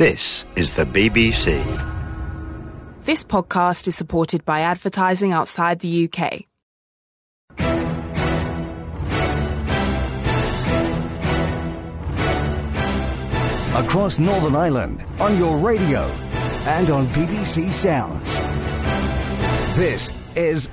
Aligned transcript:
This 0.00 0.46
is 0.56 0.76
the 0.76 0.86
BBC. 0.86 1.62
This 3.02 3.22
podcast 3.22 3.86
is 3.86 3.94
supported 3.94 4.46
by 4.46 4.60
advertising 4.60 5.32
outside 5.32 5.80
the 5.80 6.08
UK. 6.08 6.46
Across 13.76 14.20
Northern 14.20 14.56
Ireland, 14.56 15.04
on 15.18 15.36
your 15.36 15.58
radio, 15.58 16.04
and 16.64 16.88
on 16.88 17.06
BBC 17.08 17.70
Sounds. 17.70 18.38
This 19.76 20.10
is 20.34 20.70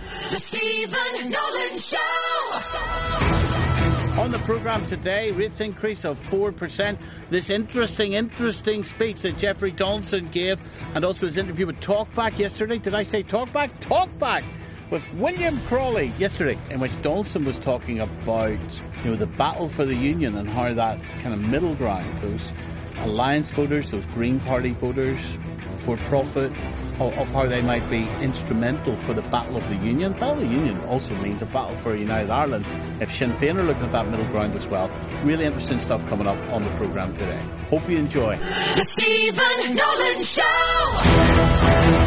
On 4.18 4.32
the 4.32 4.40
programme 4.40 4.84
today, 4.84 5.30
rates 5.32 5.62
increase 5.62 6.04
of 6.04 6.20
4%. 6.32 6.98
This 7.30 7.52
interesting, 7.52 8.14
interesting 8.14 8.84
speech 8.84 9.22
that 9.22 9.38
Jeffrey 9.38 9.70
Donaldson 9.70 10.28
gave, 10.30 10.58
and 10.96 11.06
also 11.06 11.28
his 11.28 11.38
interview 11.38 11.68
with 11.68 11.80
Talkback 11.82 12.40
yesterday. 12.40 12.80
Did 12.80 12.96
I 12.96 13.04
say 13.04 13.22
Talkback? 13.22 13.70
Talkback! 13.80 14.44
With 14.90 15.08
William 15.14 15.60
Crawley 15.68 16.14
yesterday, 16.18 16.58
in 16.72 16.80
which 16.80 17.00
Donaldson 17.04 17.46
was 17.46 17.60
talking 17.60 18.00
about 18.00 18.82
you 19.04 19.12
know 19.12 19.16
the 19.16 19.28
battle 19.28 19.70
for 19.70 19.86
the 19.86 19.96
union 19.96 20.36
and 20.36 20.50
how 20.50 20.74
that 20.74 21.00
kind 21.22 21.36
of 21.36 21.40
middle 21.48 21.76
ground, 21.76 22.12
those 22.18 22.52
alliance 23.00 23.52
voters, 23.52 23.92
those 23.92 24.06
Green 24.08 24.40
Party 24.42 24.72
voters, 24.72 25.38
for 25.78 25.98
profit, 25.98 26.52
of, 27.00 27.30
how 27.32 27.46
they 27.46 27.62
might 27.62 27.88
be 27.90 28.08
instrumental 28.22 28.96
for 28.96 29.14
the 29.14 29.22
battle 29.24 29.56
of 29.56 29.68
the 29.70 29.76
union. 29.78 30.14
Battle 30.14 30.32
of 30.32 30.40
the 30.40 30.48
union 30.48 30.80
also 30.86 31.14
means 31.16 31.42
a 31.42 31.46
battle 31.46 31.76
for 31.78 31.96
united 31.96 32.30
Ireland. 32.30 32.66
If 33.00 33.14
Sinn 33.14 33.32
Féin 33.32 33.58
are 33.58 33.64
looking 33.64 33.84
at 33.84 33.92
that 33.92 34.10
middle 34.10 34.28
ground 34.28 34.56
as 34.56 34.68
well, 34.68 34.90
really 35.24 35.46
interesting 35.46 35.80
stuff 35.80 36.06
coming 36.08 36.28
up 36.28 36.38
on 36.52 36.64
the 36.64 36.70
programme 36.72 37.14
today. 37.16 37.40
Hope 37.70 37.88
you 37.90 37.98
enjoy. 37.98 38.38
The 38.38 38.84
Stephen 38.84 39.76
Nolan 39.76 40.20
Show. 40.24 42.07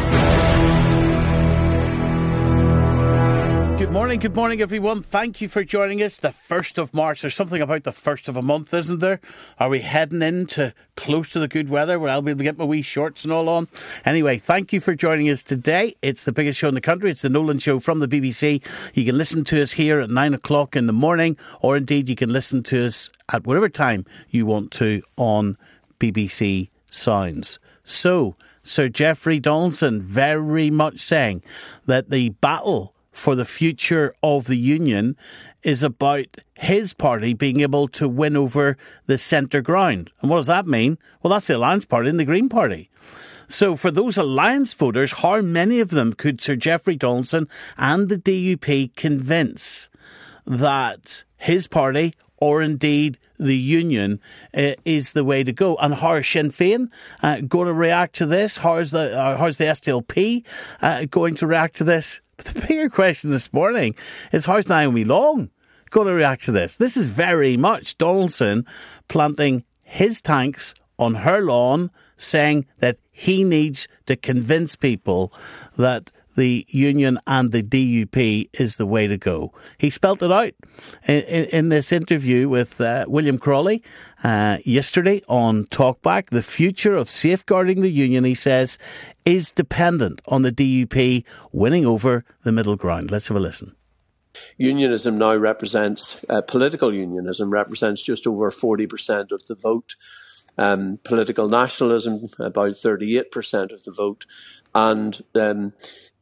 Good 3.91 3.95
morning, 3.95 4.21
good 4.21 4.37
morning, 4.37 4.63
everyone. 4.63 5.02
Thank 5.02 5.41
you 5.41 5.49
for 5.49 5.65
joining 5.65 6.01
us. 6.01 6.16
The 6.16 6.29
1st 6.29 6.79
of 6.79 6.95
March. 6.95 7.23
There's 7.23 7.35
something 7.35 7.60
about 7.60 7.83
the 7.83 7.91
1st 7.91 8.29
of 8.29 8.37
a 8.37 8.41
month, 8.41 8.73
isn't 8.73 9.01
there? 9.01 9.19
Are 9.59 9.69
we 9.69 9.80
heading 9.80 10.23
into 10.23 10.73
close 10.95 11.30
to 11.30 11.41
the 11.41 11.49
good 11.49 11.69
weather 11.69 11.99
where 11.99 12.13
I'll 12.13 12.23
be 12.23 12.30
able 12.30 12.38
to 12.38 12.45
get 12.45 12.57
my 12.57 12.65
wee 12.65 12.83
shorts 12.83 13.24
and 13.24 13.33
all 13.33 13.49
on? 13.49 13.66
Anyway, 14.05 14.38
thank 14.38 14.73
you 14.73 14.79
for 14.80 14.95
joining 14.95 15.29
us 15.29 15.43
today. 15.43 15.96
It's 16.02 16.23
the 16.23 16.30
biggest 16.30 16.61
show 16.61 16.68
in 16.68 16.77
the 16.77 16.80
country. 16.80 17.11
It's 17.11 17.23
the 17.23 17.30
Nolan 17.30 17.59
Show 17.59 17.80
from 17.80 17.99
the 17.99 18.07
BBC. 18.07 18.63
You 18.95 19.05
can 19.05 19.18
listen 19.18 19.43
to 19.46 19.61
us 19.61 19.73
here 19.73 19.99
at 19.99 20.09
9 20.09 20.35
o'clock 20.35 20.77
in 20.77 20.87
the 20.87 20.93
morning, 20.93 21.37
or 21.61 21.77
indeed 21.77 22.09
you 22.09 22.15
can 22.15 22.30
listen 22.30 22.63
to 22.63 22.87
us 22.87 23.11
at 23.33 23.45
whatever 23.45 23.68
time 23.68 24.07
you 24.29 24.46
want 24.46 24.71
to 24.74 25.02
on 25.16 25.59
BBC 25.99 26.71
Sounds. 26.91 27.59
So, 27.83 28.37
Sir 28.63 28.88
Jeffrey 28.88 29.41
Donaldson 29.41 30.01
very 30.01 30.71
much 30.71 31.01
saying 31.01 31.43
that 31.87 32.11
the 32.11 32.29
battle 32.29 32.95
for 33.21 33.35
the 33.35 33.45
future 33.45 34.15
of 34.23 34.46
the 34.46 34.57
union 34.57 35.15
is 35.63 35.82
about 35.82 36.24
his 36.54 36.95
party 36.95 37.35
being 37.35 37.60
able 37.60 37.87
to 37.87 38.09
win 38.09 38.35
over 38.35 38.79
the 39.04 39.18
centre 39.18 39.60
ground. 39.60 40.10
And 40.23 40.30
what 40.30 40.38
does 40.38 40.46
that 40.46 40.66
mean? 40.66 40.96
Well, 41.23 41.30
that's 41.30 41.46
the 41.46 41.57
Alliance 41.57 41.85
Party 41.85 42.09
and 42.09 42.18
the 42.18 42.24
Green 42.24 42.49
Party. 42.49 42.88
So, 43.46 43.77
for 43.77 43.90
those 43.90 44.16
Alliance 44.16 44.73
voters, 44.73 45.12
how 45.12 45.43
many 45.43 45.80
of 45.80 45.90
them 45.90 46.15
could 46.15 46.40
Sir 46.40 46.57
Jeffrey 46.57 46.96
Donaldson 46.96 47.46
and 47.77 48.09
the 48.09 48.16
DUP 48.16 48.96
convince 48.96 49.90
that 50.46 51.24
his 51.37 51.66
party, 51.66 52.15
or 52.38 52.62
indeed 52.62 53.18
the 53.38 53.57
union, 53.57 54.18
uh, 54.55 54.77
is 54.87 55.12
the 55.12 55.24
way 55.24 55.45
to 55.45 55.52
go? 55.52 55.77
And 55.77 55.96
how 55.96 56.15
is 56.15 56.27
Sinn 56.27 56.51
Féin 56.51 56.90
uh, 57.23 57.40
going 57.40 57.66
to 57.66 57.74
react 57.74 58.15
to 58.15 58.24
this? 58.24 58.59
How 58.59 58.77
is 58.77 58.93
the 58.93 59.18
uh, 59.18 59.37
how's 59.37 59.59
the 59.59 59.65
SDLP 59.65 60.46
uh, 60.80 61.05
going 61.10 61.34
to 61.34 61.46
react 61.46 61.74
to 61.77 61.84
this? 61.84 62.23
The 62.45 62.66
bigger 62.66 62.88
question 62.88 63.30
this 63.30 63.52
morning 63.52 63.95
is 64.33 64.47
how's 64.47 64.69
Naomi 64.69 65.05
Long 65.05 65.51
going 65.91 66.06
to 66.06 66.15
react 66.15 66.45
to 66.45 66.53
this? 66.53 66.77
This 66.77 66.97
is 66.97 67.11
very 67.11 67.56
much 67.56 67.99
Donaldson 67.99 68.65
planting 69.09 69.65
his 69.83 70.23
tanks 70.23 70.73
on 70.99 71.17
her 71.17 71.41
lawn, 71.41 71.91
saying 72.17 72.67
that 72.78 72.99
he 73.11 73.45
needs 73.45 73.89
to 74.06 74.17
convince 74.17 74.77
people 74.77 75.33
that 75.77 76.11
the 76.41 76.65
union 76.71 77.19
and 77.27 77.53
the 77.53 77.62
DUP 77.62 78.49
is 78.55 78.77
the 78.77 78.87
way 78.87 79.06
to 79.06 79.19
go. 79.19 79.53
He 79.77 79.91
spelt 79.91 80.23
it 80.23 80.33
out 80.33 80.55
in, 81.06 81.21
in, 81.25 81.45
in 81.45 81.69
this 81.69 81.93
interview 81.93 82.49
with 82.49 82.81
uh, 82.81 83.05
William 83.06 83.37
Crawley 83.37 83.83
uh, 84.25 84.56
yesterday 84.65 85.21
on 85.28 85.67
Talkback. 85.67 86.31
The 86.31 86.43
future 86.43 86.95
of 86.95 87.11
safeguarding 87.11 87.83
the 87.83 87.91
union, 87.91 88.25
he 88.25 88.34
says, 88.34 88.78
is 89.27 89.51
dependent 89.51 90.23
on 90.28 90.41
the 90.41 90.51
DUP 90.51 91.25
winning 91.53 91.84
over 91.84 92.25
the 92.43 92.53
middle 92.53 92.77
ground. 92.77 93.11
Let's 93.11 93.28
have 93.28 93.37
a 93.37 93.41
listen. 93.41 93.77
Unionism 94.57 95.19
now 95.19 95.37
represents, 95.37 96.25
uh, 96.31 96.41
political 96.41 96.95
unionism 96.95 97.51
represents 97.51 98.01
just 98.01 98.27
over 98.27 98.51
40% 98.51 99.31
of 99.31 99.47
the 99.47 99.55
vote. 99.55 99.97
Um, 100.57 100.99
political 101.05 101.49
nationalism, 101.49 102.28
about 102.39 102.72
38% 102.72 103.72
of 103.72 103.84
the 103.84 103.93
vote. 103.93 104.27
And 104.75 105.22
um, 105.34 105.72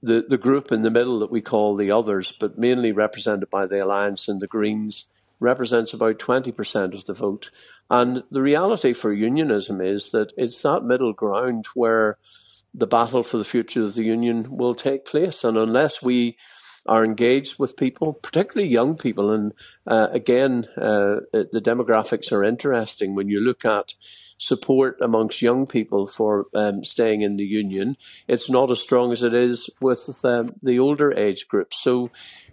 the, 0.02 0.24
the 0.28 0.38
group 0.38 0.70
in 0.70 0.82
the 0.82 0.90
middle 0.90 1.18
that 1.18 1.30
we 1.30 1.40
call 1.40 1.74
the 1.74 1.90
others, 1.90 2.32
but 2.38 2.58
mainly 2.58 2.92
represented 2.92 3.50
by 3.50 3.66
the 3.66 3.82
Alliance 3.82 4.28
and 4.28 4.40
the 4.40 4.46
Greens, 4.46 5.06
represents 5.40 5.92
about 5.92 6.18
20% 6.18 6.94
of 6.94 7.04
the 7.04 7.14
vote. 7.14 7.50
And 7.90 8.24
the 8.30 8.42
reality 8.42 8.92
for 8.92 9.12
unionism 9.12 9.80
is 9.80 10.10
that 10.10 10.32
it's 10.36 10.62
that 10.62 10.84
middle 10.84 11.12
ground 11.12 11.66
where 11.74 12.18
the 12.74 12.86
battle 12.86 13.22
for 13.22 13.38
the 13.38 13.44
future 13.44 13.82
of 13.82 13.94
the 13.94 14.04
union 14.04 14.56
will 14.56 14.74
take 14.74 15.04
place. 15.04 15.42
And 15.42 15.56
unless 15.56 16.02
we 16.02 16.36
are 16.86 17.04
engaged 17.04 17.58
with 17.58 17.76
people, 17.76 18.14
particularly 18.14 18.68
young 18.68 18.96
people, 18.96 19.30
and 19.30 19.52
uh, 19.86 20.08
again, 20.10 20.66
uh, 20.76 21.20
the 21.32 21.62
demographics 21.62 22.32
are 22.32 22.44
interesting 22.44 23.14
when 23.14 23.28
you 23.28 23.40
look 23.40 23.64
at 23.64 23.94
support 24.38 24.96
amongst 25.00 25.42
young 25.42 25.66
people 25.66 26.06
for 26.06 26.46
um, 26.54 26.84
staying 26.84 27.22
in 27.22 27.36
the 27.36 27.44
union. 27.44 27.96
It's 28.26 28.48
not 28.48 28.70
as 28.70 28.80
strong 28.80 29.12
as 29.12 29.22
it 29.22 29.34
is 29.34 29.68
with 29.80 30.08
um, 30.24 30.54
the 30.62 30.78
older 30.78 31.12
age 31.12 31.48
groups. 31.48 31.78
So. 31.82 32.10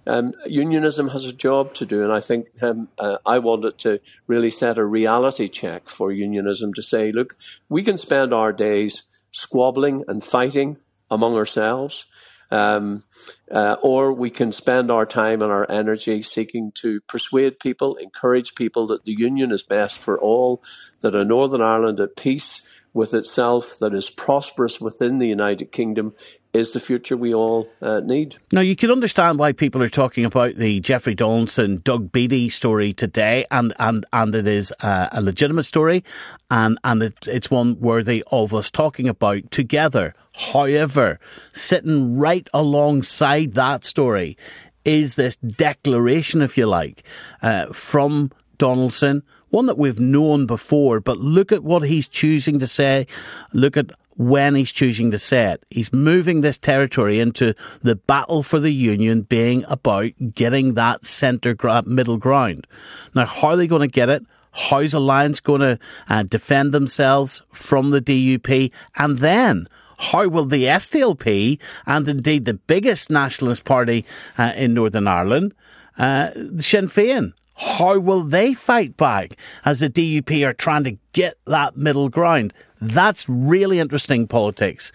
Um, 0.08 0.34
unionism 0.46 1.08
has 1.14 1.26
a 1.26 1.34
job 1.34 1.74
to 1.74 1.84
do, 1.84 2.04
and 2.04 2.14
I 2.14 2.20
think 2.20 2.62
um, 2.62 2.90
uh, 3.00 3.18
I 3.26 3.40
wanted 3.40 3.80
to 3.80 4.00
really 4.28 4.52
set 4.52 4.78
a 4.78 4.86
reality 4.86 5.48
check 5.48 5.90
for 5.90 6.12
unionism 6.12 6.76
to 6.76 6.84
say, 6.84 7.12
look, 7.12 7.36
we 7.70 7.82
can 7.82 7.98
spend 7.98 8.32
our 8.32 8.54
days 8.54 9.06
squabbling 9.32 10.04
and 10.08 10.24
fighting 10.24 10.78
among 11.10 11.36
ourselves, 11.36 12.06
um, 12.52 13.04
uh, 13.52 13.76
or 13.82 14.14
we 14.14 14.30
can 14.30 14.52
spend 14.52 14.92
our 14.92 15.06
time 15.06 15.42
and 15.42 15.52
our 15.52 15.70
energy 15.70 16.22
seeking 16.22 16.72
to 16.74 17.02
persuade 17.02 17.60
people, 17.60 17.96
encourage 17.96 18.56
people 18.56 18.88
that 18.88 19.06
the 19.06 19.14
union 19.18 19.52
is 19.52 19.64
best 19.64 19.98
for 19.98 20.20
all, 20.20 20.62
that 21.02 21.16
a 21.16 21.26
Northern 21.26 21.62
Ireland 21.62 22.00
at 22.00 22.16
peace 22.16 22.68
with 22.96 23.14
itself, 23.14 23.78
that 23.80 23.94
is 23.94 24.10
prosperous 24.10 24.80
within 24.80 25.20
the 25.20 25.28
United 25.28 25.72
Kingdom, 25.72 26.16
is 26.54 26.72
the 26.72 26.80
future 26.80 27.18
we 27.18 27.34
all 27.34 27.68
uh, 27.82 28.00
need. 28.00 28.38
Now, 28.54 28.62
you 28.62 28.78
can 28.78 28.90
understand 28.90 29.38
why 29.38 29.52
people 29.52 29.84
are 29.84 29.90
talking 29.90 30.24
about 30.24 30.56
the 30.56 30.80
Jeffrey 30.80 31.14
Donaldson, 31.14 31.82
Doug 31.84 32.14
Beattie 32.14 32.50
story 32.50 32.94
today, 32.94 33.46
and, 33.52 33.74
and, 33.78 34.06
and 34.14 34.34
it 34.34 34.48
is 34.48 34.74
uh, 34.80 35.10
a 35.12 35.22
legitimate 35.22 35.66
story, 35.66 36.06
and, 36.50 36.80
and 36.86 37.04
it, 37.04 37.28
it's 37.28 37.52
one 37.52 37.78
worthy 37.82 38.24
of 38.32 38.54
us 38.54 38.72
talking 38.72 39.10
about 39.10 39.52
together. 39.52 40.14
However, 40.32 41.20
sitting 41.52 42.18
right 42.18 42.50
alongside 42.54 43.54
that 43.54 43.84
story 43.84 44.38
is 44.86 45.16
this 45.16 45.36
declaration, 45.36 46.42
if 46.42 46.58
you 46.58 46.66
like, 46.66 47.04
uh, 47.42 47.66
from 47.74 48.32
Donaldson, 48.58 49.24
one 49.56 49.68
that 49.68 49.78
we've 49.78 50.02
known 50.02 50.46
before, 50.46 51.00
but 51.00 51.18
look 51.18 51.54
at 51.54 51.64
what 51.64 51.84
he's 51.84 52.10
choosing 52.10 52.60
to 52.60 52.68
say. 52.68 53.08
Look 53.54 53.78
at 53.78 53.90
when 54.18 54.54
he's 54.54 54.74
choosing 54.74 55.12
to 55.12 55.18
say 55.18 55.54
it. 55.54 55.64
He's 55.70 55.94
moving 55.94 56.42
this 56.42 56.58
territory 56.58 57.22
into 57.22 57.56
the 57.82 57.96
battle 57.96 58.44
for 58.44 58.60
the 58.60 58.72
union 58.72 59.22
being 59.22 59.64
about 59.70 60.12
getting 60.34 60.74
that 60.74 61.06
centre 61.06 61.56
middle 61.86 62.18
ground. 62.18 62.68
Now, 63.14 63.26
how 63.26 63.50
are 63.50 63.56
they 63.56 63.68
going 63.68 63.82
to 63.82 63.88
get 63.88 64.10
it? 64.10 64.26
How's 64.52 64.94
Alliance 64.94 65.40
going 65.40 65.62
to 65.62 65.80
uh, 66.10 66.24
defend 66.24 66.74
themselves 66.74 67.42
from 67.50 67.92
the 67.92 68.02
DUP? 68.02 68.74
And 68.98 69.20
then, 69.20 69.68
how 70.00 70.28
will 70.28 70.46
the 70.46 70.66
SDLP 70.66 71.62
and 71.86 72.06
indeed 72.10 72.44
the 72.44 72.56
biggest 72.56 73.10
nationalist 73.10 73.64
party 73.64 74.06
uh, 74.38 74.52
in 74.58 74.74
Northern 74.74 75.08
Ireland, 75.08 75.54
uh, 75.98 76.32
Sinn 76.58 76.88
Féin, 76.88 77.34
how 77.56 78.00
will 78.00 78.24
they 78.24 78.54
fight 78.54 78.98
back 78.98 79.36
as 79.64 79.80
the 79.80 79.90
DUP 79.90 80.48
are 80.48 80.54
trying 80.54 80.84
to 80.84 80.98
get 81.14 81.38
that 81.46 81.78
middle 81.78 82.10
ground? 82.10 82.54
That's 82.82 83.28
really 83.30 83.80
interesting 83.80 84.28
politics 84.28 84.92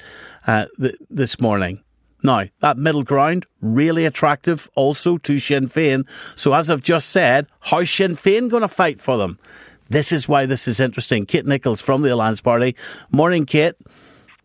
uh, 0.47 0.67
th- 0.79 0.97
this 1.09 1.41
morning. 1.41 1.83
Now, 2.23 2.45
that 2.61 2.77
middle 2.77 3.03
ground, 3.03 3.47
really 3.63 4.05
attractive 4.05 4.69
also 4.75 5.17
to 5.19 5.41
Sinn 5.41 5.69
Féin. 5.69 6.07
So, 6.39 6.53
as 6.53 6.69
I've 6.69 6.83
just 6.83 7.09
said, 7.09 7.47
how's 7.61 7.91
Sinn 7.91 8.15
Féin 8.15 8.51
going 8.51 8.61
to 8.61 8.69
fight 8.69 9.01
for 9.01 9.17
them? 9.17 9.39
This 9.89 10.13
is 10.13 10.29
why 10.29 10.47
this 10.47 10.69
is 10.69 10.81
interesting. 10.81 11.25
Kate 11.25 11.47
Nichols 11.47 11.81
from 11.81 12.03
the 12.03 12.13
Alliance 12.13 12.41
Party. 12.41 12.77
Morning, 13.11 13.47
Kate. 13.47 13.75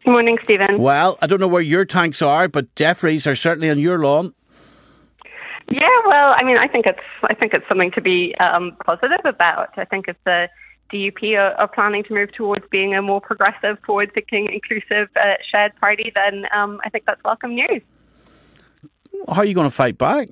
Good 0.03 0.11
morning, 0.11 0.37
Stephen. 0.43 0.79
Well, 0.79 1.17
I 1.21 1.27
don't 1.27 1.39
know 1.39 1.47
where 1.47 1.61
your 1.61 1.83
tanks 1.83 2.21
are, 2.21 2.47
but 2.47 2.73
Jeffrey's 2.75 3.27
are 3.27 3.35
certainly 3.35 3.69
on 3.69 3.77
your 3.77 3.99
lawn. 3.99 4.33
Yeah, 5.69 5.89
well, 6.05 6.35
I 6.37 6.43
mean, 6.43 6.57
I 6.57 6.67
think 6.67 6.85
it's 6.85 6.99
I 7.23 7.33
think 7.33 7.53
it's 7.53 7.67
something 7.67 7.91
to 7.91 8.01
be 8.01 8.35
um, 8.39 8.77
positive 8.85 9.25
about. 9.25 9.69
I 9.77 9.85
think 9.85 10.07
if 10.07 10.15
the 10.23 10.47
DUP 10.93 11.35
are, 11.37 11.53
are, 11.53 11.67
planning 11.67 12.03
to 12.03 12.13
move 12.13 12.31
towards 12.33 12.63
being 12.69 12.93
a 12.93 13.01
more 13.01 13.19
progressive, 13.19 13.77
forward-thinking, 13.85 14.49
inclusive 14.53 15.09
uh, 15.15 15.33
shared 15.49 15.75
party, 15.77 16.11
then 16.13 16.45
um, 16.55 16.79
I 16.85 16.89
think 16.89 17.05
that's 17.05 17.23
welcome 17.23 17.55
news. 17.55 17.81
How 19.27 19.41
are 19.41 19.45
you 19.45 19.55
going 19.55 19.67
to 19.67 19.75
fight 19.75 19.97
back? 19.97 20.29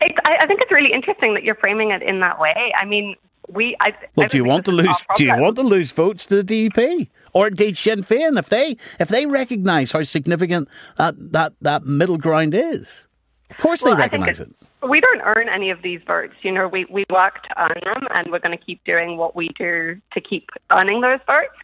It, 0.00 0.14
I, 0.24 0.36
I 0.42 0.46
think 0.46 0.62
it's 0.62 0.72
really 0.72 0.92
interesting 0.92 1.34
that 1.34 1.42
you're 1.42 1.54
framing 1.54 1.90
it 1.90 2.02
in 2.02 2.20
that 2.20 2.40
way. 2.40 2.72
I 2.80 2.86
mean, 2.86 3.14
we. 3.48 3.76
I, 3.80 3.92
well, 4.14 4.24
I 4.24 4.28
do 4.28 4.38
you 4.38 4.44
want 4.44 4.64
to 4.66 4.72
lose? 4.72 5.04
Do 5.16 5.24
you 5.24 5.36
want 5.36 5.56
to 5.56 5.62
lose 5.62 5.92
votes 5.92 6.24
to 6.26 6.42
the 6.42 6.70
DUP 6.70 7.08
or 7.34 7.48
indeed 7.48 7.76
Sinn 7.76 8.02
Féin 8.02 8.38
if 8.38 8.48
they 8.48 8.76
if 8.98 9.08
they 9.08 9.26
recognise 9.26 9.92
how 9.92 10.02
significant 10.02 10.68
that 10.96 11.14
that 11.32 11.52
that 11.60 11.84
middle 11.84 12.18
ground 12.18 12.54
is? 12.54 13.06
Of 13.58 13.62
course, 13.62 13.82
well, 13.82 13.96
recognise 13.96 14.40
it. 14.40 14.50
We 14.88 15.00
don't 15.00 15.22
earn 15.22 15.48
any 15.48 15.70
of 15.70 15.82
these 15.82 16.00
votes. 16.06 16.34
You 16.42 16.52
know, 16.52 16.68
we, 16.68 16.84
we 16.90 17.06
work 17.10 17.42
to 17.44 17.62
earn 17.62 17.80
them, 17.84 18.06
and 18.10 18.30
we're 18.30 18.38
going 18.38 18.56
to 18.56 18.62
keep 18.62 18.84
doing 18.84 19.16
what 19.16 19.34
we 19.34 19.48
do 19.58 20.00
to 20.12 20.20
keep 20.20 20.50
earning 20.70 21.00
those 21.00 21.20
votes. 21.26 21.56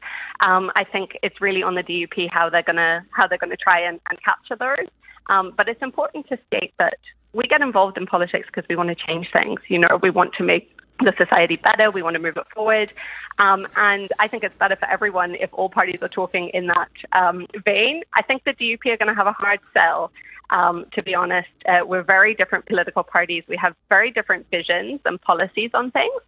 Um, 0.44 0.72
I 0.74 0.84
think 0.84 1.18
it's 1.22 1.40
really 1.40 1.62
on 1.62 1.74
the 1.74 1.82
DUP 1.82 2.30
how 2.30 2.48
they're 2.48 2.62
going 2.62 2.76
to 2.76 3.04
how 3.10 3.26
they're 3.26 3.38
going 3.38 3.50
to 3.50 3.56
try 3.56 3.80
and, 3.80 4.00
and 4.08 4.18
capture 4.22 4.56
those. 4.56 4.88
Um, 5.28 5.52
but 5.56 5.68
it's 5.68 5.82
important 5.82 6.28
to 6.28 6.38
state 6.46 6.72
that 6.78 6.98
we 7.32 7.44
get 7.44 7.60
involved 7.60 7.96
in 7.96 8.06
politics 8.06 8.48
because 8.52 8.68
we 8.68 8.76
want 8.76 8.88
to 8.88 8.94
change 8.94 9.28
things. 9.32 9.60
You 9.68 9.78
know, 9.78 9.98
we 10.02 10.10
want 10.10 10.32
to 10.34 10.42
make 10.42 10.76
the 11.00 11.12
society 11.18 11.56
better. 11.56 11.90
We 11.90 12.02
want 12.02 12.14
to 12.14 12.22
move 12.22 12.36
it 12.36 12.46
forward. 12.54 12.92
Um, 13.38 13.66
and 13.76 14.10
I 14.18 14.28
think 14.28 14.44
it's 14.44 14.56
better 14.58 14.76
for 14.76 14.88
everyone 14.88 15.34
if 15.34 15.50
all 15.52 15.68
parties 15.68 15.98
are 16.02 16.08
talking 16.08 16.50
in 16.50 16.66
that 16.66 16.90
um, 17.12 17.46
vein. 17.64 18.02
I 18.14 18.22
think 18.22 18.44
the 18.44 18.52
DUP 18.52 18.86
are 18.86 18.96
going 18.96 19.08
to 19.08 19.14
have 19.14 19.26
a 19.26 19.32
hard 19.32 19.60
sell 19.72 20.12
um, 20.52 20.86
to 20.92 21.02
be 21.02 21.14
honest. 21.14 21.48
Uh, 21.66 21.80
we're 21.84 22.02
very 22.02 22.34
different 22.34 22.66
political 22.66 23.02
parties. 23.02 23.42
We 23.48 23.56
have 23.56 23.74
very 23.88 24.10
different 24.10 24.46
visions 24.50 25.00
and 25.04 25.20
policies 25.20 25.70
on 25.74 25.90
things. 25.90 26.20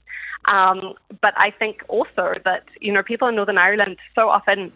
Um, 0.50 0.94
but 1.20 1.34
I 1.36 1.50
think 1.50 1.82
also 1.88 2.34
that, 2.44 2.64
you 2.80 2.92
know, 2.92 3.02
people 3.02 3.28
in 3.28 3.36
Northern 3.36 3.58
Ireland 3.58 3.98
so 4.14 4.28
often 4.30 4.72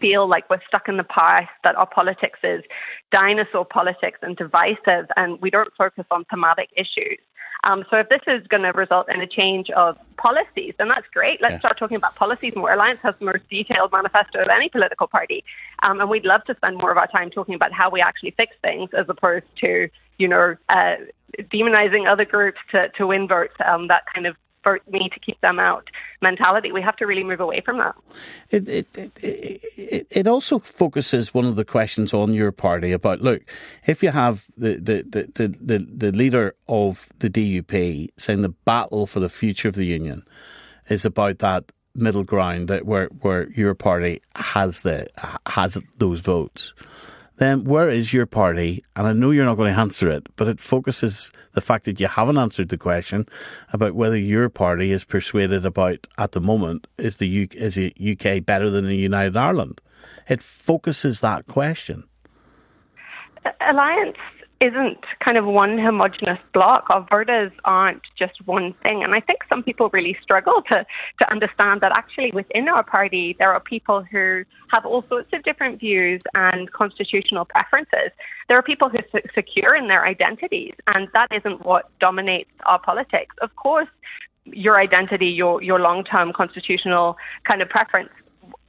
feel 0.00 0.28
like 0.28 0.48
we're 0.48 0.62
stuck 0.66 0.88
in 0.88 0.96
the 0.96 1.04
past, 1.04 1.50
that 1.62 1.76
our 1.76 1.86
politics 1.86 2.38
is 2.42 2.64
dinosaur 3.12 3.64
politics 3.64 4.18
and 4.22 4.36
divisive, 4.36 5.06
and 5.16 5.40
we 5.40 5.50
don't 5.50 5.72
focus 5.76 6.04
on 6.10 6.24
thematic 6.24 6.70
issues. 6.76 7.18
Um, 7.64 7.84
so 7.90 7.96
if 7.96 8.08
this 8.08 8.20
is 8.26 8.46
going 8.46 8.62
to 8.62 8.70
result 8.70 9.08
in 9.12 9.20
a 9.20 9.26
change 9.26 9.70
of 9.70 9.96
policies, 10.16 10.74
then 10.78 10.88
that's 10.88 11.06
great. 11.12 11.40
Let's 11.40 11.54
yeah. 11.54 11.58
start 11.58 11.78
talking 11.78 11.96
about 11.96 12.14
policies 12.14 12.52
more. 12.54 12.72
Alliance 12.72 13.00
has 13.02 13.14
the 13.18 13.24
most 13.24 13.48
detailed 13.48 13.90
manifesto 13.90 14.42
of 14.42 14.48
any 14.48 14.68
political 14.68 15.06
party, 15.06 15.44
um, 15.82 16.00
and 16.00 16.08
we'd 16.10 16.24
love 16.24 16.44
to 16.44 16.54
spend 16.56 16.76
more 16.76 16.90
of 16.90 16.98
our 16.98 17.06
time 17.08 17.30
talking 17.30 17.54
about 17.54 17.72
how 17.72 17.90
we 17.90 18.00
actually 18.00 18.32
fix 18.32 18.54
things 18.62 18.90
as 18.96 19.06
opposed 19.08 19.46
to, 19.64 19.88
you 20.18 20.28
know, 20.28 20.56
uh, 20.68 20.96
demonizing 21.38 22.10
other 22.10 22.24
groups 22.24 22.58
to, 22.70 22.90
to 22.90 23.06
win 23.06 23.26
votes. 23.26 23.54
Um, 23.64 23.88
that 23.88 24.04
kind 24.14 24.26
of 24.26 24.36
for 24.64 24.80
me 24.90 25.08
to 25.12 25.20
keep 25.20 25.40
them 25.42 25.60
out 25.60 25.88
mentality. 26.20 26.72
We 26.72 26.82
have 26.82 26.96
to 26.96 27.06
really 27.06 27.22
move 27.22 27.38
away 27.38 27.60
from 27.64 27.78
that. 27.78 27.94
It, 28.50 28.68
it, 28.68 29.12
it, 29.22 30.06
it, 30.10 30.26
also 30.26 30.58
focuses 30.58 31.32
one 31.32 31.44
of 31.44 31.54
the 31.54 31.64
questions 31.64 32.12
on 32.12 32.34
your 32.34 32.50
party 32.50 32.90
about 32.90 33.20
look, 33.20 33.42
if 33.86 34.02
you 34.02 34.10
have 34.10 34.46
the, 34.56 34.74
the, 34.76 35.04
the, 35.34 35.48
the, 35.48 35.78
the 35.78 36.12
leader 36.12 36.56
of 36.66 37.10
the 37.20 37.30
DUP 37.30 38.08
saying 38.16 38.42
the 38.42 38.48
battle 38.48 39.06
for 39.06 39.20
the 39.20 39.28
future 39.28 39.68
of 39.68 39.76
the 39.76 39.84
union 39.84 40.24
is 40.88 41.04
about 41.04 41.38
that 41.38 41.70
middle 41.94 42.24
ground 42.24 42.66
that 42.68 42.84
where 42.84 43.06
where 43.20 43.48
your 43.50 43.72
party 43.72 44.20
has 44.34 44.82
the 44.82 45.06
has 45.46 45.78
those 45.98 46.20
votes 46.20 46.74
then 47.36 47.64
where 47.64 47.88
is 47.88 48.12
your 48.12 48.26
party? 48.26 48.82
And 48.96 49.06
I 49.06 49.12
know 49.12 49.30
you're 49.30 49.44
not 49.44 49.56
going 49.56 49.74
to 49.74 49.80
answer 49.80 50.08
it, 50.10 50.26
but 50.36 50.48
it 50.48 50.60
focuses 50.60 51.30
the 51.52 51.60
fact 51.60 51.84
that 51.84 51.98
you 51.98 52.06
haven't 52.06 52.38
answered 52.38 52.68
the 52.68 52.78
question 52.78 53.26
about 53.72 53.94
whether 53.94 54.18
your 54.18 54.48
party 54.48 54.92
is 54.92 55.04
persuaded 55.04 55.66
about 55.66 56.06
at 56.18 56.32
the 56.32 56.40
moment 56.40 56.86
is 56.98 57.16
the 57.16 57.44
UK, 57.44 57.54
is 57.56 57.74
the 57.74 57.94
UK 57.98 58.44
better 58.44 58.70
than 58.70 58.86
the 58.86 58.96
United 58.96 59.36
Ireland. 59.36 59.80
It 60.28 60.42
focuses 60.42 61.20
that 61.20 61.46
question. 61.46 62.04
Alliance 63.60 64.16
isn't 64.64 65.04
kind 65.22 65.36
of 65.36 65.44
one 65.44 65.78
homogenous 65.78 66.38
block. 66.52 66.88
Albertas 66.88 67.52
aren't 67.64 68.02
just 68.18 68.34
one 68.46 68.74
thing. 68.82 69.02
And 69.04 69.14
I 69.14 69.20
think 69.20 69.40
some 69.48 69.62
people 69.62 69.90
really 69.92 70.16
struggle 70.22 70.62
to, 70.68 70.86
to 71.18 71.30
understand 71.30 71.80
that 71.82 71.92
actually 71.92 72.30
within 72.32 72.68
our 72.68 72.82
party, 72.82 73.36
there 73.38 73.52
are 73.52 73.60
people 73.60 74.02
who 74.02 74.44
have 74.70 74.86
all 74.86 75.04
sorts 75.08 75.28
of 75.32 75.42
different 75.42 75.80
views 75.80 76.22
and 76.34 76.72
constitutional 76.72 77.44
preferences. 77.44 78.10
There 78.48 78.58
are 78.58 78.62
people 78.62 78.88
who 78.88 78.98
are 78.98 79.20
secure 79.34 79.76
in 79.76 79.88
their 79.88 80.06
identities, 80.06 80.74
and 80.86 81.08
that 81.12 81.28
isn't 81.30 81.64
what 81.64 81.90
dominates 82.00 82.50
our 82.64 82.78
politics. 82.78 83.36
Of 83.42 83.54
course, 83.56 83.88
your 84.46 84.80
identity, 84.80 85.26
your, 85.26 85.62
your 85.62 85.78
long 85.78 86.04
term 86.04 86.32
constitutional 86.32 87.16
kind 87.48 87.60
of 87.60 87.68
preference 87.68 88.10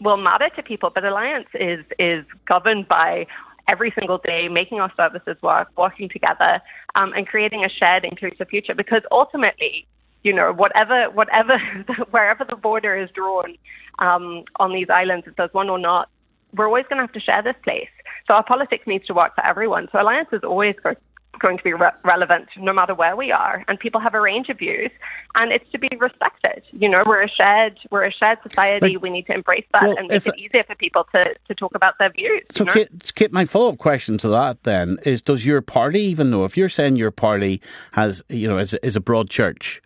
will 0.02 0.18
matter 0.18 0.50
to 0.56 0.64
people, 0.64 0.92
but 0.94 1.06
Alliance 1.06 1.48
is 1.54 1.86
is 2.00 2.26
governed 2.48 2.88
by 2.88 3.26
every 3.68 3.92
single 3.98 4.20
day, 4.20 4.48
making 4.48 4.80
our 4.80 4.92
services 4.96 5.38
work, 5.42 5.70
working 5.78 6.10
together, 6.10 6.62
um, 6.96 7.14
and 7.14 7.28
creating 7.28 7.64
a 7.64 7.70
shared 7.70 8.06
inclusive 8.06 8.48
future. 8.48 8.76
Because 8.76 9.02
ultimately, 9.12 9.88
you 10.24 10.34
know, 10.34 10.54
whatever, 10.54 11.10
whatever, 11.12 11.58
wherever 12.12 12.46
the 12.46 12.56
border 12.56 12.98
is 12.98 13.10
drawn 13.12 13.58
um, 14.00 14.44
on 14.58 14.74
these 14.74 14.90
islands, 14.90 15.28
if 15.28 15.36
there's 15.36 15.54
one 15.54 15.70
or 15.70 15.80
not, 15.80 16.10
we're 16.54 16.68
always 16.68 16.86
going 16.90 16.98
to 16.98 17.04
have 17.04 17.14
to 17.14 17.20
share 17.20 17.42
this 17.42 17.56
place. 17.64 17.90
So 18.28 18.34
our 18.34 18.44
politics 18.44 18.88
needs 18.88 19.06
to 19.08 19.14
work 19.14 19.36
for 19.36 19.46
everyone. 19.46 19.88
So 19.92 20.02
alliances 20.02 20.42
always 20.44 20.76
going 20.82 20.96
going 21.40 21.58
to 21.58 21.64
be 21.64 21.74
re- 21.74 21.92
relevant 22.04 22.48
no 22.58 22.74
matter 22.74 22.94
where 22.94 23.16
we 23.16 23.32
are. 23.32 23.64
And 23.68 23.80
people 23.80 24.02
have 24.02 24.14
a 24.14 24.22
range 24.22 24.50
of 24.50 24.58
views, 24.58 24.92
and 25.36 25.52
it's 25.52 25.70
to 25.72 25.80
be 25.80 25.90
respected. 26.00 26.64
You 26.72 26.90
know, 26.90 27.04
we're 27.06 27.24
a 27.24 27.30
shared 27.30 27.78
we're 27.92 28.06
a 28.06 28.12
shared 28.12 28.40
society. 28.48 28.98
we 28.98 29.10
need 29.10 29.28
to 29.28 29.34
embrace 29.34 29.66
that 29.74 29.84
well, 29.84 29.98
and 29.98 30.08
make 30.08 30.26
it 30.26 30.38
easier 30.38 30.64
for 30.64 30.76
people 30.76 31.06
to, 31.14 31.26
to 31.48 31.56
talk 31.56 31.76
about 31.76 31.96
their 32.00 32.12
views. 32.12 32.44
So, 32.52 32.64
you 32.64 32.66
know? 32.66 32.74
Kit, 32.74 33.12
Kit, 33.16 33.32
my 33.32 33.46
follow 33.46 33.70
up 33.70 33.78
question 33.78 34.18
to 34.20 34.30
that 34.30 34.64
then 34.64 35.00
is: 35.06 35.22
Does 35.22 35.46
your 35.46 35.62
party 35.62 36.02
even 36.02 36.30
know 36.30 36.44
if 36.44 36.58
you're 36.58 36.70
saying 36.70 36.96
your 36.96 37.12
party 37.12 37.62
has 37.94 38.24
you 38.30 38.48
know 38.48 38.58
is 38.58 38.74
is 38.76 38.96
a 38.96 39.02
broad 39.02 39.30
church? 39.30 39.82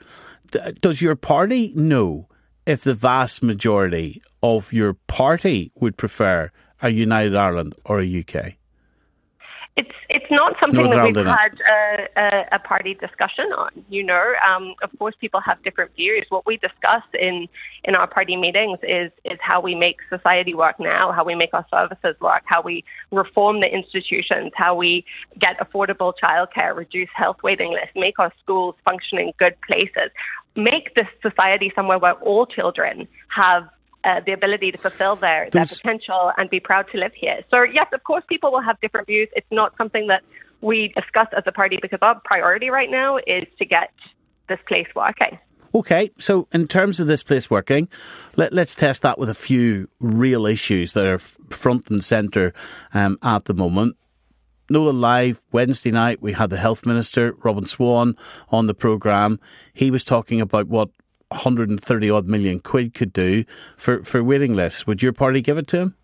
Does 0.82 1.02
your 1.02 1.16
party 1.16 1.74
know 1.76 2.28
if 2.66 2.84
the 2.84 2.96
vast 2.96 3.44
majority 3.44 4.22
of 4.42 4.74
your 4.74 4.94
party 4.94 5.72
would 5.76 5.98
prefer 5.98 6.52
a 6.82 6.90
United 6.90 7.36
Ireland 7.36 7.76
or 7.86 8.00
a 8.00 8.20
UK? 8.20 8.59
It's 9.80 9.96
it's 10.10 10.30
not 10.30 10.58
something 10.60 10.90
that 10.90 11.06
we've 11.06 11.26
had 11.26 11.54
a, 11.62 12.08
a, 12.18 12.56
a, 12.58 12.60
party 12.60 12.96
discussion 12.96 13.46
on. 13.58 13.72
You 13.88 14.04
know, 14.04 14.34
um, 14.46 14.76
of 14.84 14.90
course, 15.00 15.16
people 15.22 15.40
have 15.40 15.64
different 15.64 15.96
views. 15.96 16.26
What 16.28 16.46
we 16.46 16.58
discuss 16.58 17.04
in 17.18 17.48
in 17.86 17.96
our 17.96 18.06
party 18.06 18.36
meetings 18.36 18.80
is 18.84 19.10
is 19.24 19.40
how 19.42 19.62
we 19.62 19.76
make 19.76 19.98
society 20.10 20.54
work 20.54 20.82
now, 20.82 21.14
how 21.14 21.24
we 21.24 21.34
make 21.34 21.54
our 21.54 21.66
services 21.72 22.20
work, 22.20 22.44
how 22.44 22.62
we 22.62 22.84
reform 23.14 23.62
the 23.62 23.74
institutions, 23.74 24.52
how 24.54 24.76
we 24.76 25.06
get 25.40 25.58
affordable 25.60 26.12
childcare, 26.22 26.76
reduce 26.76 27.10
health 27.16 27.38
waiting 27.42 27.72
lists, 27.72 27.96
make 27.96 28.20
our 28.20 28.34
schools 28.44 28.76
functioning 28.84 29.32
good 29.40 29.56
places, 29.66 30.12
make 30.58 30.94
this 30.96 31.08
society 31.22 31.72
somewhere 31.74 32.00
where 32.00 32.16
all 32.16 32.46
children 32.46 33.08
have 33.30 33.64
uh, 34.04 34.22
the 34.26 34.32
ability 34.32 34.72
to 34.72 34.78
fulfill 34.78 35.16
their, 35.16 35.50
their 35.52 35.66
potential 35.66 36.32
and 36.38 36.50
be 36.50 36.60
proud 36.60 36.86
to 36.92 36.98
live 36.98 37.14
here. 37.14 37.42
So, 37.50 37.64
yes, 37.64 37.88
of 37.94 38.04
course, 38.04 38.24
people 38.30 38.52
will 38.52 38.62
have 38.62 38.80
different 38.82 39.08
views. 39.08 39.30
It's 39.36 39.52
not 39.52 39.76
something 39.78 40.08
that 40.08 40.24
we 40.62 40.94
discuss 40.96 41.28
as 41.36 41.44
a 41.46 41.52
party 41.52 41.80
because 41.82 42.00
our 42.02 42.20
priority 42.24 42.70
right 42.70 42.90
now 42.90 43.18
is 43.18 43.46
to 43.58 43.66
get 43.66 43.92
this 44.48 44.60
place 44.68 44.88
working. 44.96 45.38
Okay, 45.74 46.10
so 46.18 46.48
in 46.52 46.68
terms 46.68 47.00
of 47.00 47.08
this 47.08 47.22
place 47.22 47.50
working, 47.50 47.88
let, 48.36 48.54
us 48.54 48.74
test 48.74 49.04
that 49.04 49.20
with 49.20 49.30
a 49.30 49.36
few 49.36 49.88
real 50.00 50.48
issues 50.48 50.94
that 50.94 51.06
are 51.06 51.20
front 51.20 51.92
and 51.92 52.04
centre 52.04 52.54
um, 52.94 53.20
at 53.22 53.46
the 53.46 53.54
moment. 53.54 53.96
Nolan 54.72 55.00
Live 55.00 55.44
Wednesday 55.52 55.92
night, 55.92 56.22
we 56.22 56.34
had 56.34 56.50
the 56.50 56.58
Health 56.58 56.86
Minister, 56.86 57.36
Robin 57.44 57.66
Swann, 57.66 58.16
on 58.50 58.68
the 58.68 58.74
programme. 58.74 59.40
He 59.74 59.92
was 59.92 60.04
talking 60.04 60.42
about 60.42 60.68
what 60.68 60.90
130 61.30 62.10
odd 62.10 62.28
million 62.28 62.60
quid 62.60 62.94
could 62.94 63.14
do 63.14 63.46
for, 63.78 64.04
for 64.04 64.24
waiting 64.24 64.54
lists. 64.54 64.88
Would 64.88 65.02
your 65.02 65.14
party 65.14 65.42
give 65.42 65.58
it 65.58 65.68
to 65.68 65.78
him? 65.78 65.96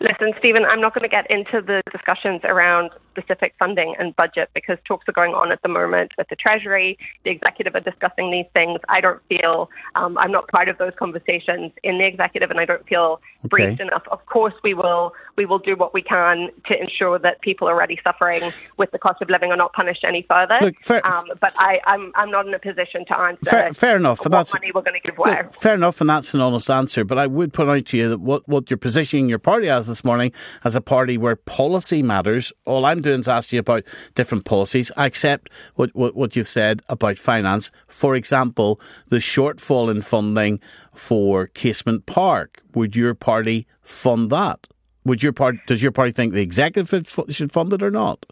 Listen, 0.00 0.32
Stephen, 0.38 0.64
I'm 0.64 0.80
not 0.80 0.94
going 0.94 1.02
to 1.02 1.08
get 1.08 1.30
into 1.30 1.60
the 1.60 1.82
discussions 1.92 2.40
around 2.44 2.90
specific 3.10 3.54
funding 3.58 3.94
and 3.98 4.16
budget 4.16 4.48
because 4.54 4.78
talks 4.86 5.06
are 5.08 5.12
going 5.12 5.34
on 5.34 5.52
at 5.52 5.60
the 5.62 5.68
moment 5.68 6.12
with 6.16 6.28
the 6.28 6.36
Treasury. 6.36 6.96
The 7.24 7.30
executive 7.30 7.74
are 7.74 7.80
discussing 7.80 8.30
these 8.30 8.46
things. 8.54 8.80
I 8.88 9.02
don't 9.02 9.20
feel 9.28 9.68
um, 9.96 10.16
I'm 10.16 10.32
not 10.32 10.48
part 10.48 10.68
of 10.68 10.78
those 10.78 10.92
conversations 10.98 11.72
in 11.82 11.98
the 11.98 12.06
executive, 12.06 12.50
and 12.50 12.58
I 12.58 12.64
don't 12.64 12.86
feel 12.86 13.20
briefed 13.44 13.80
enough. 13.80 14.04
Of 14.10 14.24
course, 14.24 14.54
we 14.64 14.72
will 14.72 15.12
we 15.36 15.44
will 15.44 15.58
do 15.58 15.76
what 15.76 15.92
we 15.92 16.02
can 16.02 16.48
to 16.66 16.80
ensure 16.80 17.18
that 17.18 17.42
people 17.42 17.68
already 17.68 17.98
suffering 18.02 18.52
with 18.78 18.90
the 18.92 18.98
cost 18.98 19.20
of 19.20 19.28
living 19.28 19.50
are 19.50 19.56
not 19.56 19.74
punished 19.74 20.04
any 20.04 20.22
further. 20.22 20.58
Look, 20.62 20.80
fair- 20.80 21.06
um, 21.06 21.24
but 21.40 21.52
I, 21.58 21.80
I'm 21.86 22.12
I'm 22.14 22.30
not 22.30 22.46
in 22.46 22.54
a 22.54 22.58
position 22.58 23.04
to 23.06 23.18
answer. 23.18 23.50
Fair, 23.50 23.72
fair 23.74 23.96
enough, 23.96 24.20
and 24.24 24.32
what 24.32 24.38
that's 24.38 24.54
money 24.54 24.70
we're 24.74 24.82
going 24.82 24.98
to 25.00 25.06
give 25.06 25.18
where. 25.18 25.44
Look, 25.44 25.54
fair 25.54 25.74
enough, 25.74 26.00
and 26.00 26.08
that's 26.08 26.32
an 26.32 26.40
honest 26.40 26.70
answer. 26.70 27.04
But 27.04 27.18
I 27.18 27.26
would 27.26 27.52
point 27.52 27.68
out 27.68 27.84
to 27.86 27.96
you 27.98 28.08
that 28.08 28.20
what, 28.20 28.48
what 28.48 28.70
you're 28.70 28.78
positioning 28.78 29.28
your 29.28 29.38
party 29.38 29.68
as 29.68 29.89
this 29.90 30.04
morning 30.04 30.32
as 30.64 30.74
a 30.74 30.80
party 30.80 31.18
where 31.18 31.36
policy 31.36 32.02
matters. 32.02 32.52
All 32.64 32.84
I'm 32.86 33.02
doing 33.02 33.20
is 33.20 33.28
asking 33.28 33.58
you 33.58 33.60
about 33.60 33.84
different 34.14 34.44
policies. 34.44 34.90
I 34.96 35.06
accept 35.06 35.50
what, 35.74 35.94
what, 35.94 36.16
what 36.16 36.34
you've 36.34 36.48
said 36.48 36.80
about 36.88 37.18
finance. 37.18 37.70
For 37.88 38.14
example, 38.16 38.80
the 39.08 39.18
shortfall 39.18 39.90
in 39.90 40.00
funding 40.02 40.60
for 40.94 41.48
Casement 41.48 42.06
Park. 42.06 42.62
Would 42.74 42.96
your 42.96 43.14
party 43.14 43.66
fund 43.82 44.30
that? 44.30 44.66
Would 45.04 45.22
your 45.22 45.32
party? 45.32 45.60
Does 45.66 45.82
your 45.82 45.92
party 45.92 46.12
think 46.12 46.32
the 46.32 46.42
executive 46.42 47.08
should 47.30 47.52
fund 47.52 47.72
it 47.72 47.82
or 47.82 47.90
not? 47.90 48.24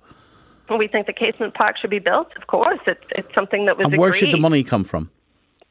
we 0.77 0.87
think 0.87 1.07
the 1.07 1.13
Casement 1.15 1.55
Park 1.55 1.77
should 1.81 1.91
be 1.91 1.99
built. 1.99 2.29
Of 2.37 2.47
course, 2.47 2.81
it's 2.87 3.05
it's 3.13 3.35
something 3.35 3.65
that 3.67 3.79
was 3.79 3.87
And 3.87 3.97
where 3.99 4.11
agreed. 4.11 4.19
should 4.19 4.33
the 4.33 4.39
money 4.39 4.63
come 4.63 4.85
from? 4.85 5.11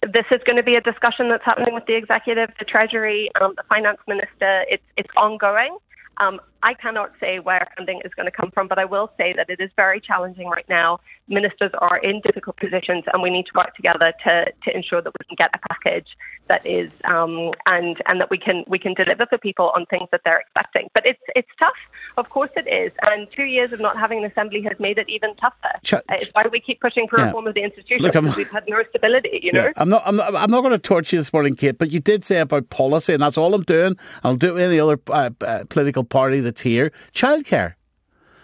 This 0.01 0.25
is 0.32 0.42
going 0.46 0.58
to 0.58 0.63
be 0.63 0.75
a 0.75 0.82
discussion 0.82 1.30
that's 1.30 1.44
happening 1.44 1.74
with 1.74 1.86
the 1.86 1.96
executive, 1.96 2.51
the 2.60 2.66
treasury, 2.66 3.32
um, 3.42 3.54
the 3.58 3.63
finance 3.68 4.00
minister. 4.08 4.63
It's 4.70 4.84
it's 4.96 5.10
ongoing. 5.18 5.77
Um, 6.20 6.39
I 6.64 6.74
cannot 6.74 7.12
say 7.20 7.40
where 7.40 7.68
funding 7.78 8.02
is 8.04 8.14
going 8.14 8.26
to 8.26 8.32
come 8.32 8.52
from, 8.52 8.68
but 8.68 8.80
I 8.80 8.86
will 8.86 9.12
say 9.18 9.34
that 9.34 9.50
it 9.50 9.60
is 9.60 9.70
very 9.76 10.00
challenging 10.02 10.48
right 10.48 10.68
now. 10.68 11.00
Ministers 11.28 11.72
are 11.80 11.98
in 11.98 12.22
difficult 12.22 12.58
positions, 12.58 13.04
and 13.14 13.22
we 13.22 13.30
need 13.30 13.46
to 13.48 13.52
work 13.56 13.76
together 13.76 14.14
to, 14.24 14.46
to 14.64 14.76
ensure 14.76 15.02
that 15.02 15.12
we 15.20 15.26
can 15.28 15.36
get 15.38 15.52
a 15.54 15.60
package 15.68 16.08
that 16.48 16.66
is 16.66 16.90
um, 17.06 17.52
and 17.66 17.98
and 18.06 18.22
that 18.22 18.30
we 18.30 18.38
can 18.38 18.64
we 18.68 18.80
can 18.80 18.94
deliver 18.94 19.26
for 19.26 19.38
people 19.38 19.72
on 19.76 19.86
things 19.88 20.08
that 20.12 20.22
they're 20.24 20.40
expecting. 20.40 20.88
But 20.94 21.06
it's 21.06 21.20
it's 21.36 21.50
tough, 21.60 21.76
of 22.18 22.30
course 22.30 22.50
it 22.56 22.68
is, 22.68 22.92
and 23.02 23.28
two 23.36 23.44
years 23.44 23.74
of 23.74 23.80
not 23.80 23.98
having 23.98 24.24
an 24.24 24.32
assembly 24.32 24.62
has 24.64 24.80
made 24.80 24.98
it 24.98 25.10
even 25.10 25.36
tougher. 25.36 25.74
Ch- 25.84 25.96
it's 26.10 26.30
why 26.34 26.46
we 26.52 26.60
keep 26.60 26.80
pushing 26.80 27.08
for 27.08 27.20
Yeah. 27.20 27.26
reform 27.26 27.48
of 27.48 27.54
the 27.54 27.64
institution 27.64 28.04
Look, 28.04 28.14
because 28.14 28.36
we've 28.36 28.50
had 28.50 28.64
no 28.68 28.82
stability. 28.90 29.40
You 29.44 29.52
know. 29.52 29.66
Yeah, 29.66 29.74
I'm 29.76 29.90
not. 29.90 30.04
I'm 30.06 30.16
not. 30.16 30.36
I'm 30.36 30.50
not 30.52 30.62
going 30.62 30.72
to 30.72 30.80
torture 30.80 31.18
you 31.18 31.22
this 31.22 31.34
morning, 31.34 31.56
Kate. 31.56 31.78
But 31.78 31.92
you 31.92 32.00
did 32.00 32.24
say 32.24 32.40
about 32.40 32.70
policy, 32.70 33.14
and 33.14 33.22
that's 33.22 33.38
all 33.38 33.54
I'm 33.54 33.64
doing. 33.64 33.98
I'll 34.24 34.36
do 34.36 34.50
it 34.50 34.54
with 34.54 34.64
any 34.64 34.80
other 34.80 35.00
uh, 35.10 35.30
uh, 35.42 35.64
political 35.70 36.04
party 36.04 36.40
that's 36.48 36.62
here. 36.62 36.92
Childcare. 37.13 37.75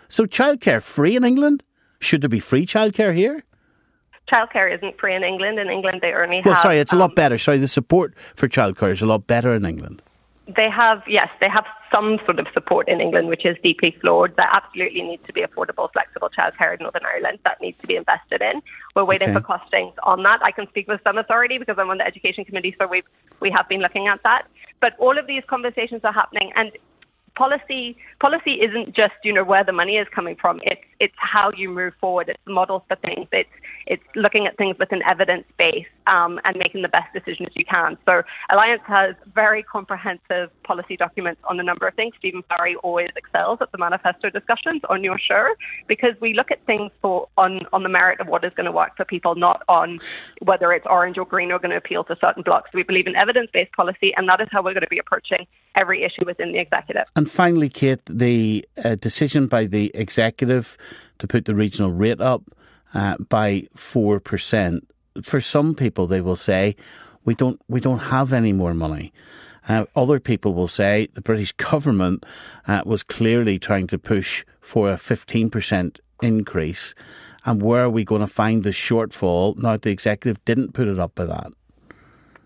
So 0.09 0.25
childcare 0.25 0.81
free 0.81 1.15
in 1.15 1.23
England? 1.23 1.63
Should 1.99 2.21
there 2.21 2.29
be 2.29 2.39
free 2.39 2.65
childcare 2.65 3.13
here? 3.15 3.43
Childcare 4.31 4.73
isn't 4.75 4.99
free 4.99 5.15
in 5.15 5.23
England. 5.23 5.59
In 5.59 5.69
England, 5.69 5.99
they 6.01 6.13
only 6.13 6.41
Well, 6.45 6.53
have. 6.55 6.61
sorry, 6.61 6.77
it's 6.79 6.93
a 6.93 6.95
um, 6.95 7.01
lot 7.01 7.15
better. 7.15 7.37
Sorry, 7.37 7.57
the 7.57 7.67
support 7.67 8.13
for 8.35 8.47
childcare 8.47 8.91
is 8.91 9.01
a 9.01 9.05
lot 9.05 9.27
better 9.27 9.53
in 9.53 9.65
England. 9.65 10.01
They 10.47 10.69
have, 10.69 11.01
yes, 11.07 11.29
they 11.39 11.47
have 11.49 11.65
some 11.93 12.19
sort 12.25 12.39
of 12.39 12.47
support 12.53 12.89
in 12.89 12.99
England, 12.99 13.27
which 13.29 13.45
is 13.45 13.55
deeply 13.63 13.95
flawed. 14.01 14.35
There 14.35 14.49
absolutely 14.51 15.01
needs 15.01 15.23
to 15.27 15.33
be 15.33 15.41
affordable, 15.41 15.91
flexible 15.93 16.29
childcare 16.37 16.73
in 16.75 16.79
Northern 16.83 17.05
Ireland 17.05 17.39
that 17.45 17.61
needs 17.61 17.77
to 17.81 17.87
be 17.87 17.95
invested 17.95 18.41
in. 18.41 18.61
We're 18.95 19.05
waiting 19.05 19.29
Okay. 19.29 19.39
for 19.39 19.45
costings 19.53 19.93
on 20.03 20.23
that. 20.23 20.39
I 20.43 20.51
can 20.51 20.67
speak 20.67 20.87
with 20.87 20.99
some 21.03 21.17
authority 21.17 21.57
because 21.57 21.77
I'm 21.79 21.89
on 21.89 21.97
the 21.99 22.05
education 22.05 22.43
committee, 22.43 22.75
so 22.79 22.87
we've, 22.87 23.05
we 23.39 23.51
have 23.51 23.67
been 23.69 23.81
looking 23.81 24.07
at 24.07 24.21
that. 24.23 24.43
But 24.81 24.93
all 24.99 25.17
of 25.17 25.27
these 25.27 25.43
conversations 25.47 26.01
are 26.03 26.13
happening, 26.13 26.51
and 26.55 26.71
policy 27.35 27.97
policy 28.19 28.61
isn't 28.61 28.95
just 28.95 29.13
you 29.23 29.33
know 29.33 29.43
where 29.43 29.63
the 29.63 29.71
money 29.71 29.97
is 29.97 30.07
coming 30.13 30.35
from. 30.39 30.59
It's 30.63 30.81
it's 30.99 31.15
how 31.17 31.51
you 31.55 31.69
move 31.69 31.93
forward. 31.99 32.29
It's 32.29 32.39
models 32.47 32.83
for 32.87 32.95
things. 32.97 33.27
It's 33.31 33.49
it's 33.87 34.03
looking 34.15 34.47
at 34.47 34.57
things 34.57 34.77
with 34.79 34.91
an 34.91 35.01
evidence 35.03 35.45
base 35.57 35.85
um, 36.07 36.39
and 36.45 36.57
making 36.57 36.81
the 36.81 36.87
best 36.87 37.13
decisions 37.13 37.49
you 37.53 37.65
can. 37.65 37.97
So 38.07 38.23
Alliance 38.49 38.81
has 38.85 39.15
very 39.33 39.63
comprehensive 39.63 40.49
policy 40.63 40.97
documents 40.97 41.41
on 41.49 41.59
a 41.59 41.63
number 41.63 41.87
of 41.87 41.93
things. 41.95 42.13
Stephen 42.17 42.43
Farry 42.49 42.75
always 42.77 43.09
excels 43.15 43.59
at 43.61 43.71
the 43.71 43.77
manifesto 43.77 44.29
discussions 44.29 44.81
on 44.89 45.03
your 45.03 45.17
show 45.19 45.53
because 45.87 46.13
we 46.21 46.33
look 46.33 46.51
at 46.51 46.65
things 46.65 46.91
for 47.01 47.27
on 47.37 47.61
on 47.73 47.83
the 47.83 47.89
merit 47.89 48.19
of 48.19 48.27
what 48.27 48.43
is 48.43 48.53
going 48.55 48.65
to 48.65 48.71
work 48.71 48.95
for 48.97 49.05
people, 49.05 49.35
not 49.35 49.63
on 49.67 49.99
whether 50.41 50.71
it's 50.71 50.85
orange 50.89 51.17
or 51.17 51.25
green 51.25 51.51
or 51.51 51.59
going 51.59 51.71
to 51.71 51.77
appeal 51.77 52.03
to 52.05 52.15
certain 52.19 52.43
blocks. 52.43 52.71
We 52.73 52.83
believe 52.83 53.07
in 53.07 53.15
evidence 53.15 53.49
based 53.53 53.71
policy, 53.73 54.13
and 54.15 54.27
that 54.29 54.41
is 54.41 54.47
how 54.51 54.61
we're 54.61 54.73
going 54.73 54.81
to 54.81 54.87
be 54.87 54.99
approaching 54.99 55.45
every 55.75 56.03
issue 56.03 56.25
within 56.25 56.51
the 56.51 56.59
executive. 56.59 57.05
And 57.15 57.29
finally, 57.29 57.69
Kate, 57.69 58.01
the 58.05 58.65
uh, 58.83 58.95
decision 58.95 59.47
by 59.47 59.65
the 59.65 59.91
executive 59.93 60.77
to 61.19 61.27
put 61.27 61.45
the 61.45 61.55
regional 61.55 61.91
rate 61.91 62.21
up 62.21 62.43
uh, 62.93 63.17
by 63.29 63.67
four 63.75 64.19
percent. 64.19 64.87
For 65.21 65.41
some 65.41 65.75
people, 65.75 66.07
they 66.07 66.21
will 66.21 66.35
say, 66.35 66.75
"We 67.25 67.35
don't, 67.35 67.59
we 67.67 67.79
don't 67.79 67.99
have 67.99 68.33
any 68.33 68.53
more 68.53 68.73
money." 68.73 69.13
Uh, 69.67 69.85
other 69.95 70.19
people 70.19 70.53
will 70.53 70.67
say 70.67 71.07
the 71.13 71.21
British 71.21 71.51
government 71.71 72.25
uh, 72.67 72.81
was 72.85 73.03
clearly 73.03 73.59
trying 73.59 73.87
to 73.87 73.97
push 73.97 74.45
for 74.59 74.91
a 74.91 74.97
fifteen 74.97 75.49
percent 75.49 75.99
increase, 76.21 76.93
and 77.45 77.61
where 77.61 77.83
are 77.83 77.89
we 77.89 78.03
going 78.03 78.21
to 78.21 78.27
find 78.27 78.63
the 78.63 78.71
shortfall 78.71 79.57
now? 79.57 79.77
The 79.77 79.91
executive 79.91 80.43
didn't 80.45 80.73
put 80.73 80.87
it 80.87 80.99
up 80.99 81.15
by 81.15 81.25
that. 81.25 81.51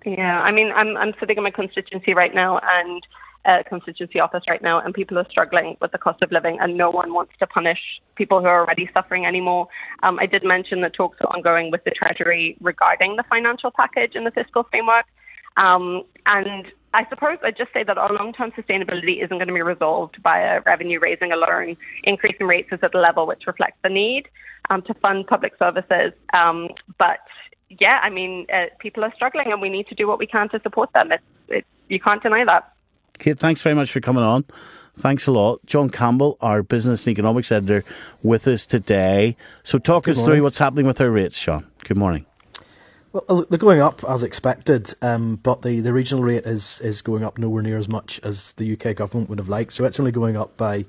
Yeah, 0.06 0.42
I 0.42 0.52
mean, 0.52 0.72
I'm 0.74 0.96
I'm 0.96 1.14
sitting 1.20 1.38
in 1.38 1.44
my 1.44 1.52
constituency 1.52 2.14
right 2.14 2.34
now 2.34 2.60
and 2.64 3.04
uh, 3.48 3.64
constituency 3.68 4.20
office 4.20 4.44
right 4.48 4.62
now, 4.62 4.80
and 4.80 4.94
people 4.94 5.18
are 5.18 5.26
struggling 5.30 5.78
with 5.82 5.92
the 5.94 5.98
cost 5.98 6.22
of 6.22 6.32
living, 6.32 6.58
and 6.60 6.78
no 6.78 6.90
one 6.90 7.14
wants 7.14 7.32
to 7.40 7.48
punish 7.48 7.80
people 8.16 8.40
who 8.42 8.46
are 8.46 8.62
already 8.62 8.90
suffering 8.94 9.26
anymore. 9.26 9.68
Um, 10.04 10.20
I 10.20 10.26
did 10.26 10.44
mention 10.44 10.82
that 10.82 10.94
talks 10.94 11.18
are 11.22 11.34
ongoing 11.36 11.72
with 11.72 11.84
the 11.86 11.92
Treasury 11.92 12.58
regarding 12.62 13.16
the 13.16 13.24
financial 13.30 13.72
package 13.72 14.12
and 14.16 14.26
the 14.26 14.32
fiscal 14.32 14.64
framework, 14.70 15.06
um, 15.56 16.04
and 16.26 16.66
I 16.94 17.08
suppose 17.10 17.38
I'd 17.44 17.58
just 17.58 17.74
say 17.74 17.84
that 17.84 17.98
our 17.98 18.12
long-term 18.14 18.52
sustainability 18.52 19.24
isn't 19.24 19.38
going 19.38 19.48
to 19.48 19.54
be 19.54 19.62
resolved 19.62 20.22
by 20.22 20.40
a 20.40 20.62
revenue 20.62 21.00
raising 21.00 21.32
alone. 21.32 21.78
Increasing 22.04 22.48
rates 22.48 22.70
is 22.72 22.80
at 22.82 22.94
a 22.96 23.00
level 23.00 23.28
which 23.28 23.44
reflects 23.48 23.78
the 23.84 23.90
need 23.90 24.28
um, 24.70 24.82
to 24.84 24.94
fund 24.96 25.26
public 25.28 25.54
services, 25.58 26.12
um, 26.34 26.70
but 26.98 27.20
yeah, 27.70 28.00
I 28.02 28.10
mean, 28.10 28.46
uh, 28.54 28.66
people 28.80 29.04
are 29.04 29.14
struggling, 29.14 29.52
and 29.52 29.62
we 29.62 29.70
need 29.70 29.88
to 29.88 29.96
do 29.96 30.08
what 30.08 30.20
we 30.20 30.28
can 30.28 30.50
to 30.50 30.60
support 30.62 30.92
them. 30.94 31.12
It's, 31.12 31.24
it's, 31.50 31.68
you 31.90 32.00
can't 32.00 32.24
deny 32.24 32.46
that. 32.46 32.72
Kate, 33.20 33.38
thanks 33.38 33.62
very 33.62 33.76
much 33.76 33.92
for 33.92 34.00
coming 34.00 34.24
on. 34.24 34.46
Thanks 34.94 35.28
a 35.28 35.32
lot. 35.32 35.64
John 35.66 35.90
Campbell, 35.90 36.38
our 36.42 36.64
business 36.64 37.06
and 37.06 37.12
economics 37.12 37.52
editor, 37.52 37.84
with 38.24 38.48
us 38.48 38.66
today. 38.66 39.36
So, 39.64 39.78
talk 39.78 40.08
us 40.08 40.20
through 40.20 40.42
what's 40.42 40.58
happening 40.58 40.88
with 40.88 41.00
our 41.00 41.12
rates, 41.12 41.38
Sean. 41.38 41.68
Good 41.84 41.98
morning. 41.98 42.26
Well, 43.14 43.24
uh, 43.30 43.44
they're 43.50 43.60
going 43.60 43.80
up 43.80 44.04
as 44.04 44.24
expected, 44.24 44.94
um, 45.02 45.38
but 45.38 45.62
the, 45.62 45.80
the 45.82 45.94
regional 45.94 46.24
rate 46.24 46.46
is, 46.46 46.82
is 46.82 47.02
going 47.02 47.24
up 47.24 47.38
nowhere 47.38 47.64
near 47.64 47.78
as 47.78 47.88
much 47.88 48.20
as 48.24 48.54
the 48.54 48.74
UK 48.74 48.96
government 48.96 49.30
would 49.30 49.40
have 49.40 49.50
liked. 49.50 49.74
So 49.74 49.86
it's 49.86 50.00
only 50.00 50.12
going 50.12 50.36
up 50.36 50.58
by 50.58 50.86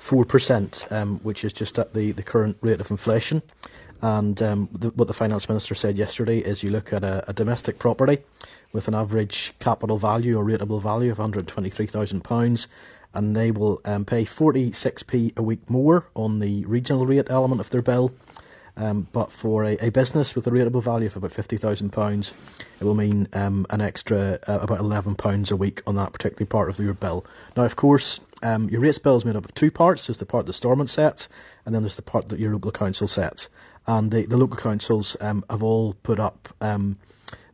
4%, 0.00 0.92
um, 0.92 1.18
which 1.20 1.44
is 1.44 1.52
just 1.52 1.78
at 1.78 1.94
the, 1.94 2.12
the 2.12 2.22
current 2.22 2.56
rate 2.60 2.80
of 2.80 2.90
inflation. 2.90 3.42
And 4.02 4.40
um, 4.42 4.68
the, 4.72 4.90
what 4.90 5.08
the 5.08 5.14
finance 5.14 5.48
minister 5.48 5.74
said 5.74 5.96
yesterday 5.96 6.38
is 6.38 6.62
you 6.62 6.70
look 6.70 6.92
at 6.92 7.02
a, 7.02 7.24
a 7.28 7.32
domestic 7.32 7.78
property 7.78 8.18
with 8.72 8.88
an 8.88 8.94
average 8.94 9.54
capital 9.58 9.98
value 9.98 10.36
or 10.36 10.44
rateable 10.44 10.82
value 10.82 11.10
of 11.10 11.18
£123,000, 11.18 12.66
and 13.14 13.36
they 13.36 13.50
will 13.50 13.80
um, 13.84 14.04
pay 14.04 14.24
46p 14.24 15.36
a 15.36 15.42
week 15.42 15.68
more 15.70 16.06
on 16.14 16.38
the 16.38 16.64
regional 16.66 17.06
rate 17.06 17.30
element 17.30 17.60
of 17.60 17.70
their 17.70 17.82
bill. 17.82 18.12
Um, 18.78 19.08
but 19.12 19.32
for 19.32 19.64
a, 19.64 19.78
a 19.78 19.88
business 19.88 20.34
with 20.34 20.46
a 20.46 20.50
rateable 20.50 20.82
value 20.82 21.06
of 21.06 21.16
about 21.16 21.30
£50,000, 21.30 22.32
it 22.78 22.84
will 22.84 22.94
mean 22.94 23.26
um, 23.32 23.66
an 23.70 23.80
extra 23.80 24.38
uh, 24.46 24.58
about 24.60 24.80
£11 24.80 25.50
a 25.50 25.56
week 25.56 25.82
on 25.86 25.94
that 25.94 26.12
particular 26.12 26.44
part 26.44 26.68
of 26.68 26.78
your 26.78 26.92
bill. 26.92 27.24
Now, 27.56 27.64
of 27.64 27.76
course, 27.76 28.20
um, 28.42 28.68
your 28.68 28.82
rates 28.82 28.98
bill 28.98 29.16
is 29.16 29.24
made 29.24 29.36
up 29.36 29.46
of 29.46 29.54
two 29.54 29.70
parts. 29.70 30.06
There's 30.06 30.18
the 30.18 30.26
part 30.26 30.44
that 30.44 30.52
Stormont 30.52 30.90
sets, 30.90 31.30
and 31.64 31.74
then 31.74 31.82
there's 31.82 31.96
the 31.96 32.02
part 32.02 32.28
that 32.28 32.38
your 32.38 32.52
local 32.52 32.70
council 32.70 33.08
sets. 33.08 33.48
And 33.86 34.10
the, 34.10 34.26
the 34.26 34.36
local 34.36 34.56
councils 34.58 35.16
um, 35.20 35.42
have 35.48 35.62
all 35.62 35.94
put 36.02 36.20
up 36.20 36.50
um, 36.60 36.98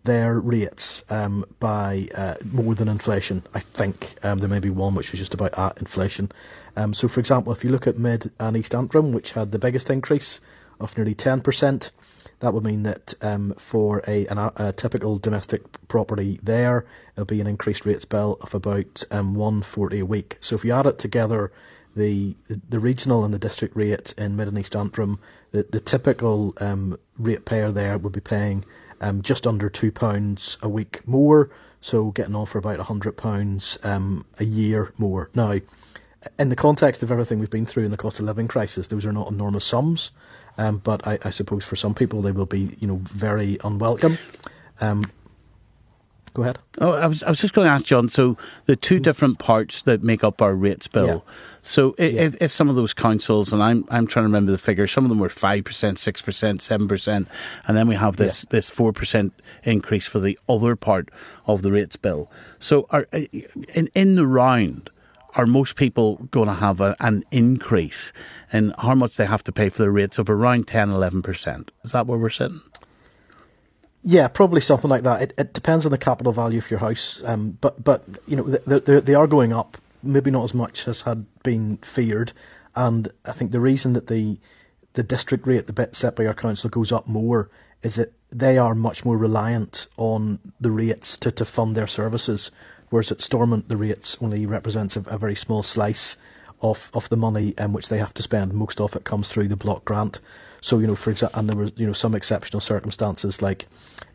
their 0.04 0.38
rates 0.38 1.04
um, 1.10 1.44
by 1.60 2.08
uh, 2.14 2.34
more 2.50 2.74
than 2.74 2.88
inflation. 2.88 3.42
I 3.54 3.60
think 3.60 4.14
um, 4.22 4.38
there 4.38 4.48
may 4.48 4.58
be 4.58 4.70
one 4.70 4.94
which 4.94 5.12
was 5.12 5.20
just 5.20 5.34
about 5.34 5.56
at 5.58 5.78
inflation. 5.78 6.32
Um, 6.76 6.94
so, 6.94 7.08
for 7.08 7.20
example, 7.20 7.52
if 7.52 7.64
you 7.64 7.70
look 7.70 7.86
at 7.86 7.98
Mid 7.98 8.30
and 8.40 8.56
East 8.56 8.74
Antrim, 8.74 9.12
which 9.12 9.32
had 9.32 9.52
the 9.52 9.58
biggest 9.58 9.90
increase 9.90 10.40
of 10.80 10.96
nearly 10.96 11.14
10%, 11.14 11.90
that 12.40 12.52
would 12.52 12.64
mean 12.64 12.82
that 12.82 13.14
um, 13.22 13.54
for 13.56 14.02
a, 14.08 14.26
an, 14.26 14.38
a 14.56 14.72
typical 14.72 15.18
domestic 15.18 15.62
property 15.86 16.40
there, 16.42 16.84
it'll 17.14 17.24
be 17.24 17.40
an 17.40 17.46
increased 17.46 17.86
rates 17.86 18.04
bill 18.04 18.38
of 18.40 18.54
about 18.54 19.04
um, 19.12 19.34
140 19.34 20.00
a 20.00 20.06
week. 20.06 20.38
So 20.40 20.56
if 20.56 20.64
you 20.64 20.72
add 20.72 20.86
it 20.86 20.98
together, 20.98 21.52
the 21.94 22.34
the 22.48 22.80
regional 22.80 23.22
and 23.24 23.34
the 23.34 23.38
district 23.38 23.76
rate 23.76 24.14
in 24.16 24.34
Mid 24.34 24.48
and 24.48 24.58
East 24.58 24.74
Antrim, 24.74 25.18
the, 25.50 25.62
the 25.64 25.78
typical 25.78 26.54
um, 26.58 26.98
ratepayer 27.18 27.70
there 27.70 27.98
would 27.98 28.12
be 28.12 28.20
paying 28.20 28.64
um, 29.02 29.20
just 29.20 29.46
under 29.46 29.68
£2 29.68 30.62
a 30.62 30.68
week 30.68 31.06
more, 31.06 31.50
so 31.80 32.10
getting 32.12 32.34
on 32.34 32.46
for 32.46 32.58
about 32.58 32.78
£100 32.78 33.84
um, 33.84 34.24
a 34.38 34.44
year 34.44 34.92
more. 34.96 35.28
Now, 35.34 35.58
in 36.38 36.48
the 36.48 36.56
context 36.56 37.02
of 37.02 37.10
everything 37.10 37.40
we've 37.40 37.50
been 37.50 37.66
through 37.66 37.84
in 37.84 37.90
the 37.90 37.96
cost 37.96 38.20
of 38.20 38.26
living 38.26 38.48
crisis, 38.48 38.88
those 38.88 39.04
are 39.04 39.12
not 39.12 39.30
enormous 39.30 39.64
sums. 39.64 40.12
Um, 40.58 40.78
but 40.78 41.06
I, 41.06 41.18
I, 41.22 41.30
suppose 41.30 41.64
for 41.64 41.76
some 41.76 41.94
people 41.94 42.20
they 42.20 42.32
will 42.32 42.46
be, 42.46 42.76
you 42.78 42.86
know, 42.86 43.00
very 43.12 43.58
unwelcome. 43.64 44.18
Um, 44.80 45.10
go 46.34 46.42
ahead. 46.42 46.58
Oh, 46.78 46.92
I 46.92 47.06
was 47.06 47.22
I 47.22 47.30
was 47.30 47.40
just 47.40 47.54
going 47.54 47.66
to 47.66 47.72
ask 47.72 47.84
John. 47.84 48.08
So 48.08 48.36
the 48.66 48.76
two 48.76 48.98
mm. 48.98 49.02
different 49.02 49.38
parts 49.38 49.82
that 49.82 50.02
make 50.02 50.24
up 50.24 50.40
our 50.42 50.54
rates 50.54 50.88
bill. 50.88 51.06
Yeah. 51.06 51.34
So 51.64 51.94
if, 51.98 52.12
yeah. 52.12 52.30
if 52.40 52.52
some 52.52 52.68
of 52.68 52.76
those 52.76 52.92
councils, 52.92 53.52
and 53.52 53.62
I'm 53.62 53.84
I'm 53.88 54.06
trying 54.06 54.24
to 54.24 54.28
remember 54.28 54.52
the 54.52 54.58
figures, 54.58 54.90
some 54.90 55.04
of 55.04 55.10
them 55.10 55.18
were 55.18 55.28
five 55.28 55.64
percent, 55.64 55.98
six 55.98 56.20
percent, 56.22 56.62
seven 56.62 56.88
percent, 56.88 57.28
and 57.66 57.76
then 57.76 57.88
we 57.88 57.94
have 57.94 58.16
this 58.16 58.44
yeah. 58.44 58.48
this 58.50 58.70
four 58.70 58.92
percent 58.92 59.32
increase 59.64 60.06
for 60.06 60.20
the 60.20 60.38
other 60.48 60.76
part 60.76 61.08
of 61.46 61.62
the 61.62 61.72
rates 61.72 61.96
bill. 61.96 62.30
So 62.60 62.86
are, 62.90 63.06
uh, 63.12 63.20
in 63.74 63.88
in 63.94 64.16
the 64.16 64.26
round 64.26 64.90
are 65.34 65.46
most 65.46 65.76
people 65.76 66.16
going 66.30 66.48
to 66.48 66.54
have 66.54 66.80
a, 66.80 66.96
an 67.00 67.24
increase 67.30 68.12
in 68.52 68.74
how 68.78 68.94
much 68.94 69.16
they 69.16 69.26
have 69.26 69.42
to 69.44 69.52
pay 69.52 69.68
for 69.68 69.78
their 69.78 69.90
rates 69.90 70.18
of 70.18 70.28
around 70.28 70.68
10, 70.68 70.90
11%? 70.90 71.70
Is 71.84 71.92
that 71.92 72.06
where 72.06 72.18
we're 72.18 72.28
sitting? 72.28 72.60
Yeah, 74.02 74.28
probably 74.28 74.60
something 74.60 74.90
like 74.90 75.04
that. 75.04 75.22
It, 75.22 75.34
it 75.38 75.52
depends 75.52 75.84
on 75.84 75.92
the 75.92 75.98
capital 75.98 76.32
value 76.32 76.58
of 76.58 76.70
your 76.70 76.80
house, 76.80 77.22
um, 77.24 77.58
but 77.60 77.82
but 77.82 78.04
you 78.26 78.36
know 78.36 78.42
they, 78.42 79.00
they, 79.00 79.14
are 79.14 79.26
going 79.26 79.52
up. 79.52 79.78
Maybe 80.02 80.32
not 80.32 80.44
as 80.44 80.54
much 80.54 80.88
as 80.88 81.02
had 81.02 81.24
been 81.44 81.76
feared, 81.78 82.32
and 82.74 83.12
I 83.24 83.32
think 83.32 83.52
the 83.52 83.60
reason 83.60 83.92
that 83.92 84.08
the 84.08 84.38
the 84.94 85.04
district 85.04 85.46
rate, 85.46 85.68
the 85.68 85.72
bit 85.72 85.94
set 85.94 86.16
by 86.16 86.26
our 86.26 86.34
council, 86.34 86.68
goes 86.68 86.90
up 86.90 87.06
more 87.06 87.48
is 87.82 87.94
that 87.94 88.12
they 88.30 88.58
are 88.58 88.74
much 88.74 89.04
more 89.04 89.16
reliant 89.16 89.86
on 89.96 90.38
the 90.60 90.70
rates 90.70 91.16
to, 91.18 91.30
to 91.32 91.44
fund 91.44 91.76
their 91.76 91.86
services 91.86 92.50
whereas 92.92 93.10
at 93.10 93.22
Stormont 93.22 93.68
the 93.68 93.76
rates 93.76 94.18
only 94.20 94.44
represents 94.44 94.96
a, 94.96 95.00
a 95.06 95.16
very 95.16 95.34
small 95.34 95.62
slice 95.62 96.14
of, 96.60 96.90
of 96.92 97.08
the 97.08 97.16
money 97.16 97.56
um, 97.56 97.72
which 97.72 97.88
they 97.88 97.98
have 97.98 98.12
to 98.14 98.22
spend. 98.22 98.52
Most 98.52 98.80
of 98.80 98.94
it 98.94 99.02
comes 99.02 99.30
through 99.30 99.48
the 99.48 99.56
block 99.56 99.84
grant. 99.84 100.20
So, 100.62 100.78
you 100.78 100.86
know, 100.86 100.94
for 100.94 101.10
example, 101.10 101.38
and 101.38 101.48
there 101.48 101.56
were, 101.56 101.70
you 101.76 101.86
know, 101.86 101.92
some 101.92 102.14
exceptional 102.14 102.60
circumstances 102.60 103.42
like 103.42 103.66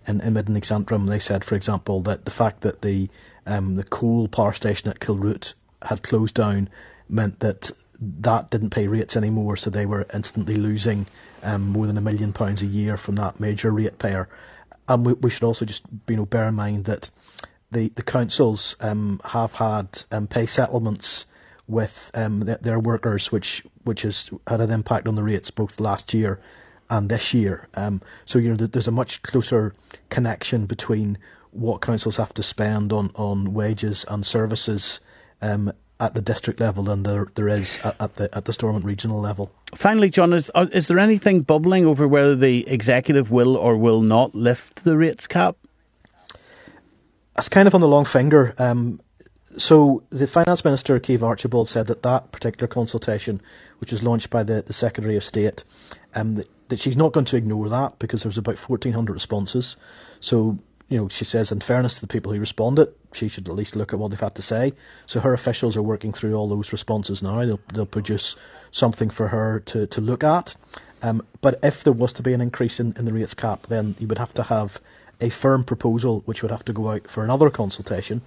in, 0.07 0.21
in 0.21 0.33
Mid 0.33 0.47
and 0.47 0.57
East 0.57 0.71
Antrim, 0.71 1.05
they 1.05 1.19
said, 1.19 1.43
for 1.43 1.55
example, 1.55 2.01
that 2.01 2.25
the 2.25 2.31
fact 2.31 2.61
that 2.61 2.81
the 2.81 3.09
um, 3.45 3.75
the 3.75 3.83
coal 3.83 4.27
power 4.27 4.53
station 4.53 4.89
at 4.89 4.99
Kilroot 4.99 5.53
had 5.83 6.03
closed 6.03 6.35
down 6.35 6.69
meant 7.09 7.41
that 7.41 7.71
that 7.99 8.49
didn't 8.49 8.69
pay 8.71 8.87
rates 8.87 9.15
anymore, 9.15 9.57
so 9.57 9.69
they 9.69 9.85
were 9.85 10.07
instantly 10.13 10.55
losing 10.55 11.05
um, 11.43 11.69
more 11.69 11.85
than 11.85 11.97
a 11.97 12.01
million 12.01 12.33
pounds 12.33 12.61
a 12.61 12.65
year 12.65 12.97
from 12.97 13.15
that 13.15 13.39
major 13.39 13.71
ratepayer. 13.71 14.29
And 14.87 15.05
we, 15.05 15.13
we 15.13 15.29
should 15.29 15.43
also 15.43 15.65
just 15.65 15.85
you 16.07 16.15
know 16.15 16.25
bear 16.25 16.47
in 16.47 16.55
mind 16.55 16.85
that 16.85 17.11
the, 17.71 17.89
the 17.95 18.03
councils 18.03 18.77
um, 18.79 19.19
have 19.25 19.55
had 19.55 20.03
um, 20.11 20.27
pay 20.27 20.45
settlements 20.45 21.25
with 21.67 22.11
um, 22.13 22.39
their, 22.41 22.57
their, 22.61 22.79
workers, 22.79 23.29
which 23.29 23.63
which 23.87 24.03
has 24.03 24.29
had 24.47 24.61
an 24.61 24.71
impact 24.71 25.07
on 25.07 25.15
the 25.15 25.23
rates 25.23 25.49
both 25.51 25.79
last 25.79 26.13
year 26.13 26.39
and 26.89 27.09
this 27.09 27.33
year. 27.33 27.67
Um, 27.73 28.01
so 28.25 28.39
you 28.39 28.49
know 28.49 28.55
there's 28.55 28.87
a 28.87 28.91
much 28.91 29.21
closer 29.23 29.73
connection 30.09 30.65
between 30.65 31.17
what 31.51 31.81
councils 31.81 32.17
have 32.17 32.33
to 32.35 32.43
spend 32.43 32.93
on, 32.93 33.11
on 33.15 33.53
wages 33.53 34.05
and 34.07 34.25
services 34.25 34.99
um, 35.41 35.71
at 35.99 36.13
the 36.13 36.21
district 36.21 36.59
level 36.59 36.83
than 36.83 37.03
there 37.03 37.27
there 37.35 37.47
is 37.47 37.79
at, 37.83 37.95
at 37.99 38.15
the 38.15 38.35
at 38.35 38.45
the 38.45 38.53
Stormont 38.53 38.85
regional 38.85 39.19
level. 39.19 39.51
Finally, 39.75 40.09
John, 40.11 40.33
is 40.33 40.51
uh, 40.53 40.67
is 40.71 40.87
there 40.87 40.99
anything 40.99 41.41
bubbling 41.41 41.85
over 41.85 42.07
whether 42.07 42.35
the 42.35 42.67
executive 42.69 43.31
will 43.31 43.57
or 43.57 43.75
will 43.75 44.01
not 44.01 44.35
lift 44.35 44.83
the 44.83 44.97
rates 44.97 45.25
cap? 45.25 45.57
it's 47.37 47.49
kind 47.49 47.67
of 47.67 47.75
on 47.75 47.81
the 47.81 47.87
long 47.87 48.05
finger. 48.05 48.55
Um, 48.57 48.99
so 49.57 50.03
the 50.09 50.27
finance 50.27 50.63
minister, 50.63 50.99
Caoimhe 50.99 51.23
Archibald, 51.23 51.69
said 51.69 51.87
that 51.87 52.03
that 52.03 52.31
particular 52.31 52.67
consultation, 52.67 53.41
which 53.79 53.91
was 53.91 54.03
launched 54.03 54.29
by 54.29 54.43
the, 54.43 54.61
the 54.61 54.73
Secretary 54.73 55.17
of 55.17 55.23
State, 55.23 55.63
um, 56.15 56.35
that, 56.35 56.47
that 56.69 56.79
she's 56.79 56.97
not 56.97 57.11
going 57.11 57.25
to 57.25 57.37
ignore 57.37 57.69
that 57.69 57.99
because 57.99 58.23
there 58.23 58.29
was 58.29 58.37
about 58.37 58.57
1,400 58.57 59.13
responses. 59.13 59.77
So, 60.19 60.57
you 60.89 60.97
know, 60.97 61.07
she 61.07 61.25
says, 61.25 61.51
in 61.51 61.59
fairness 61.59 61.95
to 61.95 62.01
the 62.01 62.07
people 62.07 62.31
who 62.31 62.39
responded, 62.39 62.93
she 63.13 63.27
should 63.27 63.49
at 63.49 63.55
least 63.55 63.75
look 63.75 63.93
at 63.93 63.99
what 63.99 64.11
they've 64.11 64.19
had 64.19 64.35
to 64.35 64.41
say. 64.41 64.73
So 65.05 65.19
her 65.19 65.33
officials 65.33 65.75
are 65.75 65.81
working 65.81 66.13
through 66.13 66.35
all 66.35 66.47
those 66.47 66.71
responses 66.71 67.23
now. 67.23 67.43
They'll, 67.45 67.59
they'll 67.73 67.85
produce 67.85 68.35
something 68.71 69.09
for 69.09 69.29
her 69.29 69.59
to, 69.61 69.87
to 69.87 70.01
look 70.01 70.23
at. 70.23 70.55
Um, 71.01 71.25
but 71.41 71.59
if 71.63 71.83
there 71.83 71.93
was 71.93 72.13
to 72.13 72.23
be 72.23 72.33
an 72.33 72.41
increase 72.41 72.79
in, 72.79 72.93
in 72.97 73.05
the 73.05 73.13
rates 73.13 73.33
cap, 73.33 73.67
then 73.67 73.95
you 73.99 74.07
would 74.07 74.17
have 74.17 74.33
to 74.35 74.43
have 74.43 74.79
a 75.19 75.29
firm 75.29 75.63
proposal 75.63 76.21
which 76.25 76.41
would 76.41 76.51
have 76.51 76.65
to 76.65 76.73
go 76.73 76.89
out 76.89 77.09
for 77.09 77.23
another 77.23 77.49
consultation, 77.49 78.21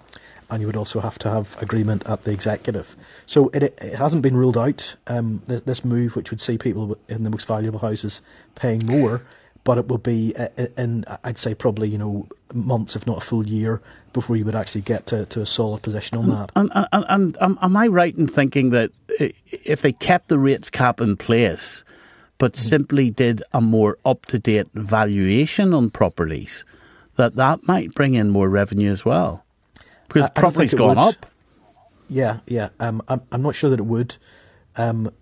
and 0.51 0.61
you 0.61 0.67
would 0.67 0.77
also 0.77 1.01
have 1.01 1.19
to 1.21 1.31
have 1.31 1.57
agreement 1.63 2.03
at 2.07 2.25
the 2.25 2.33
executive. 2.33 2.97
So 3.27 3.49
it, 3.49 3.63
it 3.63 3.95
hasn't 3.95 4.23
been 4.23 4.37
ruled 4.37 4.59
out, 4.59 4.97
um, 5.07 5.43
this 5.47 5.85
move, 5.85 6.17
which 6.17 6.31
would 6.31 6.41
see 6.41 6.59
people 6.59 6.99
in 7.09 7.25
the 7.25 7.31
most 7.31 7.47
valuable 7.47 7.79
houses 7.79 8.21
paying 8.57 8.85
more, 8.87 9.23
but 9.63 9.79
it 9.79 9.89
will 9.89 9.99
be 9.99 10.35
uh, 10.37 10.49
uh, 10.59 10.67
in, 10.77 11.05
I'd 11.23 11.39
say, 11.39 11.55
probably, 11.55 11.89
you 11.89 11.99
know, 11.99 12.27
months, 12.53 12.97
if 12.97 13.07
not 13.07 13.19
a 13.19 13.21
full 13.21 13.47
year, 13.47 13.81
before 14.13 14.37
you 14.37 14.45
would 14.45 14.57
actually 14.57 14.81
get 14.81 15.07
to, 15.07 15.27
to 15.27 15.41
a 15.41 15.47
solid 15.47 15.83
position 15.83 16.19
on 16.19 16.29
that. 16.31 16.51
And, 16.57 16.71
and, 16.75 17.05
and, 17.09 17.37
and 17.41 17.59
am 17.63 17.77
I 17.77 17.87
right 17.87 18.17
in 18.17 18.27
thinking 18.27 18.71
that 18.71 18.91
if 19.19 19.83
they 19.83 19.93
kept 19.93 20.29
the 20.29 20.39
rates 20.39 20.71
cap 20.71 21.01
in 21.01 21.17
place, 21.17 21.85
but 22.39 22.55
mm-hmm. 22.55 22.69
simply 22.69 23.11
did 23.11 23.43
a 23.53 23.61
more 23.61 23.99
up 24.05 24.27
to 24.27 24.39
date 24.39 24.67
valuation 24.75 25.73
on 25.73 25.91
properties, 25.91 26.65
that 27.17 27.37
that 27.37 27.69
might 27.69 27.95
bring 27.95 28.15
in 28.15 28.31
more 28.31 28.49
revenue 28.49 28.91
as 28.91 29.05
well 29.05 29.45
because 30.13 30.29
I, 30.29 30.41
property's 30.41 30.75
gone 30.75 30.97
would. 30.97 30.99
up. 30.99 31.27
Yeah, 32.09 32.41
yeah. 32.47 32.71
Um, 32.81 33.03
I'm 33.09 33.23
I'm 33.31 33.43
not 33.43 33.55
sure 33.55 33.71
that 33.71 33.79
it 33.79 33.87
would, 33.87 34.17
um, 34.77 35.13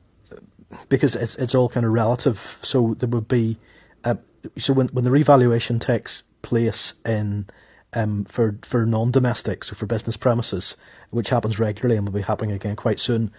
because 0.88 1.14
it's 1.14 1.36
it's 1.36 1.54
all 1.54 1.68
kind 1.68 1.84
of 1.84 1.92
relative. 1.92 2.58
So 2.62 2.94
there 2.94 3.08
would 3.08 3.28
be, 3.28 3.58
uh, 4.04 4.16
so 4.56 4.72
when 4.72 4.88
when 4.88 5.04
the 5.04 5.10
revaluation 5.10 5.78
takes 5.78 6.22
place 6.42 6.94
in 7.04 7.46
um, 7.92 8.24
for 8.24 8.58
for 8.62 8.86
non-domestic, 8.86 9.64
so 9.64 9.74
for 9.74 9.86
business 9.86 10.16
premises, 10.16 10.76
which 11.10 11.28
happens 11.28 11.58
regularly 11.58 11.96
and 11.96 12.06
will 12.06 12.12
be 12.12 12.22
happening 12.22 12.52
again 12.52 12.76
quite 12.76 12.98
soon, 12.98 13.30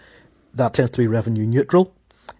that 0.54 0.74
tends 0.74 0.92
to 0.92 0.98
be 0.98 1.06
revenue 1.06 1.46
neutral 1.46 1.92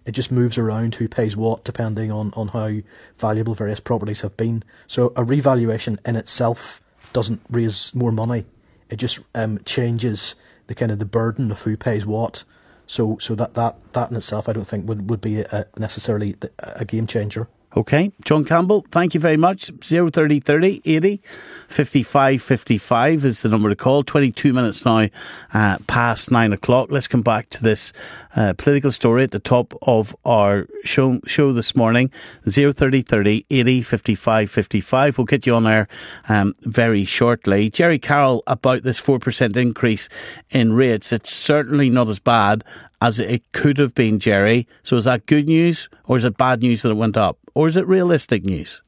it 0.05 0.11
just 0.11 0.31
moves 0.31 0.57
around 0.57 0.95
who 0.95 1.07
pays 1.07 1.35
what 1.35 1.63
depending 1.63 2.11
on, 2.11 2.33
on 2.35 2.49
how 2.49 2.77
valuable 3.17 3.55
various 3.55 3.79
properties 3.79 4.21
have 4.21 4.35
been. 4.37 4.63
So 4.87 5.13
a 5.15 5.23
revaluation 5.23 5.99
in 6.05 6.15
itself 6.15 6.81
doesn't 7.13 7.41
raise 7.49 7.93
more 7.93 8.11
money. 8.11 8.45
It 8.91 8.97
just 8.97 9.19
um, 9.33 9.59
changes 9.65 10.35
the 10.67 10.75
kind 10.75 10.91
of 10.91 10.99
the 10.99 11.05
burden 11.05 11.51
of 11.51 11.61
who 11.61 11.75
pays 11.75 12.05
what. 12.05 12.43
So 12.85 13.17
so 13.19 13.35
that, 13.35 13.53
that, 13.55 13.77
that 13.93 14.11
in 14.11 14.17
itself 14.17 14.49
I 14.49 14.53
don't 14.53 14.67
think 14.67 14.87
would, 14.87 15.09
would 15.09 15.21
be 15.21 15.39
a, 15.39 15.65
necessarily 15.77 16.35
a 16.59 16.85
game 16.85 17.07
changer. 17.07 17.47
Okay. 17.75 18.11
John 18.25 18.43
Campbell, 18.43 18.85
thank 18.91 19.13
you 19.13 19.21
very 19.21 19.37
much. 19.37 19.71
030 19.81 20.41
30 20.41 20.81
80 20.83 21.21
55 21.23 22.41
55 22.41 23.25
is 23.25 23.41
the 23.41 23.49
number 23.49 23.69
to 23.69 23.77
call. 23.77 24.03
22 24.03 24.51
minutes 24.51 24.83
now 24.83 25.07
uh, 25.53 25.77
past 25.87 26.31
nine 26.31 26.51
o'clock. 26.51 26.91
Let's 26.91 27.07
come 27.07 27.21
back 27.21 27.49
to 27.51 27.63
this 27.63 27.93
uh, 28.35 28.53
political 28.57 28.91
story 28.91 29.23
at 29.23 29.31
the 29.31 29.39
top 29.39 29.73
of 29.83 30.13
our 30.25 30.67
show, 30.83 31.21
show 31.25 31.53
this 31.53 31.73
morning. 31.73 32.11
030 32.43 33.03
30 33.03 33.45
80 33.49 33.81
55 33.81 34.51
55. 34.51 35.17
We'll 35.17 35.25
get 35.25 35.45
you 35.45 35.55
on 35.55 35.63
there 35.63 35.87
um, 36.27 36.53
very 36.63 37.05
shortly. 37.05 37.69
Gerry 37.69 37.99
Carroll, 37.99 38.43
about 38.47 38.83
this 38.83 38.99
4% 38.99 39.55
increase 39.55 40.09
in 40.49 40.73
rates, 40.73 41.13
it's 41.13 41.33
certainly 41.33 41.89
not 41.89 42.09
as 42.09 42.19
bad 42.19 42.65
as 43.01 43.17
it 43.17 43.49
could 43.53 43.77
have 43.77 43.95
been, 43.95 44.19
Gerry. 44.19 44.67
So 44.83 44.97
is 44.97 45.05
that 45.05 45.25
good 45.25 45.47
news 45.47 45.87
or 46.05 46.17
is 46.17 46.25
it 46.25 46.37
bad 46.37 46.61
news 46.61 46.81
that 46.81 46.91
it 46.91 46.95
went 46.95 47.15
up? 47.15 47.37
Or 47.53 47.67
is 47.67 47.75
it 47.75 47.87
realistic 47.87 48.43
news? 48.43 48.81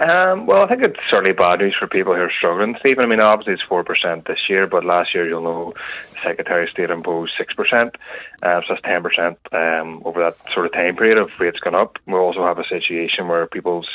Um, 0.00 0.46
well, 0.46 0.62
I 0.62 0.68
think 0.68 0.82
it's 0.82 1.00
certainly 1.10 1.32
bad 1.32 1.58
news 1.58 1.74
for 1.76 1.88
people 1.88 2.14
who 2.14 2.20
are 2.20 2.30
struggling, 2.30 2.76
Stephen. 2.78 3.04
I 3.04 3.08
mean, 3.08 3.20
obviously 3.20 3.54
it's 3.54 3.62
4% 3.64 4.26
this 4.26 4.48
year, 4.48 4.66
but 4.66 4.84
last 4.84 5.12
year, 5.12 5.26
you'll 5.26 5.42
know, 5.42 5.74
the 6.12 6.20
Secretary 6.22 6.64
of 6.64 6.70
State 6.70 6.90
imposed 6.90 7.32
6%, 7.36 7.94
uh, 8.42 8.60
so 8.60 8.62
that's 8.68 8.82
10% 8.82 9.36
um, 9.52 10.02
over 10.04 10.20
that 10.22 10.36
sort 10.52 10.66
of 10.66 10.72
time 10.72 10.94
period 10.94 11.18
of 11.18 11.30
rates 11.40 11.58
gone 11.58 11.74
up. 11.74 11.98
We 12.06 12.14
also 12.14 12.44
have 12.44 12.58
a 12.58 12.64
situation 12.68 13.26
where 13.26 13.46
people's 13.48 13.88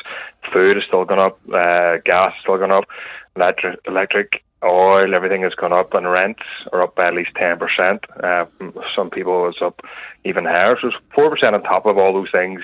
food 0.52 0.78
is 0.78 0.84
still 0.86 1.06
gone 1.06 1.20
up, 1.20 1.40
uh, 1.54 1.98
gas 2.04 2.34
is 2.34 2.42
still 2.42 2.58
gone 2.58 2.72
up, 2.72 2.86
electric, 3.38 3.80
electric 3.88 4.44
oil, 4.64 5.14
everything 5.14 5.44
has 5.44 5.54
gone 5.54 5.74
up, 5.74 5.94
and 5.94 6.10
rents 6.10 6.44
are 6.72 6.82
up 6.82 6.96
by 6.96 7.08
at 7.08 7.14
least 7.14 7.32
10%. 7.36 8.00
Uh, 8.24 8.46
some 8.96 9.10
people 9.10 9.48
it's 9.48 9.62
up 9.62 9.82
even 10.24 10.46
higher. 10.46 10.78
So 10.82 10.92
4% 11.16 11.54
on 11.54 11.64
top 11.64 11.86
of 11.86 11.98
all 11.98 12.14
those 12.14 12.32
things 12.32 12.62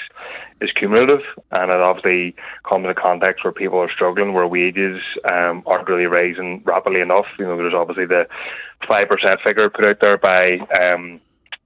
is 0.62 0.72
cumulative, 0.72 1.22
and 1.52 1.72
it 1.72 1.80
obviously 1.80 2.36
comes 2.68 2.86
in 2.86 2.92
a 2.92 2.96
context 2.96 3.44
where 3.44 3.54
people 3.54 3.80
are 3.80 3.92
struggling, 3.92 4.34
where 4.34 4.48
wages 4.48 5.02
um, 5.26 5.64
aren't 5.66 5.88
really 5.88 6.06
rising 6.06 6.62
rapidly 6.66 7.02
enough. 7.02 7.26
You 7.38 7.46
know, 7.46 7.58
there's 7.58 7.74
obviously 7.74 8.06
the 8.06 8.28
5% 8.90 9.42
figure 9.44 9.70
put 9.70 9.86
out 9.86 10.00
there 10.02 10.18
by 10.18 10.60
um, 10.78 11.20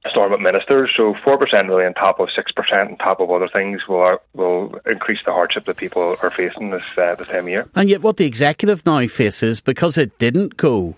Stormont 0.10 0.42
ministers. 0.42 0.92
So 0.96 1.16
four 1.24 1.38
percent 1.38 1.70
really 1.70 1.86
on 1.86 1.94
top 1.94 2.20
of 2.20 2.30
six 2.36 2.52
percent 2.52 2.92
on 2.92 2.98
top 2.98 3.20
of 3.20 3.32
other 3.32 3.48
things 3.48 3.88
will 3.88 4.20
will 4.34 4.76
increase 4.86 5.20
the 5.26 5.32
hardship 5.32 5.66
that 5.66 5.78
people 5.78 6.16
are 6.22 6.32
facing 6.32 6.72
this 6.72 6.84
uh, 6.98 7.16
this 7.16 7.28
time 7.28 7.46
of 7.46 7.50
year. 7.50 7.70
And 7.76 7.90
yet, 7.90 8.02
what 8.02 8.18
the 8.18 8.26
executive 8.26 8.86
now 8.86 9.06
faces 9.08 9.62
because 9.62 9.98
it 9.98 10.18
didn't 10.18 10.58
go. 10.58 10.96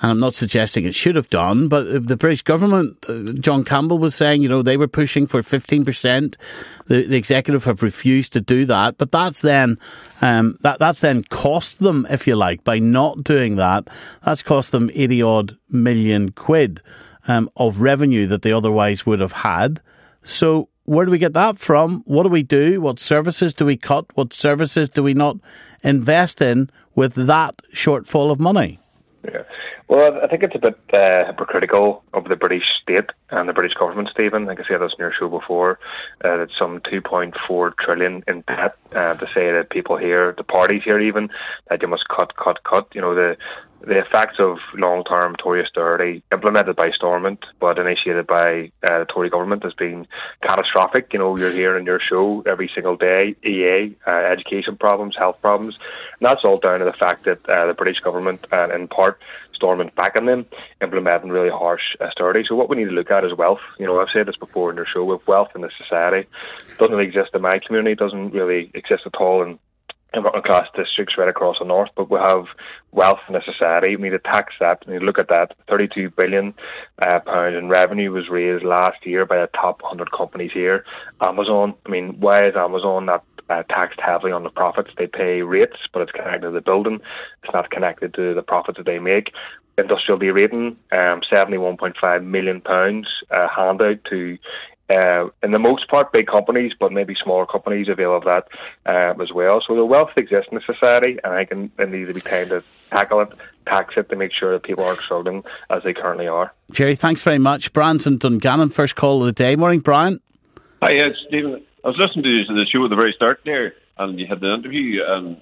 And 0.00 0.12
I'm 0.12 0.20
not 0.20 0.36
suggesting 0.36 0.84
it 0.84 0.94
should 0.94 1.16
have 1.16 1.28
done, 1.28 1.66
but 1.66 2.06
the 2.06 2.16
British 2.16 2.42
government, 2.42 3.04
uh, 3.08 3.32
John 3.32 3.64
Campbell 3.64 3.98
was 3.98 4.14
saying, 4.14 4.44
you 4.44 4.48
know, 4.48 4.62
they 4.62 4.76
were 4.76 4.86
pushing 4.86 5.26
for 5.26 5.42
15%. 5.42 6.36
The, 6.86 7.02
the 7.02 7.16
executive 7.16 7.64
have 7.64 7.82
refused 7.82 8.32
to 8.34 8.40
do 8.40 8.64
that, 8.66 8.96
but 8.96 9.10
that's 9.10 9.40
then 9.40 9.76
um, 10.22 10.56
that 10.60 10.78
that's 10.78 11.00
then 11.00 11.24
cost 11.24 11.80
them, 11.80 12.06
if 12.10 12.28
you 12.28 12.36
like, 12.36 12.62
by 12.62 12.78
not 12.78 13.24
doing 13.24 13.56
that. 13.56 13.88
That's 14.24 14.44
cost 14.44 14.70
them 14.70 14.88
80 14.94 15.22
odd 15.22 15.58
million 15.68 16.30
quid 16.30 16.80
um, 17.28 17.48
of 17.56 17.80
revenue 17.80 18.26
that 18.26 18.42
they 18.42 18.52
otherwise 18.52 19.06
would 19.06 19.20
have 19.20 19.32
had. 19.32 19.80
So 20.24 20.68
where 20.84 21.04
do 21.04 21.12
we 21.12 21.18
get 21.18 21.34
that 21.34 21.58
from? 21.58 22.02
What 22.06 22.22
do 22.22 22.30
we 22.30 22.42
do? 22.42 22.80
What 22.80 22.98
services 22.98 23.54
do 23.54 23.66
we 23.66 23.76
cut? 23.76 24.06
What 24.16 24.32
services 24.32 24.88
do 24.88 25.02
we 25.02 25.14
not 25.14 25.36
invest 25.84 26.40
in 26.40 26.70
with 26.94 27.14
that 27.14 27.56
shortfall 27.72 28.30
of 28.30 28.40
money? 28.40 28.80
Yeah. 29.24 29.42
Well, 29.88 30.20
I 30.22 30.26
think 30.26 30.42
it's 30.42 30.54
a 30.54 30.58
bit 30.58 30.78
uh, 30.92 31.24
hypocritical 31.24 32.04
of 32.12 32.24
the 32.24 32.36
British 32.36 32.64
state 32.82 33.08
and 33.30 33.48
the 33.48 33.54
British 33.54 33.72
government, 33.72 34.10
Stephen. 34.12 34.44
Like 34.44 34.60
I 34.60 34.64
said 34.68 34.82
this 34.82 34.92
in 34.92 35.02
your 35.02 35.14
show 35.18 35.30
before, 35.30 35.78
uh, 36.22 36.36
that 36.36 36.50
some 36.58 36.80
2.4 36.80 37.72
trillion 37.78 38.22
in 38.28 38.44
debt 38.46 38.76
uh, 38.92 39.14
to 39.14 39.26
say 39.34 39.50
that 39.50 39.70
people 39.70 39.96
here, 39.96 40.34
the 40.36 40.44
parties 40.44 40.82
here 40.84 41.00
even, 41.00 41.30
that 41.70 41.80
you 41.80 41.88
must 41.88 42.06
cut, 42.08 42.36
cut, 42.36 42.64
cut. 42.64 42.88
You 42.94 43.00
know, 43.00 43.14
the 43.14 43.38
the 43.80 43.96
effects 43.96 44.40
of 44.40 44.58
long-term 44.74 45.36
Tory 45.36 45.62
austerity 45.62 46.22
implemented 46.32 46.74
by 46.74 46.90
Stormont 46.90 47.44
but 47.60 47.78
initiated 47.78 48.26
by 48.26 48.72
uh, 48.82 48.98
the 48.98 49.06
Tory 49.08 49.30
government 49.30 49.62
has 49.62 49.72
been 49.72 50.04
catastrophic. 50.42 51.12
You 51.12 51.20
know, 51.20 51.36
you're 51.36 51.52
hearing 51.52 51.82
in 51.82 51.86
your 51.86 52.00
show 52.00 52.42
every 52.44 52.68
single 52.74 52.96
day 52.96 53.36
EA, 53.44 53.94
uh, 54.04 54.10
education 54.10 54.76
problems, 54.76 55.16
health 55.16 55.40
problems, 55.40 55.78
and 56.18 56.28
that's 56.28 56.44
all 56.44 56.58
down 56.58 56.80
to 56.80 56.84
the 56.84 56.92
fact 56.92 57.24
that 57.24 57.48
uh, 57.48 57.66
the 57.66 57.74
British 57.74 58.00
government, 58.00 58.44
in 58.52 58.88
part, 58.88 59.20
Stormont 59.58 59.94
backing 59.96 60.26
them, 60.26 60.46
implementing 60.80 61.30
really 61.30 61.50
harsh 61.50 61.82
uh, 62.00 62.04
austerity. 62.04 62.44
So 62.48 62.54
what 62.54 62.70
we 62.70 62.76
need 62.76 62.86
to 62.86 62.92
look 62.92 63.10
at 63.10 63.24
is 63.24 63.34
wealth. 63.34 63.58
You 63.78 63.86
know, 63.86 64.00
I've 64.00 64.08
said 64.12 64.26
this 64.26 64.36
before 64.36 64.70
in 64.70 64.76
your 64.76 64.86
show, 64.86 65.04
with 65.04 65.26
wealth 65.26 65.48
in 65.54 65.62
the 65.62 65.70
society 65.76 66.28
doesn't 66.78 66.94
really 66.94 67.08
exist 67.08 67.30
in 67.34 67.42
my 67.42 67.58
community, 67.58 67.96
doesn't 67.96 68.30
really 68.30 68.70
exist 68.72 69.02
at 69.04 69.16
all 69.16 69.42
in 69.42 69.58
in 70.14 70.22
working 70.22 70.42
class 70.42 70.66
districts 70.74 71.16
right 71.18 71.28
across 71.28 71.58
the 71.58 71.66
north, 71.66 71.90
but 71.94 72.10
we 72.10 72.18
have 72.18 72.46
wealth 72.92 73.18
in 73.28 73.34
the 73.34 73.42
society. 73.44 73.94
We 73.94 74.04
need 74.04 74.10
to 74.10 74.18
tax 74.18 74.54
that. 74.58 74.82
We 74.86 74.94
need 74.94 75.00
to 75.00 75.04
look 75.04 75.18
at 75.18 75.28
that. 75.28 75.54
Thirty-two 75.68 76.10
billion 76.10 76.54
uh, 77.02 77.20
pound 77.20 77.54
in 77.54 77.68
revenue 77.68 78.12
was 78.12 78.28
raised 78.30 78.64
last 78.64 79.04
year 79.04 79.26
by 79.26 79.36
the 79.36 79.50
top 79.54 79.82
hundred 79.82 80.10
companies 80.12 80.52
here. 80.52 80.84
Amazon. 81.20 81.74
I 81.84 81.90
mean, 81.90 82.18
why 82.20 82.46
is 82.48 82.56
Amazon 82.56 83.06
not 83.06 83.24
uh, 83.50 83.64
taxed 83.68 84.00
heavily 84.00 84.32
on 84.32 84.44
the 84.44 84.50
profits? 84.50 84.90
They 84.96 85.06
pay 85.06 85.42
rates, 85.42 85.76
but 85.92 86.02
it's 86.02 86.12
connected 86.12 86.40
to 86.46 86.50
the 86.52 86.60
building. 86.62 87.00
It's 87.42 87.52
not 87.52 87.70
connected 87.70 88.14
to 88.14 88.34
the 88.34 88.42
profits 88.42 88.78
that 88.78 88.86
they 88.86 88.98
make. 88.98 89.32
Industrial 89.76 90.18
derating, 90.18 90.76
um, 90.90 91.20
seventy-one 91.28 91.76
point 91.76 91.96
five 92.00 92.24
million 92.24 92.60
pounds 92.60 93.06
uh, 93.30 93.46
handout 93.46 94.02
to 94.10 94.38
uh, 94.90 95.28
in 95.42 95.50
the 95.50 95.58
most 95.58 95.88
part, 95.88 96.12
big 96.12 96.26
companies, 96.26 96.72
but 96.78 96.92
maybe 96.92 97.14
smaller 97.22 97.46
companies 97.46 97.88
avail 97.88 98.16
of 98.16 98.24
that 98.24 98.48
um, 98.86 99.20
as 99.20 99.32
well. 99.32 99.62
So 99.66 99.74
the 99.74 99.84
wealth 99.84 100.10
exists 100.16 100.48
in 100.50 100.56
the 100.56 100.64
society, 100.64 101.18
and 101.22 101.34
I 101.34 101.44
think 101.44 101.72
it 101.78 101.90
needs 101.90 102.08
to 102.08 102.14
be 102.14 102.20
time 102.20 102.48
to 102.48 102.62
tackle 102.90 103.20
it, 103.20 103.28
tax 103.66 103.94
it, 103.96 104.08
to 104.08 104.16
make 104.16 104.32
sure 104.32 104.52
that 104.52 104.62
people 104.62 104.84
aren't 104.84 105.00
struggling 105.00 105.44
as 105.68 105.82
they 105.82 105.92
currently 105.92 106.26
are. 106.26 106.52
Gerry, 106.70 106.96
thanks 106.96 107.22
very 107.22 107.38
much. 107.38 107.72
Brian's 107.72 108.06
in 108.06 108.18
Dungannon, 108.18 108.70
first 108.70 108.96
call 108.96 109.20
of 109.20 109.26
the 109.26 109.32
day. 109.32 109.56
Morning, 109.56 109.80
Brian. 109.80 110.20
Hi, 110.80 110.92
yeah, 110.92 111.08
Stephen. 111.26 111.62
I 111.84 111.88
was 111.88 111.98
listening 111.98 112.24
to 112.24 112.54
the 112.54 112.66
show 112.66 112.84
at 112.84 112.90
the 112.90 112.96
very 112.96 113.12
start 113.12 113.40
there, 113.44 113.74
and 113.98 114.18
you 114.18 114.26
had 114.26 114.40
the 114.40 114.52
interview. 114.54 115.02
And 115.06 115.40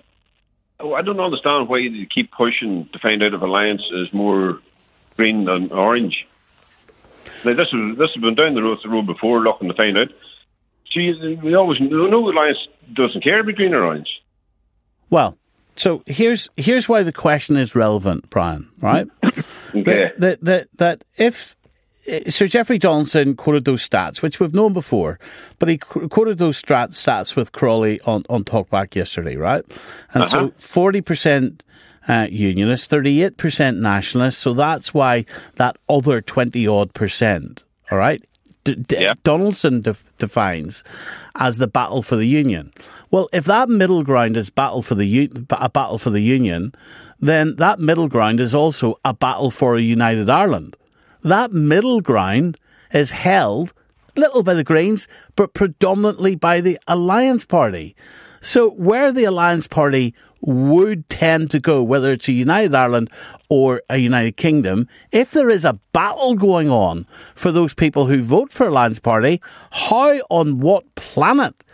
oh, 0.80 0.94
I 0.94 1.02
don't 1.02 1.20
understand 1.20 1.68
why 1.68 1.78
you 1.78 2.06
keep 2.06 2.32
pushing 2.32 2.88
to 2.92 2.98
find 2.98 3.22
out 3.22 3.32
if 3.32 3.40
Alliance 3.40 3.82
is 3.92 4.12
more 4.12 4.58
green 5.16 5.44
than 5.44 5.70
orange. 5.72 6.26
Now, 7.44 7.54
this 7.54 7.68
is 7.72 7.98
this 7.98 8.10
has 8.14 8.22
been 8.22 8.34
down 8.34 8.54
the 8.54 8.62
road, 8.62 8.78
the 8.82 8.88
road 8.88 9.06
before, 9.06 9.40
looking 9.40 9.68
to 9.68 9.74
find 9.74 9.96
out. 9.98 10.08
See, 10.92 11.38
we 11.42 11.54
always 11.54 11.80
know 11.80 12.06
no 12.06 12.28
Alliance 12.28 12.58
doesn't 12.92 13.24
care 13.24 13.42
between 13.42 13.74
or 13.74 13.84
orange. 13.84 14.08
Well, 15.10 15.36
so 15.76 16.02
here's 16.06 16.48
here's 16.56 16.88
why 16.88 17.02
the 17.02 17.12
question 17.12 17.56
is 17.56 17.74
relevant, 17.74 18.30
Brian. 18.30 18.68
Right? 18.80 19.08
okay. 19.22 20.12
That, 20.18 20.18
that 20.18 20.44
that 20.44 20.68
that 20.76 21.04
if 21.18 21.56
Sir 22.28 22.46
Jeffrey 22.46 22.78
Donaldson 22.78 23.34
quoted 23.34 23.64
those 23.64 23.86
stats, 23.86 24.22
which 24.22 24.38
we've 24.38 24.54
known 24.54 24.72
before, 24.72 25.18
but 25.58 25.68
he 25.68 25.78
quoted 25.78 26.38
those 26.38 26.62
stats 26.62 27.36
with 27.36 27.52
Crawley 27.52 28.00
on, 28.02 28.24
on 28.28 28.44
Talkback 28.44 28.94
yesterday, 28.94 29.36
right? 29.36 29.64
And 30.14 30.22
uh-huh. 30.22 30.50
so 30.58 30.82
40% 30.82 31.60
uh, 32.08 32.28
unionists, 32.30 32.88
38% 32.88 33.78
nationalists. 33.78 34.38
So 34.38 34.54
that's 34.54 34.94
why 34.94 35.24
that 35.56 35.76
other 35.88 36.20
20 36.20 36.66
odd 36.66 36.94
percent, 36.94 37.62
all 37.90 37.98
right, 37.98 38.22
D- 38.64 38.84
yeah. 38.90 39.14
Donaldson 39.22 39.80
def- 39.80 40.04
defines 40.16 40.82
as 41.36 41.58
the 41.58 41.68
battle 41.68 42.02
for 42.02 42.16
the 42.16 42.26
union. 42.26 42.72
Well, 43.10 43.28
if 43.32 43.44
that 43.44 43.68
middle 43.68 44.02
ground 44.02 44.36
is 44.36 44.50
battle 44.50 44.82
for 44.82 44.96
the 44.96 45.06
u- 45.06 45.46
a 45.50 45.68
battle 45.68 45.98
for 45.98 46.10
the 46.10 46.20
union, 46.22 46.74
then 47.20 47.56
that 47.56 47.78
middle 47.78 48.08
ground 48.08 48.40
is 48.40 48.54
also 48.54 48.98
a 49.04 49.14
battle 49.14 49.50
for 49.50 49.76
a 49.76 49.80
united 49.80 50.28
Ireland. 50.28 50.76
That 51.22 51.52
middle 51.52 52.00
ground 52.00 52.58
is 52.92 53.12
held 53.12 53.72
little 54.16 54.42
by 54.42 54.54
the 54.54 54.64
Greens, 54.64 55.06
but 55.36 55.54
predominantly 55.54 56.34
by 56.34 56.60
the 56.60 56.78
Alliance 56.88 57.44
Party. 57.44 57.94
So 58.40 58.70
where 58.70 59.12
the 59.12 59.24
Alliance 59.24 59.66
Party 59.66 60.14
would 60.46 61.08
tend 61.08 61.50
to 61.50 61.60
go, 61.60 61.82
whether 61.82 62.12
it's 62.12 62.28
a 62.28 62.32
United 62.32 62.74
Ireland 62.74 63.10
or 63.48 63.82
a 63.90 63.98
United 63.98 64.36
Kingdom, 64.36 64.88
if 65.12 65.32
there 65.32 65.50
is 65.50 65.64
a 65.64 65.78
battle 65.92 66.34
going 66.34 66.70
on 66.70 67.06
for 67.34 67.52
those 67.52 67.74
people 67.74 68.06
who 68.06 68.22
vote 68.22 68.52
for 68.52 68.68
Alliance 68.68 68.98
Party, 68.98 69.40
how 69.70 70.18
on 70.30 70.60
what 70.60 70.94
planet 70.94 71.64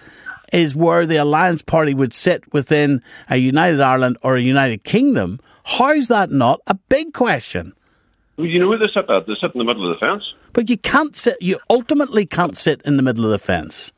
is 0.53 0.75
where 0.75 1.07
the 1.07 1.17
Alliance 1.17 1.63
Party 1.63 1.95
would 1.95 2.13
sit 2.13 2.53
within 2.53 3.03
a 3.31 3.37
United 3.37 3.81
Ireland 3.81 4.19
or 4.23 4.37
a 4.37 4.41
United 4.41 4.85
Kingdom? 4.85 5.39
How's 5.65 6.09
that 6.09 6.31
not 6.31 6.61
a 6.67 6.75
big 6.75 7.13
question? 7.13 7.73
Well, 8.37 8.47
you 8.47 8.59
know 8.59 8.69
where 8.69 8.79
they 8.79 8.89
sit 8.93 9.09
at? 9.09 9.27
They 9.27 9.35
sit 9.41 9.55
in 9.55 9.59
the 9.59 9.65
middle 9.65 9.91
of 9.91 9.99
the 9.99 10.01
fence. 10.05 10.25
But 10.53 10.69
you 10.69 10.77
can't 10.77 11.15
sit, 11.17 11.37
you 11.41 11.59
ultimately 11.71 12.27
can't 12.27 12.57
sit 12.57 12.83
in 12.83 12.97
the 12.97 13.03
middle 13.03 13.25
of 13.25 13.31
the 13.31 13.39
fence. 13.39 13.93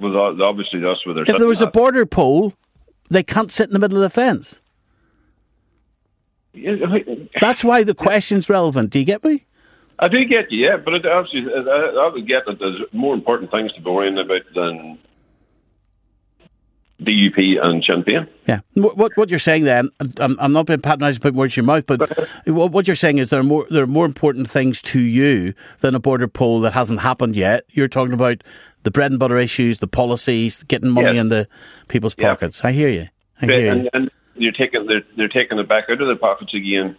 Well, 0.00 0.42
obviously 0.42 0.80
that's 0.80 1.04
where 1.06 1.14
they're 1.14 1.22
If 1.22 1.38
there 1.38 1.46
was 1.46 1.62
at. 1.62 1.68
a 1.68 1.70
border 1.70 2.06
poll, 2.06 2.54
they 3.12 3.22
can't 3.22 3.52
sit 3.52 3.68
in 3.68 3.72
the 3.72 3.78
middle 3.78 3.98
of 3.98 4.02
the 4.02 4.10
fence. 4.10 4.60
That's 7.40 7.64
why 7.64 7.82
the 7.82 7.94
question's 7.94 8.48
relevant. 8.48 8.90
Do 8.90 8.98
you 8.98 9.04
get 9.04 9.24
me? 9.24 9.46
I 9.98 10.08
do 10.08 10.24
get 10.24 10.50
you, 10.50 10.66
yeah, 10.66 10.76
but 10.78 10.94
it 10.94 11.06
obviously, 11.06 11.46
I, 11.54 12.06
I 12.06 12.10
would 12.12 12.26
get 12.26 12.44
that 12.46 12.58
there's 12.58 12.80
more 12.92 13.14
important 13.14 13.50
things 13.50 13.72
to 13.74 13.80
be 13.80 13.88
worrying 13.88 14.18
about 14.18 14.42
than 14.54 14.98
DUP 17.00 17.62
and 17.62 17.84
Sinn 17.84 18.02
Féin. 18.02 18.28
Yeah. 18.48 18.60
What 18.74 19.12
what 19.16 19.30
you're 19.30 19.38
saying 19.38 19.64
then? 19.64 19.90
I'm, 20.18 20.36
I'm 20.40 20.52
not 20.52 20.66
being 20.66 20.80
patronising, 20.80 21.20
putting 21.20 21.38
words 21.38 21.56
in 21.56 21.62
your 21.62 21.66
mouth, 21.66 21.86
but 21.86 22.00
what 22.46 22.86
you're 22.86 22.96
saying 22.96 23.18
is 23.18 23.30
there 23.30 23.40
are 23.40 23.44
more 23.44 23.66
there 23.70 23.84
are 23.84 23.88
more 23.88 24.06
important 24.06 24.50
things 24.50 24.82
to 24.82 25.00
you 25.00 25.54
than 25.80 25.94
a 25.94 26.00
border 26.00 26.28
poll 26.28 26.60
that 26.60 26.72
hasn't 26.72 27.00
happened 27.00 27.36
yet. 27.36 27.64
You're 27.70 27.88
talking 27.88 28.14
about 28.14 28.42
the 28.82 28.90
bread 28.90 29.10
and 29.10 29.18
butter 29.18 29.38
issues, 29.38 29.78
the 29.78 29.88
policies, 29.88 30.62
getting 30.64 30.90
money 30.90 31.14
yeah. 31.14 31.20
into 31.20 31.48
people's 31.88 32.14
pockets. 32.14 32.60
Yeah. 32.62 32.70
I 32.70 32.72
hear 32.72 32.88
you. 32.88 33.06
I 33.40 33.46
hear 33.46 33.72
and, 33.72 33.84
you. 33.84 33.90
And 33.92 34.10
you're 34.34 34.52
taking 34.52 34.86
they're 34.86 35.02
they're 35.16 35.28
taking 35.28 35.58
it 35.58 35.68
back 35.68 35.84
out 35.90 36.00
of 36.00 36.06
their 36.06 36.16
pockets 36.16 36.54
again 36.54 36.96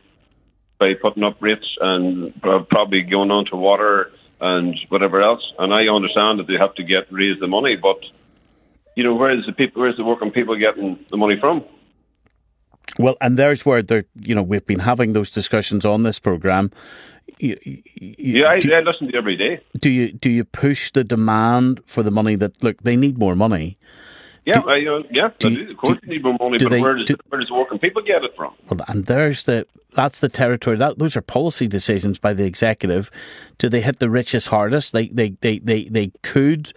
by 0.79 0.93
putting 1.01 1.23
up 1.23 1.37
rates 1.41 1.77
and 1.79 2.33
probably 2.41 3.01
going 3.01 3.31
on 3.31 3.45
to 3.45 3.55
water 3.55 4.11
and 4.41 4.75
whatever 4.89 5.21
else. 5.21 5.41
And 5.57 5.73
I 5.73 5.87
understand 5.87 6.39
that 6.39 6.47
they 6.47 6.57
have 6.59 6.75
to 6.75 6.83
get 6.83 7.11
raise 7.11 7.39
the 7.39 7.47
money, 7.47 7.75
but 7.75 7.97
you 8.95 9.03
know, 9.03 9.15
where's 9.15 9.45
the 9.45 9.53
people, 9.53 9.81
where's 9.81 9.97
the 9.97 10.03
working 10.03 10.31
people 10.31 10.57
getting 10.57 11.03
the 11.09 11.17
money 11.17 11.39
from? 11.39 11.63
Well, 12.99 13.17
and 13.21 13.37
there's 13.37 13.65
where 13.65 13.81
they're, 13.81 14.05
you 14.15 14.35
know, 14.35 14.43
we've 14.43 14.65
been 14.65 14.79
having 14.79 15.13
those 15.13 15.31
discussions 15.31 15.83
on 15.83 16.03
this 16.03 16.19
program. 16.19 16.71
You, 17.39 17.57
you, 17.63 17.81
yeah, 17.95 18.47
I, 18.47 18.59
do, 18.59 18.73
I 18.73 18.79
listen 18.81 19.07
to 19.07 19.13
you 19.13 19.19
every 19.19 19.36
day. 19.36 19.59
Do 19.79 19.89
you 19.89 20.12
do 20.12 20.29
you 20.29 20.43
push 20.43 20.91
the 20.91 21.03
demand 21.03 21.81
for 21.86 22.03
the 22.03 22.12
money 22.12 22.36
that 22.36 22.63
look 22.63 22.83
they 22.83 22.95
need 22.95 23.17
more 23.17 23.36
money? 23.36 23.77
Yeah, 24.45 24.62
do, 24.62 24.69
I, 24.69 24.86
uh, 24.86 25.03
yeah, 25.09 25.29
do, 25.39 25.71
of 25.71 25.77
course 25.77 25.99
do, 25.99 26.07
they 26.07 26.13
need 26.15 26.23
more 26.23 26.38
money, 26.39 26.57
but 26.57 26.69
they, 26.69 26.81
where 26.81 26.95
does, 26.95 27.09
where 27.29 27.39
does 27.39 27.49
working 27.49 27.79
people 27.79 28.01
get 28.01 28.23
it 28.23 28.36
from? 28.36 28.53
Well, 28.69 28.79
and 28.88 29.05
there's 29.05 29.43
the 29.43 29.65
that's 29.93 30.19
the 30.19 30.29
territory 30.29 30.77
that 30.77 30.99
those 30.99 31.15
are 31.15 31.21
policy 31.21 31.67
decisions 31.67 32.19
by 32.19 32.33
the 32.33 32.45
executive. 32.45 33.09
Do 33.57 33.69
they 33.69 33.81
hit 33.81 33.99
the 33.99 34.09
richest 34.09 34.47
hardest? 34.47 34.91
They 34.91 35.07
they 35.07 35.29
they 35.41 35.59
they, 35.59 35.86
they 35.86 36.12
could 36.23 36.73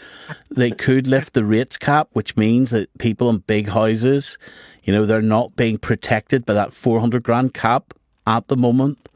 they 0.51 0.71
could 0.71 1.07
lift 1.07 1.35
the 1.35 1.45
rates 1.45 1.77
cap, 1.77 2.09
which 2.13 2.37
means 2.37 2.71
that 2.71 2.97
people 2.99 3.31
in 3.31 3.39
big 3.39 3.69
houses, 3.69 4.39
you 4.85 4.93
know, 4.93 5.07
they're 5.07 5.23
not 5.23 5.57
being 5.57 5.79
protected 5.79 6.47
by 6.47 6.55
that 6.55 6.73
four 6.73 7.01
hundred 7.01 7.23
grand 7.23 7.55
cap 7.55 7.95
at 8.27 8.49
the 8.49 8.57
moment. 8.57 9.09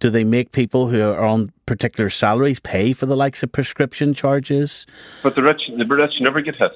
Do 0.00 0.10
they 0.10 0.24
make 0.24 0.52
people 0.52 0.88
who 0.88 1.02
are 1.02 1.24
on 1.24 1.52
particular 1.66 2.10
salaries 2.10 2.60
pay 2.60 2.92
for 2.92 3.06
the 3.06 3.16
likes 3.16 3.42
of 3.42 3.52
prescription 3.52 4.12
charges? 4.12 4.86
But 5.22 5.34
the 5.34 5.42
rich, 5.42 5.62
the 5.76 5.86
rich 5.86 6.12
never 6.20 6.40
get 6.40 6.56
hit 6.56 6.72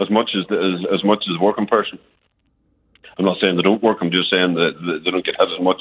as 0.00 0.10
much 0.10 0.30
as 0.36 0.46
the, 0.48 0.56
as, 0.56 0.94
as 1.00 1.04
much 1.04 1.24
as 1.28 1.38
the 1.38 1.44
working 1.44 1.66
person. 1.66 1.98
I'm 3.18 3.24
not 3.24 3.38
saying 3.40 3.56
they 3.56 3.62
don't 3.62 3.82
work. 3.82 3.98
I'm 4.00 4.10
just 4.10 4.30
saying 4.30 4.54
that 4.54 4.72
that 4.86 5.02
they 5.04 5.10
don't 5.10 5.24
get 5.24 5.36
hit 5.38 5.48
as 5.48 5.62
much. 5.62 5.80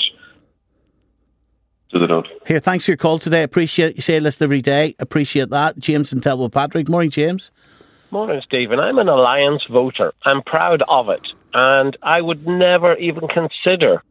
So 1.90 2.00
they 2.00 2.08
don't. 2.08 2.28
Here, 2.46 2.60
thanks 2.60 2.86
for 2.86 2.92
your 2.92 2.98
call 2.98 3.20
today. 3.20 3.44
Appreciate 3.44 3.96
you 3.96 4.02
say 4.02 4.20
list 4.20 4.42
every 4.42 4.62
day. 4.62 4.96
Appreciate 5.00 5.50
that. 5.50 5.78
James 5.78 6.14
and 6.14 6.22
Telwell 6.22 6.52
Patrick. 6.52 6.88
Morning, 6.88 7.10
James. 7.10 7.52
Morning, 8.12 8.42
Stephen. 8.46 8.80
I'm 8.80 8.98
an 8.98 9.08
Alliance 9.08 9.64
voter. 9.70 10.14
I'm 10.24 10.42
proud 10.42 10.84
of 10.88 11.10
it. 11.10 11.26
And 11.54 11.98
I 12.02 12.22
would 12.22 12.46
never 12.48 12.96
even 12.96 13.28
consider 13.28 14.04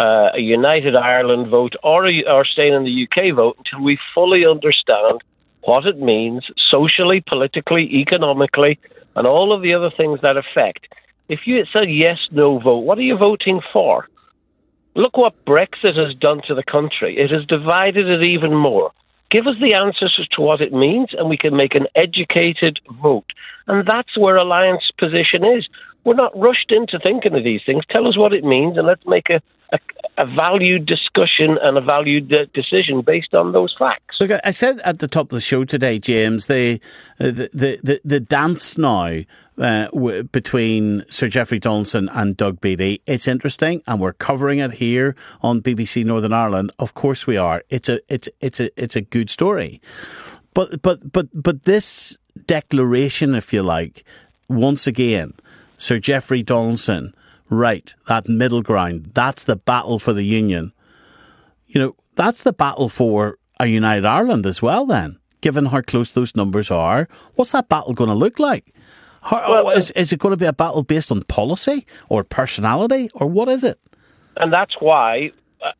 uh, 0.00 0.30
a 0.34 0.40
United 0.40 0.96
Ireland 0.96 1.48
vote 1.48 1.74
or, 1.82 2.06
a, 2.06 2.24
or 2.24 2.44
staying 2.46 2.72
in 2.72 2.84
the 2.84 3.06
UK 3.06 3.36
vote 3.36 3.56
until 3.58 3.84
we 3.84 3.98
fully 4.14 4.46
understand 4.46 5.20
what 5.62 5.84
it 5.86 6.00
means 6.00 6.46
socially, 6.70 7.20
politically, 7.20 7.84
economically, 8.00 8.78
and 9.14 9.26
all 9.26 9.52
of 9.52 9.60
the 9.60 9.74
other 9.74 9.90
things 9.90 10.20
that 10.22 10.38
affect. 10.38 10.88
If 11.28 11.46
you 11.46 11.58
it's 11.58 11.74
a 11.74 11.86
yes 11.86 12.18
no 12.30 12.58
vote, 12.58 12.78
what 12.78 12.96
are 12.96 13.02
you 13.02 13.18
voting 13.18 13.60
for? 13.72 14.08
Look 14.94 15.18
what 15.18 15.44
Brexit 15.44 15.96
has 15.96 16.14
done 16.14 16.40
to 16.48 16.54
the 16.54 16.64
country. 16.64 17.18
It 17.18 17.30
has 17.30 17.44
divided 17.44 18.08
it 18.08 18.22
even 18.22 18.54
more. 18.54 18.90
Give 19.30 19.46
us 19.46 19.54
the 19.60 19.74
answers 19.74 20.16
as 20.18 20.26
to 20.28 20.40
what 20.40 20.60
it 20.60 20.72
means, 20.72 21.10
and 21.16 21.28
we 21.28 21.36
can 21.36 21.54
make 21.54 21.74
an 21.76 21.86
educated 21.94 22.80
vote. 23.00 23.30
And 23.68 23.86
that's 23.86 24.18
where 24.18 24.36
Alliance 24.36 24.90
position 24.98 25.44
is. 25.44 25.68
We're 26.04 26.14
not 26.14 26.36
rushed 26.36 26.72
into 26.72 26.98
thinking 26.98 27.36
of 27.36 27.44
these 27.44 27.60
things. 27.64 27.84
Tell 27.90 28.08
us 28.08 28.16
what 28.16 28.32
it 28.32 28.42
means, 28.42 28.76
and 28.76 28.86
let's 28.86 29.06
make 29.06 29.30
a, 29.30 29.40
a, 30.20 30.26
valued 30.26 30.86
discussion 30.86 31.58
and 31.62 31.76
a 31.76 31.80
valued 31.80 32.32
uh, 32.32 32.46
decision 32.54 33.02
based 33.02 33.34
on 33.34 33.52
those 33.52 33.74
facts. 33.78 34.20
Look, 34.20 34.30
I 34.44 34.50
said 34.50 34.80
at 34.80 34.98
the 34.98 35.08
top 35.08 35.26
of 35.26 35.36
the 35.36 35.40
show 35.40 35.64
today, 35.64 35.98
James, 35.98 36.46
the 36.46 36.80
the 37.18 37.50
the, 37.52 37.80
the, 37.82 38.00
the 38.04 38.20
dance 38.20 38.78
now 38.78 39.20
uh, 39.58 39.86
w- 39.88 40.22
between 40.22 41.04
Sir 41.08 41.28
Jeffrey 41.28 41.58
Donaldson 41.58 42.08
and 42.10 42.36
Doug 42.36 42.60
Beattie. 42.60 43.02
It's 43.06 43.28
interesting, 43.28 43.82
and 43.86 44.00
we're 44.00 44.12
covering 44.12 44.58
it 44.58 44.72
here 44.72 45.14
on 45.42 45.60
BBC 45.60 46.04
Northern 46.04 46.32
Ireland. 46.32 46.72
Of 46.78 46.94
course, 46.94 47.26
we 47.26 47.36
are. 47.36 47.62
It's 47.68 47.88
a 47.88 48.00
it's 48.08 48.28
it's 48.40 48.60
a 48.60 48.82
it's 48.82 48.96
a 48.96 49.00
good 49.00 49.30
story, 49.30 49.80
but 50.54 50.82
but 50.82 51.12
but 51.12 51.28
but 51.34 51.64
this 51.64 52.16
declaration, 52.46 53.34
if 53.34 53.52
you 53.52 53.62
like, 53.62 54.04
once 54.48 54.86
again, 54.86 55.34
Sir 55.78 55.98
Jeffrey 55.98 56.42
Donaldson. 56.42 57.14
Right, 57.50 57.92
that 58.06 58.28
middle 58.28 58.62
ground. 58.62 59.10
That's 59.12 59.44
the 59.44 59.56
battle 59.56 59.98
for 59.98 60.12
the 60.12 60.22
union. 60.22 60.72
You 61.66 61.80
know, 61.80 61.96
that's 62.14 62.44
the 62.44 62.52
battle 62.52 62.88
for 62.88 63.38
a 63.58 63.66
united 63.66 64.06
Ireland 64.06 64.46
as 64.46 64.62
well. 64.62 64.86
Then, 64.86 65.18
given 65.40 65.66
how 65.66 65.82
close 65.82 66.12
those 66.12 66.36
numbers 66.36 66.70
are, 66.70 67.08
what's 67.34 67.50
that 67.50 67.68
battle 67.68 67.92
going 67.92 68.08
to 68.08 68.14
look 68.14 68.38
like? 68.38 68.72
How, 69.22 69.64
Well, 69.64 69.70
is, 69.70 69.90
is 69.90 70.12
it 70.12 70.18
going 70.20 70.32
to 70.32 70.36
be 70.36 70.46
a 70.46 70.52
battle 70.52 70.82
based 70.82 71.10
on 71.10 71.22
policy 71.24 71.86
or 72.08 72.24
personality 72.24 73.10
or 73.14 73.26
what 73.26 73.48
is 73.48 73.64
it? 73.64 73.78
And 74.36 74.52
that's 74.52 74.76
why, 74.80 75.32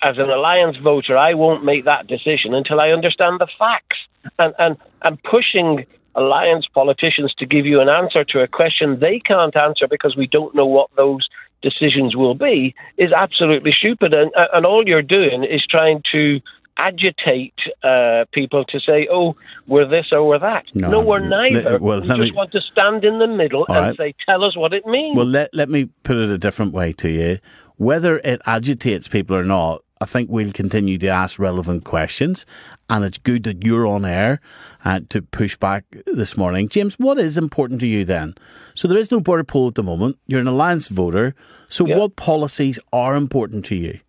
as 0.02 0.18
an 0.18 0.28
alliance 0.28 0.76
voter, 0.76 1.16
I 1.16 1.34
won't 1.34 1.64
make 1.64 1.84
that 1.84 2.06
decision 2.06 2.52
until 2.52 2.80
I 2.80 2.90
understand 2.90 3.40
the 3.40 3.48
facts. 3.58 3.96
And 4.38 4.54
and 4.58 4.76
and 5.02 5.22
pushing 5.22 5.86
alliance 6.14 6.66
politicians 6.74 7.32
to 7.38 7.46
give 7.46 7.64
you 7.64 7.80
an 7.80 7.88
answer 7.88 8.24
to 8.24 8.40
a 8.40 8.48
question 8.48 8.98
they 9.00 9.20
can't 9.20 9.56
answer 9.56 9.86
because 9.88 10.16
we 10.16 10.26
don't 10.26 10.54
know 10.54 10.66
what 10.66 10.90
those 10.96 11.28
decisions 11.62 12.16
will 12.16 12.34
be 12.34 12.74
is 12.96 13.12
absolutely 13.12 13.72
stupid. 13.72 14.14
And 14.14 14.30
uh, 14.36 14.46
and 14.52 14.66
all 14.66 14.86
you're 14.86 15.02
doing 15.02 15.44
is 15.44 15.64
trying 15.68 16.02
to 16.12 16.40
agitate 16.76 17.54
uh, 17.82 18.24
people 18.32 18.64
to 18.66 18.80
say, 18.80 19.06
"Oh, 19.10 19.36
we're 19.66 19.86
this 19.86 20.06
or 20.12 20.26
we're 20.26 20.38
that." 20.38 20.64
No, 20.74 21.00
we're 21.00 21.20
let- 21.20 21.52
neither. 21.52 21.78
well, 21.78 22.00
we 22.00 22.06
let 22.06 22.16
just 22.18 22.30
me- 22.30 22.36
want 22.36 22.52
to 22.52 22.60
stand 22.60 23.04
in 23.04 23.18
the 23.18 23.26
middle 23.26 23.66
and 23.68 23.76
right. 23.76 23.96
say, 23.96 24.14
"Tell 24.26 24.44
us 24.44 24.56
what 24.56 24.72
it 24.72 24.86
means." 24.86 25.16
Well, 25.16 25.26
let, 25.26 25.54
let 25.54 25.68
me 25.68 25.90
put 26.02 26.16
it 26.16 26.30
a 26.30 26.38
different 26.38 26.72
way 26.72 26.92
to 26.94 27.08
you. 27.08 27.38
Whether 27.76 28.18
it 28.18 28.40
agitates 28.46 29.08
people 29.08 29.36
or 29.36 29.44
not, 29.44 29.82
I 30.02 30.06
think 30.06 30.30
we'll 30.30 30.52
continue 30.52 30.96
to 30.98 31.08
ask 31.08 31.38
relevant 31.38 31.84
questions. 31.84 32.46
And 32.88 33.04
it's 33.04 33.18
good 33.18 33.44
that 33.44 33.66
you're 33.66 33.86
on 33.86 34.06
air 34.06 34.40
uh, 34.82 35.00
to 35.10 35.20
push 35.20 35.56
back 35.56 35.84
this 36.06 36.38
morning. 36.38 36.68
James, 36.68 36.94
what 36.98 37.18
is 37.18 37.36
important 37.36 37.80
to 37.80 37.86
you 37.86 38.06
then? 38.06 38.34
So 38.74 38.88
there 38.88 38.98
is 38.98 39.10
no 39.10 39.20
border 39.20 39.44
poll 39.44 39.68
at 39.68 39.74
the 39.74 39.82
moment. 39.82 40.18
You're 40.26 40.40
an 40.40 40.46
alliance 40.46 40.88
voter. 40.88 41.34
So 41.68 41.84
what 41.84 42.16
policies 42.16 42.78
are 42.94 43.14
important 43.14 43.66
to 43.66 43.76
you? 43.76 44.00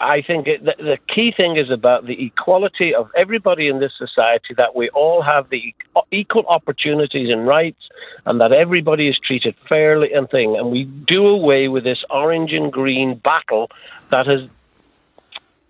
I 0.00 0.20
think 0.22 0.48
it, 0.48 0.64
the, 0.64 0.74
the 0.78 0.98
key 1.14 1.32
thing 1.34 1.56
is 1.56 1.70
about 1.70 2.06
the 2.06 2.26
equality 2.26 2.92
of 2.92 3.08
everybody 3.16 3.68
in 3.68 3.78
this 3.78 3.92
society, 3.96 4.52
that 4.56 4.74
we 4.74 4.88
all 4.90 5.22
have 5.22 5.48
the 5.50 5.72
equal 6.10 6.44
opportunities 6.48 7.32
and 7.32 7.46
rights, 7.46 7.88
and 8.26 8.40
that 8.40 8.50
everybody 8.50 9.08
is 9.08 9.16
treated 9.24 9.54
fairly 9.68 10.12
and 10.12 10.28
thing. 10.28 10.56
And 10.56 10.72
we 10.72 10.84
do 10.84 11.28
away 11.28 11.68
with 11.68 11.84
this 11.84 12.02
orange 12.10 12.52
and 12.52 12.72
green 12.72 13.14
battle 13.14 13.70
that 14.10 14.26
has 14.26 14.40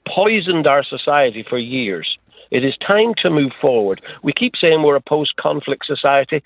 poisoned 0.09 0.67
our 0.67 0.83
society 0.85 1.45
for 1.49 1.59
years. 1.59 2.19
It 2.51 2.65
is 2.65 2.77
time 2.87 3.15
to 3.23 3.31
move 3.31 3.53
forward. 3.61 4.01
We 4.23 4.33
keep 4.33 4.55
saying 4.61 4.83
we're 4.83 4.97
a 4.97 5.01
post 5.01 5.37
conflict 5.37 5.87
society. 5.87 6.43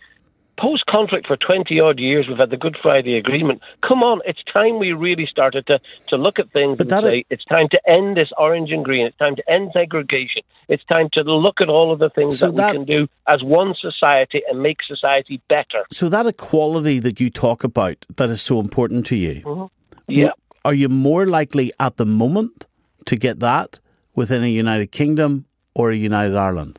Post 0.59 0.87
conflict 0.87 1.29
for 1.29 1.37
20 1.37 1.79
odd 1.79 2.01
years, 2.01 2.27
we've 2.27 2.37
had 2.39 2.51
the 2.51 2.57
Good 2.57 2.77
Friday 2.83 3.17
Agreement. 3.17 3.63
Come 3.87 4.03
on, 4.03 4.21
it's 4.27 4.43
time 4.53 4.81
we 4.81 4.93
really 4.93 5.25
started 5.25 5.65
to, 5.69 5.79
to 6.09 6.17
look 6.17 6.41
at 6.41 6.51
things 6.51 6.81
and 6.81 6.91
that 6.91 7.05
say 7.05 7.25
it's 7.31 7.45
time 7.45 7.69
to 7.71 7.81
end 7.89 8.17
this 8.17 8.31
orange 8.39 8.73
and 8.73 8.85
green. 8.85 9.07
It's 9.07 9.17
time 9.19 9.37
to 9.37 9.49
end 9.49 9.71
segregation. 9.73 10.43
It's 10.69 10.83
time 10.87 11.11
to 11.13 11.23
look 11.23 11.61
at 11.61 11.69
all 11.69 11.93
of 11.93 12.01
the 12.01 12.11
things 12.11 12.39
So 12.41 12.47
that, 12.47 12.57
that- 12.57 12.73
we 12.73 12.79
can 12.79 12.87
do 12.87 13.07
as 13.29 13.45
one 13.45 13.75
society 13.81 14.43
and 14.51 14.61
make 14.61 14.83
society 14.83 15.41
better. 15.49 15.85
So 15.93 16.09
that 16.09 16.27
equality 16.27 16.99
that 17.01 17.21
you 17.21 17.31
talk 17.31 17.63
about 17.63 18.05
that 18.17 18.29
is 18.29 18.43
so 18.43 18.59
important 18.59 19.07
to 19.07 19.17
you, 19.17 19.43
Mm-hmm. 19.45 19.67
Yeah. 20.09 20.31
are 20.65 20.75
you 20.75 20.89
more 20.89 21.25
likely 21.27 21.71
at 21.79 21.99
the 21.99 22.07
moment 22.07 22.67
to 23.07 23.17
get 23.17 23.41
that 23.41 23.79
within 24.15 24.43
a 24.43 24.49
United 24.49 24.93
Kingdom 24.93 25.45
or 25.75 25.91
a 25.91 25.97
United 25.97 26.37
Ireland? 26.37 26.79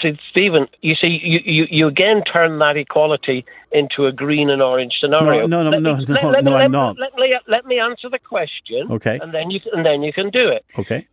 See, 0.00 0.16
Stephen, 0.30 0.68
you 0.80 0.94
see, 0.94 1.18
you, 1.20 1.40
you, 1.44 1.66
you 1.68 1.86
again 1.88 2.22
turn 2.22 2.60
that 2.60 2.76
equality 2.76 3.44
into 3.72 4.06
a 4.06 4.12
green 4.12 4.48
and 4.48 4.62
orange 4.62 4.94
scenario. 5.00 5.48
No, 5.48 5.64
no, 5.64 5.70
Let 5.70 5.82
no, 5.82 5.96
me- 5.96 6.04
no, 6.04 6.12
let- 6.14 6.22
no, 6.22 6.30
let 6.30 6.44
no, 6.44 6.50
let 6.52 6.60
I'm 6.62 6.70
me- 6.70 6.78
not. 6.78 6.98
Let 7.00 7.14
me, 7.16 7.36
let 7.48 7.66
me 7.66 7.80
answer 7.80 8.08
the 8.08 8.20
question. 8.20 8.86
Okay. 8.92 9.18
And 9.20 9.34
then 9.34 9.50
you 9.50 9.58
and 9.72 9.84
then 9.84 10.02
you 10.04 10.12
can 10.12 10.30
do 10.30 10.48
it. 10.48 10.64
Okay. 10.78 11.08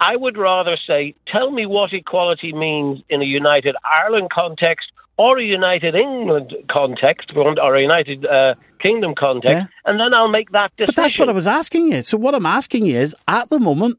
I 0.00 0.16
would 0.16 0.36
rather 0.36 0.76
say, 0.86 1.14
tell 1.28 1.50
me 1.50 1.64
what 1.64 1.94
equality 1.94 2.52
means 2.52 3.00
in 3.08 3.22
a 3.22 3.24
United 3.24 3.74
Ireland 3.90 4.28
context 4.30 4.88
or 5.16 5.38
a 5.38 5.44
United 5.44 5.94
England 5.94 6.54
context 6.70 7.32
or 7.36 7.74
a 7.76 7.80
United 7.82 8.26
uh, 8.26 8.54
Kingdom 8.80 9.14
context, 9.16 9.72
and 9.86 9.98
then 10.00 10.12
I'll 10.12 10.28
make 10.28 10.50
that 10.50 10.72
decision. 10.76 10.92
But 10.94 11.02
that's 11.02 11.18
what 11.18 11.28
I 11.28 11.32
was 11.32 11.46
asking 11.46 11.92
you. 11.92 12.02
So 12.02 12.18
what 12.18 12.34
I'm 12.34 12.46
asking 12.46 12.86
you 12.86 12.96
is, 12.98 13.14
at 13.28 13.48
the 13.48 13.58
moment, 13.60 13.98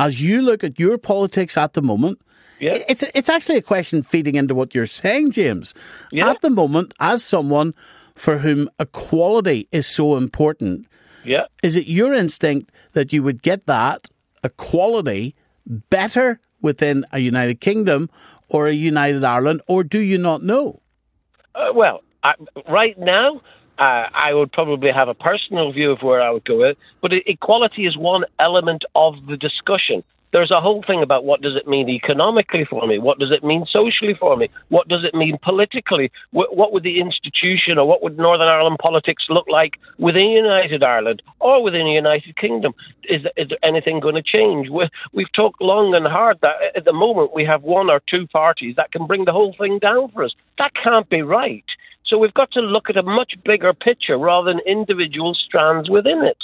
as 0.00 0.20
you 0.20 0.42
look 0.42 0.64
at 0.64 0.78
your 0.80 0.98
politics 0.98 1.56
at 1.56 1.74
the 1.74 1.82
moment, 1.82 2.18
Yeah. 2.58 2.78
it's 2.88 3.02
it's 3.14 3.28
actually 3.28 3.58
a 3.58 3.62
question 3.62 4.02
feeding 4.02 4.34
into 4.34 4.54
what 4.54 4.74
you're 4.74 4.86
saying, 4.86 5.30
James. 5.32 5.74
Yeah. 6.10 6.30
At 6.30 6.40
the 6.40 6.50
moment, 6.50 6.94
as 7.00 7.22
someone 7.22 7.74
for 8.14 8.38
whom 8.38 8.68
equality 8.80 9.68
is 9.72 9.86
so 9.86 10.16
important, 10.16 10.86
Yeah. 11.24 11.44
is 11.62 11.76
it 11.76 11.86
your 11.86 12.14
instinct 12.14 12.72
that 12.94 13.12
you 13.12 13.22
would 13.22 13.42
get 13.42 13.66
that 13.66 14.08
equality 14.42 15.34
better 15.90 16.40
within 16.62 17.04
a 17.12 17.18
United 17.18 17.60
Kingdom 17.60 18.08
or 18.48 18.66
a 18.66 18.72
United 18.72 19.24
Ireland, 19.24 19.62
or 19.66 19.84
do 19.84 19.98
you 19.98 20.18
not 20.18 20.42
know? 20.42 20.80
Uh, 21.54 21.72
well, 21.74 22.02
I, 22.22 22.34
right 22.68 22.98
now, 22.98 23.40
uh, 23.78 24.08
I 24.14 24.32
would 24.32 24.52
probably 24.52 24.90
have 24.90 25.08
a 25.08 25.14
personal 25.14 25.72
view 25.72 25.90
of 25.90 26.02
where 26.02 26.20
I 26.20 26.30
would 26.30 26.44
go 26.44 26.58
with, 26.58 26.76
but 27.02 27.12
equality 27.12 27.86
is 27.86 27.96
one 27.96 28.24
element 28.38 28.84
of 28.94 29.14
the 29.26 29.36
discussion. 29.36 30.02
There's 30.32 30.50
a 30.50 30.60
whole 30.60 30.82
thing 30.86 31.02
about 31.02 31.24
what 31.24 31.40
does 31.40 31.56
it 31.56 31.66
mean 31.66 31.88
economically 31.88 32.64
for 32.64 32.86
me? 32.86 32.98
What 32.98 33.18
does 33.18 33.30
it 33.30 33.44
mean 33.44 33.64
socially 33.70 34.14
for 34.14 34.36
me? 34.36 34.48
What 34.68 34.88
does 34.88 35.04
it 35.04 35.14
mean 35.14 35.38
politically? 35.42 36.10
What, 36.32 36.72
would 36.72 36.82
the 36.82 37.00
institution 37.00 37.78
or 37.78 37.86
what 37.86 38.02
would 38.02 38.18
Northern 38.18 38.48
Ireland 38.48 38.78
politics 38.78 39.24
look 39.28 39.46
like 39.48 39.74
within 39.98 40.30
United 40.30 40.82
Ireland 40.82 41.22
or 41.40 41.62
within 41.62 41.84
the 41.84 41.92
United 41.92 42.36
Kingdom? 42.36 42.74
Is, 43.08 43.22
is 43.36 43.48
there 43.48 43.58
anything 43.62 44.00
going 44.00 44.16
to 44.16 44.22
change? 44.22 44.68
We, 44.68 44.88
we've 45.12 45.32
talked 45.32 45.62
long 45.62 45.94
and 45.94 46.06
hard 46.06 46.38
that 46.42 46.56
at 46.74 46.84
the 46.84 46.92
moment 46.92 47.34
we 47.34 47.44
have 47.44 47.62
one 47.62 47.88
or 47.88 48.02
two 48.06 48.26
parties 48.26 48.76
that 48.76 48.92
can 48.92 49.06
bring 49.06 49.24
the 49.24 49.32
whole 49.32 49.54
thing 49.56 49.78
down 49.78 50.10
for 50.10 50.24
us. 50.24 50.34
That 50.58 50.72
can't 50.74 51.08
be 51.08 51.22
right. 51.22 51.64
So 52.06 52.18
we've 52.18 52.34
got 52.34 52.52
to 52.52 52.60
look 52.60 52.88
at 52.88 52.96
a 52.96 53.02
much 53.02 53.34
bigger 53.44 53.72
picture 53.74 54.16
rather 54.16 54.52
than 54.52 54.60
individual 54.66 55.34
strands 55.34 55.90
within 55.90 56.22
it. 56.22 56.38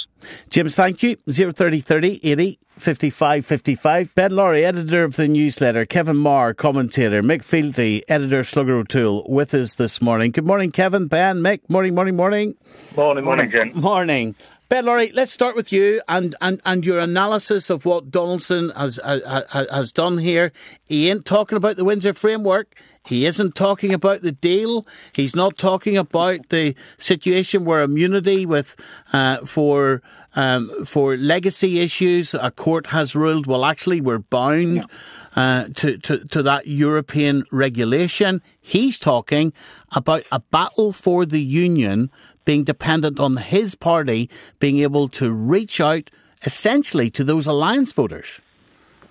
James, 0.49 0.75
thank 0.75 1.03
you. 1.03 1.15
030 1.29 1.79
30 1.79 2.19
80 2.23 2.59
55 2.77 3.45
55. 3.45 4.15
Ben 4.15 4.35
Lowry, 4.35 4.65
editor 4.65 5.03
of 5.03 5.15
the 5.15 5.27
newsletter. 5.27 5.85
Kevin 5.85 6.17
Marr, 6.17 6.53
commentator. 6.53 7.21
Mick 7.21 7.43
Fealty, 7.43 8.03
editor 8.09 8.39
of 8.39 8.49
Slugger 8.49 8.77
O'Toole, 8.77 9.25
with 9.29 9.53
us 9.53 9.75
this 9.75 10.01
morning. 10.01 10.31
Good 10.31 10.45
morning, 10.45 10.71
Kevin, 10.71 11.07
Ben, 11.07 11.39
Mick. 11.39 11.61
Morning, 11.69 11.93
morning, 11.93 12.15
morning. 12.15 12.55
Morning, 12.95 13.23
morning, 13.23 13.51
Jen. 13.51 13.71
Morning. 13.73 14.35
Ben 14.73 14.85
Lowry, 14.85 15.11
let's 15.13 15.31
start 15.31 15.55
with 15.55 15.71
you 15.71 16.01
and, 16.09 16.33
and, 16.41 16.59
and 16.65 16.83
your 16.83 16.97
analysis 16.97 17.69
of 17.69 17.85
what 17.85 18.09
Donaldson 18.09 18.71
has, 18.71 18.99
has 19.03 19.67
has 19.69 19.91
done 19.91 20.17
here. 20.17 20.51
He 20.83 21.11
ain't 21.11 21.25
talking 21.25 21.57
about 21.57 21.77
the 21.77 21.85
Windsor 21.85 22.13
framework. 22.13 22.73
He 23.05 23.27
isn't 23.27 23.53
talking 23.53 23.93
about 23.93 24.23
the 24.23 24.31
deal. 24.31 24.87
He's 25.11 25.35
not 25.35 25.59
talking 25.59 25.95
about 25.95 26.49
the 26.49 26.73
situation 26.97 27.65
where 27.65 27.83
immunity 27.83 28.47
with 28.47 28.75
uh, 29.11 29.45
for 29.45 30.01
um, 30.35 30.85
for 30.85 31.17
legacy 31.17 31.79
issues, 31.79 32.33
a 32.33 32.49
court 32.49 32.87
has 32.87 33.15
ruled. 33.15 33.45
Well, 33.45 33.65
actually, 33.65 34.01
we're 34.01 34.17
bound. 34.17 34.87
Uh, 35.35 35.67
to, 35.77 35.97
to, 35.97 36.23
to 36.25 36.43
that 36.43 36.67
European 36.67 37.43
regulation. 37.51 38.39
He's 38.61 38.99
talking 38.99 39.51
about 39.91 40.25
a 40.31 40.37
battle 40.39 40.93
for 40.93 41.25
the 41.25 41.41
union 41.41 42.11
being 42.45 42.63
dependent 42.63 43.19
on 43.19 43.37
his 43.37 43.75
party 43.75 44.29
being 44.59 44.79
able 44.79 45.07
to 45.09 45.31
reach 45.31 45.79
out 45.79 46.09
essentially 46.45 47.09
to 47.09 47.23
those 47.23 47.47
alliance 47.47 47.91
voters. 47.91 48.39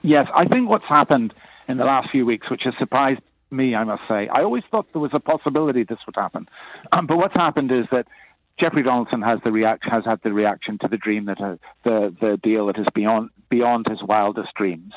Yes, 0.02 0.28
I 0.34 0.46
think 0.46 0.68
what's 0.68 0.84
happened 0.84 1.32
in 1.68 1.76
the 1.76 1.84
last 1.84 2.10
few 2.10 2.26
weeks, 2.26 2.50
which 2.50 2.62
has 2.64 2.74
surprised 2.78 3.20
me, 3.50 3.74
I 3.74 3.84
must 3.84 4.02
say, 4.08 4.28
I 4.28 4.42
always 4.42 4.64
thought 4.70 4.86
there 4.92 5.00
was 5.00 5.12
a 5.14 5.20
possibility 5.20 5.84
this 5.84 5.98
would 6.06 6.16
happen. 6.16 6.48
Um, 6.90 7.06
but 7.06 7.16
what's 7.18 7.34
happened 7.34 7.70
is 7.70 7.86
that 7.92 8.06
Jeffrey 8.58 8.82
Donaldson 8.82 9.22
has 9.22 9.40
the 9.44 9.52
react 9.52 9.84
has 9.90 10.04
had 10.04 10.20
the 10.22 10.32
reaction 10.32 10.78
to 10.78 10.88
the 10.88 10.96
dream 10.96 11.24
that 11.26 11.40
uh, 11.40 11.56
the 11.84 12.14
the 12.20 12.38
deal 12.42 12.66
that 12.66 12.78
is 12.78 12.86
beyond 12.94 13.30
beyond 13.48 13.86
his 13.88 14.02
wildest 14.02 14.54
dreams. 14.54 14.92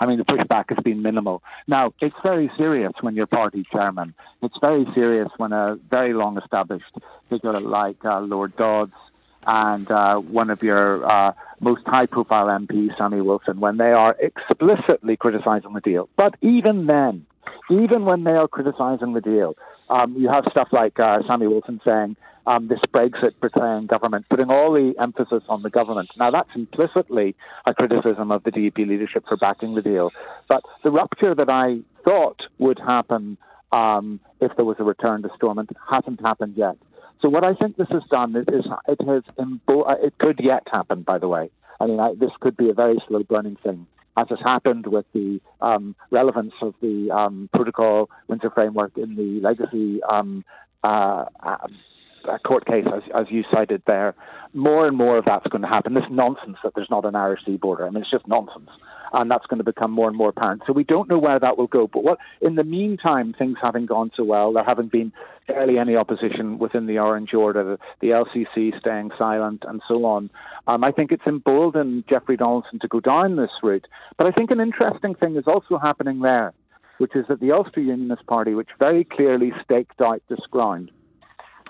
I 0.00 0.06
mean, 0.06 0.18
the 0.18 0.24
pushback 0.24 0.64
has 0.68 0.78
been 0.82 1.02
minimal. 1.02 1.42
Now, 1.66 1.92
it's 2.00 2.16
very 2.22 2.50
serious 2.56 2.92
when 3.00 3.14
you're 3.14 3.26
party 3.26 3.64
chairman. 3.72 4.14
It's 4.42 4.56
very 4.60 4.86
serious 4.94 5.28
when 5.36 5.52
a 5.52 5.76
very 5.90 6.14
long 6.14 6.38
established 6.38 6.92
figure 7.30 7.60
like 7.60 8.04
uh, 8.04 8.20
Lord 8.20 8.56
Dodds 8.56 8.92
and 9.46 9.90
uh, 9.90 10.16
one 10.18 10.50
of 10.50 10.62
your 10.62 11.04
uh, 11.10 11.32
most 11.60 11.82
high 11.86 12.06
profile 12.06 12.46
MPs, 12.46 12.96
Sammy 12.96 13.20
Wilson, 13.20 13.60
when 13.60 13.76
they 13.76 13.92
are 13.92 14.16
explicitly 14.20 15.16
criticizing 15.16 15.72
the 15.72 15.80
deal. 15.80 16.08
But 16.16 16.36
even 16.40 16.86
then, 16.86 17.26
even 17.70 18.04
when 18.04 18.24
they 18.24 18.32
are 18.32 18.48
criticizing 18.48 19.14
the 19.14 19.20
deal, 19.20 19.56
um, 19.88 20.14
you 20.16 20.28
have 20.28 20.44
stuff 20.50 20.68
like 20.72 20.98
uh, 20.98 21.20
Sammy 21.26 21.46
Wilson 21.46 21.80
saying 21.84 22.16
um, 22.46 22.68
this 22.68 22.80
Brexit 22.92 23.32
betraying 23.40 23.86
government, 23.86 24.26
putting 24.28 24.50
all 24.50 24.72
the 24.72 24.94
emphasis 25.00 25.42
on 25.48 25.62
the 25.62 25.70
government. 25.70 26.10
Now, 26.18 26.30
that's 26.30 26.50
implicitly 26.54 27.34
a 27.66 27.74
criticism 27.74 28.30
of 28.30 28.42
the 28.44 28.50
DUP 28.50 28.78
leadership 28.86 29.24
for 29.28 29.36
backing 29.36 29.74
the 29.74 29.82
deal. 29.82 30.10
But 30.48 30.62
the 30.82 30.90
rupture 30.90 31.34
that 31.34 31.48
I 31.48 31.80
thought 32.04 32.42
would 32.58 32.78
happen 32.78 33.38
um, 33.72 34.20
if 34.40 34.54
there 34.56 34.64
was 34.64 34.76
a 34.78 34.84
return 34.84 35.22
to 35.22 35.30
Stormont 35.36 35.70
hasn't 35.90 36.20
happened 36.20 36.54
yet. 36.56 36.76
So 37.20 37.28
what 37.28 37.44
I 37.44 37.54
think 37.54 37.76
this 37.76 37.88
has 37.90 38.02
done 38.10 38.34
is, 38.36 38.44
it 38.48 39.00
has 39.06 39.22
embo- 39.38 39.88
uh, 39.88 39.94
it 40.04 40.18
could 40.18 40.40
yet 40.42 40.64
happen. 40.70 41.02
By 41.02 41.18
the 41.18 41.28
way, 41.28 41.50
I 41.80 41.86
mean 41.86 42.00
I, 42.00 42.14
this 42.18 42.32
could 42.40 42.56
be 42.56 42.68
a 42.68 42.74
very 42.74 42.96
slow 43.06 43.22
burning 43.22 43.56
thing, 43.62 43.86
as 44.16 44.26
has 44.28 44.40
happened 44.44 44.88
with 44.88 45.06
the 45.14 45.40
um, 45.60 45.94
relevance 46.10 46.52
of 46.60 46.74
the 46.82 47.10
um, 47.12 47.48
protocol 47.54 48.10
Windsor 48.26 48.50
framework 48.50 48.98
in 48.98 49.14
the 49.14 49.40
legacy 49.40 50.02
um, 50.02 50.44
uh, 50.82 51.26
a 52.28 52.38
court 52.38 52.66
case, 52.66 52.84
as, 52.94 53.02
as 53.14 53.26
you 53.30 53.44
cited 53.50 53.82
there, 53.86 54.14
more 54.54 54.86
and 54.86 54.96
more 54.96 55.18
of 55.18 55.24
that's 55.24 55.46
going 55.46 55.62
to 55.62 55.68
happen. 55.68 55.94
This 55.94 56.04
nonsense 56.10 56.56
that 56.62 56.72
there's 56.74 56.90
not 56.90 57.04
an 57.04 57.14
Irish 57.14 57.40
sea 57.44 57.56
border. 57.56 57.86
I 57.86 57.90
mean, 57.90 58.02
it's 58.02 58.10
just 58.10 58.26
nonsense. 58.26 58.70
And 59.14 59.30
that's 59.30 59.46
going 59.46 59.58
to 59.58 59.64
become 59.64 59.90
more 59.90 60.08
and 60.08 60.16
more 60.16 60.30
apparent. 60.30 60.62
So 60.66 60.72
we 60.72 60.84
don't 60.84 61.08
know 61.08 61.18
where 61.18 61.38
that 61.38 61.58
will 61.58 61.66
go. 61.66 61.86
But 61.86 62.02
what, 62.02 62.18
in 62.40 62.54
the 62.54 62.64
meantime, 62.64 63.34
things 63.38 63.58
having 63.60 63.84
gone 63.84 64.10
so 64.16 64.24
well, 64.24 64.52
there 64.52 64.64
haven't 64.64 64.90
been 64.90 65.12
barely 65.46 65.78
any 65.78 65.96
opposition 65.96 66.58
within 66.58 66.86
the 66.86 66.98
Orange 66.98 67.34
Order, 67.34 67.62
the, 67.62 67.78
the 68.00 68.08
LCC 68.08 68.78
staying 68.78 69.10
silent, 69.18 69.64
and 69.66 69.82
so 69.86 70.04
on. 70.04 70.30
Um, 70.66 70.84
I 70.84 70.92
think 70.92 71.12
it's 71.12 71.26
emboldened 71.26 72.04
Jeffrey 72.08 72.36
Donaldson 72.36 72.78
to 72.80 72.88
go 72.88 73.00
down 73.00 73.36
this 73.36 73.50
route. 73.62 73.86
But 74.16 74.26
I 74.26 74.30
think 74.30 74.50
an 74.50 74.60
interesting 74.60 75.14
thing 75.14 75.36
is 75.36 75.44
also 75.46 75.78
happening 75.78 76.20
there, 76.20 76.54
which 76.98 77.14
is 77.14 77.26
that 77.28 77.40
the 77.40 77.52
Ulster 77.52 77.80
Unionist 77.80 78.26
Party, 78.26 78.54
which 78.54 78.68
very 78.78 79.04
clearly 79.04 79.52
staked 79.62 80.00
out 80.00 80.22
this 80.28 80.40
ground, 80.50 80.90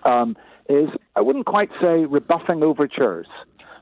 um, 0.04 0.36
is, 0.68 0.88
I 1.16 1.20
wouldn't 1.20 1.46
quite 1.46 1.70
say 1.80 2.04
rebuffing 2.04 2.62
overtures, 2.62 3.26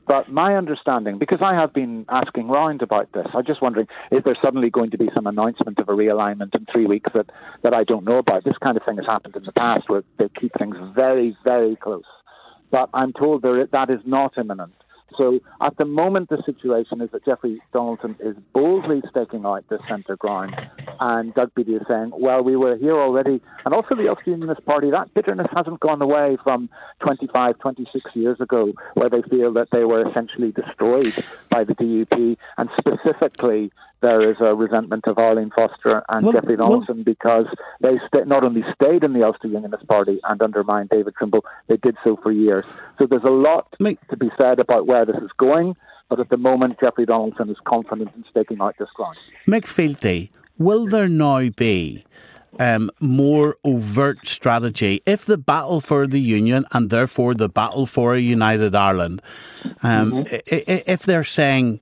but 0.07 0.29
my 0.29 0.55
understanding, 0.55 1.19
because 1.19 1.39
I 1.41 1.53
have 1.53 1.73
been 1.73 2.05
asking 2.09 2.47
round 2.47 2.81
about 2.81 3.11
this, 3.13 3.27
I'm 3.33 3.45
just 3.45 3.61
wondering, 3.61 3.87
is 4.11 4.23
there 4.25 4.35
suddenly 4.43 4.69
going 4.69 4.91
to 4.91 4.97
be 4.97 5.09
some 5.13 5.27
announcement 5.27 5.79
of 5.79 5.87
a 5.87 5.93
realignment 5.93 6.55
in 6.55 6.65
three 6.71 6.85
weeks 6.85 7.11
that, 7.13 7.29
that 7.63 7.73
I 7.73 7.83
don't 7.83 8.03
know 8.03 8.17
about? 8.17 8.43
This 8.43 8.57
kind 8.61 8.75
of 8.75 8.83
thing 8.83 8.97
has 8.97 9.05
happened 9.05 9.35
in 9.35 9.43
the 9.43 9.51
past 9.53 9.89
where 9.89 10.03
they 10.17 10.27
keep 10.39 10.51
things 10.57 10.75
very, 10.95 11.37
very 11.43 11.75
close. 11.75 12.03
But 12.71 12.89
I'm 12.93 13.13
told 13.13 13.41
there, 13.41 13.65
that 13.67 13.89
is 13.89 13.99
not 14.05 14.37
imminent. 14.37 14.73
So 15.17 15.39
at 15.61 15.77
the 15.77 15.85
moment, 15.85 16.29
the 16.29 16.41
situation 16.45 17.01
is 17.01 17.09
that 17.11 17.25
Jeffrey 17.25 17.61
Donaldson 17.73 18.15
is 18.19 18.35
boldly 18.53 19.01
staking 19.09 19.45
out 19.45 19.67
the 19.69 19.79
centre 19.87 20.15
ground, 20.15 20.55
and 20.99 21.33
Doug 21.33 21.53
Beattie 21.55 21.75
is 21.75 21.87
saying, 21.87 22.11
"Well, 22.17 22.43
we 22.43 22.55
were 22.55 22.75
here 22.75 22.97
already," 22.97 23.41
and 23.65 23.73
also 23.73 23.95
the 23.95 24.07
Ulster 24.07 24.31
Unionist 24.31 24.65
Party. 24.65 24.89
That 24.89 25.13
bitterness 25.13 25.47
hasn't 25.55 25.79
gone 25.79 26.01
away 26.01 26.37
from 26.43 26.69
25, 26.99 27.59
26 27.59 28.15
years 28.15 28.39
ago, 28.39 28.73
where 28.93 29.09
they 29.09 29.21
feel 29.23 29.53
that 29.53 29.69
they 29.71 29.83
were 29.83 30.07
essentially 30.07 30.51
destroyed 30.51 31.13
by 31.49 31.63
the 31.63 31.75
DUP, 31.75 32.37
and 32.57 32.69
specifically 32.77 33.71
there 34.01 34.29
is 34.29 34.37
a 34.39 34.53
resentment 34.55 35.07
of 35.07 35.17
Arlene 35.17 35.51
Foster 35.55 36.03
and 36.09 36.25
well, 36.25 36.33
Jeffrey 36.33 36.57
Donaldson 36.57 36.97
well, 36.97 37.03
because 37.03 37.45
they 37.79 37.99
st- 38.07 38.27
not 38.27 38.43
only 38.43 38.63
stayed 38.75 39.03
in 39.03 39.13
the 39.13 39.23
Ulster 39.23 39.47
Unionist 39.47 39.87
Party 39.87 40.19
and 40.23 40.41
undermined 40.41 40.89
David 40.89 41.15
Trimble, 41.15 41.45
they 41.67 41.77
did 41.77 41.95
so 42.03 42.17
for 42.21 42.31
years. 42.31 42.65
So 42.97 43.07
there's 43.07 43.23
a 43.23 43.29
lot 43.29 43.73
to 43.79 44.17
be 44.17 44.31
said 44.37 44.59
about 44.59 44.87
where 44.87 45.05
this 45.05 45.17
is 45.21 45.29
going, 45.37 45.75
but 46.09 46.19
at 46.19 46.29
the 46.29 46.37
moment, 46.37 46.79
Jeffrey 46.79 47.05
Donaldson 47.05 47.49
is 47.49 47.57
confident 47.65 48.11
in 48.15 48.25
staking 48.29 48.59
out 48.61 48.75
this 48.77 48.89
ground. 48.95 49.17
Mick 49.47 49.65
Fealty, 49.65 50.31
will 50.57 50.87
there 50.87 51.07
now 51.07 51.49
be 51.49 52.03
um, 52.59 52.91
more 52.99 53.57
overt 53.63 54.27
strategy 54.27 55.01
if 55.05 55.25
the 55.25 55.37
battle 55.37 55.79
for 55.79 56.05
the 56.07 56.19
union 56.19 56.65
and 56.71 56.89
therefore 56.89 57.33
the 57.33 57.47
battle 57.47 57.85
for 57.85 58.13
a 58.13 58.19
united 58.19 58.75
Ireland, 58.75 59.21
um, 59.83 60.11
mm-hmm. 60.11 60.35
if 60.47 61.03
they're 61.03 61.23
saying 61.23 61.79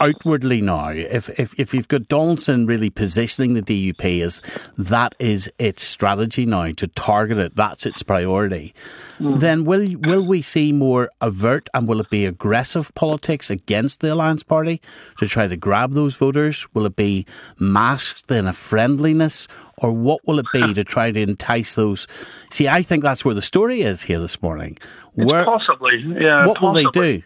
outwardly 0.00 0.60
now, 0.60 0.88
if, 0.88 1.28
if, 1.38 1.58
if 1.58 1.72
you've 1.74 1.88
got 1.88 2.08
Donaldson 2.08 2.66
really 2.66 2.90
positioning 2.90 3.54
the 3.54 3.62
DUP 3.62 4.20
as 4.20 4.42
that 4.76 5.14
is 5.18 5.50
its 5.58 5.82
strategy 5.82 6.46
now 6.46 6.72
to 6.72 6.86
target 6.88 7.38
it, 7.38 7.56
that's 7.56 7.86
its 7.86 8.02
priority, 8.02 8.74
mm. 9.18 9.40
then 9.40 9.64
will 9.64 9.86
will 10.02 10.26
we 10.26 10.42
see 10.42 10.72
more 10.72 11.10
avert 11.20 11.68
and 11.74 11.88
will 11.88 12.00
it 12.00 12.10
be 12.10 12.26
aggressive 12.26 12.94
politics 12.94 13.50
against 13.50 14.00
the 14.00 14.12
Alliance 14.12 14.42
Party 14.42 14.80
to 15.18 15.26
try 15.26 15.46
to 15.46 15.56
grab 15.56 15.92
those 15.92 16.16
voters? 16.16 16.66
Will 16.74 16.86
it 16.86 16.96
be 16.96 17.26
masked 17.58 18.30
in 18.30 18.46
a 18.46 18.52
friendliness? 18.52 19.48
Or 19.78 19.92
what 19.92 20.26
will 20.26 20.38
it 20.38 20.46
be 20.54 20.72
to 20.72 20.84
try 20.94 21.10
to 21.10 21.20
entice 21.20 21.74
those? 21.74 22.06
See, 22.50 22.66
I 22.66 22.80
think 22.80 23.02
that's 23.02 23.26
where 23.26 23.34
the 23.34 23.42
story 23.42 23.82
is 23.82 24.00
here 24.00 24.18
this 24.18 24.40
morning. 24.40 24.78
Where, 25.14 25.44
possibly, 25.44 26.02
yeah. 26.18 26.46
What 26.46 26.58
possibly. 26.58 26.84
will 26.84 26.92
they 26.92 27.18
do? 27.18 27.22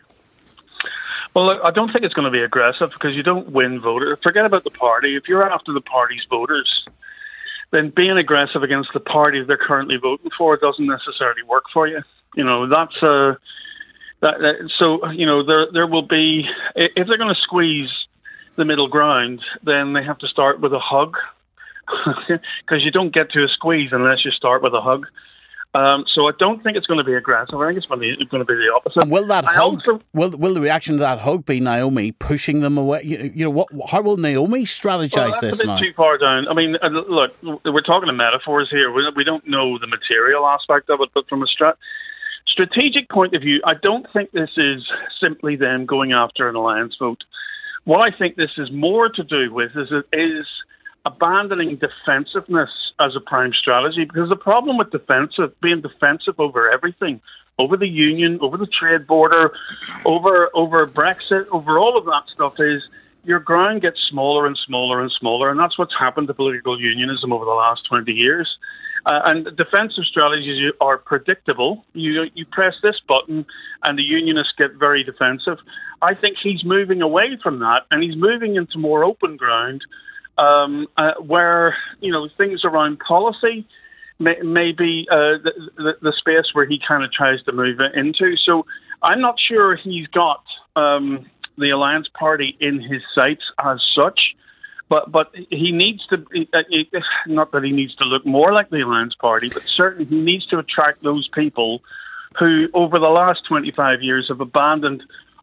Well, 1.34 1.64
I 1.64 1.70
don't 1.70 1.92
think 1.92 2.04
it's 2.04 2.14
going 2.14 2.24
to 2.24 2.30
be 2.30 2.42
aggressive 2.42 2.90
because 2.90 3.14
you 3.14 3.22
don't 3.22 3.50
win 3.50 3.80
voters. 3.80 4.18
Forget 4.22 4.46
about 4.46 4.64
the 4.64 4.70
party. 4.70 5.16
If 5.16 5.28
you're 5.28 5.48
after 5.48 5.72
the 5.72 5.80
party's 5.80 6.24
voters, 6.28 6.86
then 7.70 7.90
being 7.90 8.18
aggressive 8.18 8.62
against 8.62 8.92
the 8.92 9.00
party 9.00 9.42
they're 9.44 9.56
currently 9.56 9.96
voting 9.96 10.30
for 10.36 10.56
doesn't 10.56 10.86
necessarily 10.86 11.42
work 11.44 11.64
for 11.72 11.86
you. 11.86 12.02
You 12.34 12.44
know, 12.44 12.68
that's 12.68 12.96
a. 13.02 13.10
Uh, 13.10 13.34
that, 14.22 14.38
that, 14.40 14.70
so 14.78 15.10
you 15.12 15.24
know 15.24 15.42
there 15.42 15.72
there 15.72 15.86
will 15.86 16.02
be 16.02 16.46
if 16.74 17.06
they're 17.06 17.16
going 17.16 17.34
to 17.34 17.40
squeeze 17.40 17.88
the 18.56 18.66
middle 18.66 18.88
ground, 18.88 19.40
then 19.62 19.94
they 19.94 20.04
have 20.04 20.18
to 20.18 20.26
start 20.26 20.60
with 20.60 20.74
a 20.74 20.78
hug 20.78 21.16
because 22.28 22.84
you 22.84 22.90
don't 22.90 23.14
get 23.14 23.30
to 23.30 23.44
a 23.44 23.48
squeeze 23.48 23.90
unless 23.92 24.24
you 24.24 24.30
start 24.30 24.62
with 24.62 24.74
a 24.74 24.80
hug. 24.80 25.06
Um, 25.72 26.04
so 26.12 26.26
I 26.26 26.32
don't 26.36 26.60
think 26.64 26.76
it's 26.76 26.86
going 26.88 26.98
to 26.98 27.04
be 27.04 27.14
aggressive. 27.14 27.56
I 27.60 27.66
think 27.66 27.78
it's 27.78 27.86
going 27.86 28.00
to 28.00 28.16
be, 28.16 28.26
going 28.26 28.40
to 28.40 28.44
be 28.44 28.54
the 28.54 28.72
opposite. 28.74 29.04
And 29.04 29.10
will 29.10 29.26
that 29.28 29.44
I 29.46 29.52
hug? 29.52 29.74
Also, 29.74 30.00
will 30.12 30.30
will 30.30 30.54
the 30.54 30.60
reaction 30.60 30.96
to 30.96 31.00
that 31.00 31.20
hug 31.20 31.46
be 31.46 31.60
Naomi 31.60 32.10
pushing 32.10 32.60
them 32.60 32.76
away? 32.76 33.02
You, 33.04 33.30
you 33.32 33.44
know 33.44 33.50
what? 33.50 33.68
How 33.88 34.02
will 34.02 34.16
Naomi 34.16 34.64
strategize 34.64 35.16
well, 35.16 35.26
that's 35.28 35.40
this 35.40 35.60
a 35.60 35.62
bit 35.62 35.66
now? 35.68 35.78
Too 35.78 35.92
far 35.96 36.18
down. 36.18 36.48
I 36.48 36.54
mean, 36.54 36.76
look, 36.82 37.36
we're 37.64 37.82
talking 37.82 38.14
metaphors 38.16 38.68
here. 38.68 38.92
We, 38.92 39.08
we 39.14 39.22
don't 39.22 39.46
know 39.46 39.78
the 39.78 39.86
material 39.86 40.44
aspect 40.44 40.90
of 40.90 41.00
it, 41.02 41.10
but 41.14 41.28
from 41.28 41.42
a 41.42 41.46
strat 41.46 41.74
strategic 42.48 43.08
point 43.08 43.34
of 43.34 43.42
view, 43.42 43.60
I 43.64 43.74
don't 43.74 44.06
think 44.12 44.32
this 44.32 44.50
is 44.56 44.82
simply 45.20 45.54
them 45.54 45.86
going 45.86 46.12
after 46.12 46.48
an 46.48 46.56
alliance 46.56 46.96
vote. 46.98 47.22
What 47.84 48.00
I 48.00 48.16
think 48.16 48.34
this 48.34 48.50
is 48.58 48.70
more 48.72 49.08
to 49.08 49.22
do 49.22 49.54
with 49.54 49.70
is 49.76 49.88
is 50.12 50.46
abandoning 51.06 51.76
defensiveness 51.76 52.70
as 53.00 53.16
a 53.16 53.20
prime 53.20 53.52
strategy 53.52 54.04
because 54.04 54.28
the 54.28 54.36
problem 54.36 54.76
with 54.76 54.90
defensive 54.90 55.58
being 55.60 55.80
defensive 55.80 56.38
over 56.38 56.70
everything 56.70 57.20
over 57.58 57.76
the 57.76 57.88
union 57.88 58.38
over 58.42 58.56
the 58.56 58.66
trade 58.66 59.06
border 59.06 59.52
over 60.04 60.50
over 60.54 60.86
brexit 60.86 61.46
over 61.52 61.78
all 61.78 61.96
of 61.96 62.04
that 62.04 62.22
stuff 62.34 62.54
is 62.58 62.82
your 63.24 63.40
ground 63.40 63.80
gets 63.80 63.98
smaller 64.10 64.46
and 64.46 64.58
smaller 64.66 65.00
and 65.00 65.10
smaller 65.18 65.50
and 65.50 65.58
that's 65.58 65.78
what's 65.78 65.94
happened 65.98 66.28
to 66.28 66.34
political 66.34 66.78
unionism 66.78 67.32
over 67.32 67.44
the 67.44 67.50
last 67.50 67.86
20 67.88 68.12
years 68.12 68.58
Uh, 69.06 69.20
and 69.24 69.56
defensive 69.56 70.04
strategies 70.04 70.72
are 70.80 70.98
predictable. 70.98 71.84
You 71.94 72.26
you 72.34 72.44
press 72.44 72.74
this 72.82 73.00
button, 73.08 73.46
and 73.82 73.98
the 73.98 74.02
Unionists 74.02 74.52
get 74.58 74.74
very 74.74 75.02
defensive. 75.04 75.58
I 76.02 76.14
think 76.14 76.36
he's 76.42 76.64
moving 76.64 77.00
away 77.00 77.38
from 77.42 77.60
that, 77.60 77.86
and 77.90 78.02
he's 78.02 78.16
moving 78.16 78.56
into 78.56 78.78
more 78.78 79.02
open 79.04 79.36
ground, 79.38 79.80
um, 80.38 80.86
uh, 80.96 81.14
where 81.20 81.76
you 82.00 82.12
know 82.12 82.28
things 82.36 82.64
around 82.64 82.98
policy 83.00 83.66
may, 84.18 84.36
may 84.42 84.72
be 84.72 85.06
uh, 85.10 85.38
the, 85.42 85.52
the, 85.76 85.92
the 86.02 86.12
space 86.18 86.54
where 86.54 86.66
he 86.66 86.80
kind 86.86 87.04
of 87.04 87.12
tries 87.12 87.42
to 87.44 87.52
move 87.52 87.80
it 87.80 87.94
into. 87.94 88.36
So 88.36 88.66
I'm 89.02 89.20
not 89.20 89.38
sure 89.38 89.76
he's 89.76 90.06
got 90.08 90.44
um, 90.76 91.26
the 91.58 91.70
Alliance 91.70 92.08
Party 92.18 92.56
in 92.60 92.80
his 92.80 93.02
sights 93.14 93.44
as 93.62 93.80
such 93.94 94.34
but 94.90 95.10
but 95.10 95.32
he 95.50 95.70
needs 95.70 96.04
to 96.08 96.26
not 97.26 97.52
that 97.52 97.64
he 97.64 97.70
needs 97.70 97.94
to 97.96 98.04
look 98.04 98.26
more 98.26 98.52
like 98.52 98.68
the 98.68 98.80
Alliance 98.80 99.14
Party, 99.14 99.48
but 99.48 99.62
certainly 99.62 100.04
he 100.04 100.20
needs 100.20 100.44
to 100.48 100.58
attract 100.58 101.02
those 101.02 101.28
people 101.28 101.80
who, 102.38 102.68
over 102.74 102.98
the 102.98 103.08
last 103.08 103.46
25 103.48 104.02
years, 104.02 104.26
have 104.28 104.40
abandoned 104.40 105.02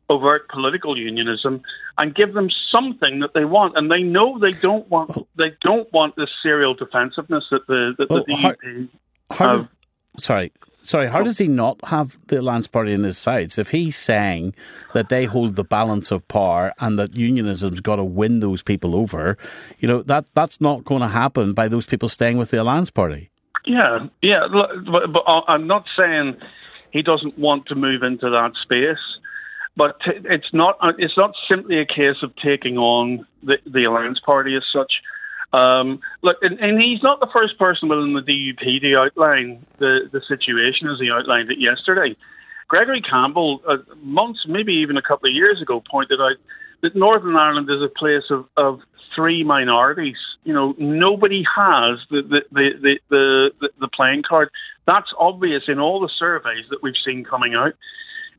overt 0.10 0.48
political 0.50 0.98
unionism 0.98 1.62
and 1.98 2.16
give 2.16 2.34
them 2.34 2.50
something 2.72 3.20
that 3.20 3.34
they 3.34 3.46
want. 3.46 3.78
And 3.78 3.92
they 3.92 4.02
know 4.02 4.40
they 4.40 4.54
don't 4.54 4.88
want 4.90 5.12
oh. 5.16 5.28
they 5.38 5.52
don't 5.62 5.92
want 5.92 6.16
this 6.16 6.30
serial 6.42 6.74
defensiveness 6.74 7.46
that 7.52 7.68
the 7.68 7.94
that 7.98 8.10
the 8.10 8.24
DUP. 8.24 8.90
How, 9.32 9.36
how 9.36 9.68
sorry, 10.18 10.52
sorry, 10.82 11.08
how 11.08 11.20
oh. 11.20 11.24
does 11.24 11.38
he 11.38 11.48
not 11.48 11.84
have 11.86 12.18
the 12.28 12.40
Alliance 12.40 12.68
Party 12.68 12.94
in 12.94 13.04
his 13.04 13.18
sights 13.18 13.58
if 13.58 13.70
he's 13.70 13.96
saying 13.96 14.56
that 14.94 15.10
they 15.10 15.26
hold 15.26 15.56
the 15.56 15.64
balance 15.64 16.12
of 16.12 16.28
power 16.28 16.74
and 16.80 16.98
that 17.00 17.12
unionism's 17.12 17.82
got 17.82 17.98
to 17.98 18.04
win 18.04 18.40
those 18.40 18.62
people 18.62 18.96
over? 18.96 19.38
You 19.80 19.88
know 19.88 20.02
that 20.04 20.30
that's 20.34 20.62
not 20.62 20.86
going 20.86 21.02
to 21.02 21.08
happen 21.08 21.54
by 21.54 21.68
those 21.68 21.86
people 21.86 22.10
staying 22.10 22.38
with 22.38 22.52
the 22.52 22.62
Alliance 22.62 22.90
Party. 22.90 23.30
Yeah, 23.66 24.08
yeah, 24.22 24.48
but, 24.50 25.12
but 25.12 25.24
I'm 25.28 25.68
not 25.68 25.86
saying 25.98 26.38
he 26.92 27.02
doesn't 27.02 27.38
want 27.38 27.66
to 27.66 27.76
move 27.76 28.02
into 28.02 28.30
that 28.30 28.54
space 28.64 29.17
but 29.78 29.96
it's 30.06 30.52
not 30.52 30.78
it's 30.98 31.16
not 31.16 31.36
simply 31.48 31.80
a 31.80 31.86
case 31.86 32.18
of 32.24 32.36
taking 32.36 32.78
on 32.78 33.26
the, 33.44 33.58
the 33.66 33.86
alliance 33.86 34.20
party 34.20 34.56
as 34.58 34.64
such. 34.74 34.92
Um, 35.54 36.02
look, 36.24 36.38
and, 36.42 36.60
and, 36.60 36.82
he's 36.82 37.02
not 37.02 37.22
the 37.22 37.30
first 37.32 37.58
person 37.58 37.88
within 37.88 38.14
the 38.14 38.22
DUP 38.22 38.82
to 38.82 38.96
outline 38.98 39.66
the, 39.78 40.10
the 40.12 40.20
situation 40.28 40.90
as 40.90 41.00
he 41.00 41.10
outlined 41.10 41.50
it 41.50 41.58
yesterday. 41.58 42.18
Gregory 42.68 43.02
Campbell, 43.02 43.62
uh, 43.66 43.78
months, 44.04 44.42
maybe 44.46 44.74
even 44.74 44.98
a 44.98 45.02
couple 45.02 45.30
of 45.30 45.34
years 45.34 45.62
ago, 45.62 45.82
pointed 45.90 46.20
out 46.20 46.36
that 46.82 46.98
Northern 46.98 47.38
Ireland 47.38 47.70
is 47.70 47.82
a 47.82 47.88
place 47.88 48.26
of, 48.30 48.46
of 48.58 48.82
three 49.16 49.46
minorities. 49.46 50.18
You 50.44 50.54
know, 50.54 50.76
nobody 50.78 51.44
has 51.56 52.00
the 52.10 52.24
the, 52.24 52.42
the, 52.52 53.00
the, 53.10 53.52
the, 53.62 53.70
the 53.80 53.88
playing 53.88 54.24
card. 54.28 54.50
That's 54.86 55.12
obvious 55.18 55.64
in 55.70 55.80
all 55.80 56.02
the 56.02 56.12
surveys 56.20 56.66
that 56.72 56.84
we've 56.84 56.94
seen 57.06 57.24
coming 57.24 57.56
out, 57.56 57.74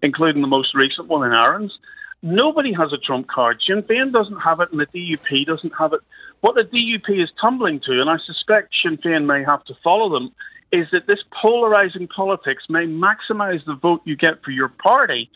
including 0.03 0.43
the 0.43 0.49
most 0.49 0.75
recent 0.75 1.09
one 1.09 1.27
in 1.27 1.33
Aaron's. 1.33 1.79
Nobody 2.23 2.73
has 2.73 2.93
a 2.93 2.99
trump 2.99 3.29
card. 3.29 3.61
Sinn 3.65 3.83
Féin 3.83 4.13
doesn't 4.13 4.41
have 4.41 4.61
it, 4.61 4.73
and 4.73 4.81
the 4.81 4.87
DUP 4.87 5.47
doesn't 5.47 5.73
have 5.79 5.93
it. 5.93 6.01
What 6.41 6.57
the 6.57 6.63
DUP 6.63 7.23
is 7.23 7.31
tumbling 7.41 7.81
to, 7.81 8.01
and 8.01 8.11
I 8.11 8.17
suspect 8.25 8.75
Sinn 8.83 8.99
Féin 8.99 9.27
may 9.27 9.45
have 9.45 9.65
to 9.67 9.75
follow 9.85 10.09
them, 10.09 10.33
is 10.73 10.87
that 10.93 11.07
this 11.07 11.21
polarising 11.43 12.09
politics 12.09 12.65
may 12.69 12.87
maximise 12.87 13.65
the 13.65 13.75
vote 13.75 14.03
you 14.05 14.17
get 14.17 14.43
for 14.43 14.51
your 14.51 14.69
party, 14.69 15.31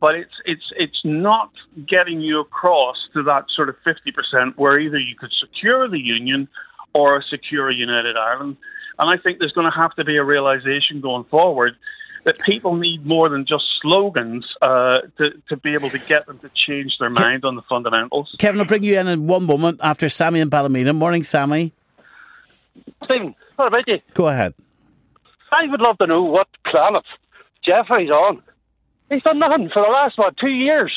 but 0.00 0.14
it's 0.14 0.34
it's 0.44 0.72
it's 0.76 1.00
not 1.04 1.50
getting 1.88 2.20
you 2.20 2.40
across 2.40 2.96
to 3.14 3.22
that 3.24 3.46
sort 3.54 3.68
of 3.68 3.76
fifty 3.82 4.12
percent 4.12 4.56
where 4.58 4.78
either 4.78 4.98
you 4.98 5.16
could 5.16 5.32
secure 5.32 5.88
the 5.88 5.98
union 5.98 6.48
or 6.94 7.22
secure 7.22 7.70
a 7.70 7.74
united 7.74 8.16
Ireland. 8.16 8.56
And 8.98 9.10
I 9.10 9.20
think 9.22 9.38
there's 9.38 9.52
going 9.52 9.70
to 9.70 9.76
have 9.76 9.94
to 9.96 10.04
be 10.04 10.16
a 10.16 10.24
realization 10.24 11.00
going 11.00 11.24
forward 11.24 11.76
that 12.26 12.40
people 12.40 12.74
need 12.74 13.06
more 13.06 13.28
than 13.28 13.46
just 13.46 13.64
slogans 13.80 14.44
uh, 14.60 14.98
to, 15.16 15.30
to 15.48 15.56
be 15.56 15.74
able 15.74 15.88
to 15.88 15.98
get 16.00 16.26
them 16.26 16.38
to 16.40 16.50
change 16.54 16.98
their 16.98 17.08
mind 17.08 17.44
on 17.44 17.54
the 17.54 17.62
fundamentals. 17.62 18.34
Kevin, 18.38 18.60
I'll 18.60 18.66
bring 18.66 18.82
you 18.82 18.98
in 18.98 19.06
in 19.06 19.28
one 19.28 19.44
moment 19.44 19.78
after 19.80 20.08
Sammy 20.08 20.40
and 20.40 20.50
Ballymena. 20.50 20.92
Morning, 20.92 21.22
Sammy. 21.22 21.72
Stephen, 23.04 23.34
what 23.54 23.68
about 23.68 23.86
you? 23.86 24.00
Go 24.12 24.26
ahead. 24.26 24.54
I 25.52 25.68
would 25.68 25.80
love 25.80 25.98
to 25.98 26.08
know 26.08 26.24
what 26.24 26.48
planet 26.66 27.04
Jeffrey's 27.64 28.10
on. 28.10 28.42
He's 29.08 29.22
done 29.22 29.38
nothing 29.38 29.70
for 29.72 29.84
the 29.84 29.90
last, 29.90 30.18
what, 30.18 30.36
two 30.36 30.48
years. 30.48 30.92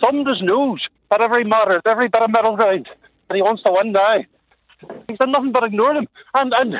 Some 0.00 0.24
just 0.24 0.42
knows 0.42 0.84
at 1.12 1.20
every 1.20 1.44
matter, 1.44 1.76
at 1.76 1.86
every 1.86 2.08
bit 2.08 2.22
of 2.22 2.30
middle 2.30 2.56
ground, 2.56 2.88
and 3.30 3.36
he 3.36 3.42
wants 3.42 3.62
to 3.62 3.70
win 3.70 3.92
now. 3.92 4.24
He's 5.08 5.18
done 5.18 5.30
nothing 5.30 5.52
but 5.52 5.62
ignore 5.62 5.94
them. 5.94 6.08
And, 6.34 6.52
and 6.52 6.74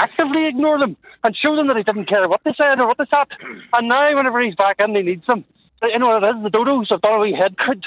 actively 0.00 0.46
ignore 0.48 0.78
them 0.78 0.96
and 1.22 1.36
show 1.36 1.54
them 1.56 1.68
that 1.68 1.76
he 1.76 1.82
didn't 1.82 2.08
care 2.08 2.28
what 2.28 2.40
they 2.44 2.54
said 2.56 2.80
or 2.80 2.86
what 2.86 2.98
they 2.98 3.04
thought. 3.04 3.28
And 3.72 3.88
now, 3.88 4.16
whenever 4.16 4.42
he's 4.42 4.54
back 4.54 4.76
in, 4.78 4.94
he 4.94 5.02
needs 5.02 5.26
them. 5.26 5.44
You 5.82 5.98
know 5.98 6.08
what 6.08 6.24
it 6.24 6.36
is? 6.36 6.42
The 6.42 6.50
dodos 6.50 6.90
have 6.90 7.02
done 7.02 7.14
a 7.14 7.18
wee 7.20 7.32
head 7.32 7.56
count. 7.58 7.84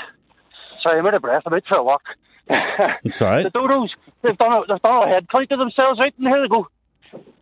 Sorry, 0.82 1.00
I'm 1.00 1.08
out 1.08 1.14
of 1.14 1.22
breath. 1.22 1.44
I'm 1.46 1.54
out 1.54 1.64
for 1.68 1.78
a 1.78 1.84
walk. 1.84 2.04
It's 3.04 3.22
all 3.22 3.30
right. 3.30 3.44
the 3.44 3.52
dodos, 3.52 3.90
they've 4.22 4.38
done, 4.38 4.52
a, 4.52 4.62
they've 4.68 4.82
done 4.82 5.08
a 5.08 5.08
head 5.08 5.30
count 5.30 5.50
to 5.50 5.58
themselves, 5.58 6.00
right? 6.00 6.14
And 6.18 6.28
here 6.28 6.42
they 6.42 6.48
go. 6.48 6.68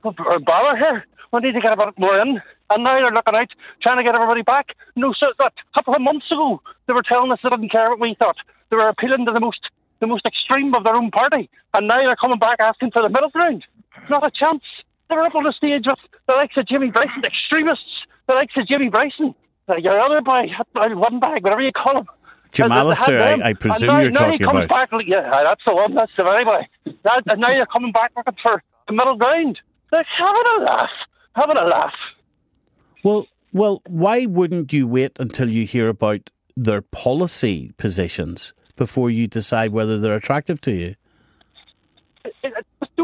Or 0.04 0.40
bother 0.40 0.78
here. 0.78 1.06
We 1.32 1.40
need 1.40 1.54
to 1.54 1.62
get 1.62 1.74
a 1.74 1.78
bit 1.78 1.98
more 1.98 2.20
in. 2.20 2.42
And 2.70 2.84
now 2.84 3.00
they're 3.00 3.12
looking 3.12 3.36
out, 3.36 3.50
trying 3.82 3.98
to 3.98 4.04
get 4.04 4.16
everybody 4.16 4.42
back. 4.42 4.76
No, 4.96 5.14
so 5.14 5.28
that 5.40 5.54
a 5.58 5.74
couple 5.74 5.96
of 5.96 6.02
months 6.02 6.32
ago, 6.32 6.62
they 6.88 6.94
were 6.94 7.04
telling 7.04 7.32
us 7.32 7.40
they 7.44 7.50
didn't 7.50 7.72
care 7.72 7.90
what 7.90 8.00
we 8.00 8.16
thought. 8.18 8.38
They 8.70 8.76
were 8.76 8.90
appealing 8.90 9.26
to 9.26 9.32
the 9.32 9.40
most 9.40 9.70
the 10.02 10.08
most 10.08 10.26
extreme 10.26 10.74
of 10.74 10.84
their 10.84 10.96
own 10.96 11.12
party. 11.12 11.50
And 11.74 11.88
now 11.88 12.02
they're 12.02 12.16
coming 12.16 12.40
back 12.40 12.60
asking 12.60 12.92
for 12.92 13.04
the 13.04 13.10
middle 13.10 13.30
ground. 13.30 13.64
Not 14.10 14.26
a 14.26 14.32
chance. 14.32 14.64
They're 15.10 15.22
up 15.24 15.36
on 15.36 15.44
the 15.44 15.54
stage 15.54 15.84
with 15.86 16.00
the 16.28 16.34
likes 16.34 16.56
of 16.58 16.68
Jimmy 16.68 16.90
Bryson, 16.90 17.24
extremists, 17.26 18.08
the 18.28 18.34
likes 18.34 18.54
of 18.56 18.68
Jimmy 18.68 18.90
Bryson, 18.90 19.36
uh, 19.68 19.76
your 19.76 20.00
other 20.00 20.22
boy, 20.22 20.48
one 20.74 21.20
bag, 21.20 21.44
whatever 21.44 21.62
you 21.62 21.72
call 21.72 22.00
him. 22.00 22.08
Jim 22.52 22.72
Allister, 22.72 23.20
I, 23.20 23.50
I, 23.50 23.54
presume 23.54 23.88
now, 23.88 24.00
you're 24.02 24.12
now 24.12 24.20
talking 24.20 24.34
he 24.34 24.46
comes 24.46 24.66
about. 24.66 24.90
Back, 24.92 25.02
yeah, 25.08 25.44
that's 25.44 25.62
the 25.66 25.74
one. 25.74 25.96
That's 25.96 26.12
the 26.18 26.24
very 26.24 26.44
boy. 26.44 26.68
That, 27.04 27.24
and 27.28 27.40
now 27.40 27.52
you're 27.52 27.66
coming 27.66 27.94
back 27.94 28.12
looking 28.16 28.36
for 28.42 28.62
the 28.88 28.94
middle 28.94 29.16
ground. 29.16 29.60
Like 29.92 30.06
having 30.18 30.42
a 30.60 30.64
laugh, 30.64 30.90
having 31.36 31.58
a 31.58 31.66
laugh. 31.66 31.94
Well, 33.04 33.28
well, 33.54 33.82
why 33.88 34.26
wouldn't 34.26 34.72
you 34.74 34.88
wait 34.88 35.14
until 35.20 35.50
you 35.50 35.66
hear 35.66 35.88
about 35.88 36.30
their 36.56 36.82
policy 36.82 37.72
positions 37.78 38.54
before 38.76 39.10
you 39.10 39.28
decide 39.28 39.72
whether 39.72 40.00
they're 40.00 40.16
attractive 40.16 40.60
to 40.62 40.72
you? 40.72 40.96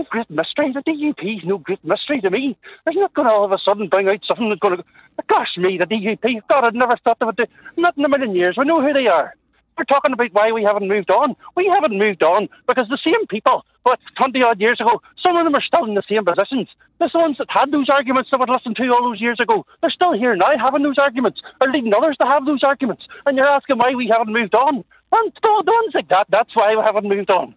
Great 0.09 0.29
mystery. 0.29 0.73
The 0.73 0.81
DUP 0.81 1.37
is 1.37 1.43
no 1.45 1.57
great 1.57 1.83
mystery 1.83 2.21
to 2.21 2.29
me. 2.29 2.57
They're 2.85 2.93
not 2.93 3.13
going 3.13 3.27
to 3.27 3.33
all 3.33 3.45
of 3.45 3.51
a 3.51 3.57
sudden 3.57 3.87
bring 3.87 4.07
out 4.07 4.19
something 4.25 4.49
that's 4.49 4.59
going 4.59 4.77
to. 4.77 4.83
Gosh, 5.27 5.57
me, 5.57 5.77
the 5.77 5.85
DUP. 5.85 6.41
God, 6.49 6.65
I'd 6.65 6.75
never 6.75 6.97
thought 7.03 7.19
they 7.19 7.25
would 7.25 7.37
do. 7.37 7.45
Not 7.75 7.97
in 7.97 8.05
a 8.05 8.09
million 8.09 8.35
years. 8.35 8.55
We 8.57 8.65
know 8.65 8.81
who 8.81 8.93
they 8.93 9.07
are. 9.07 9.33
We're 9.77 9.85
talking 9.85 10.11
about 10.11 10.33
why 10.33 10.51
we 10.51 10.63
haven't 10.63 10.87
moved 10.87 11.11
on. 11.11 11.35
We 11.55 11.67
haven't 11.67 11.97
moved 11.97 12.23
on 12.23 12.49
because 12.67 12.87
the 12.89 12.97
same 13.03 13.27
people, 13.27 13.63
but 13.83 13.99
20 14.17 14.41
odd 14.41 14.59
years 14.59 14.81
ago, 14.81 15.01
some 15.21 15.37
of 15.37 15.45
them 15.45 15.53
are 15.53 15.61
still 15.61 15.85
in 15.85 15.93
the 15.93 16.01
same 16.09 16.25
positions. 16.25 16.67
The 16.99 17.09
ones 17.13 17.37
that 17.37 17.51
had 17.51 17.71
those 17.71 17.87
arguments 17.87 18.31
that 18.31 18.39
were 18.39 18.47
listen 18.47 18.73
to 18.73 18.87
all 18.87 19.03
those 19.03 19.21
years 19.21 19.39
ago, 19.39 19.67
they're 19.81 19.91
still 19.91 20.13
here 20.13 20.35
now 20.35 20.57
having 20.57 20.81
those 20.81 20.97
arguments, 20.97 21.41
or 21.61 21.69
leading 21.71 21.93
others 21.93 22.17
to 22.17 22.25
have 22.25 22.45
those 22.45 22.63
arguments. 22.63 23.03
And 23.27 23.37
you're 23.37 23.47
asking 23.47 23.77
why 23.77 23.93
we 23.93 24.07
haven't 24.07 24.33
moved 24.33 24.55
on. 24.55 24.83
And 25.11 25.33
God, 25.41 25.65
the 25.65 25.71
ones 25.71 25.93
like 25.93 26.09
that, 26.09 26.25
that's 26.29 26.55
why 26.55 26.75
we 26.75 26.81
haven't 26.81 27.07
moved 27.07 27.29
on. 27.29 27.53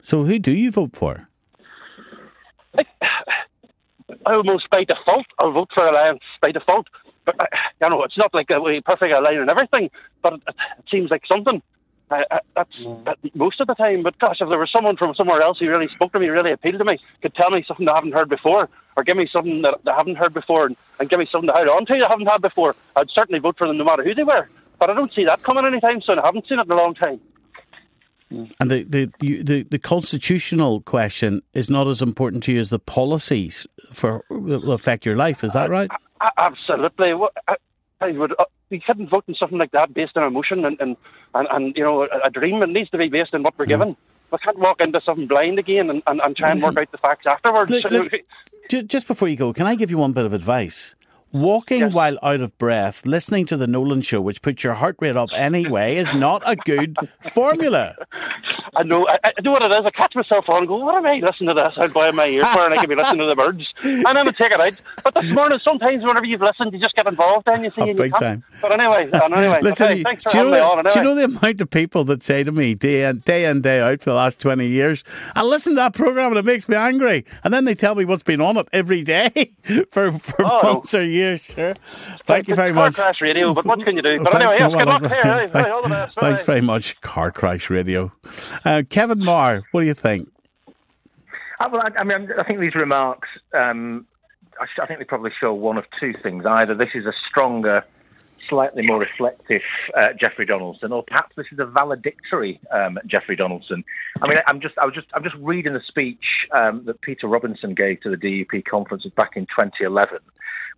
So 0.00 0.22
who 0.24 0.38
do 0.38 0.52
you 0.52 0.70
vote 0.70 0.94
for? 0.94 1.28
Like, 2.74 2.88
almost 4.26 4.70
by 4.70 4.84
default, 4.84 5.26
I'll 5.38 5.52
vote 5.52 5.70
for 5.74 5.86
Alliance 5.86 6.22
by 6.40 6.52
default. 6.52 6.88
But 7.24 7.40
uh, 7.40 7.46
you 7.80 7.88
know, 7.88 8.02
it's 8.02 8.18
not 8.18 8.34
like 8.34 8.50
a 8.50 8.82
perfect 8.84 9.12
line 9.12 9.38
and 9.38 9.50
everything, 9.50 9.90
but 10.22 10.34
it, 10.34 10.42
it 10.46 10.84
seems 10.90 11.10
like 11.10 11.22
something. 11.26 11.62
Uh, 12.10 12.20
uh, 12.30 12.38
that's 12.54 12.76
that, 13.06 13.18
most 13.34 13.60
of 13.60 13.66
the 13.66 13.74
time. 13.74 14.02
But 14.02 14.18
gosh, 14.18 14.36
if 14.40 14.48
there 14.48 14.58
was 14.58 14.70
someone 14.70 14.96
from 14.96 15.14
somewhere 15.14 15.40
else 15.40 15.58
who 15.58 15.68
really 15.68 15.88
spoke 15.88 16.12
to 16.12 16.20
me, 16.20 16.28
really 16.28 16.52
appealed 16.52 16.78
to 16.78 16.84
me, 16.84 16.98
could 17.22 17.34
tell 17.34 17.50
me 17.50 17.64
something 17.66 17.88
I 17.88 17.94
haven't 17.94 18.12
heard 18.12 18.28
before, 18.28 18.68
or 18.96 19.04
give 19.04 19.16
me 19.16 19.28
something 19.32 19.62
that 19.62 19.80
I 19.86 19.96
haven't 19.96 20.16
heard 20.16 20.34
before, 20.34 20.66
and, 20.66 20.76
and 21.00 21.08
give 21.08 21.18
me 21.18 21.26
something 21.26 21.48
to 21.48 21.54
hold 21.54 21.68
on 21.68 21.86
to 21.86 21.94
I 21.94 22.08
haven't 22.08 22.26
had 22.26 22.42
before, 22.42 22.76
I'd 22.96 23.10
certainly 23.10 23.38
vote 23.38 23.56
for 23.56 23.66
them 23.66 23.78
no 23.78 23.84
matter 23.84 24.04
who 24.04 24.14
they 24.14 24.24
were. 24.24 24.48
But 24.78 24.90
I 24.90 24.94
don't 24.94 25.12
see 25.14 25.24
that 25.24 25.42
coming 25.42 25.64
anytime 25.64 26.02
soon. 26.02 26.18
I 26.18 26.26
haven't 26.26 26.46
seen 26.46 26.58
it 26.58 26.66
in 26.66 26.72
a 26.72 26.76
long 26.76 26.94
time. 26.94 27.20
And 28.60 28.70
the, 28.70 28.82
the, 28.82 29.12
you, 29.20 29.42
the, 29.42 29.62
the 29.62 29.78
constitutional 29.78 30.80
question 30.82 31.42
is 31.52 31.70
not 31.70 31.86
as 31.88 32.02
important 32.02 32.42
to 32.44 32.52
you 32.52 32.60
as 32.60 32.70
the 32.70 32.78
policies 32.78 33.66
for 33.92 34.24
that 34.30 34.60
will 34.60 34.72
affect 34.72 35.06
your 35.06 35.16
life. 35.16 35.44
Is 35.44 35.52
that 35.52 35.70
right? 35.70 35.90
Uh, 36.20 36.30
absolutely. 36.38 37.14
Well, 37.14 37.30
I, 37.48 37.56
I 38.00 38.12
would. 38.12 38.32
Uh, 38.38 38.44
we 38.70 38.80
couldn't 38.80 39.08
vote 39.08 39.24
on 39.28 39.34
something 39.34 39.58
like 39.58 39.72
that 39.72 39.94
based 39.94 40.16
on 40.16 40.24
emotion 40.24 40.64
and 40.64 40.80
and, 40.80 40.96
and, 41.34 41.48
and 41.50 41.76
you 41.76 41.84
know 41.84 42.02
a, 42.02 42.26
a 42.26 42.30
dream. 42.30 42.62
It 42.62 42.70
needs 42.70 42.90
to 42.90 42.98
be 42.98 43.08
based 43.08 43.34
on 43.34 43.42
what 43.42 43.58
we're 43.58 43.66
given. 43.66 43.96
We 44.30 44.38
can't 44.38 44.58
walk 44.58 44.80
into 44.80 45.00
something 45.04 45.28
blind 45.28 45.58
again 45.60 45.90
and, 45.90 46.02
and, 46.06 46.20
and 46.20 46.36
try 46.36 46.50
and 46.50 46.60
work 46.60 46.76
out 46.76 46.90
the 46.90 46.98
facts 46.98 47.24
afterwards. 47.26 47.70
Look, 47.70 47.84
look, 47.84 48.12
just 48.88 49.06
before 49.06 49.28
you 49.28 49.36
go, 49.36 49.52
can 49.52 49.66
I 49.66 49.76
give 49.76 49.90
you 49.90 49.98
one 49.98 50.12
bit 50.12 50.24
of 50.24 50.32
advice? 50.32 50.96
Walking 51.34 51.92
while 51.92 52.16
out 52.22 52.42
of 52.42 52.56
breath, 52.58 53.04
listening 53.04 53.44
to 53.46 53.56
the 53.56 53.66
Nolan 53.66 54.02
show, 54.02 54.20
which 54.20 54.40
puts 54.40 54.62
your 54.62 54.74
heart 54.74 54.94
rate 55.00 55.16
up 55.16 55.30
anyway, 55.32 55.96
is 55.96 56.14
not 56.14 56.44
a 56.46 56.54
good 56.54 56.96
formula. 57.32 57.96
I 58.76 58.82
know, 58.82 59.06
I, 59.08 59.18
I 59.24 59.32
know 59.42 59.52
what 59.52 59.62
it 59.62 59.70
is. 59.72 59.84
I 59.86 59.90
catch 59.90 60.14
myself 60.14 60.48
on 60.48 60.58
and 60.58 60.68
go, 60.68 60.76
what 60.76 60.94
am 60.94 61.06
I 61.06 61.14
listening 61.16 61.48
to 61.48 61.54
this 61.54 61.72
out 61.78 61.92
buy 61.92 62.10
my 62.10 62.26
earphone? 62.26 62.66
And 62.66 62.74
I 62.74 62.76
could 62.78 62.88
be 62.88 62.94
listening 62.96 63.18
to 63.20 63.26
the 63.26 63.34
birds. 63.36 63.64
And 63.82 64.04
then 64.04 64.16
I 64.28 64.30
take 64.30 64.52
it 64.52 64.60
out. 64.60 64.72
But 65.02 65.14
this 65.14 65.30
morning, 65.32 65.58
sometimes 65.58 66.04
whenever 66.04 66.26
you've 66.26 66.40
listened, 66.42 66.72
you 66.72 66.78
just 66.80 66.94
get 66.94 67.06
involved 67.06 67.48
and 67.48 67.64
you 67.64 67.70
see 67.70 67.82
Oh, 67.82 67.88
and 67.88 67.96
big 67.96 68.12
you 68.12 68.18
time. 68.20 68.44
But 68.62 68.72
anyway, 68.78 69.08
and 69.12 69.34
anyway, 69.34 69.60
Listen, 69.62 69.92
okay, 69.92 70.02
thanks 70.02 70.22
for 70.22 70.30
do, 70.32 70.38
you 70.38 70.44
know 70.44 70.50
the, 70.50 70.62
on. 70.64 70.84
do 70.84 70.98
you 70.98 71.04
know 71.04 71.14
the 71.14 71.24
amount 71.24 71.60
of 71.60 71.70
people 71.70 72.04
that 72.04 72.22
say 72.22 72.42
to 72.44 72.52
me 72.52 72.74
day 72.74 73.04
in, 73.08 73.18
day 73.20 73.44
in, 73.46 73.60
day 73.60 73.80
out 73.80 74.00
for 74.00 74.10
the 74.10 74.16
last 74.16 74.40
20 74.40 74.66
years, 74.66 75.04
I 75.34 75.42
listen 75.42 75.72
to 75.72 75.76
that 75.76 75.94
program 75.94 76.28
and 76.30 76.38
it 76.38 76.44
makes 76.44 76.68
me 76.68 76.76
angry. 76.76 77.24
And 77.44 77.52
then 77.54 77.64
they 77.64 77.74
tell 77.74 77.94
me 77.94 78.04
what's 78.04 78.22
been 78.22 78.40
on 78.40 78.56
it 78.56 78.68
every 78.72 79.02
day 79.02 79.52
for, 79.90 80.12
for 80.12 80.44
Oh, 80.44 80.60
no. 80.62 80.72
months 80.74 80.94
or 80.94 81.02
years. 81.02 81.44
Sure. 81.44 81.74
Thank 82.26 82.48
you 82.48 82.54
very 82.54 82.72
much. 82.72 82.94
Car 82.96 83.04
crash 83.06 83.20
radio, 83.20 83.52
but 83.52 83.64
what 83.66 83.82
can 83.84 83.96
you 83.96 84.02
do? 84.02 84.20
But 84.24 84.36
anyway, 84.36 84.56
yes, 84.58 84.72
good 84.72 84.86
luck 84.86 85.02
there. 85.02 85.46
Hey, 85.48 85.70
all 85.70 85.82
the 85.82 85.88
best. 85.88 86.16
Thanks 86.18 86.42
very 86.42 86.60
much. 86.60 87.00
Car 87.02 87.30
Crash 87.30 87.68
Radio. 87.70 88.12
Uh, 88.64 88.82
Kevin 88.88 89.18
Meagher, 89.18 89.62
what 89.72 89.82
do 89.82 89.86
you 89.86 89.94
think? 89.94 90.28
I, 91.60 91.68
well, 91.68 91.82
I, 91.82 92.00
I 92.00 92.04
mean, 92.04 92.30
I 92.38 92.44
think 92.44 92.60
these 92.60 92.74
remarks, 92.74 93.28
um, 93.52 94.06
I, 94.60 94.66
I 94.82 94.86
think 94.86 94.98
they 94.98 95.04
probably 95.04 95.32
show 95.38 95.52
one 95.52 95.76
of 95.76 95.84
two 96.00 96.12
things. 96.12 96.44
Either 96.46 96.74
this 96.74 96.90
is 96.94 97.06
a 97.06 97.12
stronger, 97.28 97.84
slightly 98.48 98.82
more 98.82 98.98
reflective 98.98 99.62
uh, 99.96 100.08
Jeffrey 100.18 100.46
Donaldson, 100.46 100.92
or 100.92 101.02
perhaps 101.02 101.36
this 101.36 101.46
is 101.52 101.58
a 101.58 101.66
valedictory 101.66 102.60
um, 102.72 102.98
Jeffrey 103.06 103.36
Donaldson. 103.36 103.84
I 104.22 104.28
mean, 104.28 104.38
I'm 104.46 104.60
just, 104.60 104.76
I 104.78 104.86
was 104.86 104.94
just, 104.94 105.08
I'm 105.14 105.22
just 105.22 105.36
reading 105.38 105.74
the 105.74 105.82
speech 105.86 106.46
um, 106.52 106.84
that 106.86 107.00
Peter 107.02 107.26
Robinson 107.26 107.74
gave 107.74 108.00
to 108.00 108.10
the 108.10 108.16
DUP 108.16 108.64
conference 108.64 109.04
back 109.16 109.36
in 109.36 109.44
2011. 109.46 110.18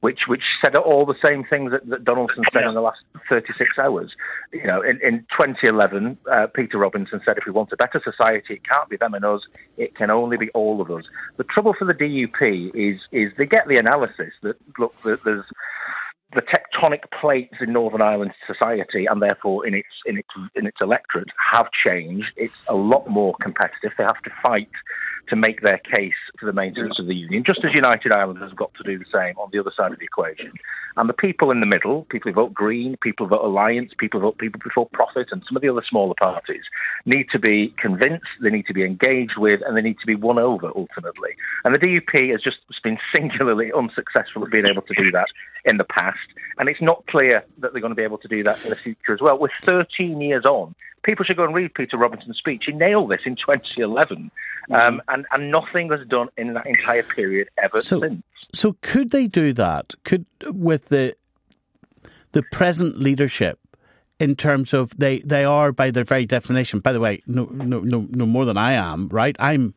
Which, 0.01 0.21
which 0.27 0.43
said 0.61 0.77
all 0.77 1.07
the 1.07 1.17
same 1.23 1.43
things 1.45 1.73
that, 1.73 1.89
that 1.89 2.05
Donaldson 2.05 2.45
said 2.53 2.65
in 2.65 2.75
the 2.75 2.81
last 2.81 3.01
36 3.29 3.79
hours. 3.79 4.13
You 4.53 4.67
know, 4.67 4.83
in, 4.83 5.01
in 5.03 5.21
2011, 5.37 6.19
uh, 6.31 6.47
Peter 6.49 6.79
Robinson 6.79 7.21
said, 7.25 7.39
if 7.39 7.47
we 7.47 7.53
want 7.53 7.73
a 7.73 7.77
better 7.77 8.01
society, 8.05 8.55
it 8.55 8.69
can't 8.69 8.89
be 8.89 8.97
them 8.97 9.15
and 9.15 9.25
us, 9.25 9.41
it 9.79 9.95
can 9.95 10.11
only 10.11 10.37
be 10.37 10.51
all 10.51 10.81
of 10.81 10.91
us. 10.91 11.05
The 11.39 11.45
trouble 11.45 11.75
for 11.77 11.87
the 11.87 11.95
DUP 11.95 12.71
is, 12.75 13.01
is 13.11 13.33
they 13.39 13.47
get 13.47 13.69
the 13.69 13.79
analysis 13.79 14.33
that, 14.43 14.57
look, 14.79 14.95
that 15.03 15.25
there's 15.25 15.47
the 16.35 16.43
tectonic 16.43 17.11
plates 17.19 17.55
in 17.61 17.73
Northern 17.73 18.03
Ireland 18.03 18.33
society 18.47 19.07
and 19.07 19.23
therefore 19.23 19.67
in 19.67 19.75
its 19.75 19.89
in 20.07 20.19
its 20.19 20.29
in 20.55 20.67
its 20.67 20.79
electorate 20.81 21.29
have 21.53 21.67
changed. 21.73 22.33
It's 22.37 22.55
a 22.69 22.75
lot 22.75 23.09
more 23.09 23.35
competitive. 23.41 23.93
They 23.97 24.05
have 24.05 24.21
to 24.23 24.31
fight 24.43 24.69
to 25.29 25.37
make 25.37 25.63
their 25.63 25.79
case 25.79 26.15
for 26.39 26.47
the 26.47 26.53
maintenance 26.53 26.99
of 26.99 27.07
the 27.07 27.15
union, 27.15 27.45
just 27.45 27.65
as 27.65 27.75
United 27.75 28.13
Ireland 28.13 28.41
has 28.43 28.53
got 28.53 28.73
to 28.75 28.83
do 28.83 28.99
the 28.99 29.05
same 29.13 29.37
on 29.39 29.51
the 29.53 29.59
other 29.59 29.73
side 29.77 29.93
of 29.93 29.99
the 29.99 30.05
equation. 30.05 30.53
And 30.97 31.09
the 31.09 31.15
people 31.15 31.51
in 31.51 31.61
the 31.61 31.67
middle, 31.67 32.07
people 32.09 32.31
who 32.31 32.35
vote 32.35 32.55
Green, 32.55 32.97
people 33.03 33.27
who 33.27 33.37
vote 33.37 33.45
Alliance, 33.45 33.93
people 33.99 34.21
who 34.21 34.27
vote 34.27 34.39
People 34.39 34.61
Before 34.63 34.89
Profit, 34.93 35.29
and 35.31 35.43
some 35.47 35.57
of 35.57 35.63
the 35.63 35.69
other 35.69 35.83
smaller 35.87 36.15
parties, 36.19 36.63
need 37.05 37.29
to 37.31 37.39
be 37.39 37.75
convinced, 37.79 38.27
they 38.41 38.51
need 38.51 38.67
to 38.67 38.73
be 38.73 38.83
engaged 38.83 39.37
with, 39.37 39.61
and 39.67 39.77
they 39.77 39.83
need 39.83 39.99
to 39.99 40.07
be 40.07 40.15
won 40.15 40.39
over 40.39 40.71
ultimately. 40.75 41.31
And 41.65 41.75
the 41.75 41.79
DUP 41.79 42.31
has 42.33 42.41
just 42.41 42.59
been 42.83 42.99
singularly 43.15 43.73
unsuccessful 43.73 44.45
at 44.45 44.51
being 44.51 44.67
able 44.67 44.83
to 44.83 44.95
do 44.95 45.11
that 45.11 45.27
in 45.65 45.77
the 45.77 45.85
past, 45.85 46.19
and 46.59 46.69
it's 46.69 46.81
not 46.81 47.07
clear 47.09 47.45
that 47.59 47.73
they're 47.73 47.81
going 47.81 47.91
to 47.91 47.97
be 47.97 48.03
able 48.03 48.19
to 48.19 48.29
do 48.29 48.43
that 48.45 48.63
in 48.65 48.71
the 48.71 48.77
future 48.77 49.13
as 49.13 49.21
well. 49.21 49.39
We're 49.39 49.49
13 49.63 50.21
years 50.21 50.45
on. 50.45 50.75
People 51.07 51.25
should 51.25 51.37
go 51.37 51.45
and 51.45 51.55
read 51.55 51.73
Peter 51.73 51.97
Robinson's 51.97 52.37
speech. 52.37 52.65
He 52.67 52.73
nailed 52.73 53.11
this 53.11 53.21
in 53.25 53.37
2011, 53.37 54.31
um, 54.73 55.01
and, 55.09 55.25
and 55.31 55.51
nothing 55.53 55.87
was 55.89 56.01
done 56.09 56.29
in 56.37 56.53
that 56.55 56.67
entire 56.67 57.05
period 57.05 57.49
ever 57.63 57.81
So, 57.81 58.01
since. 58.01 58.23
so 58.53 58.77
could 58.83 59.13
they 59.13 59.29
do 59.29 59.53
that? 59.53 59.95
Could 60.05 60.27
with 60.45 60.87
the 60.89 61.15
the 62.33 62.43
present 62.43 62.99
leadership 62.99 63.59
in 64.19 64.35
terms 64.35 64.75
of 64.75 64.97
they 64.99 65.21
they 65.21 65.45
are 65.45 65.71
by 65.73 65.91
their 65.93 66.05
very 66.05 66.27
definition. 66.27 66.81
By 66.81 66.93
the 66.93 67.01
way, 67.01 67.23
no 67.27 67.45
no 67.47 67.81
no 67.81 68.07
no 68.11 68.27
more 68.27 68.45
than 68.45 68.57
I 68.57 68.73
am. 68.73 69.09
Right? 69.09 69.37
I'm 69.39 69.75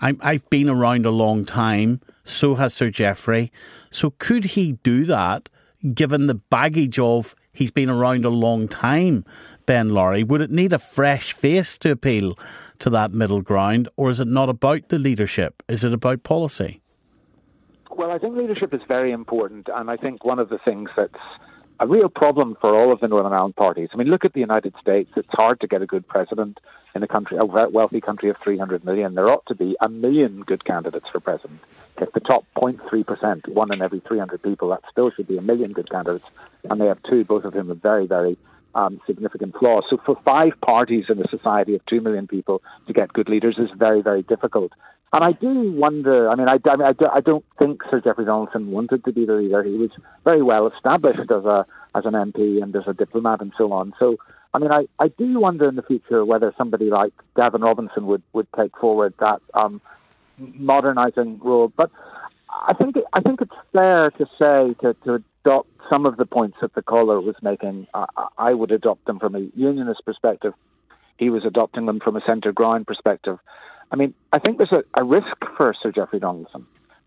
I'm 0.00 0.18
I've 0.20 0.48
been 0.50 0.68
around 0.68 1.06
a 1.06 1.10
long 1.10 1.44
time. 1.44 2.00
So 2.24 2.56
has 2.56 2.74
Sir 2.74 2.90
Jeffrey. 2.90 3.52
So 3.90 4.14
could 4.18 4.44
he 4.44 4.72
do 4.82 5.04
that? 5.04 5.48
Given 5.94 6.26
the 6.26 6.34
baggage 6.34 6.98
of 6.98 7.34
he's 7.52 7.70
been 7.70 7.90
around 7.90 8.24
a 8.24 8.30
long 8.30 8.68
time, 8.68 9.24
Ben 9.66 9.90
Lowry, 9.90 10.24
would 10.24 10.40
it 10.40 10.50
need 10.50 10.72
a 10.72 10.78
fresh 10.78 11.32
face 11.32 11.78
to 11.78 11.90
appeal 11.90 12.38
to 12.78 12.90
that 12.90 13.12
middle 13.12 13.42
ground, 13.42 13.88
or 13.96 14.10
is 14.10 14.20
it 14.20 14.28
not 14.28 14.48
about 14.48 14.88
the 14.88 14.98
leadership? 14.98 15.62
Is 15.68 15.84
it 15.84 15.92
about 15.92 16.22
policy? 16.22 16.80
Well, 17.90 18.10
I 18.10 18.18
think 18.18 18.36
leadership 18.36 18.72
is 18.72 18.80
very 18.88 19.12
important, 19.12 19.68
and 19.74 19.90
I 19.90 19.96
think 19.96 20.24
one 20.24 20.38
of 20.38 20.48
the 20.48 20.58
things 20.64 20.88
that's 20.96 21.14
a 21.82 21.86
real 21.86 22.08
problem 22.08 22.56
for 22.60 22.76
all 22.76 22.92
of 22.92 23.00
the 23.00 23.08
Northern 23.08 23.32
Ireland 23.32 23.56
parties. 23.56 23.88
I 23.92 23.96
mean, 23.96 24.06
look 24.06 24.24
at 24.24 24.34
the 24.34 24.40
United 24.40 24.72
States. 24.80 25.10
It's 25.16 25.28
hard 25.32 25.60
to 25.62 25.66
get 25.66 25.82
a 25.82 25.86
good 25.86 26.06
president 26.06 26.60
in 26.94 27.02
a 27.02 27.08
country, 27.08 27.38
a 27.38 27.44
wealthy 27.44 28.00
country 28.00 28.28
of 28.28 28.36
300 28.36 28.84
million. 28.84 29.16
There 29.16 29.28
ought 29.28 29.44
to 29.46 29.56
be 29.56 29.76
a 29.80 29.88
million 29.88 30.42
good 30.42 30.64
candidates 30.64 31.06
for 31.10 31.18
president. 31.18 31.58
If 32.00 32.12
the 32.12 32.20
top 32.20 32.44
0.3%, 32.56 33.48
one 33.48 33.72
in 33.72 33.82
every 33.82 33.98
300 33.98 34.40
people, 34.40 34.68
that 34.68 34.84
still 34.92 35.10
should 35.10 35.26
be 35.26 35.38
a 35.38 35.42
million 35.42 35.72
good 35.72 35.90
candidates, 35.90 36.24
and 36.70 36.80
they 36.80 36.86
have 36.86 37.02
two, 37.02 37.24
both 37.24 37.42
of 37.42 37.52
whom 37.52 37.66
with 37.66 37.82
very, 37.82 38.06
very 38.06 38.38
um, 38.76 39.00
significant 39.04 39.56
flaws. 39.58 39.82
So 39.90 39.96
for 40.06 40.16
five 40.24 40.52
parties 40.60 41.06
in 41.08 41.20
a 41.20 41.26
society 41.26 41.74
of 41.74 41.84
two 41.86 42.00
million 42.00 42.28
people 42.28 42.62
to 42.86 42.92
get 42.92 43.12
good 43.12 43.28
leaders 43.28 43.58
is 43.58 43.70
very, 43.76 44.02
very 44.02 44.22
difficult. 44.22 44.70
And 45.12 45.22
I 45.22 45.32
do 45.32 45.72
wonder. 45.72 46.30
I 46.30 46.34
mean, 46.36 46.48
I, 46.48 46.58
I, 46.64 46.76
mean, 46.76 46.86
I, 46.86 46.92
do, 46.92 47.06
I 47.12 47.20
don't 47.20 47.44
think 47.58 47.82
Sir 47.90 48.00
Jeffrey 48.00 48.24
Donaldson 48.24 48.70
wanted 48.70 49.04
to 49.04 49.12
be 49.12 49.26
the 49.26 49.34
leader. 49.34 49.62
He 49.62 49.76
was 49.76 49.90
very 50.24 50.42
well 50.42 50.66
established 50.66 51.30
as 51.30 51.44
a 51.44 51.66
as 51.94 52.04
an 52.06 52.12
MP 52.12 52.62
and 52.62 52.74
as 52.74 52.84
a 52.86 52.94
diplomat 52.94 53.42
and 53.42 53.52
so 53.56 53.72
on. 53.72 53.92
So, 53.98 54.16
I 54.54 54.58
mean, 54.58 54.72
I, 54.72 54.86
I 54.98 55.08
do 55.08 55.38
wonder 55.38 55.68
in 55.68 55.76
the 55.76 55.82
future 55.82 56.24
whether 56.24 56.54
somebody 56.56 56.86
like 56.86 57.12
Gavin 57.36 57.60
Robinson 57.60 58.06
would, 58.06 58.22
would 58.32 58.46
take 58.56 58.76
forward 58.78 59.12
that 59.20 59.40
um, 59.52 59.80
modernising 60.38 61.38
role. 61.40 61.70
But 61.76 61.90
I 62.48 62.72
think 62.72 62.96
it, 62.96 63.04
I 63.12 63.20
think 63.20 63.42
it's 63.42 63.52
fair 63.72 64.10
to 64.12 64.26
say 64.38 64.74
to, 64.80 64.94
to 65.04 65.22
adopt 65.44 65.68
some 65.90 66.06
of 66.06 66.16
the 66.16 66.26
points 66.26 66.56
that 66.62 66.74
the 66.74 66.82
caller 66.82 67.20
was 67.20 67.34
making. 67.42 67.86
I, 67.92 68.06
I 68.38 68.54
would 68.54 68.70
adopt 68.70 69.04
them 69.04 69.18
from 69.18 69.34
a 69.34 69.46
unionist 69.54 70.04
perspective. 70.04 70.54
He 71.18 71.28
was 71.28 71.44
adopting 71.44 71.86
them 71.86 72.00
from 72.00 72.16
a 72.16 72.22
centre 72.26 72.52
ground 72.52 72.86
perspective. 72.86 73.38
I 73.92 73.96
mean, 73.96 74.14
I 74.32 74.38
think 74.38 74.56
there's 74.56 74.72
a, 74.72 74.82
a 74.94 75.04
risk 75.04 75.36
for 75.56 75.74
Sir 75.80 75.92
Jeffrey 75.92 76.18
Donaldson 76.18 76.66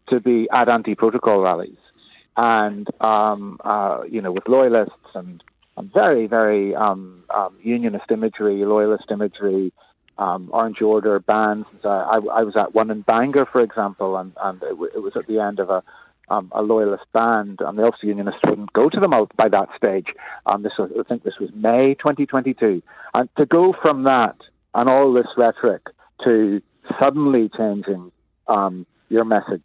to 0.09 0.19
be 0.19 0.47
at 0.51 0.69
anti-protocol 0.69 1.41
rallies 1.41 1.77
and 2.37 2.87
um, 3.01 3.59
uh, 3.63 4.03
you 4.09 4.21
know 4.21 4.31
with 4.31 4.47
loyalists 4.47 4.93
and, 5.15 5.43
and 5.77 5.91
very 5.91 6.27
very 6.27 6.75
um, 6.75 7.23
um, 7.33 7.55
unionist 7.61 8.11
imagery, 8.11 8.63
loyalist 8.65 9.05
imagery, 9.09 9.73
um, 10.17 10.49
Orange 10.53 10.81
Order 10.81 11.19
bands. 11.19 11.67
Uh, 11.83 11.89
I, 11.89 12.15
I 12.17 12.43
was 12.43 12.55
at 12.55 12.75
one 12.75 12.91
in 12.91 13.01
Bangor, 13.01 13.45
for 13.45 13.61
example, 13.61 14.17
and, 14.17 14.33
and 14.41 14.61
it, 14.61 14.69
w- 14.69 14.91
it 14.93 14.99
was 14.99 15.13
at 15.15 15.27
the 15.27 15.39
end 15.39 15.59
of 15.59 15.69
a 15.69 15.83
um, 16.27 16.51
a 16.53 16.61
loyalist 16.61 17.05
band, 17.13 17.61
and 17.61 17.77
the 17.77 17.85
Ulster 17.85 18.07
Unionists 18.07 18.41
wouldn't 18.43 18.73
go 18.73 18.89
to 18.89 18.99
them 18.99 19.13
out 19.13 19.31
by 19.37 19.47
that 19.49 19.69
stage. 19.75 20.07
Um, 20.47 20.63
this 20.63 20.73
was, 20.77 20.91
I 20.99 21.03
think 21.03 21.23
this 21.23 21.37
was 21.39 21.51
May 21.53 21.93
2022, 21.95 22.81
and 23.13 23.29
to 23.37 23.45
go 23.45 23.73
from 23.79 24.03
that 24.03 24.35
and 24.73 24.89
all 24.89 25.13
this 25.13 25.27
rhetoric 25.37 25.83
to 26.23 26.61
suddenly 26.99 27.49
changing 27.55 28.11
um, 28.47 28.85
your 29.09 29.25
message. 29.25 29.63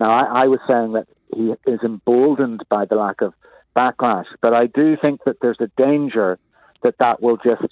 Now, 0.00 0.10
I, 0.10 0.44
I 0.44 0.46
was 0.46 0.60
saying 0.68 0.92
that 0.92 1.08
he 1.34 1.54
is 1.70 1.80
emboldened 1.82 2.62
by 2.68 2.84
the 2.84 2.94
lack 2.94 3.20
of 3.20 3.34
backlash, 3.76 4.26
but 4.40 4.54
I 4.54 4.66
do 4.66 4.96
think 5.00 5.24
that 5.24 5.40
there's 5.40 5.60
a 5.60 5.70
danger 5.76 6.38
that 6.82 6.98
that 6.98 7.22
will 7.22 7.36
just 7.36 7.62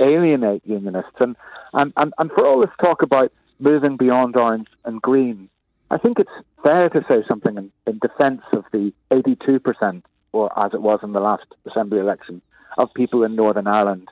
alienate 0.00 0.62
unionists. 0.64 1.16
And, 1.18 1.36
and, 1.72 1.92
and, 1.96 2.12
and 2.18 2.30
for 2.30 2.46
all 2.46 2.60
this 2.60 2.70
talk 2.80 3.02
about 3.02 3.32
moving 3.58 3.96
beyond 3.96 4.36
orange 4.36 4.68
and 4.84 5.00
green, 5.02 5.48
I 5.90 5.98
think 5.98 6.18
it's 6.18 6.30
fair 6.62 6.88
to 6.88 7.04
say 7.08 7.22
something 7.28 7.56
in, 7.56 7.70
in 7.86 7.98
defence 7.98 8.42
of 8.52 8.64
the 8.72 8.92
82%, 9.10 10.02
or 10.32 10.58
as 10.58 10.72
it 10.72 10.80
was 10.80 11.00
in 11.02 11.12
the 11.12 11.20
last 11.20 11.44
Assembly 11.70 11.98
election, 11.98 12.40
of 12.78 12.88
people 12.94 13.22
in 13.24 13.36
Northern 13.36 13.66
Ireland 13.66 14.08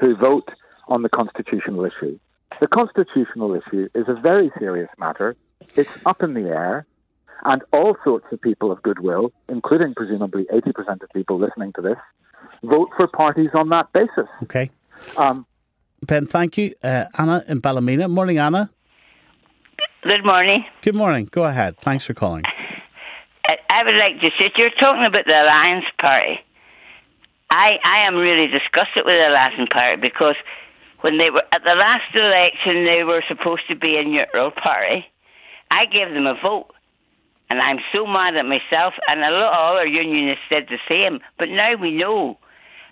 who 0.00 0.16
vote 0.16 0.48
on 0.88 1.02
the 1.02 1.08
constitutional 1.08 1.84
issue. 1.84 2.18
The 2.60 2.66
constitutional 2.66 3.54
issue 3.54 3.88
is 3.94 4.06
a 4.08 4.14
very 4.14 4.50
serious 4.58 4.88
matter. 4.98 5.36
It's 5.76 5.90
up 6.06 6.22
in 6.22 6.34
the 6.34 6.48
air, 6.48 6.86
and 7.44 7.62
all 7.72 7.96
sorts 8.02 8.26
of 8.32 8.40
people 8.40 8.72
of 8.72 8.82
goodwill, 8.82 9.32
including 9.48 9.94
presumably 9.94 10.46
80% 10.52 11.02
of 11.02 11.08
people 11.14 11.38
listening 11.38 11.72
to 11.74 11.82
this, 11.82 11.96
vote 12.62 12.90
for 12.96 13.06
parties 13.06 13.50
on 13.54 13.68
that 13.68 13.92
basis. 13.92 14.28
Okay. 14.44 14.70
Um, 15.16 15.46
Ben, 16.06 16.26
thank 16.26 16.58
you. 16.58 16.74
Uh, 16.82 17.06
Anna 17.16 17.44
in 17.48 17.60
Ballymena. 17.60 18.08
Morning, 18.08 18.38
Anna. 18.38 18.70
Good 20.02 20.24
morning. 20.24 20.64
Good 20.82 20.94
morning. 20.94 21.28
Go 21.30 21.44
ahead. 21.44 21.76
Thanks 21.78 22.04
for 22.04 22.14
calling. 22.14 22.44
I, 23.44 23.56
I 23.68 23.84
would 23.84 23.94
like 23.94 24.20
to 24.20 24.30
say, 24.38 24.52
you're 24.56 24.70
talking 24.70 25.04
about 25.04 25.24
the 25.26 25.32
Alliance 25.32 25.84
Party. 26.00 26.40
I, 27.50 27.78
I 27.82 28.06
am 28.06 28.14
really 28.14 28.46
disgusted 28.46 29.04
with 29.04 29.14
the 29.14 29.28
Alliance 29.28 29.68
Party 29.72 30.00
because 30.00 30.36
when 31.00 31.18
they 31.18 31.30
were 31.30 31.44
at 31.52 31.62
the 31.64 31.74
last 31.74 32.14
election, 32.14 32.84
they 32.84 33.04
were 33.04 33.22
supposed 33.28 33.62
to 33.68 33.76
be 33.76 33.96
a 33.96 34.04
neutral 34.04 34.50
party. 34.50 35.06
I 35.70 35.84
gave 35.86 36.12
them 36.12 36.26
a 36.26 36.34
vote, 36.42 36.68
and 37.50 37.60
I'm 37.60 37.78
so 37.92 38.06
mad 38.06 38.36
at 38.36 38.44
myself. 38.46 38.94
And 39.06 39.20
a 39.20 39.30
lot 39.30 39.52
of 39.52 39.76
other 39.76 39.86
unionists 39.86 40.44
said 40.48 40.66
the 40.68 40.78
same. 40.88 41.20
But 41.38 41.48
now 41.50 41.74
we 41.76 41.92
know 41.92 42.38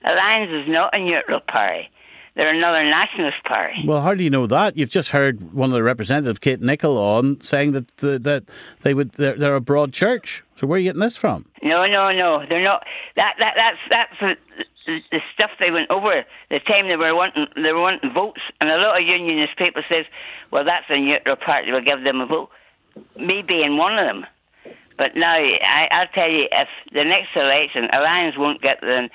Alliance 0.05 0.51
is 0.53 0.69
not 0.69 0.95
a 0.95 0.99
neutral 0.99 1.41
party. 1.41 1.89
they're 2.37 2.55
another 2.55 2.85
nationalist 2.85 3.43
party. 3.45 3.83
Well, 3.87 4.03
how 4.03 4.15
do 4.15 4.23
you 4.23 4.31
know 4.31 4.47
that? 4.47 4.77
You've 4.77 4.91
just 4.91 5.11
heard 5.11 5.53
one 5.55 5.71
of 5.71 5.75
the 5.75 5.83
representatives, 5.83 6.39
Kate 6.39 6.61
Nicholl, 6.61 6.97
on 6.99 7.41
saying 7.41 7.73
that 7.73 7.97
the, 7.97 8.19
that 8.21 8.45
they 8.83 8.93
would 8.95 9.13
they're, 9.13 9.37
they're 9.37 9.57
a 9.57 9.61
broad 9.61 9.93
church. 9.93 10.45
So 10.55 10.67
where 10.67 10.77
are 10.77 10.79
you 10.79 10.85
getting 10.85 11.01
this 11.01 11.17
from? 11.17 11.47
No, 11.63 11.87
no, 11.87 12.13
no, 12.13 12.45
they're 12.49 12.63
not. 12.63 12.85
That 13.17 13.35
that 13.39 13.55
that's 13.57 13.79
that's 14.21 14.39
the, 14.59 14.65
the 14.87 15.21
stuff 15.35 15.51
they 15.59 15.71
went 15.71 15.91
over 15.91 16.25
the 16.51 16.61
time 16.61 16.89
they 16.89 16.97
were 16.97 17.15
wanting 17.15 17.47
they 17.57 17.73
were 17.73 17.81
wanting 17.81 18.13
votes, 18.13 18.41
and 18.61 18.71
a 18.71 18.77
lot 18.77 19.01
of 19.01 19.07
unionist 19.07 19.57
people 19.57 19.83
says, 19.89 20.07
well, 20.51 20.65
that's 20.65 20.87
a 20.89 20.99
neutral 20.99 21.37
party, 21.37 21.73
we'll 21.73 21.83
give 21.83 22.05
them 22.05 22.21
a 22.21 22.27
vote. 22.27 22.51
Me 23.19 23.43
being 23.47 23.77
one 23.77 23.99
of 23.99 24.07
them. 24.07 24.27
But 24.97 25.15
now, 25.15 25.35
I, 25.37 25.89
I'll 25.91 26.09
tell 26.09 26.31
you, 26.31 26.49
if 26.51 26.69
the 26.93 27.05
next 27.05 27.37
election, 27.37 27.89
Alliance 27.93 28.37
won't 28.39 28.63
get 28.63 28.81
the 28.81 29.11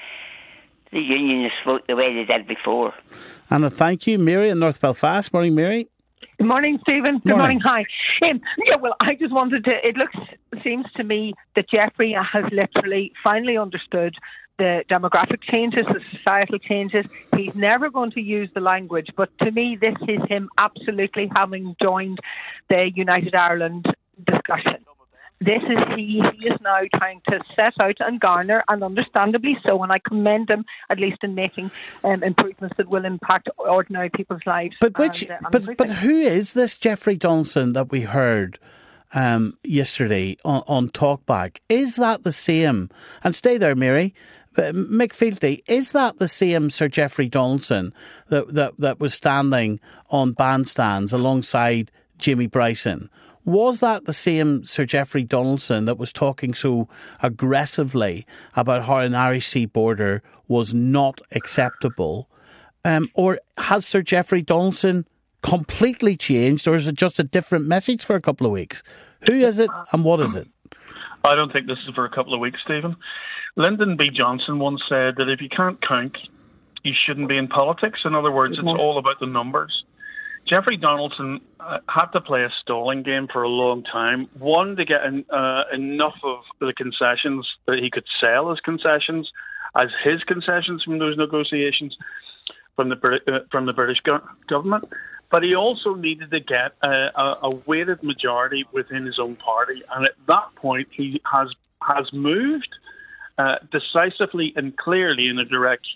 the 0.92 1.00
unionists 1.00 1.58
vote 1.66 1.84
the 1.88 1.96
way 1.96 2.14
they 2.14 2.26
did 2.26 2.48
before. 2.48 2.94
Anna, 3.50 3.70
thank 3.70 4.08
you. 4.08 4.20
Mary 4.20 4.50
in 4.50 4.60
North 4.60 4.80
Belfast. 4.82 5.32
Morning, 5.34 5.56
Mary. 5.56 5.88
Good 6.38 6.48
morning, 6.48 6.80
Stephen. 6.82 7.20
Good 7.20 7.38
Morning. 7.38 7.60
morning. 7.64 7.86
Hi. 8.22 8.30
Um, 8.30 8.42
yeah, 8.66 8.76
well, 8.76 8.96
I 9.00 9.16
just 9.16 9.34
wanted 9.34 9.64
to. 9.66 9.72
It 9.88 9.96
looks, 9.96 10.16
seems 10.64 10.86
to 10.96 11.04
me 11.04 11.34
that 11.56 11.70
Jeffrey 11.70 12.14
has 12.14 12.46
literally 12.52 13.14
finally 13.24 13.58
understood 13.58 14.16
the 14.58 14.84
demographic 14.90 15.42
changes, 15.42 15.86
the 15.88 16.02
societal 16.16 16.60
changes. 16.60 17.06
He's 17.36 17.54
never 17.56 17.90
going 17.90 18.12
to 18.12 18.22
use 18.22 18.50
the 18.54 18.62
language, 18.62 19.08
but 19.16 19.30
to 19.40 19.52
me, 19.52 19.78
this 19.80 19.96
is 20.08 20.20
him 20.30 20.50
absolutely 20.58 21.30
having 21.36 21.76
joined 21.82 22.20
the 22.70 22.92
United 22.94 23.34
Ireland 23.34 23.86
discussion. 24.26 24.86
This 25.42 25.64
is 25.64 25.80
he. 25.96 26.22
He 26.38 26.48
is 26.48 26.62
now 26.62 26.82
trying 26.96 27.20
to 27.30 27.40
set 27.56 27.74
out 27.80 27.96
and 28.00 28.20
garner, 28.20 28.64
and 28.68 28.84
understandably 28.84 29.58
so. 29.66 29.82
And 29.82 29.92
I 29.92 29.98
commend 29.98 30.52
him 30.52 30.66
at 30.92 31.00
least 31.00 31.24
in 31.24 31.34
making 31.34 31.72
um, 32.04 32.22
improvements 32.22 32.78
that 32.78 32.90
will 32.90 33.06
impact 33.06 33.50
ordinary 33.58 34.12
people's 34.12 34.46
lives. 34.46 34.76
But 34.80 35.00
which, 35.00 35.24
and, 35.24 35.32
uh, 35.32 35.38
and 35.38 35.52
but 35.52 35.62
everything. 35.64 35.88
but 35.88 35.96
who 35.96 36.20
is 36.20 36.54
this 36.54 36.78
Jeffrey 36.78 37.16
Donaldson 37.16 37.74
that 37.74 37.90
we 37.90 38.02
heard 38.02 38.60
um, 39.16 39.58
yesterday 39.64 40.38
on, 40.46 40.62
on 40.68 40.90
Talkback? 40.90 41.58
Is 41.70 41.96
that 41.96 42.22
the 42.22 42.32
same? 42.32 42.92
And 43.24 43.34
stay 43.36 43.58
there, 43.58 43.76
Mary. 43.76 44.14
Uh, 44.58 44.74
Mick 44.74 45.14
Fealty, 45.14 45.64
is 45.68 45.94
that 45.94 46.20
the 46.20 46.28
same 46.28 46.70
Sir 46.70 46.90
Jeffrey 46.90 47.30
Donaldson 47.30 47.94
that, 48.28 48.54
that 48.54 48.74
that 48.80 49.00
was 49.00 49.14
standing 49.14 49.80
on 50.10 50.34
bandstands 50.34 51.14
alongside 51.14 51.92
Jimmy 52.18 52.48
Bryson? 52.48 53.10
Was 53.46 53.80
that 53.80 54.06
the 54.06 54.14
same 54.14 54.64
Sir 54.66 54.86
Jeffrey 54.86 55.24
Donaldson 55.24 55.86
that 55.86 55.98
was 55.98 56.14
talking 56.14 56.54
so 56.54 56.88
aggressively 57.24 58.26
about 58.56 58.86
how 58.86 58.98
an 58.98 59.16
Irish 59.16 59.48
sea 59.48 59.66
border 59.66 60.22
was 60.48 60.74
not 60.74 61.22
acceptable? 61.32 62.30
Um, 62.84 63.10
or 63.14 63.40
has 63.58 63.86
Sir 63.86 64.02
Jeffrey 64.02 64.42
Donaldson 64.42 65.08
completely 65.44 66.16
changed, 66.16 66.68
or 66.68 66.76
is 66.76 66.88
it 66.88 66.96
just 66.96 67.20
a 67.20 67.24
different 67.24 67.66
message 67.66 68.04
for 68.04 68.16
a 68.16 68.22
couple 68.22 68.46
of 68.46 68.54
weeks? 68.54 68.84
Who 69.22 69.34
is 69.34 69.60
it 69.60 69.70
and 69.92 70.04
what 70.04 70.20
is 70.20 70.36
it? 70.36 70.48
I 71.24 71.36
don't 71.36 71.52
think 71.54 71.68
this 71.68 71.78
is 71.88 71.94
for 71.94 72.06
a 72.06 72.10
couple 72.10 72.34
of 72.34 72.40
weeks, 72.40 72.60
Stephen. 72.64 72.96
Lyndon 73.56 73.98
B. 73.98 74.10
Johnson 74.10 74.60
once 74.60 74.82
said 74.88 75.16
that 75.18 75.30
if 75.30 75.42
you 75.42 75.50
can't 75.50 75.82
count, 75.86 76.18
you 76.84 76.94
shouldn't 77.06 77.30
be 77.30 77.38
in 77.38 77.48
politics. 77.48 78.00
In 78.06 78.16
other 78.16 78.32
words, 78.32 78.58
it's 78.58 78.68
all 78.68 78.98
about 78.98 79.20
the 79.20 79.28
numbers. 79.28 79.84
Jeffrey 80.48 80.78
Donaldson 80.78 81.40
uh, 81.60 81.80
had 81.88 82.08
to 82.08 82.22
play 82.22 82.44
a 82.44 82.50
stalling 82.62 83.04
game 83.04 83.28
for 83.32 83.44
a 83.44 83.50
long 83.50 83.84
time. 83.84 84.28
One, 84.40 84.76
to 84.76 84.86
get 84.86 85.02
uh, 85.30 85.64
enough 85.72 86.16
of 86.24 86.40
the 86.60 86.74
concessions 86.74 87.48
that 87.68 87.78
he 87.80 87.92
could 87.92 88.06
sell 88.20 88.52
as 88.52 88.60
concessions, 88.60 89.32
as 89.76 89.90
his 90.04 90.24
concessions 90.24 90.84
from 90.84 90.98
those 91.00 91.18
negotiations 91.18 91.96
from 92.76 92.90
the 92.90 93.20
uh, 93.28 93.40
from 93.52 93.66
the 93.66 93.74
British 93.74 94.00
go- 94.02 94.28
government. 94.48 94.86
But 95.30 95.44
he 95.44 95.56
also 95.56 95.94
needed 95.94 96.32
to 96.32 96.40
get 96.40 96.74
a, 96.82 97.10
a, 97.16 97.38
a 97.44 97.56
weighted 97.66 98.04
majority 98.04 98.66
within 98.74 99.06
his 99.06 99.20
own 99.20 99.36
party, 99.36 99.82
and 99.94 100.06
at 100.06 100.14
that 100.28 100.56
point, 100.56 100.90
he 100.92 101.22
has 101.32 101.50
has 101.82 102.12
moved 102.12 102.70
uh, 103.38 103.56
decisively 103.72 104.54
and 104.56 104.76
clearly 104.78 105.28
in 105.28 105.40
a 105.40 105.46
direct 105.46 105.88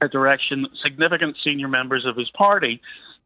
a 0.00 0.08
direction 0.08 0.66
significant 0.82 1.36
senior 1.44 1.68
members 1.68 2.04
of 2.04 2.16
his 2.16 2.28
party 2.30 2.80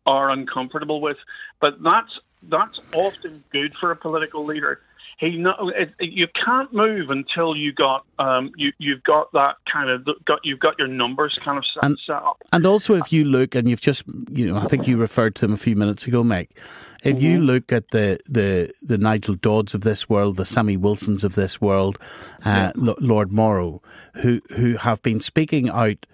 are 0.05 0.31
uncomfortable 0.31 1.01
with. 1.01 1.17
But 1.61 1.83
that's 1.83 2.21
that's 2.43 2.79
often 2.93 3.43
good 3.51 3.73
for 3.81 3.91
a 3.91 3.97
political 3.97 4.45
leader. 4.45 4.81
He 5.19 5.39
no, 5.39 5.55
it, 5.75 5.93
it- 5.99 6.12
you 6.12 6.27
can't 6.45 6.73
move 6.75 7.09
until 7.11 7.57
you 7.57 7.73
got 7.73 8.05
um, 8.19 8.53
you 8.57 8.73
you've 8.79 9.03
got 9.03 9.33
that 9.33 9.57
kind 9.73 9.89
of 9.89 10.07
got 10.27 10.41
you've 10.45 10.61
got 10.61 10.79
your 10.79 10.89
numbers 10.89 11.39
kind 11.41 11.57
of 11.57 11.64
set, 11.73 11.85
And- 11.85 11.99
set 12.07 12.17
up. 12.17 12.37
And 12.53 12.67
also, 12.67 12.95
if 12.95 13.12
you 13.12 13.25
look, 13.25 13.55
and 13.55 13.69
you've 13.69 13.81
just, 13.81 14.05
you 14.31 14.47
know, 14.47 14.57
I 14.59 14.67
think 14.67 14.87
you 14.87 14.97
referred 14.99 15.35
to 15.37 15.47
him 15.47 15.53
a 15.55 15.57
few 15.57 15.75
minutes 15.77 16.07
ago, 16.07 16.23
Mike. 16.23 16.59
If 17.05 17.23
you 17.23 17.39
look 17.39 17.73
at 17.73 17.91
the, 17.93 18.19
the, 18.29 18.73
the 18.83 18.99
Nigel 18.99 19.37
Dodds 19.37 19.75
of 19.75 19.83
this 19.83 20.09
world, 20.09 20.37
the 20.37 20.45
Sammy 20.45 20.77
Wilsons 20.77 21.23
of 21.23 21.37
this 21.37 21.61
world, 21.61 21.99
uh, 22.45 22.73
L- 22.77 22.97
Lord 22.99 23.31
Morrow, 23.31 23.81
who 24.14 24.41
who 24.57 24.77
have 24.77 25.01
been 25.03 25.21
speaking 25.21 25.69
out 25.71 26.05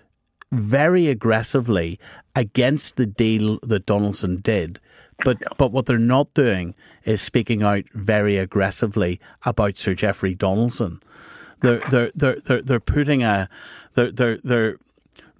very 0.53 1.09
aggressively 1.09 1.99
against 2.37 2.97
the 2.97 3.07
deal 3.07 3.59
that 3.63 3.87
Donaldson 3.87 4.37
did. 4.37 4.79
But 5.25 5.39
but 5.57 5.73
what 5.73 5.87
they're 5.87 5.99
not 5.99 6.33
doing 6.35 6.75
is 7.05 7.21
speaking 7.21 7.63
out 7.63 7.85
very 7.93 8.37
aggressively 8.37 9.21
about 9.45 9.79
Sir 9.79 9.95
Jeffrey 9.95 10.35
Donaldson. 10.35 11.01
They're 11.61 11.83
they're 11.91 12.11
they're 12.15 12.41
they're, 12.41 12.63
they're 12.63 12.81
putting 12.81 13.23
a 13.23 13.49
they're 13.95 14.13
they're 14.13 14.39
they're 14.45 14.77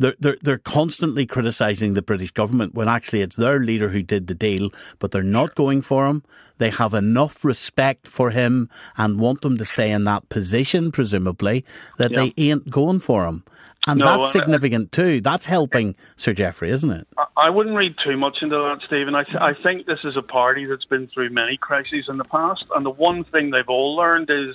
they're, 0.03 0.15
they're, 0.19 0.37
they're 0.43 0.59
constantly 0.59 1.25
criticising 1.27 1.95
the 1.95 2.03
British 2.03 2.31
government 2.33 2.75
when 2.75 2.89
actually 2.89 3.23
it's 3.23 3.37
their 3.37 3.61
leader 3.61 3.89
who 3.89 4.03
did 4.03 4.27
the 4.27 4.35
deal, 4.35 4.71
but 4.99 5.11
they're 5.13 5.23
not 5.23 5.55
going 5.55 5.81
for 5.83 6.07
him. 6.07 6.23
They 6.59 6.71
have 6.71 6.93
enough 6.95 7.45
respect 7.45 8.07
for 8.07 8.31
him 8.31 8.69
and 8.97 9.19
want 9.19 9.41
them 9.41 9.57
to 9.59 9.65
stay 9.65 9.91
in 9.91 10.05
that 10.05 10.29
position, 10.29 10.93
presumably, 10.93 11.65
that 11.99 12.11
Yeah. 12.11 12.27
they 12.37 12.51
ain't 12.51 12.69
going 12.71 12.99
for 12.99 13.27
him. 13.27 13.45
And 13.87 13.99
No, 13.99 14.05
that's 14.07 14.29
I- 14.29 14.41
significant 14.41 14.93
too. 14.93 15.21
That's 15.21 15.47
helping 15.47 15.97
Sir 16.17 16.33
Jeffrey, 16.35 16.71
isn't 16.71 16.91
it? 16.91 17.07
I- 17.19 17.27
I 17.37 17.51
wouldn't 17.51 17.77
read 17.77 17.95
too 18.05 18.17
much 18.17 18.39
into 18.43 18.57
that, 18.57 18.79
Stephen. 18.87 19.15
I, 19.15 19.25
th- 19.25 19.37
I 19.41 19.55
think 19.55 19.87
this 19.87 19.99
is 20.05 20.17
a 20.17 20.23
party 20.23 20.65
that's 20.67 20.85
been 20.85 21.09
through 21.09 21.31
many 21.31 21.57
crises 21.57 22.05
in 22.09 22.17
the 22.19 22.25
past, 22.25 22.65
and 22.77 22.85
the 22.87 22.91
one 22.91 23.25
thing 23.25 23.51
they've 23.51 23.69
all 23.69 23.97
learned 23.97 24.31
is 24.31 24.55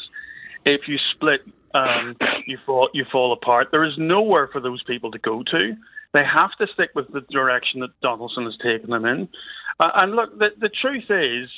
if 0.65 0.87
you 0.87 0.97
split, 1.13 1.41
you 2.45 2.57
fall 2.65 2.89
you 2.93 3.05
fall 3.11 3.33
apart. 3.33 3.69
There 3.71 3.83
is 3.83 3.97
nowhere 3.97 4.47
for 4.47 4.61
those 4.61 4.83
people 4.83 5.11
to 5.11 5.19
go 5.19 5.43
to. 5.43 5.75
They 6.13 6.23
have 6.23 6.51
to 6.59 6.67
stick 6.73 6.91
with 6.95 7.11
the 7.11 7.21
direction 7.21 7.81
that 7.81 7.99
Donaldson 8.01 8.45
has 8.45 8.57
taken 8.57 8.89
them 8.89 9.05
in. 9.05 9.27
Uh, 9.79 9.91
and 9.95 10.15
look, 10.15 10.37
the, 10.39 10.49
the 10.59 10.69
truth 10.69 11.09
is, 11.09 11.49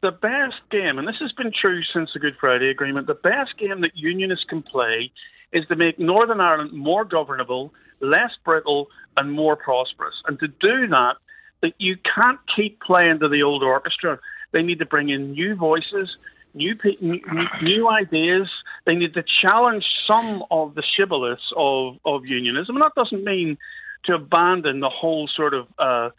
the 0.00 0.10
best 0.10 0.60
game, 0.70 0.98
and 0.98 1.06
this 1.06 1.16
has 1.20 1.32
been 1.32 1.52
true 1.52 1.82
since 1.94 2.10
the 2.12 2.18
Good 2.18 2.36
Friday 2.40 2.70
Agreement, 2.70 3.06
the 3.06 3.14
best 3.14 3.56
game 3.58 3.82
that 3.82 3.92
unionists 3.94 4.46
can 4.48 4.62
play 4.62 5.12
is 5.52 5.64
to 5.68 5.76
make 5.76 5.98
Northern 5.98 6.40
Ireland 6.40 6.72
more 6.72 7.04
governable, 7.04 7.72
less 8.00 8.32
brittle, 8.44 8.88
and 9.16 9.30
more 9.30 9.54
prosperous. 9.54 10.14
And 10.26 10.38
to 10.40 10.48
do 10.48 10.88
that, 10.88 11.16
that 11.60 11.74
you 11.78 11.96
can't 12.14 12.40
keep 12.56 12.80
playing 12.80 13.20
to 13.20 13.28
the 13.28 13.42
old 13.42 13.62
orchestra. 13.62 14.18
They 14.50 14.62
need 14.62 14.80
to 14.80 14.86
bring 14.86 15.10
in 15.10 15.32
new 15.32 15.54
voices, 15.54 16.16
new, 16.54 16.74
new- 17.00 17.48
new 17.62 17.88
ideas. 17.88 18.48
They 18.84 18.94
need 18.94 19.14
to 19.14 19.24
challenge 19.42 19.84
some 20.06 20.44
of 20.50 20.74
the 20.74 20.82
shibboleths 20.82 21.52
of, 21.56 21.98
of 22.04 22.26
unionism. 22.26 22.76
And 22.76 22.82
that 22.82 22.94
doesn't 22.96 23.24
mean 23.24 23.58
to 24.04 24.14
abandon 24.14 24.80
the 24.80 24.90
whole 24.90 25.28
sort 25.28 25.54
of 25.54 25.66
uh, 25.78 26.10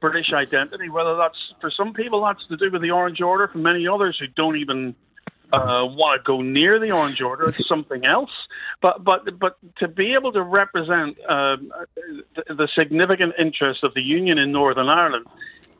British 0.00 0.32
identity. 0.32 0.88
Whether 0.88 1.16
that's 1.16 1.38
for 1.60 1.70
some 1.70 1.92
people 1.92 2.24
that's 2.24 2.44
to 2.48 2.56
do 2.56 2.70
with 2.70 2.82
the 2.82 2.90
Orange 2.90 3.20
Order, 3.20 3.48
for 3.48 3.58
many 3.58 3.86
others 3.86 4.16
who 4.18 4.26
don't 4.26 4.56
even 4.56 4.94
uh, 5.52 5.84
want 5.84 6.20
to 6.20 6.26
go 6.26 6.40
near 6.40 6.78
the 6.78 6.90
Orange 6.90 7.20
Order, 7.20 7.48
it's 7.48 7.66
something 7.68 8.04
else. 8.04 8.30
But 8.80 9.04
but 9.04 9.38
but 9.38 9.58
to 9.78 9.88
be 9.88 10.14
able 10.14 10.32
to 10.32 10.42
represent 10.42 11.18
um, 11.28 11.72
the, 12.34 12.54
the 12.54 12.68
significant 12.74 13.34
interests 13.38 13.82
of 13.82 13.94
the 13.94 14.02
Union 14.02 14.38
in 14.38 14.52
Northern 14.52 14.88
Ireland, 14.88 15.26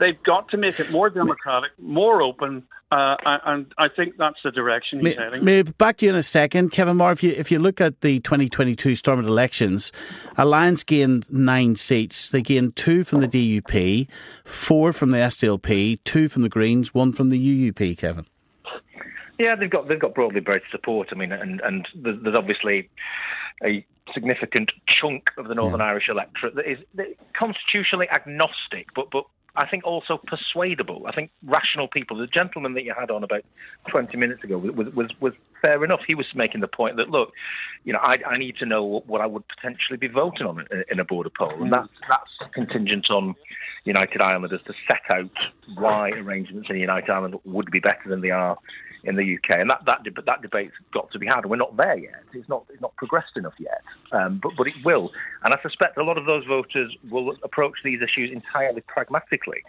they've 0.00 0.20
got 0.24 0.48
to 0.48 0.56
make 0.56 0.80
it 0.80 0.90
more 0.90 1.10
democratic, 1.10 1.70
more 1.78 2.22
open, 2.22 2.64
uh, 2.90 3.16
and 3.44 3.72
I 3.78 3.88
think 3.88 4.16
that's 4.16 4.38
the 4.42 4.50
direction 4.50 4.98
he's 4.98 5.16
May- 5.16 5.22
heading. 5.22 5.44
Maybe 5.44 5.70
back 5.72 5.98
to 5.98 6.06
you 6.06 6.10
in 6.10 6.16
a 6.16 6.22
second, 6.22 6.70
Kevin 6.70 6.96
Meagher. 6.96 7.12
If 7.12 7.22
you 7.22 7.30
if 7.30 7.52
you 7.52 7.58
look 7.60 7.80
at 7.80 8.00
the 8.00 8.18
2022 8.20 8.96
Stormont 8.96 9.28
elections, 9.28 9.92
Alliance 10.36 10.82
gained 10.82 11.30
nine 11.30 11.76
seats. 11.76 12.30
They 12.30 12.42
gained 12.42 12.74
two 12.74 13.04
from 13.04 13.20
the 13.20 13.28
DUP, 13.28 14.08
four 14.44 14.92
from 14.92 15.12
the 15.12 15.18
SDLP, 15.18 16.00
two 16.04 16.28
from 16.28 16.42
the 16.42 16.48
Greens, 16.48 16.92
one 16.92 17.12
from 17.12 17.28
the 17.28 17.70
UUP. 17.70 17.96
Kevin. 17.98 18.26
Yeah, 19.38 19.54
they've 19.54 19.70
got 19.70 19.88
they've 19.88 20.00
got 20.00 20.14
broadly 20.14 20.40
based 20.40 20.66
support. 20.70 21.08
I 21.12 21.14
mean, 21.14 21.30
and 21.32 21.60
and 21.60 21.86
there's 21.94 22.20
there's 22.22 22.36
obviously 22.36 22.90
a 23.64 23.86
significant 24.12 24.72
chunk 24.88 25.30
of 25.36 25.48
the 25.48 25.54
Northern 25.54 25.80
Irish 25.80 26.08
electorate 26.08 26.56
that 26.56 26.68
is 26.68 26.78
constitutionally 27.38 28.08
agnostic, 28.10 28.88
but 28.94 29.10
but 29.10 29.24
I 29.56 29.66
think 29.66 29.84
also 29.84 30.18
persuadable. 30.18 31.06
I 31.06 31.12
think 31.12 31.30
rational 31.44 31.88
people. 31.88 32.16
The 32.16 32.26
gentleman 32.26 32.74
that 32.74 32.84
you 32.84 32.94
had 32.98 33.10
on 33.10 33.24
about 33.24 33.44
20 33.88 34.16
minutes 34.16 34.44
ago 34.44 34.58
was 34.58 34.94
was, 34.94 35.20
was 35.20 35.34
fair 35.60 35.82
enough. 35.84 36.00
He 36.06 36.14
was 36.14 36.26
making 36.34 36.60
the 36.60 36.68
point 36.68 36.96
that 36.96 37.10
look, 37.10 37.32
you 37.84 37.92
know, 37.92 37.98
I, 37.98 38.18
I 38.26 38.38
need 38.38 38.56
to 38.58 38.66
know 38.66 39.02
what, 39.06 39.20
I 39.20 39.26
would 39.26 39.44
potentially 39.48 39.96
be 39.96 40.08
voting 40.08 40.46
on 40.46 40.66
in, 40.70 40.84
in 40.90 41.00
a 41.00 41.04
border 41.04 41.30
poll, 41.30 41.62
and 41.62 41.72
that's 41.72 41.88
that's 42.08 42.52
contingent 42.52 43.10
on 43.10 43.34
United 43.84 44.20
Islanders 44.20 44.60
to 44.66 44.74
set 44.86 45.10
out 45.10 45.30
why 45.74 46.10
arrangements 46.10 46.68
in 46.70 46.76
United 46.76 47.10
Ireland 47.10 47.36
would 47.44 47.70
be 47.70 47.80
better 47.80 48.08
than 48.08 48.20
they 48.20 48.30
are 48.30 48.56
in 49.04 49.16
the 49.16 49.36
UK, 49.36 49.60
and 49.60 49.70
that 49.70 49.84
that 49.86 50.02
deb- 50.02 50.24
that 50.26 50.42
debate's 50.42 50.74
got 50.92 51.10
to 51.12 51.18
be 51.18 51.26
had. 51.26 51.46
We're 51.46 51.56
not 51.56 51.76
there 51.76 51.98
yet. 51.98 52.22
It's 52.32 52.48
not 52.48 52.64
it's 52.70 52.80
not 52.80 52.94
progressed 52.96 53.36
enough 53.36 53.54
yet, 53.58 53.82
um, 54.12 54.40
but 54.42 54.52
but 54.56 54.66
it 54.66 54.74
will. 54.84 55.10
And 55.42 55.54
I 55.54 55.60
suspect 55.62 55.96
a 55.96 56.04
lot 56.04 56.18
of 56.18 56.26
those 56.26 56.44
voters 56.44 56.96
will 57.10 57.34
approach 57.42 57.78
these 57.84 58.00
issues 58.02 58.30
entirely 58.32 58.82
pragmatically. 58.82 59.62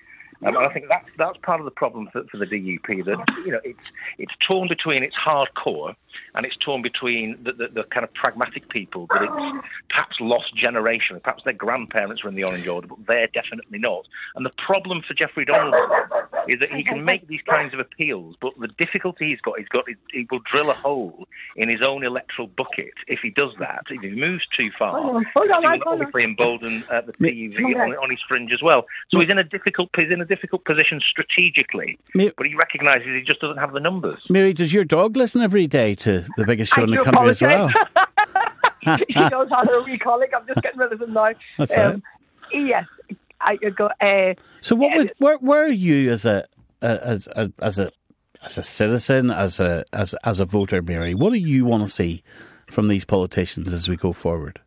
Um, 0.44 0.56
and 0.56 0.66
I 0.66 0.74
think 0.74 0.86
that's 0.90 1.08
that's 1.18 1.38
part 1.44 1.60
of 1.60 1.66
the 1.66 1.72
problem 1.72 2.10
for, 2.12 2.24
for 2.26 2.38
the 2.38 2.46
DUP 2.46 3.06
that 3.06 3.34
you 3.46 3.52
know 3.52 3.60
it's 3.64 3.80
it's 4.18 4.34
torn 4.48 4.68
between 4.68 5.04
its 5.04 5.16
hardcore 5.16 5.96
and 6.34 6.46
it's 6.46 6.58
torn 6.58 6.82
between 6.82 7.38
the, 7.44 7.52
the, 7.52 7.68
the 7.68 7.84
kind 7.84 8.04
of 8.04 8.14
pragmatic 8.14 8.68
people 8.70 9.08
that 9.08 9.22
it's 9.22 9.68
perhaps 9.90 10.18
lost 10.20 10.56
generation. 10.56 11.20
Perhaps 11.24 11.44
their 11.44 11.54
grandparents 11.54 12.24
were 12.24 12.30
in 12.30 12.36
the 12.36 12.44
Orange 12.44 12.68
Order, 12.68 12.88
but 12.88 12.98
they're 13.08 13.28
definitely 13.28 13.78
not. 13.78 14.08
And 14.36 14.46
the 14.46 14.52
problem 14.66 15.04
for 15.08 15.14
Jeffrey 15.14 15.46
Donaldson 15.46 16.10
is 16.48 16.60
that 16.60 16.72
he 16.72 16.84
can 16.84 17.04
make 17.06 17.28
these 17.28 17.42
kinds 17.50 17.74
of 17.74 17.80
appeals, 17.80 18.36
but 18.42 18.54
the 18.60 18.68
difficulty 18.78 19.30
he's 19.30 19.42
got, 19.42 19.58
he's 19.60 19.68
got, 19.68 19.86
he 20.12 20.28
will 20.32 20.40
drill 20.52 20.70
a 20.70 20.74
hole 20.74 21.28
in 21.56 21.70
his 21.70 21.82
own 21.82 22.04
electoral 22.04 22.48
bucket 22.48 22.94
if 23.08 23.20
he 23.22 23.30
does 23.30 23.52
that. 23.60 23.84
If 23.90 24.02
he 24.02 24.10
moves 24.10 24.44
too 24.58 24.70
far, 24.78 24.92
Hold 25.02 25.16
on, 25.18 25.26
hold 25.34 25.52
on, 25.52 25.62
he 25.62 25.68
will 25.68 25.78
hold 25.78 25.88
on. 25.88 25.94
obviously 26.02 26.24
embolden 26.24 26.84
uh, 26.90 27.02
the 27.02 27.14
TUV 27.14 27.76
on, 27.76 27.92
on 27.98 28.10
his 28.10 28.20
fringe 28.28 28.52
as 28.52 28.62
well. 28.62 28.86
So 29.10 29.20
he's 29.20 29.30
in 29.30 29.38
a 29.38 29.44
difficult, 29.44 29.90
he's 29.96 30.12
in 30.12 30.22
a 30.22 30.26
difficult 30.26 30.66
position 30.66 31.00
strategically, 31.08 31.98
Me- 32.16 32.32
but 32.38 32.46
he 32.48 32.56
recognises 32.56 33.08
he 33.08 33.22
just 33.22 33.40
doesn't 33.42 33.58
have 33.58 33.74
the 33.74 33.80
numbers. 33.80 34.20
Mary, 34.30 34.54
does 34.54 34.74
your 34.74 34.84
dog 34.86 35.16
listen 35.18 35.42
every 35.42 35.68
day 35.68 35.96
to 35.96 36.26
the 36.38 36.46
biggest 36.46 36.74
show 36.74 36.82
I 36.82 36.84
in 36.86 36.92
the 36.92 36.98
do 36.98 37.04
country 37.04 37.30
as 37.30 37.42
well? 37.42 37.70
apologise. 37.70 39.06
he 39.10 39.30
knows 39.30 39.50
how 39.50 39.62
to 39.64 39.84
wee 39.86 39.98
colic. 39.98 40.32
I'm 40.36 40.46
just 40.48 40.62
getting 40.62 40.80
rid 40.80 40.92
of 40.92 41.02
him 41.02 41.14
now. 41.14 41.34
That's 41.58 41.72
all 41.74 41.86
um, 41.86 42.04
Yes, 42.54 42.86
I 43.44 43.56
go. 43.58 43.90
Uh, 44.00 44.34
So 44.62 44.76
what 44.76 44.96
would 44.98 45.14
where 45.20 45.38
where 45.38 45.64
are 45.66 45.68
you 45.88 46.12
as 46.12 46.26
a 46.26 46.46
as 46.82 47.28
as, 47.28 47.50
as 47.60 47.80
a 47.80 47.92
as 48.44 48.58
a 48.58 48.64
citizen 48.64 49.30
as 49.32 49.60
a 49.60 49.84
as 49.94 50.14
as 50.24 50.40
a 50.40 50.46
voter, 50.46 50.82
Mary? 50.82 51.14
What 51.14 51.34
do 51.34 51.40
you 51.40 51.66
want 51.66 51.84
to 51.84 51.90
see 51.90 52.24
from 52.70 52.88
these 52.88 53.06
politicians 53.06 53.74
as 53.74 53.88
we 53.90 53.96
go 53.98 54.14
forward? 54.14 54.60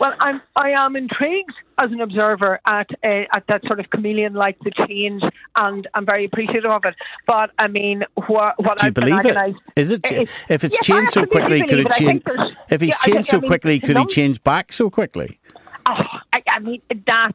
Well, 0.00 0.12
I'm 0.20 0.40
I 0.54 0.70
am 0.70 0.94
intrigued 0.94 1.52
as 1.76 1.90
an 1.90 2.00
observer 2.00 2.60
at 2.66 2.86
uh, 3.02 3.24
at 3.36 3.44
that 3.48 3.62
sort 3.66 3.80
of 3.80 3.90
chameleon 3.90 4.34
like 4.34 4.56
the 4.60 4.70
change, 4.86 5.22
and 5.56 5.88
I'm 5.94 6.06
very 6.06 6.24
appreciative 6.24 6.70
of 6.70 6.84
it. 6.84 6.94
But 7.26 7.50
I 7.58 7.66
mean, 7.66 8.04
what 8.28 8.54
what 8.62 8.78
Do 8.78 8.86
you 8.86 8.88
I've 8.88 8.94
believe 8.94 9.24
it? 9.24 9.36
agonised- 9.36 9.58
Is 9.74 9.90
it 9.90 10.06
Uh, 10.06 10.24
if 10.48 10.62
it's 10.62 10.76
yes, 10.76 10.86
changed 10.86 11.12
so 11.12 11.26
quickly? 11.26 11.60
Could 11.66 11.80
it 11.80 11.90
change? 11.98 12.22
If 12.70 12.80
he's 12.80 12.90
yeah, 12.90 12.96
think- 12.98 13.14
changed 13.16 13.28
I 13.30 13.32
so 13.32 13.40
mean, 13.40 13.50
quickly, 13.50 13.80
could 13.80 13.96
he 13.98 14.06
change 14.06 14.40
back 14.44 14.72
so 14.72 14.88
quickly? 14.88 15.40
Oh, 15.86 16.04
I, 16.32 16.42
I 16.48 16.58
mean 16.60 16.80
that 17.06 17.32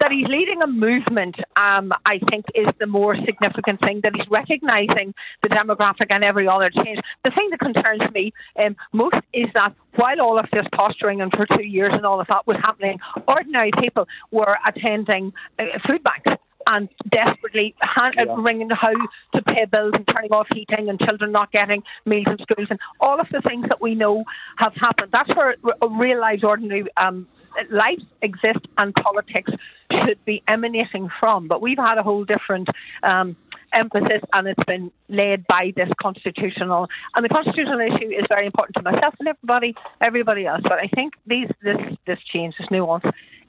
that 0.00 0.12
he's 0.12 0.26
leading 0.28 0.62
a 0.62 0.66
movement. 0.66 1.36
Um, 1.56 1.92
I 2.06 2.18
think 2.30 2.44
is 2.54 2.66
the 2.78 2.86
more 2.86 3.16
significant 3.24 3.80
thing 3.80 4.00
that 4.02 4.14
he's 4.14 4.28
recognising 4.30 5.14
the 5.42 5.48
demographic 5.48 6.06
and 6.10 6.22
every 6.24 6.48
other 6.48 6.70
change. 6.70 6.98
The 7.24 7.30
thing 7.30 7.48
that 7.50 7.60
concerns 7.60 8.02
me 8.12 8.32
um, 8.58 8.76
most 8.92 9.16
is 9.32 9.46
that 9.54 9.74
while 9.96 10.20
all 10.20 10.38
of 10.38 10.46
this 10.52 10.66
posturing 10.72 11.20
and 11.20 11.32
for 11.32 11.46
two 11.46 11.64
years 11.64 11.92
and 11.94 12.06
all 12.06 12.20
of 12.20 12.26
that 12.28 12.46
was 12.46 12.56
happening, 12.62 12.98
ordinary 13.26 13.70
people 13.80 14.06
were 14.30 14.56
attending 14.66 15.32
uh, 15.58 15.64
food 15.86 16.02
banks. 16.02 16.42
And 16.70 16.86
desperately 17.10 17.74
hand, 17.80 18.16
uh, 18.18 18.36
ringing 18.36 18.68
how 18.68 18.92
to 19.34 19.42
pay 19.42 19.64
bills 19.64 19.92
and 19.94 20.06
turning 20.06 20.32
off 20.32 20.48
heating 20.52 20.90
and 20.90 20.98
children 21.00 21.32
not 21.32 21.50
getting 21.50 21.82
meals 22.04 22.26
in 22.28 22.36
schools 22.42 22.66
and 22.68 22.78
all 23.00 23.18
of 23.18 23.26
the 23.32 23.40
things 23.40 23.66
that 23.70 23.80
we 23.80 23.94
know 23.94 24.22
have 24.58 24.74
happened. 24.74 25.10
That's 25.10 25.34
where 25.34 25.56
real 25.80 26.20
lives, 26.20 26.44
ordinary 26.44 26.84
um, 26.98 27.26
lives 27.70 28.04
exist 28.22 28.66
and 28.76 28.94
politics 28.94 29.50
should 29.92 30.22
be 30.24 30.42
emanating 30.48 31.08
from. 31.20 31.48
But 31.48 31.60
we've 31.62 31.78
had 31.78 31.98
a 31.98 32.02
whole 32.02 32.24
different 32.24 32.68
um, 33.02 33.36
emphasis 33.72 34.22
and 34.32 34.48
it's 34.48 34.64
been 34.64 34.90
led 35.08 35.46
by 35.46 35.72
this 35.76 35.90
constitutional 36.00 36.88
and 37.14 37.24
the 37.24 37.28
constitutional 37.28 37.80
issue 37.80 38.08
is 38.10 38.24
very 38.28 38.46
important 38.46 38.76
to 38.76 38.82
myself 38.82 39.14
and 39.18 39.28
everybody 39.28 39.74
everybody 40.00 40.46
else. 40.46 40.60
But 40.62 40.78
I 40.78 40.88
think 40.88 41.14
these 41.26 41.48
this 41.62 41.76
this 42.06 42.18
change, 42.32 42.54
this 42.58 42.70
nuance 42.70 43.04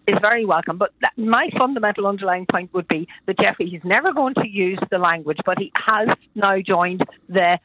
is 0.07 0.17
very 0.21 0.45
welcome. 0.45 0.77
But 0.77 0.91
that, 1.01 1.13
my 1.17 1.49
fundamental 1.57 2.07
underlying 2.07 2.45
point 2.51 2.73
would 2.73 2.87
be 2.87 3.07
that 3.27 3.39
Jeffrey 3.39 3.67
he's 3.69 3.83
never 3.83 4.13
going 4.13 4.33
to 4.35 4.47
use 4.47 4.79
the 4.91 4.97
language, 4.97 5.39
but 5.45 5.57
he 5.57 5.71
has 5.75 6.09
now 6.35 6.59
joined 6.59 7.03
the 7.27 7.59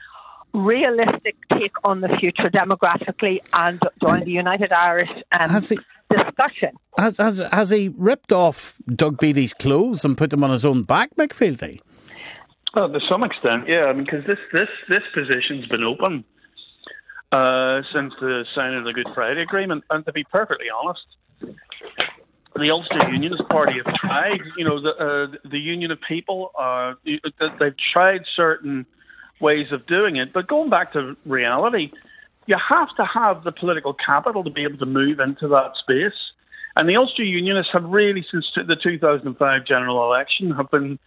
realistic 0.52 1.34
take 1.58 1.72
on 1.82 2.00
the 2.00 2.08
future 2.20 2.48
demographically 2.48 3.40
and 3.52 3.80
joined 4.00 4.24
the 4.24 4.30
United 4.30 4.70
Irish 4.70 5.10
um, 5.32 5.50
Has 5.50 5.68
he- 5.68 5.78
discussion. 6.16 6.70
Has, 6.96 7.18
has 7.18 7.38
has 7.52 7.70
he 7.70 7.90
ripped 7.96 8.32
off 8.32 8.78
Doug 8.94 9.18
Beattie's 9.18 9.52
clothes 9.52 10.04
and 10.04 10.16
put 10.16 10.30
them 10.30 10.44
on 10.44 10.50
his 10.50 10.64
own 10.64 10.82
back, 10.82 11.14
Mick 11.16 11.32
Fealty? 11.32 11.80
Well, 12.74 12.92
to 12.92 13.00
some 13.08 13.22
extent, 13.22 13.68
yeah. 13.68 13.84
I 13.84 13.92
mean, 13.92 14.04
because 14.04 14.26
this 14.26 14.38
this 14.52 14.68
this 14.88 15.02
position's 15.12 15.66
been 15.66 15.84
open 15.84 16.24
uh, 17.30 17.82
since 17.92 18.12
the 18.20 18.44
signing 18.52 18.78
of 18.78 18.84
the 18.84 18.92
Good 18.92 19.08
Friday 19.14 19.42
Agreement, 19.42 19.84
and 19.90 20.04
to 20.06 20.12
be 20.12 20.24
perfectly 20.24 20.66
honest, 20.70 21.04
the 21.40 22.70
Ulster 22.70 23.10
Unionist 23.10 23.48
Party 23.48 23.74
have 23.84 23.94
tried. 23.94 24.40
You 24.56 24.64
know, 24.64 24.80
the 24.80 24.90
uh, 24.90 25.48
the 25.48 25.58
Union 25.58 25.90
of 25.90 26.00
People, 26.00 26.50
uh, 26.58 26.94
they've 27.04 27.76
tried 27.92 28.22
certain 28.34 28.86
ways 29.40 29.72
of 29.72 29.86
doing 29.86 30.16
it, 30.16 30.32
but 30.32 30.46
going 30.46 30.70
back 30.70 30.92
to 30.92 31.16
reality, 31.26 31.90
you 32.46 32.56
have 32.68 32.94
to 32.96 33.04
have 33.04 33.44
the 33.44 33.52
political 33.52 33.94
capital 33.94 34.44
to 34.44 34.50
be 34.50 34.64
able 34.64 34.78
to 34.78 34.86
move 34.86 35.20
into 35.20 35.48
that 35.48 35.72
space. 35.80 36.18
And 36.76 36.88
the 36.88 36.96
Ulster 36.96 37.22
Unionists 37.22 37.72
have 37.72 37.84
really, 37.84 38.26
since 38.30 38.46
the 38.54 38.76
2005 38.76 39.66
general 39.66 40.04
election, 40.04 40.50
have 40.52 40.70
been 40.70 40.98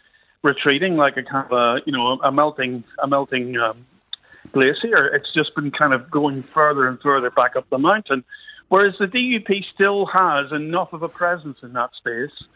retreating 0.43 0.95
like 0.95 1.17
a 1.17 1.23
kind 1.23 1.45
of 1.45 1.51
a 1.51 1.81
you 1.85 1.91
know 1.91 2.19
a 2.23 2.31
melting 2.31 2.83
a 3.01 3.07
melting 3.07 3.57
um, 3.57 3.85
glacier. 4.51 5.07
It's 5.07 5.33
just 5.33 5.55
been 5.55 5.71
kind 5.71 5.93
of 5.93 6.09
going 6.09 6.43
further 6.43 6.87
and 6.87 6.99
further 7.01 7.29
back 7.29 7.55
up 7.55 7.69
the 7.69 7.77
mountain. 7.77 8.23
Whereas 8.69 8.95
the 8.99 9.05
DUP 9.05 9.63
still 9.73 10.05
has 10.07 10.51
enough 10.51 10.93
of 10.93 11.01
a 11.01 11.09
presence 11.09 11.59
in 11.63 11.73
that 11.73 11.91
space 11.95 12.47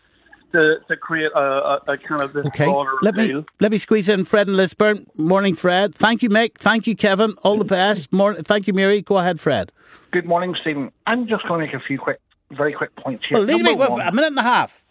to, 0.51 0.77
to 0.87 0.95
create 0.97 1.31
a, 1.35 1.39
a, 1.39 1.75
a 1.89 1.97
kind 1.97 2.21
of 2.21 2.33
this 2.33 2.45
Okay, 2.47 2.65
broader 2.65 2.91
let 3.01 3.15
me 3.15 3.25
appeal. 3.25 3.45
let 3.59 3.71
me 3.71 3.77
squeeze 3.77 4.09
in 4.09 4.25
Fred 4.25 4.47
and 4.47 4.57
Lisburn. 4.57 5.05
Morning, 5.17 5.55
Fred. 5.55 5.93
Thank 5.95 6.21
you, 6.23 6.29
Mick. 6.29 6.55
Thank 6.57 6.87
you, 6.87 6.95
Kevin. 6.95 7.33
All 7.43 7.57
the 7.57 7.65
best. 7.65 8.11
More, 8.13 8.35
thank 8.35 8.67
you, 8.67 8.73
Mary. 8.73 9.01
Go 9.01 9.17
ahead, 9.17 9.39
Fred. 9.39 9.71
Good 10.11 10.25
morning, 10.25 10.55
Stephen. 10.61 10.91
I'm 11.07 11.27
just 11.27 11.47
going 11.47 11.59
to 11.61 11.65
make 11.67 11.75
a 11.75 11.85
few 11.85 11.97
quick, 11.99 12.19
very 12.51 12.73
quick 12.73 12.95
points 12.95 13.25
here. 13.27 13.37
Well, 13.37 13.45
leave 13.47 13.57
me 13.57 13.63
Number 13.71 13.79
with 13.79 13.89
one- 13.89 14.01
a 14.07 14.11
minute 14.11 14.27
and 14.27 14.39
a 14.39 14.43
half. 14.43 14.85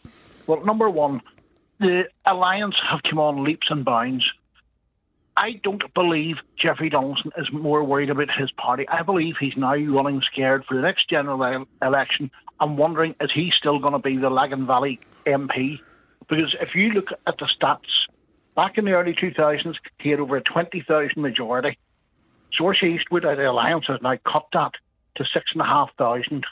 Well, 0.47 0.65
number 0.65 0.89
one, 0.91 1.21
the 1.79 2.05
Alliance 2.27 2.75
have 2.91 3.01
come 3.09 3.19
on 3.19 3.45
leaps 3.45 3.69
and 3.71 3.85
bounds. 3.85 4.25
I 5.37 5.53
don't 5.63 5.83
believe 5.95 6.37
Jeffrey 6.59 6.91
Donaldson 6.91 7.31
is 7.39 7.47
more 7.53 7.83
worried 7.85 8.11
about 8.11 8.29
his 8.37 8.51
party. 8.53 8.87
I 8.89 9.03
believe 9.03 9.37
he's 9.41 9.57
now 9.57 9.75
running 9.75 10.21
scared 10.31 10.65
for 10.67 10.75
the 10.75 10.83
next 10.83 11.09
general 11.09 11.65
election. 11.81 12.31
I'm 12.61 12.77
wondering, 12.77 13.15
is 13.21 13.31
he 13.33 13.53
still 13.57 13.79
going 13.79 13.95
to 13.95 13.99
be 13.99 14.17
the 14.19 14.31
Lagan 14.31 14.67
Valley 14.67 15.01
MP? 15.27 15.81
Because 16.29 16.55
if 16.61 16.75
you 16.75 16.91
look 16.91 17.09
at 17.27 17.39
the 17.39 17.47
stats, 17.47 17.81
back 18.55 18.77
in 18.77 18.85
the 18.85 18.93
early 18.93 19.15
2000s, 19.15 19.77
he 19.99 20.11
had 20.11 20.21
over 20.21 20.37
a 20.37 20.43
20,000 20.43 21.21
majority. 21.21 21.79
Sorcha 22.59 22.85
Eastwood 22.85 23.25
of 23.25 23.39
the 23.39 23.51
Alliance 23.51 23.87
has 23.89 24.01
now 24.03 24.17
cut 24.31 24.47
that 24.53 24.73
to 25.17 25.25
6,500. 25.25 26.45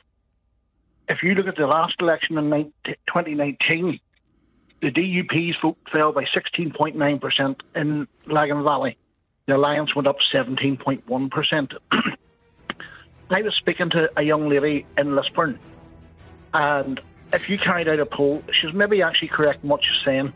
If 1.09 1.23
you 1.23 1.35
look 1.35 1.47
at 1.47 1.57
the 1.57 1.67
last 1.67 1.97
election 2.01 2.39
in 2.39 2.49
19 2.49 2.73
2019, 3.07 4.01
the 4.81 4.91
DUP's 4.91 5.57
vote 5.61 5.77
fell 5.91 6.13
by 6.13 6.25
16.9% 6.25 7.57
in 7.75 8.07
Lagan 8.27 8.63
Valley. 8.63 8.97
The 9.47 9.57
Alliance 9.57 9.95
went 9.95 10.07
up 10.07 10.17
17.1%. 10.33 11.73
I 13.31 13.43
was 13.43 13.55
speaking 13.57 13.91
to 13.91 14.11
a 14.17 14.23
young 14.23 14.49
lady 14.49 14.87
in 14.97 15.17
Lisburn, 15.17 15.59
and 16.55 17.01
if 17.33 17.49
you 17.51 17.59
carried 17.59 17.89
out 17.89 17.99
a 18.01 18.07
poll, 18.07 18.43
she's 18.61 18.73
maybe 18.73 19.03
actually 19.03 19.29
correct 19.29 19.63
in 19.63 19.69
what 19.69 19.81
she's 19.83 20.05
saying. 20.05 20.33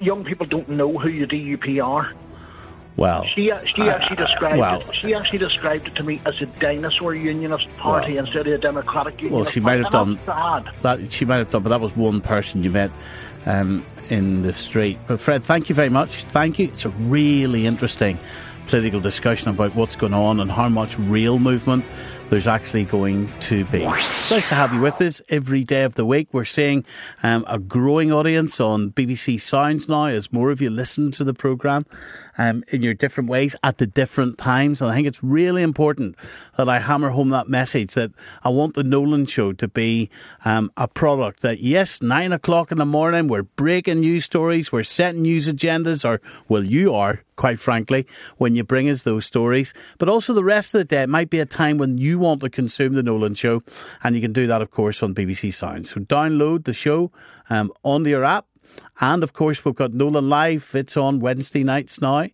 Young 0.00 0.24
people 0.24 0.46
don't 0.46 0.68
know 0.68 0.98
who 0.98 1.26
the 1.26 1.26
DUP 1.26 1.82
are. 1.84 2.12
Well, 2.96 3.26
She, 3.34 3.50
uh, 3.50 3.60
she 3.74 3.82
uh, 3.82 3.88
actually 3.94 4.16
uh, 4.18 4.26
described 4.26 4.58
well- 4.58 4.80
it. 4.80 4.94
She 4.96 5.14
actually 5.14 5.38
described 5.38 5.86
it 5.86 5.94
to 5.96 6.02
me 6.02 6.20
as 6.24 6.40
a 6.40 6.46
dinosaur 6.46 7.14
unionist 7.14 7.68
party 7.76 8.14
Well- 8.14 8.24
instead 8.24 8.46
of 8.46 8.54
a 8.54 8.58
democratic 8.58 9.20
unionist. 9.20 9.34
Well, 9.34 9.44
she 9.52 9.60
might 9.60 9.82
have 9.82 9.90
done 9.90 10.08
And 10.10 10.18
that's 10.24 10.74
sad. 10.74 10.74
that. 10.82 11.12
She 11.12 11.24
might 11.26 11.36
have 11.36 11.50
done, 11.50 11.62
but 11.62 11.68
that 11.70 11.80
was 11.80 11.94
one 11.94 12.20
person 12.22 12.62
you 12.62 12.70
met 12.70 12.90
um, 13.44 13.84
in 14.08 14.42
the 14.42 14.52
street. 14.54 14.98
But 15.06 15.20
Fred, 15.20 15.44
thank 15.44 15.68
you 15.68 15.74
very 15.74 15.90
much. 15.90 16.24
Thank 16.24 16.58
you. 16.58 16.66
It's 16.68 16.86
a 16.86 16.90
really 16.90 17.66
interesting 17.66 18.18
political 18.66 19.00
discussion 19.00 19.50
about 19.50 19.74
what's 19.76 19.94
going 19.96 20.14
on 20.14 20.40
and 20.40 20.50
how 20.50 20.68
much 20.70 20.98
real 20.98 21.38
movement 21.38 21.84
there's 22.28 22.48
actually 22.48 22.84
going 22.84 23.32
to 23.38 23.64
be. 23.66 23.84
It's 23.84 24.30
nice 24.30 24.48
to 24.48 24.54
have 24.56 24.72
you 24.72 24.80
with 24.80 25.00
us 25.00 25.22
every 25.28 25.62
day 25.62 25.84
of 25.84 25.94
the 25.94 26.04
week. 26.04 26.28
We're 26.32 26.44
seeing 26.44 26.84
um, 27.22 27.44
a 27.48 27.58
growing 27.58 28.12
audience 28.12 28.60
on 28.60 28.90
BBC 28.90 29.40
Sounds 29.40 29.88
now 29.88 30.06
as 30.06 30.32
more 30.32 30.50
of 30.50 30.60
you 30.60 30.68
listen 30.68 31.12
to 31.12 31.24
the 31.24 31.34
programme 31.34 31.86
um, 32.36 32.64
in 32.68 32.82
your 32.82 32.94
different 32.94 33.30
ways 33.30 33.54
at 33.62 33.78
the 33.78 33.86
different 33.86 34.38
times. 34.38 34.82
And 34.82 34.90
I 34.90 34.94
think 34.94 35.06
it's 35.06 35.22
really 35.22 35.62
important 35.62 36.16
that 36.56 36.68
I 36.68 36.80
hammer 36.80 37.10
home 37.10 37.30
that 37.30 37.48
message 37.48 37.94
that 37.94 38.10
I 38.42 38.48
want 38.48 38.74
the 38.74 38.84
Nolan 38.84 39.26
Show 39.26 39.52
to 39.52 39.68
be 39.68 40.10
um, 40.44 40.72
a 40.76 40.88
product 40.88 41.42
that, 41.42 41.60
yes, 41.60 42.02
nine 42.02 42.32
o'clock 42.32 42.72
in 42.72 42.78
the 42.78 42.86
morning, 42.86 43.28
we're 43.28 43.44
breaking 43.44 44.00
news 44.00 44.24
stories, 44.24 44.72
we're 44.72 44.82
setting 44.82 45.22
news 45.22 45.46
agendas, 45.46 46.04
or, 46.04 46.20
well, 46.48 46.64
you 46.64 46.92
are 46.92 47.22
quite 47.36 47.58
frankly, 47.58 48.06
when 48.38 48.56
you 48.56 48.64
bring 48.64 48.88
us 48.88 49.02
those 49.02 49.26
stories. 49.26 49.72
But 49.98 50.08
also 50.08 50.32
the 50.32 50.42
rest 50.42 50.74
of 50.74 50.78
the 50.78 50.84
day, 50.84 51.02
it 51.02 51.08
might 51.08 51.30
be 51.30 51.38
a 51.38 51.46
time 51.46 51.78
when 51.78 51.98
you 51.98 52.15
want 52.16 52.40
to 52.40 52.50
consume 52.50 52.94
the 52.94 53.02
Nolan 53.02 53.34
Show, 53.34 53.62
and 54.02 54.14
you 54.14 54.22
can 54.22 54.32
do 54.32 54.46
that, 54.46 54.62
of 54.62 54.70
course, 54.70 55.02
on 55.02 55.14
BBC 55.14 55.52
Sound. 55.52 55.86
So 55.86 56.00
download 56.00 56.64
the 56.64 56.74
show 56.74 57.10
um, 57.50 57.72
your 57.84 58.24
app, 58.24 58.46
and 59.00 59.22
of 59.22 59.32
course, 59.32 59.64
we've 59.64 59.74
got 59.74 59.92
Nolan 59.94 60.28
Live. 60.28 60.70
It's 60.74 60.96
on 60.96 61.20
Wednesday 61.20 61.64
nights 61.64 62.00
now. 62.00 62.28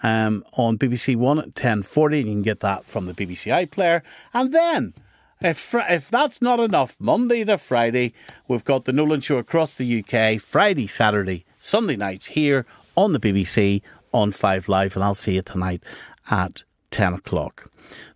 Um, 0.00 0.44
on 0.52 0.78
BBC 0.78 1.16
One 1.16 1.40
at 1.40 1.56
ten 1.56 1.82
forty, 1.82 2.20
and 2.20 2.28
you 2.28 2.34
can 2.36 2.42
get 2.42 2.60
that 2.60 2.84
from 2.84 3.06
the 3.06 3.14
BBC 3.14 3.50
iPlayer. 3.66 4.02
And 4.32 4.52
then, 4.52 4.94
if 5.40 5.74
if 5.74 6.08
that's 6.08 6.40
not 6.40 6.60
enough, 6.60 6.96
Monday 7.00 7.44
to 7.44 7.58
Friday, 7.58 8.14
we've 8.46 8.64
got 8.64 8.84
the 8.84 8.92
Nolan 8.92 9.20
Show 9.20 9.38
across 9.38 9.74
the 9.74 10.04
UK. 10.04 10.40
Friday, 10.40 10.86
Saturday, 10.86 11.44
Sunday 11.58 11.96
nights 11.96 12.26
here 12.26 12.64
on 12.96 13.12
the 13.12 13.18
BBC 13.18 13.82
on 14.12 14.30
Five 14.30 14.68
Live, 14.68 14.94
and 14.94 15.04
I'll 15.04 15.16
see 15.16 15.34
you 15.34 15.42
tonight 15.42 15.82
at 16.30 16.62
ten 16.92 17.14
o'clock. 17.14 17.68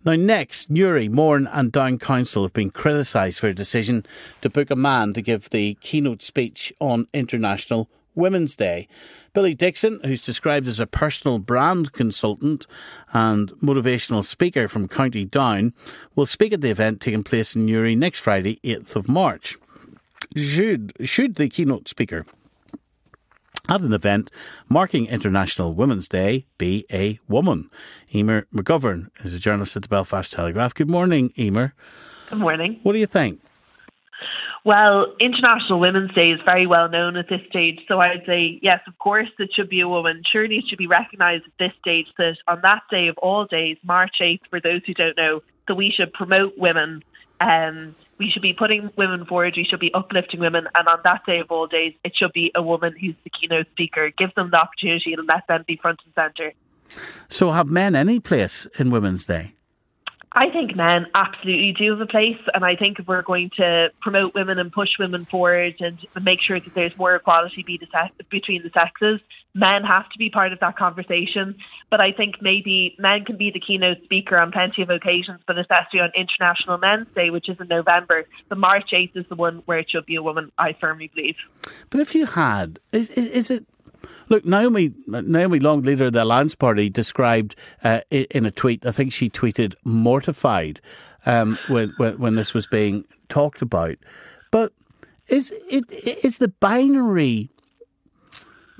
Now, 0.05 0.15
next, 0.15 0.69
Newry, 0.69 1.09
Mourne, 1.09 1.47
and 1.47 1.71
Down 1.71 1.99
Council 1.99 2.43
have 2.43 2.53
been 2.53 2.69
criticised 2.69 3.39
for 3.39 3.47
a 3.47 3.53
decision 3.53 4.05
to 4.41 4.49
book 4.49 4.69
a 4.69 4.75
man 4.75 5.13
to 5.13 5.21
give 5.21 5.49
the 5.49 5.75
keynote 5.75 6.21
speech 6.21 6.73
on 6.79 7.07
International 7.13 7.89
Women's 8.15 8.55
Day. 8.55 8.87
Billy 9.33 9.55
Dixon, 9.55 9.99
who's 10.03 10.21
described 10.21 10.67
as 10.67 10.79
a 10.79 10.85
personal 10.85 11.39
brand 11.39 11.91
consultant 11.91 12.67
and 13.13 13.51
motivational 13.53 14.23
speaker 14.23 14.67
from 14.67 14.87
County 14.87 15.25
Down, 15.25 15.73
will 16.15 16.25
speak 16.25 16.53
at 16.53 16.61
the 16.61 16.69
event 16.69 17.01
taking 17.01 17.23
place 17.23 17.55
in 17.55 17.65
Newry 17.65 17.95
next 17.95 18.19
Friday, 18.19 18.59
8th 18.63 18.95
of 18.95 19.09
March. 19.09 19.57
Should, 20.35 20.93
should 21.03 21.35
the 21.35 21.49
keynote 21.49 21.87
speaker 21.87 22.25
at 23.69 23.81
an 23.81 23.93
event 23.93 24.29
marking 24.67 25.07
International 25.07 25.73
Women's 25.73 26.09
Day 26.09 26.45
be 26.57 26.85
a 26.91 27.19
woman. 27.29 27.69
Emer 28.13 28.45
McGovern 28.53 29.07
is 29.23 29.33
a 29.33 29.39
journalist 29.39 29.75
at 29.75 29.83
the 29.83 29.87
Belfast 29.87 30.31
Telegraph. 30.33 30.73
Good 30.73 30.89
morning, 30.89 31.31
Emer. 31.37 31.73
Good 32.29 32.39
morning. 32.39 32.79
What 32.83 32.93
do 32.93 32.99
you 32.99 33.07
think? 33.07 33.41
Well, 34.65 35.13
International 35.19 35.79
Women's 35.79 36.13
Day 36.13 36.31
is 36.31 36.39
very 36.45 36.67
well 36.67 36.89
known 36.89 37.17
at 37.17 37.27
this 37.29 37.41
stage, 37.49 37.79
so 37.87 37.99
I'd 37.99 38.23
say 38.25 38.59
yes, 38.61 38.79
of 38.87 38.97
course, 38.97 39.27
it 39.39 39.49
should 39.53 39.69
be 39.69 39.81
a 39.81 39.89
woman. 39.89 40.23
Surely 40.29 40.57
it 40.57 40.65
should 40.69 40.77
be 40.77 40.87
recognised 40.87 41.43
at 41.45 41.51
this 41.59 41.73
stage 41.79 42.07
that 42.17 42.37
on 42.47 42.59
that 42.63 42.83
day 42.89 43.07
of 43.07 43.17
all 43.17 43.45
days, 43.45 43.77
March 43.83 44.15
8th, 44.21 44.39
for 44.49 44.61
those 44.61 44.81
who 44.85 44.93
don't 44.93 45.17
know, 45.17 45.41
that 45.67 45.75
we 45.75 45.93
should 45.95 46.13
promote 46.13 46.57
women. 46.57 47.03
Um, 47.43 47.95
we 48.19 48.29
should 48.31 48.41
be 48.41 48.53
putting 48.53 48.89
women 48.97 49.25
forward. 49.25 49.55
We 49.57 49.65
should 49.65 49.79
be 49.79 49.93
uplifting 49.93 50.39
women. 50.39 50.67
And 50.75 50.87
on 50.87 50.99
that 51.03 51.25
day 51.25 51.39
of 51.39 51.51
all 51.51 51.67
days, 51.67 51.93
it 52.03 52.13
should 52.15 52.31
be 52.31 52.51
a 52.55 52.61
woman 52.61 52.95
who's 52.99 53.15
the 53.23 53.29
keynote 53.29 53.67
speaker. 53.71 54.11
Give 54.17 54.33
them 54.35 54.49
the 54.51 54.57
opportunity 54.57 55.13
and 55.13 55.27
let 55.27 55.45
them 55.47 55.65
be 55.67 55.77
front 55.81 55.99
and 56.05 56.13
centre. 56.13 56.53
So, 57.29 57.51
have 57.51 57.67
men 57.67 57.95
any 57.95 58.19
place 58.19 58.67
in 58.79 58.91
Women's 58.91 59.25
Day? 59.25 59.55
I 60.35 60.49
think 60.49 60.75
men 60.75 61.05
absolutely 61.13 61.73
do 61.73 61.91
have 61.91 62.01
a 62.01 62.07
place, 62.07 62.39
and 62.55 62.65
I 62.65 62.75
think 62.75 62.97
if 62.97 63.07
we're 63.07 63.21
going 63.21 63.51
to 63.57 63.91
promote 64.01 64.33
women 64.33 64.57
and 64.57 64.71
push 64.71 64.89
women 64.97 65.25
forward 65.25 65.75
and 65.79 65.99
make 66.23 66.41
sure 66.41 66.59
that 66.59 66.73
there's 66.73 66.97
more 66.97 67.15
equality 67.15 67.61
between 68.29 68.63
the 68.63 68.71
sexes, 68.73 69.19
men 69.53 69.83
have 69.83 70.09
to 70.09 70.17
be 70.17 70.31
part 70.31 70.51
of 70.51 70.59
that 70.61 70.75
conversation. 70.75 71.55
But 71.91 72.01
I 72.01 72.13
think 72.13 72.41
maybe 72.41 72.95
men 72.97 73.25
can 73.25 73.37
be 73.37 73.51
the 73.51 73.59
keynote 73.59 74.03
speaker 74.05 74.37
on 74.37 74.51
plenty 74.51 74.81
of 74.81 74.89
occasions, 74.89 75.39
but 75.45 75.59
especially 75.59 75.99
on 75.99 76.09
International 76.15 76.79
Men's 76.79 77.07
Day, 77.13 77.29
which 77.29 77.47
is 77.47 77.59
in 77.59 77.67
November. 77.67 78.25
The 78.49 78.55
March 78.55 78.89
8th 78.91 79.15
is 79.15 79.25
the 79.29 79.35
one 79.35 79.61
where 79.65 79.77
it 79.77 79.91
should 79.91 80.07
be 80.07 80.15
a 80.15 80.23
woman, 80.23 80.51
I 80.57 80.73
firmly 80.73 81.11
believe. 81.13 81.35
But 81.91 82.01
if 82.01 82.15
you 82.15 82.25
had, 82.25 82.79
is, 82.91 83.11
is 83.11 83.51
it 83.51 83.65
Look, 84.29 84.45
Naomi 84.45 84.93
Naomi 85.07 85.59
Long, 85.59 85.81
leader 85.81 86.05
of 86.05 86.13
the 86.13 86.23
Alliance 86.23 86.55
Party, 86.55 86.89
described 86.89 87.55
uh, 87.83 88.01
in 88.09 88.45
a 88.45 88.51
tweet. 88.51 88.85
I 88.85 88.91
think 88.91 89.11
she 89.11 89.29
tweeted 89.29 89.75
mortified 89.83 90.81
um, 91.25 91.57
when, 91.67 91.93
when, 91.97 92.17
when 92.17 92.35
this 92.35 92.53
was 92.53 92.67
being 92.67 93.05
talked 93.29 93.61
about. 93.61 93.97
But 94.51 94.73
is 95.27 95.53
it 95.69 95.91
is 95.91 96.37
the 96.37 96.49
binary 96.49 97.49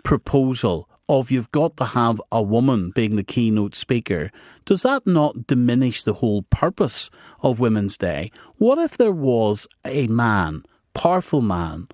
proposal 0.04 0.90
of 1.10 1.32
you've 1.32 1.52
got 1.52 1.78
to 1.78 1.86
have 1.86 2.22
a 2.32 2.42
woman 2.42 2.92
being 2.92 3.16
the 3.16 3.24
keynote 3.24 3.76
speaker, 3.76 4.32
does 4.66 4.84
that 4.84 5.06
not 5.06 5.48
diminish 5.48 6.04
the 6.04 6.14
whole 6.14 6.44
purpose 6.44 7.10
of 7.42 7.60
Women's 7.60 7.98
Day? 7.98 8.32
What 8.58 8.78
if 8.78 8.98
there 8.98 9.12
was 9.12 9.68
a 9.84 10.08
man, 10.08 10.64
powerful 10.94 11.42
man, 11.42 11.88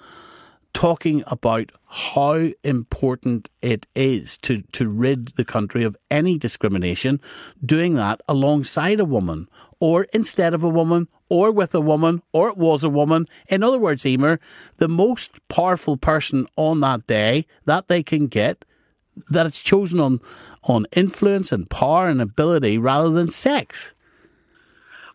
talking 0.74 1.24
about 1.28 1.72
how 1.88 2.50
important 2.64 3.50
it 3.62 3.88
is 3.96 4.38
to, 4.40 4.62
to 4.72 4.88
rid 4.88 5.30
the 5.30 5.46
country 5.46 5.84
of 5.84 5.98
any 6.12 6.38
discrimination, 6.38 7.20
doing 7.66 7.96
that 7.96 8.22
alongside 8.28 9.00
a 9.00 9.06
woman, 9.06 9.50
or 9.80 10.04
instead 10.14 10.54
of 10.54 10.64
a 10.64 10.70
woman, 10.70 11.08
or 11.30 11.52
with 11.52 11.74
a 11.76 11.82
woman, 11.82 12.22
or 12.34 12.50
it 12.50 12.58
was 12.58 12.84
a 12.84 12.90
woman. 12.90 13.28
In 13.48 13.64
other 13.64 13.80
words, 13.80 14.06
Emer, 14.06 14.40
the 14.78 14.88
most 14.88 15.32
powerful 15.48 15.98
person 15.98 16.48
on 16.56 16.80
that 16.82 17.08
day 17.08 17.46
that 17.66 17.88
they 17.88 18.04
can 18.04 18.28
get, 18.28 18.66
that 19.30 19.46
it's 19.46 19.62
chosen 19.62 20.00
on, 20.00 20.22
on 20.64 20.86
influence 20.96 21.52
and 21.52 21.70
power 21.70 22.08
and 22.08 22.22
ability 22.22 22.78
rather 22.78 23.10
than 23.10 23.32
sex. 23.32 23.94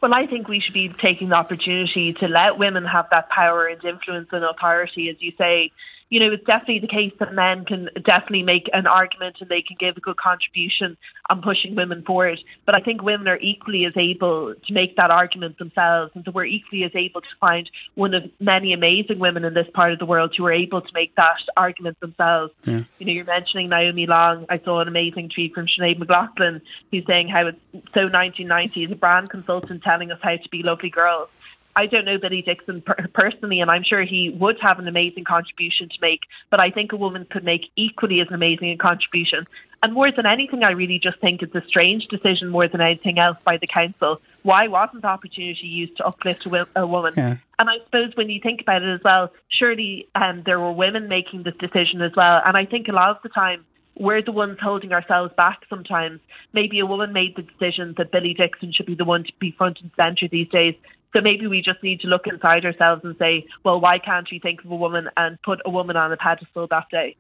Well, 0.00 0.12
I 0.12 0.26
think 0.26 0.48
we 0.48 0.60
should 0.60 0.74
be 0.74 0.88
taking 0.88 1.30
the 1.30 1.36
opportunity 1.36 2.12
to 2.14 2.28
let 2.28 2.58
women 2.58 2.84
have 2.84 3.06
that 3.10 3.28
power 3.30 3.66
and 3.66 3.82
influence 3.84 4.28
and 4.32 4.44
authority, 4.44 5.08
as 5.08 5.16
you 5.20 5.32
say, 5.38 5.72
you 6.14 6.20
know, 6.20 6.30
it's 6.30 6.44
definitely 6.44 6.78
the 6.78 6.86
case 6.86 7.12
that 7.18 7.34
men 7.34 7.64
can 7.64 7.88
definitely 8.04 8.44
make 8.44 8.70
an 8.72 8.86
argument 8.86 9.34
and 9.40 9.48
they 9.48 9.62
can 9.62 9.76
give 9.80 9.96
a 9.96 10.00
good 10.00 10.16
contribution 10.16 10.96
on 11.28 11.42
pushing 11.42 11.74
women 11.74 12.04
forward. 12.04 12.38
But 12.64 12.76
I 12.76 12.78
think 12.78 13.02
women 13.02 13.26
are 13.26 13.38
equally 13.38 13.84
as 13.84 13.96
able 13.96 14.54
to 14.54 14.72
make 14.72 14.94
that 14.94 15.10
argument 15.10 15.58
themselves, 15.58 16.12
and 16.14 16.24
so 16.24 16.30
we're 16.30 16.44
equally 16.44 16.84
as 16.84 16.92
able 16.94 17.20
to 17.20 17.26
find 17.40 17.68
one 17.96 18.14
of 18.14 18.30
many 18.38 18.72
amazing 18.72 19.18
women 19.18 19.44
in 19.44 19.54
this 19.54 19.66
part 19.74 19.92
of 19.92 19.98
the 19.98 20.06
world 20.06 20.32
who 20.36 20.46
are 20.46 20.52
able 20.52 20.80
to 20.80 20.92
make 20.94 21.12
that 21.16 21.34
argument 21.56 21.98
themselves. 21.98 22.52
Yeah. 22.64 22.84
You 23.00 23.06
know, 23.06 23.12
you're 23.12 23.24
mentioning 23.24 23.68
Naomi 23.68 24.06
Long. 24.06 24.46
I 24.48 24.60
saw 24.60 24.82
an 24.82 24.86
amazing 24.86 25.30
tweet 25.30 25.52
from 25.52 25.66
Sinead 25.66 25.98
McLaughlin 25.98 26.62
who's 26.92 27.04
saying 27.06 27.26
how 27.26 27.48
it's 27.48 27.58
so 27.92 28.02
1990 28.02 28.84
as 28.84 28.92
a 28.92 28.94
brand 28.94 29.30
consultant 29.30 29.82
telling 29.82 30.12
us 30.12 30.20
how 30.22 30.36
to 30.36 30.48
be 30.48 30.62
lovely 30.62 30.90
girls. 30.90 31.28
I 31.76 31.86
don't 31.86 32.04
know 32.04 32.18
Billy 32.18 32.42
Dixon 32.42 32.82
per- 32.82 33.08
personally, 33.12 33.60
and 33.60 33.70
I'm 33.70 33.82
sure 33.82 34.04
he 34.04 34.30
would 34.38 34.58
have 34.60 34.78
an 34.78 34.86
amazing 34.86 35.24
contribution 35.24 35.88
to 35.88 35.96
make. 36.00 36.20
But 36.50 36.60
I 36.60 36.70
think 36.70 36.92
a 36.92 36.96
woman 36.96 37.26
could 37.28 37.44
make 37.44 37.62
equally 37.76 38.20
as 38.20 38.28
amazing 38.30 38.70
a 38.70 38.76
contribution. 38.76 39.46
And 39.82 39.92
more 39.92 40.10
than 40.10 40.24
anything, 40.24 40.62
I 40.62 40.70
really 40.70 40.98
just 40.98 41.20
think 41.20 41.42
it's 41.42 41.54
a 41.54 41.62
strange 41.66 42.06
decision 42.06 42.48
more 42.48 42.68
than 42.68 42.80
anything 42.80 43.18
else 43.18 43.36
by 43.44 43.58
the 43.58 43.66
council. 43.66 44.20
Why 44.42 44.66
wasn't 44.68 45.02
the 45.02 45.08
opportunity 45.08 45.66
used 45.66 45.96
to 45.98 46.06
uplift 46.06 46.46
a, 46.46 46.66
a 46.76 46.86
woman? 46.86 47.12
Yeah. 47.16 47.36
And 47.58 47.68
I 47.68 47.74
suppose 47.84 48.12
when 48.14 48.30
you 48.30 48.40
think 48.40 48.62
about 48.62 48.82
it 48.82 48.94
as 48.94 49.02
well, 49.04 49.32
surely 49.48 50.08
um, 50.14 50.42
there 50.46 50.58
were 50.58 50.72
women 50.72 51.08
making 51.08 51.42
this 51.42 51.54
decision 51.56 52.00
as 52.00 52.12
well. 52.16 52.40
And 52.46 52.56
I 52.56 52.64
think 52.64 52.88
a 52.88 52.92
lot 52.92 53.10
of 53.10 53.18
the 53.22 53.28
time, 53.28 53.64
we're 53.96 54.22
the 54.22 54.32
ones 54.32 54.58
holding 54.60 54.92
ourselves 54.92 55.32
back 55.36 55.60
sometimes. 55.68 56.20
Maybe 56.52 56.80
a 56.80 56.86
woman 56.86 57.12
made 57.12 57.36
the 57.36 57.42
decision 57.42 57.94
that 57.98 58.10
Billy 58.10 58.34
Dixon 58.34 58.72
should 58.72 58.86
be 58.86 58.94
the 58.94 59.04
one 59.04 59.24
to 59.24 59.32
be 59.38 59.52
front 59.52 59.80
and 59.80 59.90
centre 59.96 60.28
these 60.28 60.48
days. 60.48 60.74
So 61.14 61.20
maybe 61.20 61.46
we 61.46 61.62
just 61.62 61.82
need 61.82 62.00
to 62.00 62.08
look 62.08 62.26
inside 62.26 62.64
ourselves 62.64 63.02
and 63.04 63.16
say, 63.18 63.46
well, 63.64 63.80
why 63.80 63.98
can't 63.98 64.28
we 64.30 64.40
think 64.40 64.64
of 64.64 64.70
a 64.70 64.76
woman 64.76 65.08
and 65.16 65.40
put 65.42 65.60
a 65.64 65.70
woman 65.70 65.96
on 65.96 66.12
a 66.12 66.16
pedestal 66.16 66.66
that 66.66 66.88
day? 66.90 67.16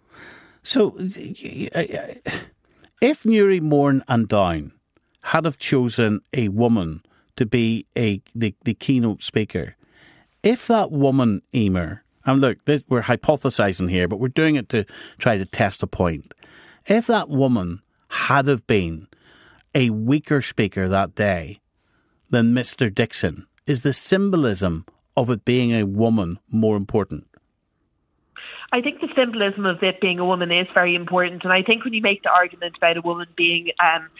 So, 0.62 0.96
if 3.00 3.24
Newry, 3.24 3.60
Mourne 3.60 4.02
and 4.08 4.26
Down 4.26 4.72
had 5.22 5.44
have 5.44 5.58
chosen 5.58 6.20
a 6.32 6.48
woman 6.48 7.02
to 7.36 7.46
be 7.46 7.86
a 7.96 8.20
the, 8.34 8.54
the 8.64 8.74
keynote 8.74 9.22
speaker, 9.22 9.76
if 10.42 10.66
that 10.66 10.90
woman, 10.90 11.42
Emer, 11.54 12.02
and 12.26 12.40
look, 12.40 12.64
this, 12.64 12.82
we're 12.88 13.02
hypothesizing 13.02 13.90
here, 13.90 14.08
but 14.08 14.18
we're 14.18 14.28
doing 14.28 14.56
it 14.56 14.68
to 14.70 14.84
try 15.18 15.36
to 15.36 15.44
test 15.44 15.82
a 15.82 15.86
point. 15.86 16.34
If 16.86 17.06
that 17.06 17.28
woman 17.28 17.82
had 18.08 18.48
have 18.48 18.66
been 18.66 19.08
a 19.74 19.90
weaker 19.90 20.42
speaker 20.42 20.88
that 20.88 21.14
day 21.14 21.60
than 22.30 22.54
Mr. 22.54 22.92
Dixon, 22.92 23.46
is 23.66 23.82
the 23.82 23.92
symbolism 23.92 24.84
of 25.16 25.30
it 25.30 25.44
being 25.44 25.72
a 25.72 25.84
woman 25.84 26.38
more 26.50 26.76
important? 26.76 27.26
I 28.72 28.80
think 28.80 29.00
the 29.00 29.08
symbolism 29.14 29.66
of 29.66 29.80
it 29.82 30.00
being 30.00 30.18
a 30.18 30.24
woman 30.24 30.50
is 30.50 30.66
very 30.74 30.96
important, 30.96 31.44
and 31.44 31.52
I 31.52 31.62
think 31.62 31.84
when 31.84 31.94
you 31.94 32.02
make 32.02 32.24
the 32.24 32.30
argument 32.30 32.76
about 32.76 32.96
a 32.96 33.02
woman 33.02 33.28
being 33.36 33.70
um, 33.80 34.10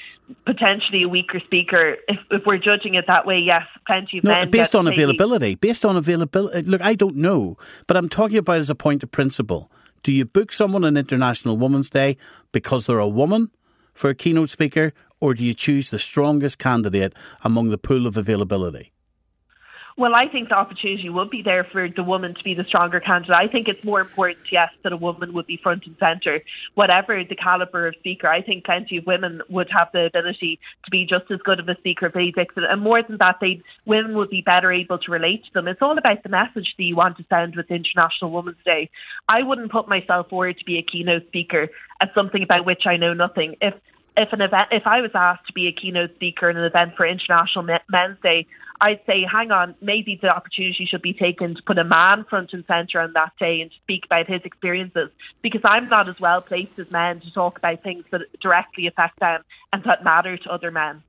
potentially 0.47 1.03
a 1.03 1.09
weaker 1.09 1.41
speaker, 1.45 1.97
if, 2.07 2.19
if 2.31 2.43
we're 2.47 2.59
judging 2.59 2.95
it 2.95 3.07
that 3.09 3.27
way, 3.27 3.41
yes, 3.41 3.63
plenty 3.85 4.19
of 4.19 4.25
No, 4.25 4.31
men. 4.31 4.51
based 4.53 4.77
on 4.77 4.87
availability. 4.87 5.57
Based 5.57 5.85
on 5.85 5.97
availability. 5.97 6.63
Look, 6.63 6.83
I 6.83 6.95
don't 6.95 7.17
know, 7.17 7.59
but 7.89 7.97
I'm 7.97 8.09
talking 8.09 8.37
about 8.37 8.59
as 8.59 8.71
a 8.71 8.77
point 8.77 9.03
of 9.03 9.11
principle. 9.11 9.73
Do 10.05 10.13
you 10.13 10.25
book 10.25 10.53
someone 10.53 10.85
on 10.85 10.97
International 10.97 11.57
Women's 11.57 11.91
Day 11.91 12.17
because 12.53 12.87
they're 12.87 13.01
a 13.01 13.09
woman 13.09 13.51
for 13.93 14.09
a 14.09 14.15
keynote 14.15 14.51
speaker, 14.51 14.93
or 15.19 15.35
do 15.35 15.43
you 15.43 15.55
choose 15.55 15.91
the 15.91 15.99
strongest 15.99 16.61
candidate 16.61 17.13
among 17.43 17.71
the 17.71 17.79
pool 17.79 18.07
of 18.07 18.17
availability? 18.17 18.93
Well, 19.97 20.17
I 20.17 20.27
think 20.27 20.49
the 20.49 20.57
opportunity 20.57 21.09
would 21.09 21.31
be 21.31 21.43
there 21.43 21.63
for 21.63 21.89
the 21.89 22.03
woman 22.03 22.35
to 22.35 22.43
be 22.43 22.53
the 22.53 22.65
stronger 22.65 22.99
candidate. 22.99 23.37
I 23.37 23.47
think 23.47 23.69
it's 23.69 23.85
more 23.85 24.01
important, 24.01 24.41
yes, 24.51 24.71
that 24.83 24.93
a 24.93 24.97
woman 24.97 25.33
would 25.35 25.47
be 25.47 25.57
front 25.57 25.87
and 25.87 25.97
centre. 26.01 26.41
Whatever 26.75 27.23
the 27.23 27.37
calibre 27.37 27.89
of 27.89 27.95
speaker, 28.01 28.27
I 28.27 28.43
think 28.43 28.65
plenty 28.65 28.97
of 28.97 29.07
women 29.07 29.41
would 29.49 29.71
have 29.71 29.89
the 29.93 30.07
ability 30.07 30.59
to 30.85 30.91
be 30.91 31.07
just 31.07 31.31
as 31.31 31.39
good 31.43 31.61
of 31.61 31.69
a 31.69 31.77
speaker 31.77 32.09
Billy 32.09 32.33
Dixon. 32.33 32.65
And 32.65 32.83
more 32.83 33.05
than 33.05 33.19
that, 33.19 33.37
they 33.41 33.63
women 33.87 34.17
would 34.17 34.31
be 34.31 34.43
better 34.43 34.73
able 34.73 34.99
to 34.99 35.13
relate 35.13 35.45
to 35.45 35.53
them. 35.53 35.69
It's 35.69 35.81
all 35.81 35.97
about 35.97 36.25
the 36.25 36.29
message 36.29 36.75
that 36.77 36.85
you 36.85 36.97
want 36.97 37.17
to 37.19 37.25
send 37.31 37.55
with 37.55 37.71
International 37.71 38.33
Women's 38.33 38.57
Day. 38.65 38.91
I 39.29 39.45
wouldn't 39.45 39.71
put 39.71 39.89
myself 39.89 40.29
forward 40.29 40.59
to 40.59 40.65
be 40.65 40.79
a 40.79 40.83
keynote 40.83 41.29
speaker 41.29 41.69
at 42.01 42.13
something 42.15 42.43
about 42.43 42.67
which 42.67 42.83
I 42.85 42.97
know 42.97 43.15
nothing. 43.15 43.55
If 43.61 43.75
if 44.17 44.33
an 44.33 44.41
event, 44.41 44.69
if 44.71 44.87
I 44.87 45.01
was 45.01 45.11
asked 45.15 45.47
to 45.49 45.53
be 45.53 45.67
a 45.67 45.73
keynote 45.73 46.15
speaker 46.15 46.49
in 46.49 46.57
an 46.57 46.65
event 46.65 46.95
for 46.97 47.07
International 47.07 47.65
Men's 47.65 48.19
Day, 48.23 48.47
I'd 48.81 49.01
say, 49.07 49.25
hang 49.31 49.51
on, 49.51 49.75
maybe 49.81 50.19
the 50.21 50.29
opportunity 50.29 50.85
should 50.85 51.03
be 51.03 51.15
taken 51.15 51.55
to 51.55 51.63
put 51.63 51.79
a 51.79 51.85
man 51.85 52.25
front 52.29 52.53
and 52.53 52.65
centre 52.67 53.01
on 53.01 53.13
that 53.15 53.33
day 53.39 53.61
and 53.61 53.71
speak 53.83 54.05
about 54.05 54.27
his 54.27 54.43
experiences, 54.45 55.11
because 55.43 55.63
I'm 55.65 55.89
not 55.89 56.09
as 56.09 56.21
well 56.21 56.41
placed 56.43 56.79
as 56.79 56.91
men 56.91 57.21
to 57.21 57.31
talk 57.33 57.57
about 57.57 57.83
things 57.83 58.05
that 58.11 58.23
directly 58.41 58.87
affect 58.87 59.21
them 59.21 59.43
and 59.73 59.83
that 59.85 60.05
matter 60.05 60.37
to 60.37 60.51
other 60.51 60.71
men. 60.71 61.03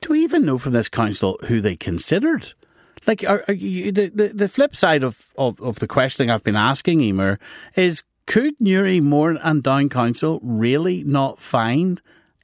Do 0.00 0.12
we 0.12 0.20
even 0.20 0.44
know 0.44 0.58
from 0.58 0.72
this 0.72 0.88
council 0.88 1.38
who 1.46 1.60
they 1.60 1.76
considered? 1.76 2.52
Like, 3.06 3.24
are, 3.24 3.42
are 3.48 3.54
you, 3.54 3.90
the, 3.90 4.10
the 4.14 4.28
the 4.28 4.48
flip 4.48 4.76
side 4.76 5.02
of, 5.02 5.32
of, 5.36 5.60
of 5.60 5.78
the 5.78 5.88
questioning 5.88 6.30
I've 6.30 6.44
been 6.44 6.56
asking, 6.56 7.00
Emer, 7.00 7.38
is 7.74 8.02
could 8.28 8.60
Newry, 8.60 9.00
Mourne 9.00 9.38
and 9.42 9.62
Down 9.62 9.88
Council 9.88 10.38
really 10.42 11.02
not 11.02 11.38
find 11.38 12.00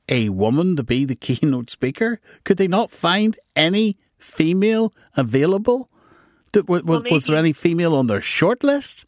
a 0.09 0.31
woman 0.31 0.77
to 0.77 0.83
be 0.83 1.05
the 1.05 1.15
keynote 1.27 1.69
speaker? 1.69 2.21
Could 2.43 2.57
they 2.57 2.67
not 2.67 2.91
find 2.91 3.39
any 3.55 3.99
female 4.19 4.95
available? 5.15 5.91
Did, 6.53 6.69
was, 6.69 6.83
Well, 6.85 7.03
was 7.11 7.27
there 7.27 7.37
any 7.37 7.53
female 7.53 7.95
on 7.95 8.07
their 8.07 8.21
shortlist? 8.21 9.05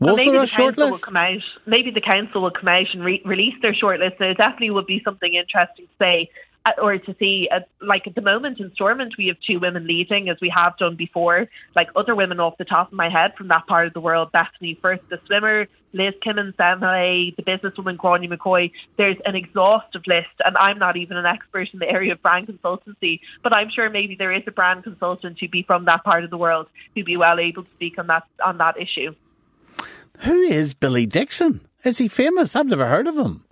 Was 0.00 0.08
Well, 0.08 0.16
maybe 0.16 0.30
there 0.32 0.42
a 0.42 0.46
the 0.46 0.52
council 0.52 0.90
will 0.90 0.98
come 0.98 1.16
out. 1.16 1.42
Maybe 1.64 1.90
the 1.92 2.00
council 2.00 2.42
will 2.42 2.50
come 2.50 2.68
out 2.68 2.86
and 2.92 3.04
re- 3.04 3.22
release 3.24 3.54
their 3.62 3.72
shortlist. 3.72 4.18
There 4.18 4.34
definitely 4.34 4.70
would 4.70 4.86
be 4.86 5.00
something 5.04 5.32
interesting 5.32 5.86
to 5.86 5.92
say 5.98 6.28
uh, 6.66 6.72
or 6.82 6.98
to 6.98 7.16
see. 7.18 7.48
Uh, 7.50 7.60
like 7.80 8.06
at 8.06 8.14
the 8.14 8.20
moment 8.20 8.58
in 8.60 8.72
Stormont, 8.74 9.14
we 9.16 9.28
have 9.28 9.36
two 9.46 9.60
women 9.60 9.86
leading, 9.86 10.28
as 10.28 10.36
we 10.42 10.52
have 10.54 10.76
done 10.76 10.96
before. 10.96 11.48
Like 11.74 11.88
other 11.94 12.14
women 12.14 12.40
off 12.40 12.58
the 12.58 12.64
top 12.64 12.88
of 12.88 12.94
my 12.94 13.08
head 13.08 13.34
from 13.38 13.48
that 13.48 13.66
part 13.66 13.86
of 13.86 13.94
the 13.94 14.00
world: 14.00 14.32
Bethany 14.32 14.78
Firth, 14.82 15.00
the 15.08 15.20
swimmer, 15.26 15.66
Liz 15.96 16.14
Kimmins, 16.24 16.54
Emily, 16.60 17.34
the 17.36 17.42
businesswoman 17.42 17.96
Grania 17.96 18.28
McCoy. 18.28 18.70
There's 18.98 19.16
an 19.24 19.34
exhaustive 19.34 20.02
list, 20.06 20.28
and 20.44 20.56
I'm 20.58 20.78
not 20.78 20.96
even 20.96 21.16
an 21.16 21.24
expert 21.24 21.68
in 21.72 21.78
the 21.78 21.88
area 21.88 22.12
of 22.12 22.22
brand 22.22 22.48
consultancy, 22.48 23.20
but 23.42 23.54
I'm 23.54 23.70
sure 23.74 23.88
maybe 23.88 24.14
there 24.14 24.32
is 24.32 24.42
a 24.46 24.50
brand 24.50 24.84
consultant 24.84 25.38
who'd 25.40 25.50
be 25.50 25.62
from 25.62 25.86
that 25.86 26.04
part 26.04 26.22
of 26.22 26.30
the 26.30 26.36
world 26.36 26.68
who'd 26.94 27.06
be 27.06 27.16
well 27.16 27.40
able 27.40 27.64
to 27.64 27.70
speak 27.76 27.98
on 27.98 28.08
that 28.08 28.24
on 28.44 28.58
that 28.58 28.76
issue. 28.78 29.14
Who 30.20 30.40
is 30.42 30.74
Billy 30.74 31.06
Dixon? 31.06 31.60
Is 31.82 31.98
he 31.98 32.08
famous? 32.08 32.54
I've 32.54 32.66
never 32.66 32.86
heard 32.86 33.06
of 33.06 33.16
him. 33.16 33.45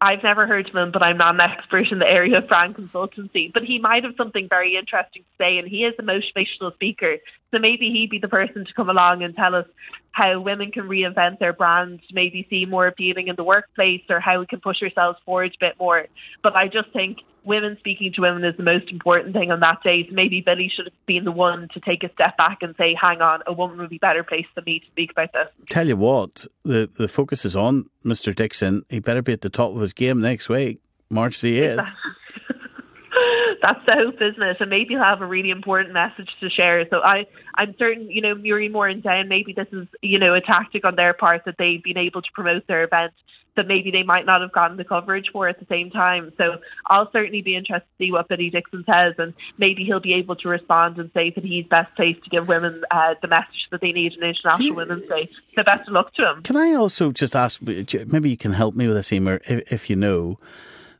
I've 0.00 0.22
never 0.22 0.46
heard 0.46 0.68
of 0.68 0.74
him, 0.74 0.92
but 0.92 1.02
I'm 1.02 1.18
not 1.18 1.34
an 1.34 1.40
expert 1.40 1.90
in 1.90 1.98
the 1.98 2.06
area 2.06 2.38
of 2.38 2.48
brand 2.48 2.76
consultancy. 2.76 3.52
But 3.52 3.64
he 3.64 3.78
might 3.78 4.04
have 4.04 4.14
something 4.16 4.48
very 4.48 4.76
interesting 4.76 5.22
to 5.22 5.44
say, 5.44 5.58
and 5.58 5.66
he 5.66 5.84
is 5.84 5.94
a 5.98 6.02
motivational 6.02 6.72
speaker. 6.74 7.16
So 7.50 7.58
maybe 7.58 7.90
he'd 7.90 8.10
be 8.10 8.18
the 8.18 8.28
person 8.28 8.64
to 8.64 8.74
come 8.74 8.88
along 8.88 9.22
and 9.22 9.34
tell 9.34 9.54
us 9.54 9.66
how 10.12 10.40
women 10.40 10.70
can 10.70 10.84
reinvent 10.84 11.38
their 11.38 11.52
brands, 11.52 12.02
maybe 12.12 12.46
see 12.48 12.64
more 12.64 12.86
appealing 12.86 13.28
in 13.28 13.36
the 13.36 13.44
workplace, 13.44 14.02
or 14.08 14.20
how 14.20 14.38
we 14.40 14.46
can 14.46 14.60
push 14.60 14.82
ourselves 14.82 15.18
forward 15.24 15.56
a 15.60 15.64
bit 15.64 15.74
more. 15.78 16.06
But 16.42 16.54
I 16.54 16.68
just 16.68 16.92
think 16.92 17.18
women 17.48 17.76
speaking 17.78 18.12
to 18.14 18.20
women 18.20 18.44
is 18.44 18.56
the 18.56 18.62
most 18.62 18.90
important 18.90 19.34
thing 19.34 19.50
on 19.50 19.60
that 19.60 19.82
day. 19.82 20.06
So 20.08 20.14
maybe 20.14 20.40
Billy 20.40 20.70
should 20.74 20.84
have 20.84 21.06
been 21.06 21.24
the 21.24 21.32
one 21.32 21.68
to 21.74 21.80
take 21.80 22.04
a 22.04 22.12
step 22.12 22.36
back 22.36 22.58
and 22.60 22.74
say, 22.76 22.94
hang 23.00 23.20
on, 23.20 23.40
a 23.46 23.52
woman 23.52 23.78
would 23.78 23.90
be 23.90 23.98
better 23.98 24.22
placed 24.22 24.48
than 24.54 24.64
me 24.64 24.80
to 24.80 24.86
speak 24.86 25.10
about 25.10 25.32
this. 25.32 25.48
Tell 25.68 25.88
you 25.88 25.96
what, 25.96 26.46
the, 26.64 26.88
the 26.94 27.08
focus 27.08 27.44
is 27.44 27.56
on 27.56 27.88
Mr. 28.04 28.34
Dixon. 28.34 28.84
He 28.88 29.00
better 29.00 29.22
be 29.22 29.32
at 29.32 29.40
the 29.40 29.50
top 29.50 29.74
of 29.74 29.80
his 29.80 29.92
game 29.92 30.20
next 30.20 30.48
week, 30.48 30.80
March 31.10 31.40
the 31.40 31.60
8th. 31.60 31.92
that's 33.62 33.84
the 33.86 33.92
hope, 33.92 34.16
isn't 34.20 34.42
it? 34.42 34.56
And 34.60 34.70
maybe 34.70 34.94
he'll 34.94 35.02
have 35.02 35.22
a 35.22 35.26
really 35.26 35.50
important 35.50 35.94
message 35.94 36.28
to 36.40 36.50
share. 36.50 36.86
So 36.90 36.98
I, 36.98 37.26
I'm 37.54 37.74
certain, 37.78 38.10
you 38.10 38.20
know, 38.20 38.34
Newry 38.34 38.68
Mourne 38.68 38.92
and 38.92 39.02
Down, 39.02 39.28
maybe 39.28 39.52
this 39.52 39.66
is, 39.72 39.86
you 40.02 40.18
know, 40.18 40.34
a 40.34 40.40
tactic 40.40 40.84
on 40.84 40.96
their 40.96 41.14
part 41.14 41.42
that 41.46 41.56
they've 41.58 41.82
been 41.82 41.98
able 41.98 42.22
to 42.22 42.28
promote 42.34 42.66
their 42.66 42.84
event 42.84 43.12
that 43.58 43.66
maybe 43.66 43.90
they 43.90 44.04
might 44.04 44.24
not 44.24 44.40
have 44.40 44.52
gotten 44.52 44.76
the 44.76 44.84
coverage 44.84 45.30
for 45.32 45.48
at 45.48 45.58
the 45.58 45.66
same 45.66 45.90
time. 45.90 46.32
So 46.38 46.58
I'll 46.86 47.10
certainly 47.12 47.42
be 47.42 47.56
interested 47.56 47.86
to 47.98 48.04
see 48.04 48.12
what 48.12 48.28
Billy 48.28 48.48
Dixon 48.50 48.84
says, 48.86 49.14
and 49.18 49.34
maybe 49.58 49.84
he'll 49.84 50.00
be 50.00 50.14
able 50.14 50.36
to 50.36 50.48
respond 50.48 50.98
and 50.98 51.10
say 51.12 51.30
that 51.30 51.44
he's 51.44 51.66
best 51.66 51.94
placed 51.96 52.22
to 52.24 52.30
give 52.30 52.48
women 52.48 52.84
uh, 52.90 53.14
the 53.20 53.28
message 53.28 53.66
that 53.70 53.80
they 53.80 53.92
need 53.92 54.14
in 54.14 54.22
International 54.22 54.76
Women's 54.76 55.08
Day. 55.08 55.26
So 55.26 55.62
best 55.64 55.88
of 55.88 55.94
luck 55.94 56.14
to 56.14 56.30
him. 56.30 56.42
Can 56.42 56.56
I 56.56 56.74
also 56.74 57.12
just 57.12 57.36
ask, 57.36 57.60
maybe 57.60 58.30
you 58.30 58.36
can 58.36 58.52
help 58.52 58.74
me 58.74 58.86
with 58.86 58.96
this, 58.96 59.12
Emer, 59.12 59.40
if, 59.46 59.72
if 59.72 59.90
you 59.90 59.96
know. 59.96 60.38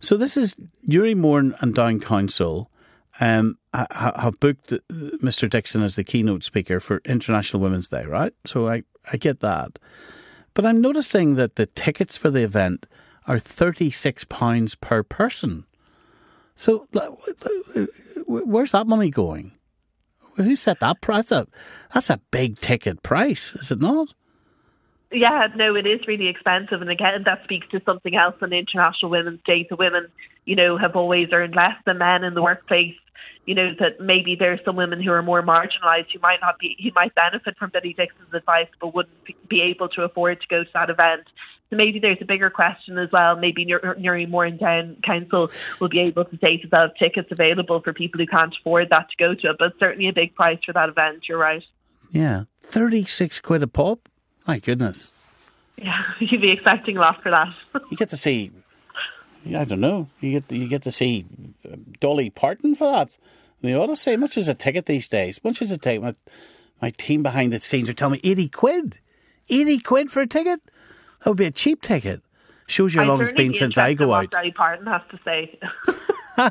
So 0.00 0.16
this 0.16 0.36
is 0.36 0.56
Newry 0.86 1.14
Mourne 1.14 1.54
and 1.61 1.74
Down 1.74 2.00
Council 2.00 2.70
Um, 3.20 3.59
have 3.72 4.40
booked 4.40 4.72
uh, 4.72 4.78
Mr. 4.90 5.48
Dixon 5.48 5.82
as 5.82 5.96
the 5.96 6.04
keynote 6.04 6.44
speaker 6.44 6.80
for 6.80 7.00
International 7.04 7.62
Women's 7.62 7.88
Day, 7.88 8.04
right? 8.04 8.32
So 8.44 8.68
I, 8.68 8.82
I 9.12 9.16
get 9.16 9.40
that. 9.40 9.78
But 10.59 10.66
I'm 10.66 10.80
noticing 10.80 11.36
that 11.36 11.54
the 11.54 11.66
tickets 11.66 12.16
for 12.16 12.30
the 12.30 12.42
event 12.42 12.86
are 13.28 13.36
£36 13.36 14.80
per 14.80 15.04
person. 15.04 15.66
So 16.56 16.88
where's 18.26 18.72
that 18.72 18.88
money 18.88 19.09
going? 19.09 19.52
Who 20.34 20.56
set 20.56 20.80
that 20.80 21.00
price 21.00 21.30
up? 21.30 21.48
That's 21.94 22.11
a 22.11 22.20
big 22.32 22.59
ticket 22.59 23.04
price, 23.04 23.54
is 23.54 23.70
it 23.70 23.78
not? 23.78 24.09
Yeah, 25.11 25.48
no, 25.56 25.74
it 25.74 25.86
is 25.86 26.06
really 26.06 26.28
expensive, 26.28 26.82
and 26.82 26.90
again, 26.90 27.22
that 27.24 27.42
speaks 27.44 27.66
to 27.70 27.80
something 27.86 28.14
else 28.14 28.34
on 28.42 28.52
International 28.52 29.11
Women's 29.11 29.40
Day. 29.46 29.66
The 29.68 29.76
women, 29.76 30.09
you 30.44 30.54
know, 30.54 30.76
have 30.76 30.96
always 30.96 31.28
earned 31.32 31.54
less 31.54 31.76
than 31.86 31.96
men 31.98 32.24
in 32.24 32.34
the 32.34 32.42
workplace. 32.42 32.94
You 33.46 33.54
know 33.54 33.72
that 33.80 34.00
maybe 34.00 34.36
there's 34.38 34.61
some 34.66 34.76
women 34.76 35.02
who 35.02 35.11
are 35.11 35.22
more 35.22 35.42
marginalised 35.42 36.12
who 36.12 36.18
might 36.20 36.40
not 36.42 36.59
be, 36.59 36.76
who 36.82 36.90
might 36.94 37.14
benefit 37.14 37.56
from 37.56 37.70
Billy 37.70 37.94
Dixon's 37.94 38.34
advice, 38.34 38.68
but 38.78 38.94
wouldn't 38.94 39.48
be 39.48 39.62
able 39.62 39.88
to 39.90 40.02
afford 40.02 40.42
to 40.42 40.46
go 40.48 40.64
to 40.64 40.70
that 40.74 40.90
event. 40.90 41.22
So 41.70 41.76
maybe 41.76 41.98
there's 41.98 42.18
a 42.20 42.26
bigger 42.26 42.50
question 42.50 42.98
as 42.98 43.11
well. 43.11 43.36
Maybe 43.36 43.64
Newry 43.64 44.26
Mourne 44.26 44.59
Down 44.59 44.96
Council 45.04 45.50
will 45.80 45.88
be 45.88 46.00
able 46.00 46.26
to 46.26 46.38
say 46.38 46.59
to 46.59 46.68
have 46.72 46.94
tickets 46.96 47.28
available 47.30 47.80
for 47.80 47.94
people 47.94 48.20
who 48.20 48.26
can't 48.26 48.54
afford 48.61 48.90
that 48.90 49.09
to 49.11 49.16
go 49.18 49.34
to 49.34 49.50
it. 49.50 49.56
But 49.59 49.72
certainly 49.78 50.09
a 50.09 50.12
big 50.12 50.34
price 50.34 50.59
for 50.64 50.74
that 50.74 50.90
event. 50.90 51.28
You're 51.28 51.38
right. 51.38 51.64
Yeah, 52.11 52.44
thirty 52.61 53.06
six 53.06 53.40
quid 53.40 53.62
a 53.62 53.66
pop. 53.66 54.11
My 54.49 54.59
goodness. 54.59 55.12
Yeah, 55.76 56.03
you'd 56.18 56.40
be 56.40 56.51
expecting 56.51 56.96
a 56.96 57.01
lot 57.01 57.22
for 57.22 57.30
that. 57.30 57.55
you 57.90 57.96
get 57.96 58.09
to 58.09 58.16
see. 58.16 58.51
I 59.55 59.64
don't 59.64 59.80
know. 59.80 60.09
You 60.20 60.40
get 60.40 60.51
you 60.51 60.66
get 60.66 60.82
to 60.82 60.92
see 60.92 61.26
Dolly 62.01 62.30
Parton 62.30 62.74
for 62.74 62.90
that. 62.90 63.16
And 63.62 63.88
to 63.88 63.96
say, 63.96 64.16
much 64.16 64.36
is 64.36 64.49
a 64.49 64.55
ticket 64.55 64.86
these 64.86 65.09
days? 65.09 65.42
Much 65.44 65.62
is 65.62 65.70
a 65.70 65.78
ticket? 65.78 66.03
My, 66.03 66.14
my 66.80 66.90
team 66.90 67.22
behind 67.22 67.53
the 67.53 67.61
scenes 67.61 67.88
are 67.88 67.92
telling 67.92 68.12
me 68.12 68.20
eighty 68.24 68.49
quid. 68.49 68.99
Eighty 69.49 69.78
quid 69.78 70.11
for 70.11 70.20
a 70.20 70.26
ticket? 70.26 70.61
That 71.20 71.30
would 71.30 71.38
be 71.38 71.46
a 71.46 71.51
cheap 71.51 71.82
ticket. 71.82 72.22
Shows 72.66 72.94
you 72.94 73.01
how 73.01 73.07
long 73.07 73.22
it's 73.22 73.32
been 73.32 73.55
since 73.55 73.78
I 73.78 73.94
go 73.94 74.12
out. 74.12 74.30
Dolly 74.30 74.53
Parton 74.53 74.86
has 74.86 75.03
to 75.11 75.18
say. 75.24 75.59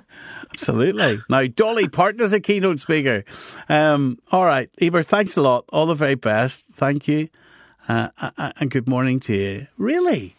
Absolutely. 0.54 1.22
Now, 1.30 1.46
Dolly 1.48 1.88
Parton's 1.88 2.34
a 2.34 2.40
keynote 2.40 2.80
speaker. 2.80 3.24
Um, 3.70 4.20
all 4.32 4.44
right, 4.44 4.70
Emer, 4.82 5.04
thanks 5.04 5.38
a 5.38 5.42
lot. 5.42 5.66
All 5.70 5.86
the 5.86 5.96
very 5.96 6.16
best. 6.16 6.66
Thank 6.76 7.08
you. 7.08 7.30
Uh, 7.88 8.10
and 8.60 8.70
good 8.70 8.88
morning 8.88 9.20
to 9.22 9.34
you. 9.36 9.68
Really? 9.78 10.36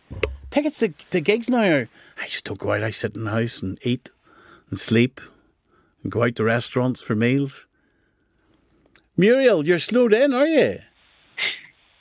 Tickets 0.51 0.81
to, 0.81 0.89
to 1.11 1.21
gigs 1.21 1.49
now 1.49 1.63
are, 1.63 1.89
I 2.21 2.27
just 2.27 2.45
don't 2.45 2.59
go 2.61 2.73
out. 2.73 2.83
I 2.83 2.91
sit 2.91 3.15
in 3.15 3.25
the 3.25 3.31
house 3.31 3.63
and 3.63 3.79
eat 3.83 4.11
and 4.71 4.79
sleep 4.79 5.21
and 6.03 6.13
go 6.13 6.25
out 6.25 6.37
to 6.37 6.45
restaurants 6.45 7.01
for 7.01 7.15
meals. 7.15 7.67
Muriel, 9.17 9.67
you're 9.67 9.79
snowed 9.79 10.13
in, 10.13 10.33
are 10.35 10.47
you? 10.47 10.79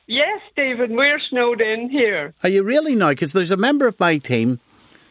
Yes, 0.06 0.39
David, 0.56 0.91
we're 0.91 1.20
snowed 1.30 1.60
in 1.62 1.89
here. 1.89 2.34
Are 2.43 2.50
you 2.50 2.64
really 2.64 2.95
now? 2.95 3.10
Because 3.10 3.34
there's 3.34 3.52
a 3.52 3.58
member 3.58 3.88
of 3.88 4.00
my 4.00 4.18
team. 4.18 4.60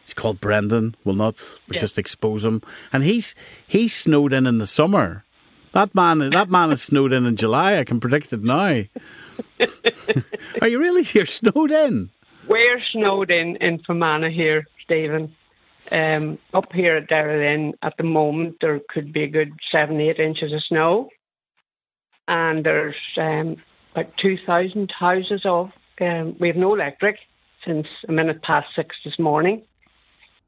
He's 0.03 0.14
called 0.14 0.41
Brendan. 0.41 0.95
We'll 1.05 1.16
not 1.16 1.37
Yes. 1.70 1.80
just 1.80 1.99
expose 1.99 2.45
him. 2.45 2.62
And 2.93 3.03
he's 3.05 3.34
he's 3.66 3.93
snowed 3.95 4.32
in 4.32 4.47
in 4.47 4.59
the 4.59 4.66
summer. 4.66 5.24
That 5.77 5.95
man, 5.95 6.31
that 6.31 6.49
man 6.49 6.72
is 6.72 6.81
snowed 6.81 7.12
in 7.12 7.27
in 7.27 7.37
July. 7.37 7.77
I 7.77 7.85
can 7.85 8.01
predict 8.01 8.33
it 8.33 8.43
now. 8.43 8.85
Are 10.62 10.68
you 10.68 10.79
really 10.79 11.03
here 11.03 11.27
snowed 11.27 11.70
in? 11.70 12.09
We're 12.49 12.81
snowed 12.93 13.31
in 13.31 13.57
in 13.57 13.81
Fermanagh 13.81 14.31
here, 14.31 14.68
Stephen. 14.83 15.37
Um, 15.93 16.39
up 16.55 16.72
here 16.72 16.97
at 16.97 17.11
Derrylin, 17.11 17.74
at 17.83 17.95
the 17.99 18.05
moment, 18.05 18.57
there 18.62 18.81
could 18.89 19.12
be 19.12 19.24
a 19.24 19.29
good 19.29 19.53
seven, 19.70 20.01
eight 20.01 20.18
inches 20.18 20.51
of 20.55 20.64
snow. 20.64 21.11
And 22.27 22.64
there's 22.64 22.97
um, 23.18 23.57
about 23.93 24.16
2,000 24.16 24.91
houses 24.99 25.45
off. 25.45 25.72
Um, 26.01 26.37
we 26.41 26.49
have 26.49 26.57
no 26.57 26.74
electric 26.74 27.18
since 27.66 27.87
a 28.09 28.12
minute 28.12 28.43
past 28.43 28.68
six 28.74 28.97
this 29.05 29.18
morning 29.18 29.61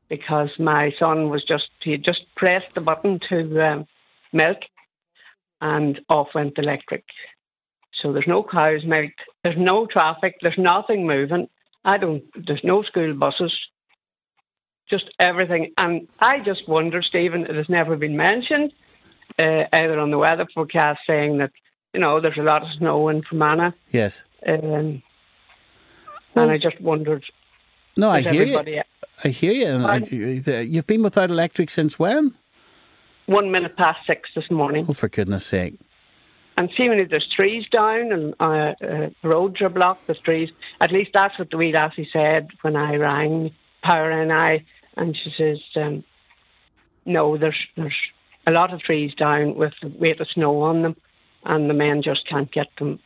because 0.08 0.48
my 0.58 0.90
son 0.98 1.28
was 1.28 1.44
just, 1.44 1.68
he 1.82 1.90
had 1.90 2.02
just 2.02 2.22
pressed 2.34 2.74
the 2.74 2.80
button 2.80 3.20
to 3.28 3.62
um, 3.62 3.86
milk 4.32 4.60
and 5.60 6.00
off 6.08 6.28
went 6.34 6.54
the 6.56 6.62
electric. 6.62 7.04
So 8.02 8.12
there's 8.12 8.28
no 8.28 8.44
cows 8.44 8.84
milked, 8.84 9.20
there's 9.42 9.58
no 9.58 9.86
traffic, 9.86 10.36
there's 10.40 10.58
nothing 10.58 11.06
moving. 11.06 11.48
I 11.84 11.98
don't, 11.98 12.22
there's 12.46 12.62
no 12.62 12.82
school 12.82 13.14
buses, 13.14 13.52
just 14.88 15.04
everything. 15.18 15.72
And 15.76 16.08
I 16.20 16.40
just 16.40 16.68
wonder, 16.68 17.02
Stephen, 17.02 17.46
it 17.46 17.54
has 17.56 17.68
never 17.68 17.96
been 17.96 18.16
mentioned, 18.16 18.72
uh, 19.38 19.64
either 19.72 19.98
on 19.98 20.10
the 20.10 20.18
weather 20.18 20.46
forecast 20.54 21.00
saying 21.06 21.38
that, 21.38 21.50
you 21.92 22.00
know, 22.00 22.20
there's 22.20 22.38
a 22.38 22.42
lot 22.42 22.62
of 22.62 22.68
snow 22.78 23.08
in 23.08 23.22
Fermanagh. 23.22 23.72
Yes. 23.90 24.24
Um, 24.46 25.02
and 26.34 26.50
I 26.52 26.58
just 26.58 26.80
wondered. 26.80 27.24
No, 27.96 28.10
I 28.10 28.20
hear 28.20 28.44
you. 28.44 28.82
I 29.24 29.28
hear 29.28 29.52
you. 29.52 30.52
You've 30.62 30.86
been 30.86 31.02
without 31.02 31.30
electric 31.30 31.70
since 31.70 31.98
when? 31.98 32.34
One 33.28 33.50
minute 33.50 33.76
past 33.76 34.00
six 34.06 34.30
this 34.34 34.50
morning. 34.50 34.86
Oh, 34.88 34.94
for 34.94 35.08
goodness 35.10 35.44
sake. 35.44 35.78
And 36.56 36.70
seemingly 36.76 37.04
there's 37.04 37.28
trees 37.36 37.66
down 37.70 38.10
and 38.10 38.34
uh, 38.40 38.72
uh, 38.82 39.10
roads 39.22 39.60
are 39.60 39.68
blocked. 39.68 40.06
There's 40.06 40.18
trees. 40.20 40.48
At 40.80 40.90
least 40.90 41.10
that's 41.12 41.38
what 41.38 41.50
the 41.50 41.58
wee 41.58 41.72
lassie 41.72 42.08
said 42.10 42.48
when 42.62 42.74
I 42.74 42.96
rang 42.96 43.52
Power 43.82 44.24
NI, 44.24 44.64
and 44.96 45.16
she 45.16 45.30
says, 45.36 45.58
um, 45.76 46.02
"No, 47.04 47.36
there's 47.36 47.58
there's 47.76 47.94
a 48.46 48.50
lot 48.50 48.72
of 48.72 48.80
trees 48.80 49.14
down 49.14 49.54
with 49.54 49.74
the 49.82 49.88
weight 49.88 50.20
of 50.20 50.26
snow 50.34 50.62
on 50.62 50.82
them, 50.82 50.96
and 51.44 51.70
the 51.70 51.74
men 51.74 52.02
just 52.02 52.26
can't 52.28 52.50
get 52.50 52.66
them 52.78 52.98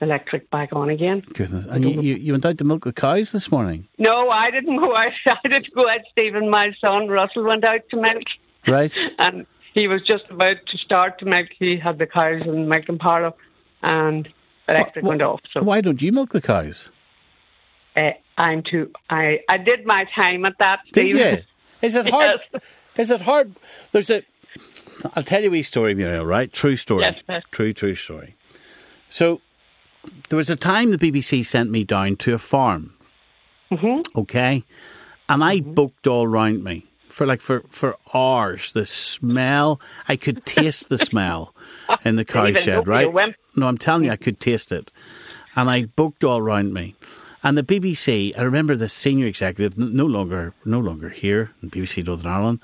electric 0.00 0.50
back 0.50 0.70
on 0.72 0.88
again." 0.90 1.22
Goodness. 1.34 1.66
And 1.70 1.84
you, 1.84 2.00
you, 2.00 2.14
you 2.16 2.32
went 2.32 2.46
out 2.46 2.58
to 2.58 2.64
milk 2.64 2.84
the 2.84 2.92
cows 2.92 3.30
this 3.30 3.52
morning, 3.52 3.86
No, 3.98 4.30
I 4.30 4.50
didn't 4.50 4.78
go 4.78 4.96
out. 4.96 5.12
I 5.26 5.48
didn't 5.48 5.72
go 5.74 5.88
out, 5.88 6.00
Stephen. 6.10 6.50
My 6.50 6.72
son 6.80 7.08
Russell 7.08 7.44
went 7.44 7.62
out 7.62 7.82
to 7.90 7.96
milk. 7.96 8.24
Right? 8.66 8.92
and 9.18 9.46
he 9.74 9.88
was 9.88 10.02
just 10.02 10.24
about 10.30 10.56
to 10.70 10.78
start 10.78 11.18
to 11.20 11.24
milk. 11.24 11.48
He 11.58 11.78
had 11.78 11.98
the 11.98 12.06
cows 12.06 12.42
in 12.44 12.52
the 12.52 12.68
milking 12.68 12.98
parlour, 12.98 13.32
and 13.82 14.28
electric 14.68 15.04
went 15.04 15.22
off. 15.22 15.40
So 15.56 15.62
Why 15.62 15.80
don't 15.80 16.00
you 16.02 16.12
milk 16.12 16.30
the 16.32 16.40
cows? 16.40 16.90
uh, 17.96 18.10
I'm 18.38 18.62
too. 18.62 18.90
I 19.10 19.40
I 19.48 19.58
did 19.58 19.84
my 19.84 20.06
time 20.14 20.44
at 20.44 20.54
that. 20.58 20.80
Did 20.92 21.12
you? 21.12 21.38
Is 21.82 21.94
it 21.96 22.06
hard? 22.10 22.40
Yes. 22.52 22.62
Is 22.96 23.10
it 23.10 23.20
hard? 23.22 23.54
There's 23.92 24.10
a. 24.10 24.22
I'll 25.14 25.22
tell 25.22 25.42
you 25.42 25.54
a 25.54 25.62
story, 25.62 25.94
Muriel. 25.94 26.26
Right? 26.26 26.52
True 26.52 26.76
story. 26.76 27.02
Yes, 27.02 27.16
yes. 27.28 27.42
True, 27.52 27.72
true 27.72 27.94
story. 27.94 28.36
So, 29.08 29.40
there 30.28 30.36
was 30.36 30.50
a 30.50 30.56
time 30.56 30.90
the 30.90 30.98
BBC 30.98 31.44
sent 31.44 31.70
me 31.70 31.84
down 31.84 32.16
to 32.16 32.34
a 32.34 32.38
farm. 32.38 32.94
Mm-hmm. 33.70 34.18
Okay, 34.20 34.64
and 35.28 35.44
I 35.44 35.60
booked 35.60 36.06
all 36.06 36.26
round 36.26 36.64
me 36.64 36.86
for 37.20 37.26
like 37.26 37.42
for 37.42 37.62
for 37.68 37.98
hours. 38.14 38.72
The 38.72 38.86
smell, 38.86 39.78
I 40.08 40.16
could 40.16 40.46
taste 40.46 40.88
the 40.88 40.96
smell 40.96 41.54
in 42.06 42.16
the 42.16 42.24
cow 42.24 42.46
shed. 42.46 42.54
don't 42.54 42.84
be 42.86 43.04
a 43.04 43.10
Right? 43.10 43.34
No, 43.56 43.66
I'm 43.66 43.76
telling 43.76 44.04
you, 44.04 44.10
I 44.10 44.16
could 44.16 44.40
taste 44.40 44.72
it, 44.72 44.90
and 45.54 45.68
I 45.68 45.84
booked 45.84 46.24
all 46.24 46.40
round 46.40 46.72
me. 46.72 46.94
And 47.42 47.58
the 47.58 47.62
BBC, 47.62 48.32
I 48.38 48.40
remember 48.40 48.74
the 48.74 48.88
senior 48.88 49.26
executive, 49.26 49.76
no 49.76 50.06
longer 50.06 50.54
no 50.64 50.78
longer 50.78 51.10
here 51.10 51.50
in 51.62 51.70
BBC 51.70 52.06
Northern 52.06 52.32
Ireland, 52.32 52.60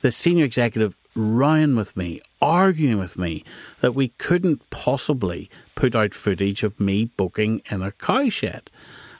the 0.00 0.10
senior 0.10 0.46
executive 0.46 0.96
rowing 1.14 1.76
with 1.76 1.94
me, 1.94 2.22
arguing 2.40 2.98
with 2.98 3.18
me 3.18 3.44
that 3.82 3.94
we 3.94 4.08
couldn't 4.16 4.70
possibly 4.70 5.50
put 5.74 5.94
out 5.94 6.14
footage 6.14 6.62
of 6.62 6.80
me 6.80 7.04
booking 7.04 7.60
in 7.70 7.82
a 7.82 7.92
cow 7.92 8.30
shed. 8.30 8.70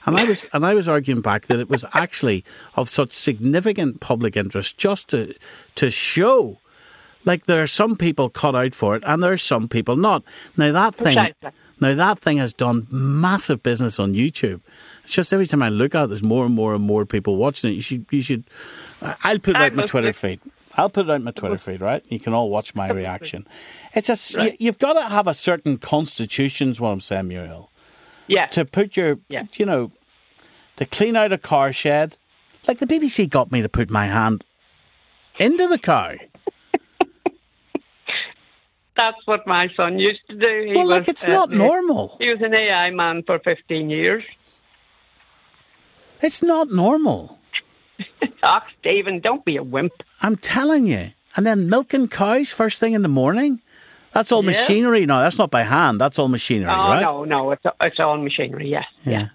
And 0.05 0.17
I 0.17 0.23
was 0.23 0.45
and 0.53 0.65
I 0.65 0.73
was 0.73 0.87
arguing 0.87 1.21
back 1.21 1.47
that 1.47 1.59
it 1.59 1.69
was 1.69 1.85
actually 1.93 2.43
of 2.75 2.89
such 2.89 3.11
significant 3.13 3.99
public 3.99 4.37
interest 4.37 4.77
just 4.77 5.09
to 5.09 5.33
to 5.75 5.91
show 5.91 6.57
like 7.25 7.45
there 7.47 7.61
are 7.61 7.67
some 7.67 7.95
people 7.97 8.29
cut 8.29 8.55
out 8.55 8.73
for 8.73 8.95
it 8.95 9.03
and 9.05 9.21
there 9.21 9.31
are 9.33 9.37
some 9.37 9.67
people 9.67 9.95
not. 9.97 10.23
Now 10.57 10.71
that 10.71 10.95
thing 10.95 11.17
Precisely. 11.17 11.51
now 11.81 11.93
that 11.95 12.19
thing 12.19 12.37
has 12.37 12.53
done 12.53 12.87
massive 12.89 13.61
business 13.61 13.99
on 13.99 14.13
YouTube. 14.13 14.61
It's 15.03 15.13
just 15.13 15.33
every 15.33 15.47
time 15.47 15.61
I 15.63 15.69
look 15.69 15.93
at 15.95 16.05
it, 16.05 16.07
there's 16.07 16.23
more 16.23 16.45
and 16.45 16.55
more 16.55 16.73
and 16.73 16.83
more 16.83 17.05
people 17.05 17.35
watching 17.35 17.71
it. 17.71 17.73
You 17.73 17.81
should 17.81 18.05
you 18.09 18.21
should 18.21 18.45
I'll 19.01 19.39
put 19.39 19.55
it 19.55 19.61
out 19.61 19.73
my 19.75 19.85
Twitter 19.85 20.13
feed. 20.13 20.39
I'll 20.75 20.89
put 20.89 21.07
it 21.09 21.11
out 21.11 21.21
my 21.23 21.31
Twitter 21.31 21.57
feed, 21.57 21.81
right? 21.81 22.03
You 22.09 22.19
can 22.19 22.33
all 22.33 22.49
watch 22.49 22.73
my 22.73 22.89
reaction. 22.89 23.45
It's 23.95 24.07
a 24.07 24.13
s- 24.13 24.35
you, 24.35 24.53
you've 24.59 24.77
got 24.77 24.93
to 24.93 25.01
have 25.01 25.27
a 25.27 25.33
certain 25.33 25.77
constitution, 25.77 26.69
is 26.69 26.79
what 26.79 26.89
I'm 26.89 27.01
saying, 27.01 27.27
Muriel. 27.27 27.68
Yeah. 28.29 28.45
To 28.47 28.63
put 28.63 28.95
your, 28.95 29.17
yeah. 29.27 29.43
you 29.57 29.65
know, 29.65 29.91
to 30.77 30.85
clean 30.85 31.15
out 31.15 31.33
a 31.33 31.37
car 31.37 31.73
shed. 31.73 32.15
Like 32.67 32.79
the 32.79 32.85
BBC 32.85 33.29
got 33.29 33.51
me 33.51 33.61
to 33.61 33.69
put 33.69 33.89
my 33.89 34.05
hand 34.05 34.43
into 35.39 35.67
the 35.67 35.79
cow. 35.79 36.13
That's 38.95 39.17
what 39.25 39.47
my 39.47 39.69
son 39.75 39.97
used 39.97 40.21
to 40.29 40.35
do. 40.35 40.65
He 40.67 40.73
Well, 40.75 40.87
like, 40.87 41.01
was, 41.01 41.07
it's 41.09 41.25
not 41.25 41.51
normal. 41.51 42.17
He 42.19 42.29
was 42.29 42.41
an 42.41 42.53
AI 42.53 42.91
man 42.91 43.23
for 43.23 43.39
15 43.39 43.89
years. 43.89 44.23
It's 46.21 46.43
not 46.43 46.69
normal. 46.69 47.37
Ah, 48.41 48.65
Stephen, 48.79 49.19
don't 49.19 49.43
be 49.43 49.57
a 49.57 49.63
wimp. 49.63 49.91
I'm 50.21 50.37
telling 50.37 50.87
you. 50.87 51.09
And 51.35 51.45
then 51.45 51.69
milking 51.69 52.07
cows 52.07 52.51
first 52.51 52.79
thing 52.79 52.93
in 52.93 53.01
the 53.01 53.09
morning. 53.09 53.61
That's 54.19 54.33
all 54.33 54.43
Yeah. 54.43 54.51
machinery. 54.51 55.05
No, 55.05 55.21
that's 55.21 55.37
not 55.37 55.49
by 55.49 55.63
hand. 55.63 56.01
That's 56.01 56.19
all 56.19 56.27
machinery, 56.27 56.69
oh 56.69 56.89
right? 56.89 57.01
no, 57.01 57.23
no, 57.23 57.51
it's 57.51 57.63
it's 57.79 57.99
all 58.01 58.17
machinery. 58.17 58.67
Yes, 58.67 58.85
Yeah. 59.05 59.29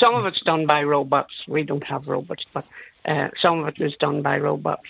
some 0.00 0.14
of 0.14 0.24
it's 0.24 0.40
done 0.40 0.64
by 0.66 0.82
robots. 0.82 1.34
We 1.46 1.62
don't 1.62 1.84
have 1.84 2.08
robots, 2.08 2.44
but 2.54 2.64
uh, 3.04 3.28
some 3.42 3.60
of 3.60 3.68
it 3.68 3.78
is 3.78 3.94
done 4.00 4.22
by 4.22 4.38
robots. 4.38 4.88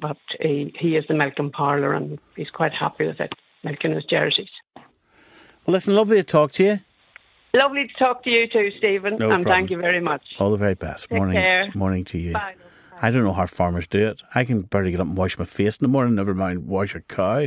But 0.00 0.16
he 0.40 0.74
he 0.76 0.96
is 0.96 1.04
the 1.06 1.14
milking 1.14 1.52
parlour, 1.52 1.92
and 1.92 2.18
he's 2.34 2.50
quite 2.50 2.72
happy 2.72 3.06
with 3.06 3.20
it, 3.20 3.36
milking 3.62 3.92
his 3.94 4.04
jerseys. 4.04 4.50
Well, 4.74 5.72
listen, 5.76 5.94
lovely 5.94 6.16
to 6.16 6.24
talk 6.24 6.50
to 6.52 6.64
you. 6.64 6.80
Lovely 7.54 7.86
to 7.86 7.94
talk 7.94 8.24
to 8.24 8.30
you 8.30 8.48
too, 8.48 8.72
Stephen, 8.78 9.12
No 9.16 9.26
and 9.30 9.44
problem. 9.44 9.44
thank 9.44 9.70
you 9.70 9.78
very 9.78 10.00
much. 10.00 10.24
All 10.40 10.50
the 10.50 10.56
very 10.56 10.74
best. 10.74 11.08
Take 11.08 11.18
morning, 11.18 11.36
care. 11.36 11.68
morning 11.76 12.04
to 12.06 12.18
you. 12.18 12.32
Bye. 12.32 12.54
I 13.00 13.10
don't 13.12 13.22
know 13.24 13.32
how 13.32 13.46
farmers 13.46 13.86
do 13.86 14.08
it. 14.08 14.22
I 14.34 14.44
can 14.44 14.62
barely 14.62 14.90
get 14.90 14.98
up 15.00 15.06
and 15.06 15.16
wash 15.16 15.38
my 15.38 15.44
face 15.44 15.78
in 15.78 15.84
the 15.84 15.88
morning, 15.88 16.16
never 16.16 16.34
mind 16.34 16.66
wash 16.66 16.96
a 16.96 17.00
cow. 17.00 17.46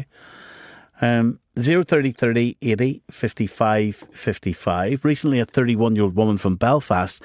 Um, 1.03 1.39
030 1.57 2.13
30 2.13 2.55
80 2.61 3.03
55 3.11 3.95
55. 4.09 5.03
Recently, 5.03 5.39
a 5.39 5.45
31 5.45 5.97
year 5.97 6.05
old 6.05 6.15
woman 6.15 6.37
from 6.37 6.55
Belfast 6.55 7.21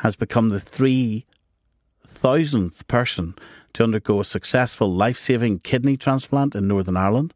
has 0.00 0.16
become 0.16 0.50
the 0.50 0.58
3,000th 0.58 2.86
person 2.88 3.34
to 3.72 3.84
undergo 3.84 4.20
a 4.20 4.24
successful 4.26 4.92
life 4.92 5.16
saving 5.16 5.60
kidney 5.60 5.96
transplant 5.96 6.54
in 6.54 6.68
Northern 6.68 6.98
Ireland. 6.98 7.32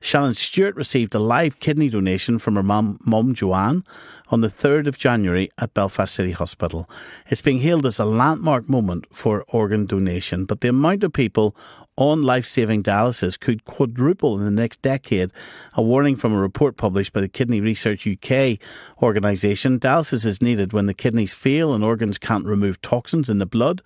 Shannon 0.00 0.34
Stewart 0.34 0.74
received 0.74 1.14
a 1.14 1.20
live 1.20 1.60
kidney 1.60 1.88
donation 1.88 2.40
from 2.40 2.56
her 2.56 2.64
mum, 2.64 2.98
mum 3.06 3.32
Joanne, 3.32 3.84
on 4.28 4.40
the 4.40 4.48
3rd 4.48 4.88
of 4.88 4.98
January 4.98 5.48
at 5.58 5.74
Belfast 5.74 6.12
City 6.12 6.32
Hospital. 6.32 6.90
It's 7.28 7.40
being 7.40 7.60
hailed 7.60 7.86
as 7.86 8.00
a 8.00 8.04
landmark 8.04 8.68
moment 8.68 9.06
for 9.14 9.44
organ 9.48 9.86
donation, 9.86 10.44
but 10.44 10.60
the 10.60 10.68
amount 10.68 11.04
of 11.04 11.12
people 11.12 11.54
on 11.96 12.22
life 12.22 12.46
saving 12.46 12.82
dialysis 12.82 13.38
could 13.38 13.64
quadruple 13.64 14.38
in 14.38 14.44
the 14.44 14.50
next 14.50 14.82
decade. 14.82 15.30
A 15.74 15.82
warning 15.82 16.16
from 16.16 16.34
a 16.34 16.40
report 16.40 16.76
published 16.76 17.12
by 17.12 17.20
the 17.20 17.28
Kidney 17.28 17.60
Research 17.60 18.06
UK 18.06 18.58
organisation. 19.02 19.80
Dialysis 19.80 20.26
is 20.26 20.42
needed 20.42 20.72
when 20.72 20.86
the 20.86 20.94
kidneys 20.94 21.34
fail 21.34 21.74
and 21.74 21.82
organs 21.82 22.18
can't 22.18 22.44
remove 22.44 22.80
toxins 22.82 23.28
in 23.28 23.38
the 23.38 23.46
blood 23.46 23.82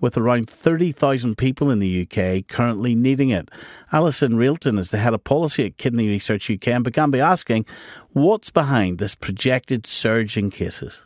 with 0.00 0.16
around 0.16 0.48
30,000 0.48 1.36
people 1.36 1.70
in 1.70 1.80
the 1.80 2.02
UK 2.02 2.46
currently 2.46 2.94
needing 2.94 3.30
it. 3.30 3.50
Alison 3.92 4.36
Railton 4.36 4.78
is 4.78 4.90
the 4.90 4.98
head 4.98 5.14
of 5.14 5.24
policy 5.24 5.66
at 5.66 5.76
Kidney 5.76 6.06
Research 6.06 6.50
UK 6.50 6.68
and 6.68 6.84
began 6.84 7.10
by 7.10 7.18
asking 7.18 7.66
what's 8.12 8.50
behind 8.50 8.98
this 8.98 9.14
projected 9.14 9.86
surge 9.86 10.36
in 10.36 10.50
cases. 10.50 11.04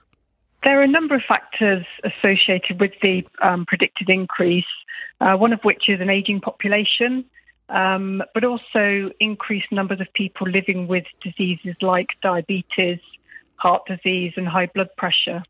There 0.64 0.78
are 0.78 0.82
a 0.82 0.88
number 0.88 1.14
of 1.16 1.22
factors 1.26 1.84
associated 2.04 2.80
with 2.80 2.92
the 3.02 3.24
um, 3.42 3.66
predicted 3.66 4.08
increase, 4.08 4.64
uh, 5.20 5.34
one 5.34 5.52
of 5.52 5.60
which 5.62 5.88
is 5.88 6.00
an 6.00 6.08
ageing 6.08 6.40
population, 6.40 7.24
um, 7.68 8.22
but 8.32 8.44
also 8.44 9.10
increased 9.18 9.72
numbers 9.72 10.00
of 10.00 10.06
people 10.14 10.48
living 10.48 10.86
with 10.86 11.04
diseases 11.22 11.74
like 11.80 12.08
diabetes, 12.22 13.00
heart 13.56 13.82
disease, 13.86 14.34
and 14.36 14.46
high 14.46 14.68
blood 14.72 14.88
pressure. 14.96 15.42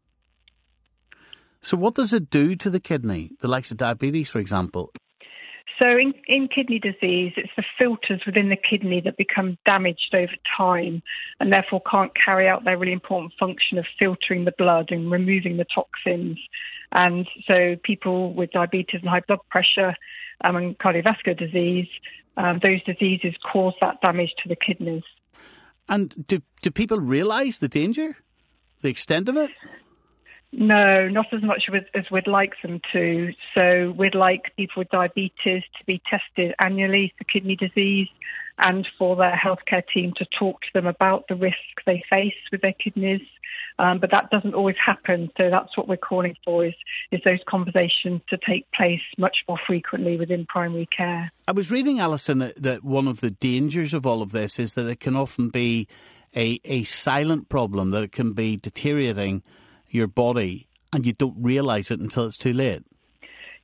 So, 1.61 1.77
what 1.77 1.95
does 1.95 2.13
it 2.13 2.31
do 2.31 2.57
to 2.57 2.71
the 2.71 2.81
kidney? 2.81 3.33
The 3.41 3.49
likes 3.49 3.71
of 3.71 3.77
diabetes, 3.77 4.31
for 4.31 4.39
example. 4.39 4.93
So, 5.83 5.89
in, 5.99 6.15
in 6.29 6.47
kidney 6.47 6.79
disease, 6.79 7.33
it's 7.37 7.51
the 7.57 7.65
filters 7.77 8.21
within 8.25 8.51
the 8.51 8.57
kidney 8.57 9.01
that 9.01 9.17
become 9.17 9.59
damaged 9.67 10.15
over 10.15 10.35
time 10.57 11.03
and 11.41 11.53
therefore 11.53 11.83
can't 11.91 12.13
carry 12.15 12.47
out 12.47 12.63
their 12.63 12.79
really 12.79 12.93
important 12.93 13.33
function 13.37 13.79
of 13.79 13.87
filtering 13.99 14.45
the 14.45 14.55
blood 14.57 14.93
and 14.93 15.11
removing 15.11 15.57
the 15.57 15.67
toxins. 15.75 16.39
And 16.93 17.27
so, 17.49 17.75
people 17.83 18.33
with 18.33 18.53
diabetes 18.53 19.01
and 19.01 19.11
high 19.11 19.23
blood 19.27 19.41
pressure 19.51 19.97
um, 20.45 20.55
and 20.55 20.79
cardiovascular 20.79 21.37
disease, 21.37 21.89
um, 22.37 22.61
those 22.63 22.81
diseases 22.85 23.35
cause 23.53 23.75
that 23.81 24.01
damage 24.01 24.31
to 24.45 24.49
the 24.49 24.57
kidneys. 24.57 25.03
And 25.89 26.25
do, 26.29 26.43
do 26.61 26.71
people 26.71 27.01
realise 27.01 27.59
the 27.59 27.67
danger, 27.67 28.19
the 28.83 28.89
extent 28.89 29.29
of 29.29 29.37
it? 29.37 29.51
No, 30.53 31.09
not 31.09 31.33
as 31.33 31.43
much 31.43 31.65
as, 31.95 32.05
we'd 32.11 32.27
like 32.27 32.53
them 32.63 32.81
to. 32.93 33.33
So 33.55 33.95
we'd 33.97 34.15
like 34.15 34.55
people 34.57 34.81
with 34.81 34.91
diabetes 34.91 35.63
to 35.79 35.85
be 35.87 36.03
tested 36.09 36.55
annually 36.59 37.15
for 37.17 37.25
kidney 37.25 37.57
disease 37.57 38.09
and 38.59 38.87
for 38.99 39.17
their 39.17 39.35
healthcare 39.35 39.83
team 39.93 40.13
to 40.17 40.27
talk 40.39 40.61
to 40.61 40.69
them 40.75 40.87
about 40.87 41.27
the 41.29 41.37
risks 41.37 41.59
they 41.87 42.05
face 42.11 42.35
with 42.51 42.61
their 42.61 42.75
kidneys. 42.75 43.23
Um, 43.79 43.99
but 43.99 44.11
that 44.11 44.31
doesn't 44.31 44.55
always 44.55 44.77
happen. 44.85 45.31
So 45.39 45.49
that's 45.49 45.75
what 45.77 45.89
we're 45.89 45.97
calling 45.97 46.37
for 46.45 46.67
is, 46.67 46.75
is 47.11 47.23
those 47.25 47.41
conversations 47.49 48.21
to 48.29 48.37
take 48.47 48.71
place 48.73 49.01
much 49.17 49.39
more 49.49 49.59
frequently 49.67 50.19
within 50.19 50.45
primary 50.45 50.87
care. 50.95 51.33
I 51.49 51.53
was 51.53 51.71
reading, 51.71 51.99
Alison, 51.99 52.39
that, 52.41 52.63
that 52.63 52.85
one 52.85 53.09
of 53.09 53.23
the 53.23 53.31
dangers 53.31 53.95
of 53.95 54.05
all 54.05 54.21
of 54.21 54.33
this 54.33 54.59
is 54.59 54.75
that 54.75 54.87
it 54.87 55.01
can 55.01 55.17
often 55.17 55.49
be 55.49 55.89
a, 56.37 56.61
a 56.67 56.85
silent 56.85 57.49
problem, 57.49 57.91
that 57.93 58.03
it 58.03 58.13
can 58.13 58.35
be 58.35 58.59
deteriorating 58.59 59.43
your 59.93 60.07
body 60.07 60.69
and 60.93 61.07
you 61.07 61.13
don't 61.13 61.37
realise 61.41 61.91
it 61.91 62.01
until 62.01 62.27
it's 62.27 62.39
too 62.39 62.53
late. 62.53 62.83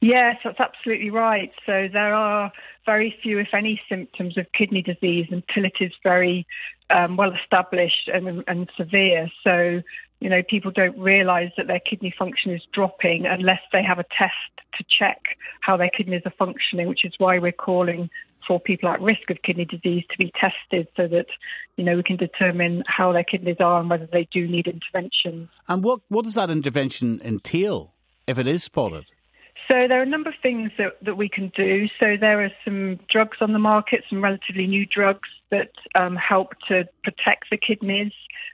Yes, 0.01 0.37
that's 0.45 0.61
absolutely 0.61 1.11
right. 1.11 1.51
So 1.67 1.89
there 1.93 2.15
are 2.15 2.53
very 2.87 3.17
few, 3.23 3.39
if 3.39 3.49
any, 3.53 3.81
symptoms 3.89 4.39
of 4.39 4.47
kidney 4.57 4.83
disease 4.83 5.27
until 5.31 5.65
it 5.65 5.75
is 5.81 5.93
very 6.03 6.47
um, 6.91 7.17
well 7.17 7.33
established 7.33 8.09
and, 8.13 8.45
and 8.47 8.71
severe. 8.77 9.29
So, 9.43 9.83
you 10.21 10.31
know, 10.31 10.43
people 10.49 10.71
don't 10.71 10.99
realise 10.99 11.51
that 11.57 11.67
their 11.67 11.81
kidney 11.81 12.15
function 12.17 12.53
is 12.53 12.63
dropping 12.73 13.27
unless 13.27 13.61
they 13.73 13.83
have 13.83 13.99
a 13.99 14.05
test 14.17 14.35
to 14.79 14.85
check 14.99 15.21
how 15.61 15.77
their 15.77 15.91
kidneys 15.91 16.23
are 16.25 16.33
functioning, 16.39 16.87
which 16.87 17.05
is 17.05 17.15
why 17.19 17.39
we're 17.39 17.53
calling 17.53 18.09
for 18.47 18.61
people 18.61 18.89
at 18.89 19.01
risk 19.01 19.31
of 19.31 19.43
kidney 19.43 19.65
disease 19.65 20.05
to 20.11 20.19
be 20.19 20.33
tested 20.39 20.89
so 20.97 21.07
that 21.09 21.27
you 21.77 21.85
know 21.85 21.97
we 21.97 22.03
can 22.03 22.17
determine 22.17 22.85
how 22.87 23.13
their 23.13 23.25
kidneys 23.25 23.57
are 23.61 23.81
and 23.81 23.91
whether 23.91 24.07
they 24.07 24.29
do 24.33 24.47
need 24.47 24.67
intervention. 24.67 25.49
And 25.69 25.83
what 25.83 26.01
what 26.09 26.25
does 26.25 26.35
that 26.35 26.51
intervention 26.51 27.21
entail 27.25 27.93
if 28.27 28.39
it 28.39 28.47
is 28.47 28.65
spotted? 28.65 29.07
So 29.69 29.87
there 29.87 29.99
are 29.99 30.03
a 30.03 30.07
number 30.07 30.31
of 30.31 30.37
things 30.43 30.71
that, 30.79 30.97
that 31.03 31.17
we 31.17 31.29
can 31.29 31.53
do. 31.55 31.89
So 32.01 32.17
there 32.19 32.43
are 32.43 32.51
some 32.65 32.99
drugs 33.11 33.37
on 33.43 33.53
the 33.53 33.59
market, 33.59 34.03
some 34.09 34.25
relatively 34.25 34.67
new 34.67 34.87
drugs 34.87 35.29
that 35.51 35.73
um, 35.95 36.17
help 36.17 36.55
to 36.69 36.89
protect 37.05 37.51
the 37.51 37.59
kidneys 37.59 38.13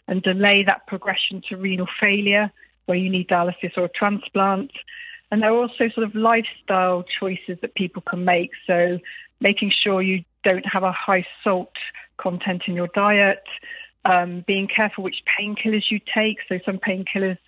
and 0.08 0.22
delay 0.22 0.64
that 0.66 0.88
progression 0.88 1.40
to 1.48 1.56
renal 1.56 1.86
failure, 2.00 2.50
where 2.86 2.98
you 2.98 3.08
need 3.08 3.28
dialysis 3.28 3.76
or 3.76 3.84
a 3.84 3.88
transplant. 3.88 4.72
And 5.30 5.40
there 5.40 5.50
are 5.50 5.56
also 5.56 5.88
sort 5.94 6.04
of 6.06 6.16
lifestyle 6.16 7.04
choices 7.20 7.58
that 7.62 7.74
people 7.76 8.02
can 8.02 8.24
make. 8.24 8.50
So 8.66 8.98
making 9.44 9.70
sure 9.70 10.02
you 10.02 10.24
don't 10.42 10.64
have 10.66 10.82
a 10.82 10.90
high 10.90 11.24
salt 11.44 11.74
content 12.16 12.62
in 12.66 12.74
your 12.74 12.88
diet, 12.88 13.44
um, 14.04 14.42
being 14.46 14.66
careful 14.66 15.04
which 15.04 15.22
painkillers 15.38 15.84
you 15.90 16.00
take. 16.12 16.38
So 16.48 16.58
some 16.64 16.78
painkillers 16.78 17.38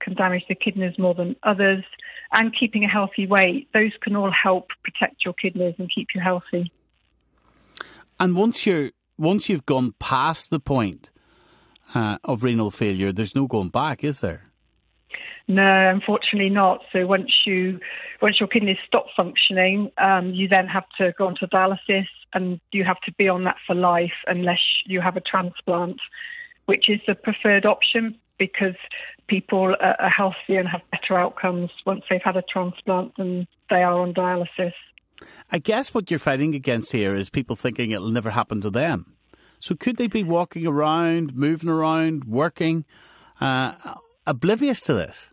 can 0.00 0.14
damage 0.14 0.44
the 0.48 0.54
kidneys 0.54 0.98
more 0.98 1.14
than 1.14 1.34
others, 1.42 1.82
and 2.30 2.54
keeping 2.54 2.84
a 2.84 2.88
healthy 2.88 3.26
weight. 3.26 3.68
Those 3.72 3.92
can 4.02 4.14
all 4.14 4.30
help 4.30 4.68
protect 4.84 5.24
your 5.24 5.34
kidneys 5.34 5.74
and 5.78 5.90
keep 5.92 6.08
you 6.14 6.20
healthy. 6.20 6.70
And 8.20 8.36
once 8.36 8.66
you're 8.66 8.90
once 9.18 9.48
you've 9.48 9.64
gone 9.64 9.94
past 9.98 10.50
the 10.50 10.60
point 10.60 11.10
uh, 11.94 12.18
of 12.22 12.44
renal 12.44 12.70
failure, 12.70 13.12
there's 13.12 13.34
no 13.34 13.46
going 13.46 13.70
back, 13.70 14.04
is 14.04 14.20
there? 14.20 14.52
No, 15.48 15.90
unfortunately 15.90 16.50
not. 16.50 16.80
So 16.92 17.06
once 17.06 17.30
you 17.46 17.78
once 18.20 18.40
your 18.40 18.48
kidneys 18.48 18.78
stop 18.84 19.06
functioning, 19.16 19.92
um, 19.98 20.30
you 20.30 20.48
then 20.48 20.66
have 20.66 20.84
to 20.98 21.12
go 21.16 21.28
on 21.28 21.36
to 21.36 21.46
dialysis, 21.46 22.06
and 22.34 22.60
you 22.72 22.84
have 22.84 23.00
to 23.02 23.12
be 23.12 23.28
on 23.28 23.44
that 23.44 23.56
for 23.66 23.74
life 23.74 24.12
unless 24.26 24.60
you 24.86 25.00
have 25.00 25.16
a 25.16 25.20
transplant, 25.20 26.00
which 26.64 26.88
is 26.88 27.00
the 27.06 27.14
preferred 27.14 27.64
option 27.64 28.18
because 28.38 28.74
people 29.28 29.74
are 29.80 30.10
healthier 30.10 30.60
and 30.60 30.68
have 30.68 30.82
better 30.90 31.18
outcomes 31.18 31.70
once 31.84 32.04
they've 32.10 32.20
had 32.22 32.36
a 32.36 32.42
transplant 32.42 33.16
than 33.16 33.46
they 33.70 33.82
are 33.82 34.00
on 34.00 34.14
dialysis. 34.14 34.72
I 35.50 35.58
guess 35.58 35.94
what 35.94 36.10
you're 36.10 36.20
fighting 36.20 36.54
against 36.54 36.92
here 36.92 37.14
is 37.14 37.30
people 37.30 37.56
thinking 37.56 37.90
it'll 37.90 38.10
never 38.10 38.30
happen 38.30 38.60
to 38.62 38.70
them. 38.70 39.16
So 39.60 39.74
could 39.74 39.96
they 39.96 40.06
be 40.06 40.22
walking 40.22 40.66
around, 40.66 41.34
moving 41.34 41.70
around, 41.70 42.24
working, 42.24 42.84
uh, 43.40 43.74
oblivious 44.26 44.82
to 44.82 44.94
this? 44.94 45.30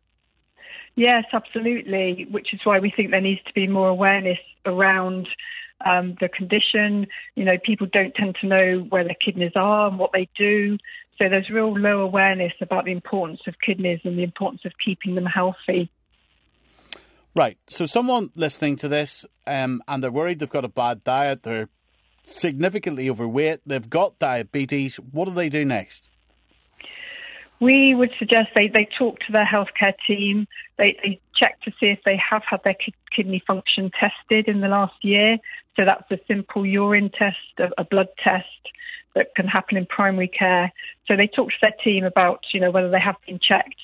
Yes, 0.96 1.26
absolutely. 1.34 2.28
Which 2.30 2.54
is 2.54 2.60
why 2.64 2.80
we 2.80 2.92
think 2.92 3.12
there 3.12 3.22
needs 3.22 3.42
to 3.46 3.54
be 3.54 3.68
more 3.68 3.90
awareness 3.90 4.38
around 4.66 5.28
um, 5.86 6.16
the 6.20 6.30
condition. 6.30 7.08
You 7.36 7.46
know, 7.46 7.58
people 7.58 7.88
don't 7.92 8.14
tend 8.14 8.36
to 8.42 8.48
know 8.48 8.80
where 8.90 9.04
their 9.04 9.16
kidneys 9.16 9.54
are 9.56 9.88
and 9.88 9.98
what 9.98 10.12
they 10.14 10.30
do. 10.38 10.78
So 11.18 11.30
there's 11.30 11.50
real 11.50 11.78
low 11.78 12.02
awareness 12.02 12.54
about 12.62 12.86
the 12.86 12.92
importance 12.92 13.42
of 13.48 13.56
kidneys 13.60 14.02
and 14.04 14.18
the 14.18 14.24
importance 14.24 14.66
of 14.66 14.74
keeping 14.84 15.16
them 15.16 15.26
healthy. 15.26 15.90
Right. 17.36 17.58
So 17.68 17.86
someone 17.86 18.30
listening 18.36 18.76
to 18.78 18.88
this 18.88 19.26
um, 19.48 19.82
and 19.88 20.04
they're 20.04 20.12
worried 20.12 20.40
they've 20.40 20.50
got 20.50 20.66
a 20.66 20.70
bad 20.70 21.04
diet, 21.04 21.44
they're 21.44 21.70
significantly 22.26 23.10
overweight, 23.10 23.62
they've 23.66 23.90
got 23.90 24.20
diabetes. 24.20 24.98
What 24.98 25.28
do 25.28 25.34
they 25.34 25.50
do 25.50 25.66
next? 25.66 26.10
We 27.64 27.96
would 27.96 28.12
suggest 28.20 28.50
they, 28.56 28.68
they 28.68 28.88
talk 28.98 29.20
to 29.20 29.32
their 29.32 29.46
healthcare 29.46 29.94
team. 30.06 30.48
They, 30.78 30.98
they 31.02 31.20
check 31.36 31.62
to 31.62 31.72
see 31.80 31.88
if 31.88 32.00
they 32.04 32.18
have 32.30 32.44
had 32.50 32.62
their 32.64 32.76
kidney 33.16 33.42
function 33.46 33.92
tested 33.98 34.48
in 34.48 34.62
the 34.62 34.68
last 34.68 34.96
year. 35.02 35.38
So 35.76 35.86
that's 35.86 36.10
a 36.12 36.20
simple 36.28 36.66
urine 36.66 37.10
test, 37.10 37.38
a, 37.60 37.70
a 37.82 37.86
blood 37.86 38.10
test 38.24 38.48
that 39.16 39.34
can 39.36 39.48
happen 39.48 39.78
in 39.78 39.86
primary 39.86 40.28
care. 40.28 40.72
So 41.08 41.16
they 41.16 41.28
talk 41.28 41.50
to 41.50 41.56
their 41.62 41.74
team 41.84 42.04
about, 42.04 42.42
you 42.54 42.60
know, 42.60 42.72
whether 42.72 42.90
they 42.90 43.00
have 43.00 43.16
been 43.26 43.40
checked 43.40 43.80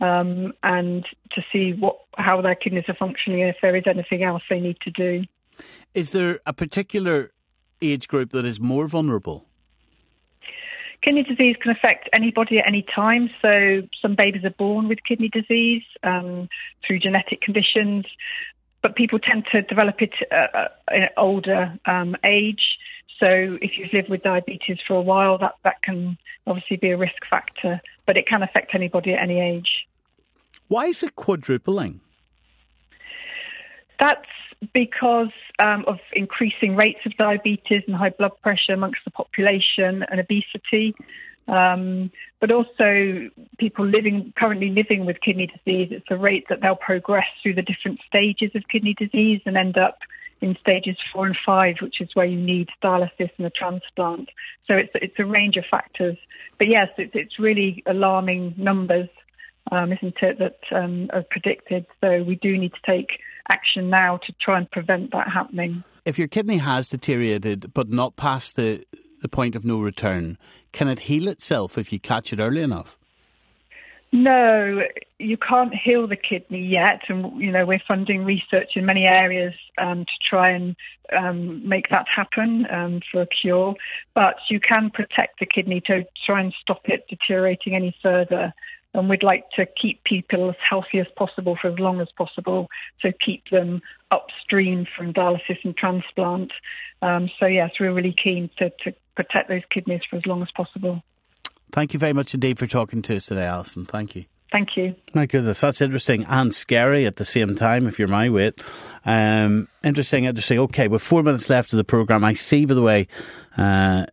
um, 0.00 0.52
and 0.62 1.04
to 1.32 1.42
see 1.52 1.72
what 1.72 1.98
how 2.16 2.40
their 2.40 2.54
kidneys 2.54 2.84
are 2.88 2.94
functioning 2.94 3.42
and 3.42 3.50
if 3.50 3.56
there 3.60 3.76
is 3.76 3.84
anything 3.86 4.22
else 4.22 4.42
they 4.48 4.60
need 4.60 4.78
to 4.82 4.90
do. 4.90 5.24
Is 5.94 6.12
there 6.12 6.40
a 6.46 6.52
particular 6.52 7.32
age 7.82 8.08
group 8.08 8.30
that 8.30 8.44
is 8.44 8.60
more 8.60 8.86
vulnerable? 8.86 9.47
Kidney 11.02 11.22
disease 11.22 11.56
can 11.60 11.70
affect 11.70 12.08
anybody 12.12 12.58
at 12.58 12.66
any 12.66 12.84
time. 12.94 13.30
So 13.40 13.82
some 14.02 14.14
babies 14.14 14.44
are 14.44 14.50
born 14.50 14.88
with 14.88 14.98
kidney 15.04 15.28
disease 15.28 15.82
um, 16.02 16.48
through 16.84 16.98
genetic 16.98 17.40
conditions, 17.40 18.04
but 18.82 18.96
people 18.96 19.18
tend 19.18 19.46
to 19.52 19.62
develop 19.62 20.02
it 20.02 20.14
at 20.30 20.78
an 20.88 21.08
older 21.16 21.78
um, 21.86 22.16
age. 22.24 22.78
So 23.20 23.58
if 23.60 23.78
you've 23.78 23.92
lived 23.92 24.08
with 24.08 24.22
diabetes 24.22 24.78
for 24.86 24.94
a 24.94 25.02
while, 25.02 25.38
that, 25.38 25.54
that 25.64 25.82
can 25.82 26.18
obviously 26.46 26.76
be 26.76 26.90
a 26.90 26.96
risk 26.96 27.24
factor, 27.28 27.80
but 28.06 28.16
it 28.16 28.26
can 28.26 28.42
affect 28.42 28.74
anybody 28.74 29.12
at 29.12 29.22
any 29.22 29.40
age. 29.40 29.86
Why 30.68 30.86
is 30.86 31.02
it 31.02 31.16
quadrupling? 31.16 32.00
That's 33.98 34.26
because 34.72 35.32
um, 35.58 35.84
of 35.86 35.98
increasing 36.12 36.76
rates 36.76 37.00
of 37.06 37.16
diabetes 37.16 37.82
and 37.86 37.96
high 37.96 38.10
blood 38.10 38.32
pressure 38.42 38.72
amongst 38.72 39.00
the 39.04 39.10
population 39.10 40.04
and 40.10 40.20
obesity. 40.20 40.94
Um, 41.46 42.10
but 42.40 42.50
also 42.50 43.30
people 43.58 43.86
living 43.86 44.34
currently 44.36 44.68
living 44.68 45.06
with 45.06 45.20
kidney 45.22 45.46
disease. 45.46 45.88
It's 45.90 46.04
the 46.08 46.18
rate 46.18 46.44
that 46.50 46.60
they'll 46.60 46.76
progress 46.76 47.26
through 47.42 47.54
the 47.54 47.62
different 47.62 48.00
stages 48.06 48.50
of 48.54 48.68
kidney 48.70 48.94
disease 48.94 49.40
and 49.46 49.56
end 49.56 49.78
up 49.78 49.98
in 50.40 50.56
stages 50.60 50.96
four 51.12 51.26
and 51.26 51.36
five, 51.44 51.76
which 51.80 52.00
is 52.00 52.10
where 52.14 52.26
you 52.26 52.38
need 52.38 52.68
dialysis 52.82 53.30
and 53.38 53.46
a 53.46 53.50
transplant. 53.50 54.28
So 54.66 54.74
it's 54.74 54.92
it's 54.94 55.18
a 55.18 55.24
range 55.24 55.56
of 55.56 55.64
factors. 55.70 56.16
But 56.58 56.68
yes, 56.68 56.88
it's 56.98 57.14
it's 57.14 57.38
really 57.38 57.82
alarming 57.86 58.54
numbers, 58.56 59.08
um, 59.72 59.92
isn't 59.92 60.16
it, 60.20 60.38
that 60.38 60.58
um, 60.70 61.08
are 61.12 61.24
predicted. 61.28 61.86
So 62.00 62.22
we 62.22 62.36
do 62.36 62.56
need 62.58 62.72
to 62.74 62.80
take 62.86 63.20
action 63.48 63.90
now 63.90 64.18
to 64.26 64.32
try 64.40 64.58
and 64.58 64.70
prevent 64.70 65.12
that 65.12 65.28
happening. 65.28 65.82
If 66.04 66.18
your 66.18 66.28
kidney 66.28 66.58
has 66.58 66.90
deteriorated 66.90 67.72
but 67.74 67.90
not 67.90 68.16
past 68.16 68.56
the, 68.56 68.84
the 69.20 69.28
point 69.28 69.56
of 69.56 69.64
no 69.64 69.80
return, 69.80 70.38
can 70.72 70.88
it 70.88 71.00
heal 71.00 71.28
itself 71.28 71.76
if 71.76 71.92
you 71.92 72.00
catch 72.00 72.32
it 72.32 72.40
early 72.40 72.62
enough? 72.62 72.98
No, 74.10 74.80
you 75.18 75.36
can't 75.36 75.74
heal 75.74 76.06
the 76.06 76.16
kidney 76.16 76.66
yet, 76.66 77.02
and 77.08 77.38
you 77.38 77.52
know 77.52 77.66
we're 77.66 77.82
funding 77.86 78.24
research 78.24 78.70
in 78.74 78.86
many 78.86 79.04
areas 79.04 79.52
um, 79.76 80.06
to 80.06 80.12
try 80.30 80.50
and 80.50 80.76
um, 81.14 81.68
make 81.68 81.90
that 81.90 82.06
happen 82.08 82.66
um, 82.72 83.00
for 83.12 83.22
a 83.22 83.26
cure. 83.26 83.74
But 84.14 84.36
you 84.48 84.60
can 84.60 84.88
protect 84.90 85.40
the 85.40 85.46
kidney 85.46 85.82
to 85.86 86.06
try 86.24 86.40
and 86.40 86.54
stop 86.58 86.82
it 86.86 87.06
deteriorating 87.10 87.74
any 87.74 87.94
further 88.02 88.54
and 88.98 89.08
we'd 89.08 89.22
like 89.22 89.44
to 89.56 89.64
keep 89.80 90.02
people 90.04 90.50
as 90.50 90.56
healthy 90.68 90.98
as 90.98 91.06
possible 91.16 91.56
for 91.60 91.68
as 91.68 91.78
long 91.78 92.00
as 92.00 92.08
possible. 92.16 92.68
So 93.00 93.12
keep 93.24 93.48
them 93.50 93.80
upstream 94.10 94.86
from 94.96 95.12
dialysis 95.12 95.58
and 95.64 95.76
transplant. 95.76 96.50
Um, 97.00 97.30
so 97.38 97.46
yes, 97.46 97.70
we're 97.78 97.92
really 97.92 98.14
keen 98.22 98.50
to, 98.58 98.70
to 98.84 98.92
protect 99.14 99.48
those 99.48 99.62
kidneys 99.72 100.00
for 100.10 100.16
as 100.16 100.26
long 100.26 100.42
as 100.42 100.48
possible. 100.56 101.02
Thank 101.70 101.94
you 101.94 102.00
very 102.00 102.12
much 102.12 102.34
indeed 102.34 102.58
for 102.58 102.66
talking 102.66 103.02
to 103.02 103.16
us 103.16 103.26
today, 103.26 103.44
Alison. 103.44 103.84
Thank 103.84 104.16
you. 104.16 104.24
Thank 104.50 104.76
you. 104.76 104.94
My 105.14 105.26
goodness, 105.26 105.60
that's 105.60 105.80
interesting 105.80 106.24
and 106.26 106.54
scary 106.54 107.04
at 107.04 107.16
the 107.16 107.24
same 107.24 107.54
time, 107.54 107.86
if 107.86 107.98
you're 107.98 108.08
my 108.08 108.30
weight. 108.30 108.60
Um, 109.04 109.68
interesting, 109.84 110.24
interesting. 110.24 110.58
Okay, 110.58 110.88
with 110.88 111.02
four 111.02 111.22
minutes 111.22 111.50
left 111.50 111.72
of 111.72 111.76
the 111.76 111.84
programme, 111.84 112.24
I 112.24 112.32
see, 112.32 112.64
by 112.64 112.74
the 112.74 112.82
way, 112.82 113.08
uh, 113.58 114.06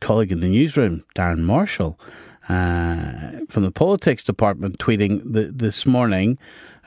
colleague 0.00 0.30
in 0.30 0.40
the 0.40 0.48
newsroom, 0.48 1.04
Darren 1.16 1.40
Marshall, 1.40 1.98
uh, 2.50 3.40
from 3.48 3.62
the 3.62 3.70
politics 3.70 4.24
department, 4.24 4.78
tweeting 4.78 5.22
the, 5.24 5.52
this 5.52 5.86
morning 5.86 6.36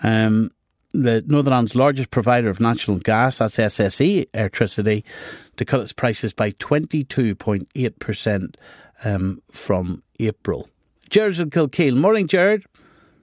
um, 0.03 0.52
that 0.94 1.30
Northern 1.30 1.53
Ireland's 1.53 1.76
largest 1.76 2.11
provider 2.11 2.49
of 2.49 2.60
natural 2.60 2.98
gas, 2.98 3.38
that's 3.38 3.56
SSE 3.57 4.30
Airtricity, 4.31 5.03
to 5.56 5.64
cut 5.64 5.80
its 5.80 5.94
prices 5.94 6.34
by 6.34 6.52
22.8% 6.52 8.56
um, 9.06 9.41
from 9.52 10.03
April. 10.19 10.68
Jared's 11.10 11.40
in 11.40 11.49
Kilkeel. 11.49 11.95
Morning, 11.95 12.27
Jared. 12.27 12.65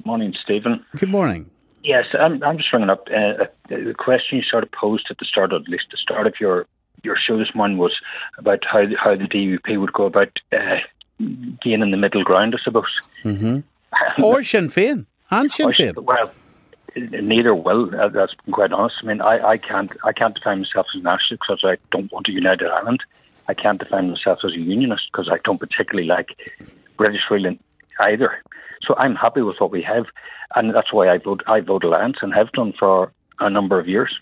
Morning, 0.05 0.35
Stephen. 0.43 0.83
Good 0.97 1.11
morning. 1.11 1.51
Yes, 1.85 2.07
I'm, 2.19 2.43
I'm 2.43 2.57
just 2.57 2.73
ringing 2.73 2.91
up. 2.91 3.07
Uh, 3.09 3.45
the 3.69 3.95
question 3.99 4.39
you 4.39 4.45
sort 4.51 4.65
of 4.65 4.73
posed 4.73 5.07
at 5.11 5.19
the 5.19 5.27
start, 5.27 5.53
or 5.53 5.57
at 5.57 5.69
least 5.69 5.85
the 5.91 5.99
start 5.99 6.27
of 6.27 6.35
your 6.41 6.67
your 7.03 7.17
show 7.17 7.39
this 7.39 7.55
morning, 7.55 7.79
was 7.79 7.95
about 8.37 8.62
how 8.71 8.85
the, 8.85 8.95
how 9.03 9.17
the 9.17 9.25
DUP 9.25 9.81
would 9.81 9.93
go 9.93 10.05
about 10.05 10.29
uh, 10.53 10.77
gaining 11.61 11.91
the 11.91 11.97
middle 11.97 12.25
ground, 12.25 12.55
I 12.59 12.63
suppose. 12.63 12.91
Mm-hmm. 13.25 13.61
or 14.23 14.43
Sinn 14.43 14.69
Féin. 14.69 15.07
And 15.31 15.51
Sinn 15.53 15.69
Féin. 15.69 15.95
Well, 16.03 16.33
neither 16.97 17.55
will. 17.55 17.95
uh, 17.99 18.09
That's 18.09 18.35
quite 18.51 18.73
honest. 18.73 18.97
I 19.03 19.07
mean, 19.07 19.21
I, 19.21 19.49
I 19.51 19.57
can't 19.59 19.93
I 20.05 20.13
can't 20.13 20.35
define 20.35 20.61
myself 20.61 20.87
as 20.95 21.01
a 21.01 21.05
nationalist 21.05 21.43
because 21.47 21.61
I 21.65 21.77
don't 21.93 22.11
want 22.13 22.29
a 22.29 22.33
united 22.33 22.69
Ireland. 22.69 23.03
I 23.49 23.55
can't 23.55 23.79
define 23.79 24.11
myself 24.11 24.41
as 24.45 24.53
a 24.53 24.59
unionist 24.61 25.05
because 25.13 25.29
I 25.29 25.39
don't 25.45 25.59
particularly 25.59 26.07
like 26.09 26.37
British 26.97 27.23
ruling 27.31 27.59
either. 28.01 28.39
So 28.83 28.95
I'm 28.97 29.15
happy 29.15 29.43
with 29.43 29.57
what 29.61 29.71
we 29.71 29.83
have, 29.83 30.07
and 30.57 30.75
that's 30.75 30.93
why 30.93 31.09
I 31.11 31.19
vote 31.19 31.43
I 31.47 31.61
vote 31.61 31.85
Alliance 31.85 32.19
and 32.23 32.33
have 32.35 32.51
done 32.53 32.73
for 32.79 33.13
a 33.39 33.51
number 33.51 33.79
of 33.79 33.89
years. 33.89 34.19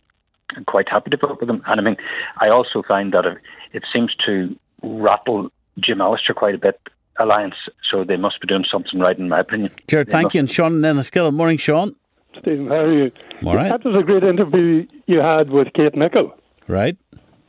I'm 0.56 0.64
quite 0.64 0.88
happy 0.88 1.10
to 1.10 1.16
vote 1.18 1.40
with 1.40 1.48
them. 1.48 1.62
And 1.66 1.80
I 1.80 1.84
mean, 1.84 1.96
I 2.38 2.48
also 2.48 2.82
find 2.82 3.12
that 3.12 3.26
it, 3.26 3.38
it 3.72 3.84
seems 3.92 4.14
to 4.26 4.56
rattle 4.82 5.50
Jim 5.80 6.00
Allister 6.00 6.34
quite 6.34 6.54
a 6.54 6.58
bit. 6.58 6.80
Alliance, 7.20 7.56
so 7.90 8.04
they 8.04 8.16
must 8.16 8.40
be 8.40 8.46
doing 8.46 8.64
something 8.70 9.00
right, 9.00 9.18
in 9.18 9.28
my 9.28 9.40
opinion. 9.40 9.72
Jared, 9.88 10.06
They 10.06 10.12
thank 10.12 10.34
you. 10.34 10.38
And 10.38 10.48
Sean 10.48 10.74
Enniskillen. 10.74 11.34
Morning, 11.34 11.58
Sean. 11.58 11.96
Stephen, 12.38 12.68
how 12.68 12.74
are 12.74 12.92
you? 12.92 13.10
All 13.44 13.56
right. 13.56 13.68
That 13.70 13.84
was 13.84 14.00
a 14.00 14.04
great 14.04 14.22
interview 14.22 14.86
you 15.06 15.18
had 15.18 15.50
with 15.50 15.66
Kate 15.74 15.94
Nicholl. 15.94 16.32
Right. 16.68 16.96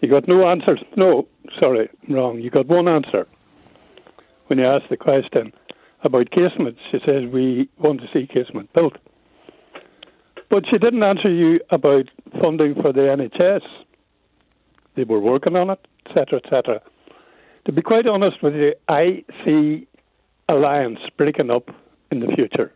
You 0.02 0.10
got 0.10 0.28
no 0.28 0.48
answers. 0.48 0.80
No, 0.96 1.28
sorry, 1.60 1.90
wrong. 2.10 2.40
You 2.40 2.50
got 2.50 2.68
one 2.68 2.88
answer 2.88 3.28
when 4.48 4.58
you 4.58 4.66
asked 4.66 4.90
the 4.90 4.98
question 4.98 5.54
about 6.04 6.32
casement. 6.32 6.78
She 6.92 7.00
says 7.06 7.26
we 7.32 7.70
want 7.78 8.02
to 8.02 8.08
see 8.12 8.26
casement 8.26 8.74
built. 8.74 8.98
But 10.50 10.64
she 10.70 10.78
didn't 10.80 11.04
answer 11.04 11.32
you 11.32 11.60
about 11.70 12.06
funding 12.42 12.74
for 12.76 12.92
the 12.92 13.02
NHS. 13.02 13.62
They 14.96 15.04
were 15.04 15.20
working 15.20 15.56
on 15.56 15.70
it, 15.70 15.86
etc., 16.08 16.40
etc. 16.44 16.82
To 17.70 17.74
be 17.74 17.84
quite 17.84 18.08
honest 18.08 18.42
with 18.42 18.56
you, 18.56 18.74
I 18.88 19.24
see 19.46 19.88
Alliance 20.48 20.98
breaking 21.18 21.52
up 21.52 21.70
in 22.10 22.20
the 22.20 22.26
future. 22.36 22.74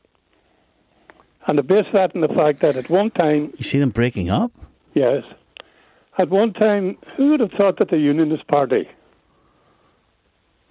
And 1.48 1.58
to 1.58 1.64
base 1.64 1.88
that 1.94 2.14
on 2.14 2.22
the 2.22 2.28
fact 2.28 2.60
that 2.60 2.76
at 2.76 2.92
one 2.92 3.10
time 3.10 3.52
You 3.58 3.64
see 3.64 3.80
them 3.80 3.90
breaking 3.90 4.30
up? 4.30 4.52
Yes. 4.94 5.24
At 6.20 6.30
one 6.30 6.54
time, 6.54 6.96
who 7.18 7.32
would 7.32 7.40
have 7.40 7.50
thought 7.54 7.80
that 7.80 7.90
the 7.90 7.98
Unionist 7.98 8.48
Party 8.48 8.88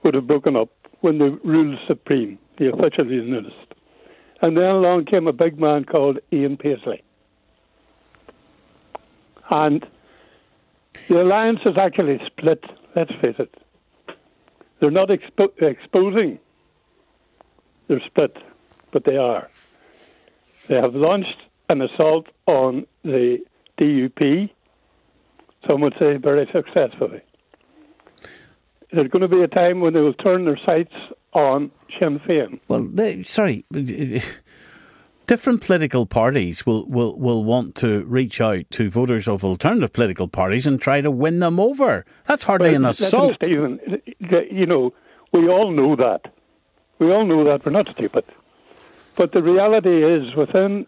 would 0.04 0.14
have 0.14 0.28
broken 0.28 0.54
up 0.54 0.68
when 1.00 1.18
they 1.18 1.30
ruled 1.42 1.80
supreme, 1.88 2.38
the 2.58 2.72
official 2.72 3.10
Unionist? 3.10 3.74
And 4.40 4.56
then 4.56 4.66
along 4.66 5.06
came 5.06 5.26
a 5.26 5.32
big 5.32 5.58
man 5.58 5.84
called 5.84 6.20
Ian 6.32 6.58
Paisley. 6.58 7.02
And 9.50 9.84
the 11.08 11.22
alliance 11.22 11.62
is 11.66 11.76
actually 11.76 12.20
split, 12.24 12.62
let's 12.94 13.10
face 13.20 13.34
it. 13.40 13.52
They're 14.82 14.90
not 14.90 15.10
expo- 15.10 15.62
exposing, 15.62 16.40
they're 17.86 18.02
split, 18.04 18.36
but 18.90 19.04
they 19.04 19.16
are. 19.16 19.48
They 20.66 20.74
have 20.74 20.96
launched 20.96 21.36
an 21.68 21.82
assault 21.82 22.26
on 22.46 22.88
the 23.04 23.38
DUP, 23.78 24.50
some 25.68 25.82
would 25.82 25.94
say 26.00 26.16
very 26.16 26.48
successfully. 26.52 27.20
There's 28.92 29.06
going 29.06 29.22
to 29.22 29.28
be 29.28 29.40
a 29.44 29.46
time 29.46 29.78
when 29.78 29.94
they 29.94 30.00
will 30.00 30.14
turn 30.14 30.46
their 30.46 30.58
sights 30.66 30.94
on 31.32 31.70
Sinn 32.00 32.18
Féin. 32.18 32.58
Well, 32.66 32.82
they, 32.82 33.22
sorry, 33.22 33.64
different 35.26 35.60
political 35.60 36.06
parties 36.06 36.66
will, 36.66 36.86
will, 36.86 37.18
will 37.18 37.44
want 37.44 37.74
to 37.76 38.04
reach 38.04 38.40
out 38.40 38.64
to 38.70 38.90
voters 38.90 39.28
of 39.28 39.44
alternative 39.44 39.92
political 39.92 40.28
parties 40.28 40.66
and 40.66 40.80
try 40.80 41.00
to 41.00 41.10
win 41.10 41.40
them 41.40 41.58
over. 41.60 42.04
That's 42.26 42.44
hardly 42.44 42.70
Well, 42.70 42.76
an 42.76 42.84
assault. 42.86 43.36
Stephen, 43.42 43.80
you 44.50 44.66
know, 44.66 44.92
we 45.32 45.48
all 45.48 45.70
know 45.70 45.96
that. 45.96 46.32
We 46.98 47.10
all 47.12 47.24
know 47.26 47.44
that. 47.44 47.64
We're 47.64 47.72
not 47.72 47.88
stupid. 47.88 48.24
But 49.16 49.32
the 49.32 49.42
reality 49.42 50.04
is, 50.04 50.34
within 50.34 50.86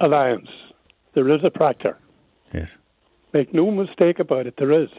Alliance, 0.00 0.50
there 1.14 1.28
is 1.28 1.42
a 1.44 1.50
fracture. 1.50 1.96
Yes. 2.52 2.78
Make 3.32 3.54
no 3.54 3.70
mistake 3.70 4.18
about 4.18 4.46
it, 4.46 4.56
there 4.58 4.72
is. 4.72 4.90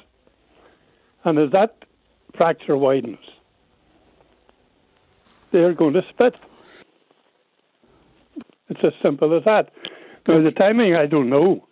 And 1.23 1.37
as 1.37 1.51
that 1.51 1.75
fracture 2.35 2.75
widens, 2.75 3.19
they're 5.51 5.73
going 5.73 5.93
to 5.93 6.03
split. 6.09 6.35
It's 8.73 8.83
as 8.83 8.93
simple 9.03 9.35
as 9.37 9.43
that. 9.43 9.69
Now, 10.27 10.41
the 10.41 10.51
timing, 10.51 10.95
I 10.95 11.05
don't 11.05 11.29
know. 11.29 11.67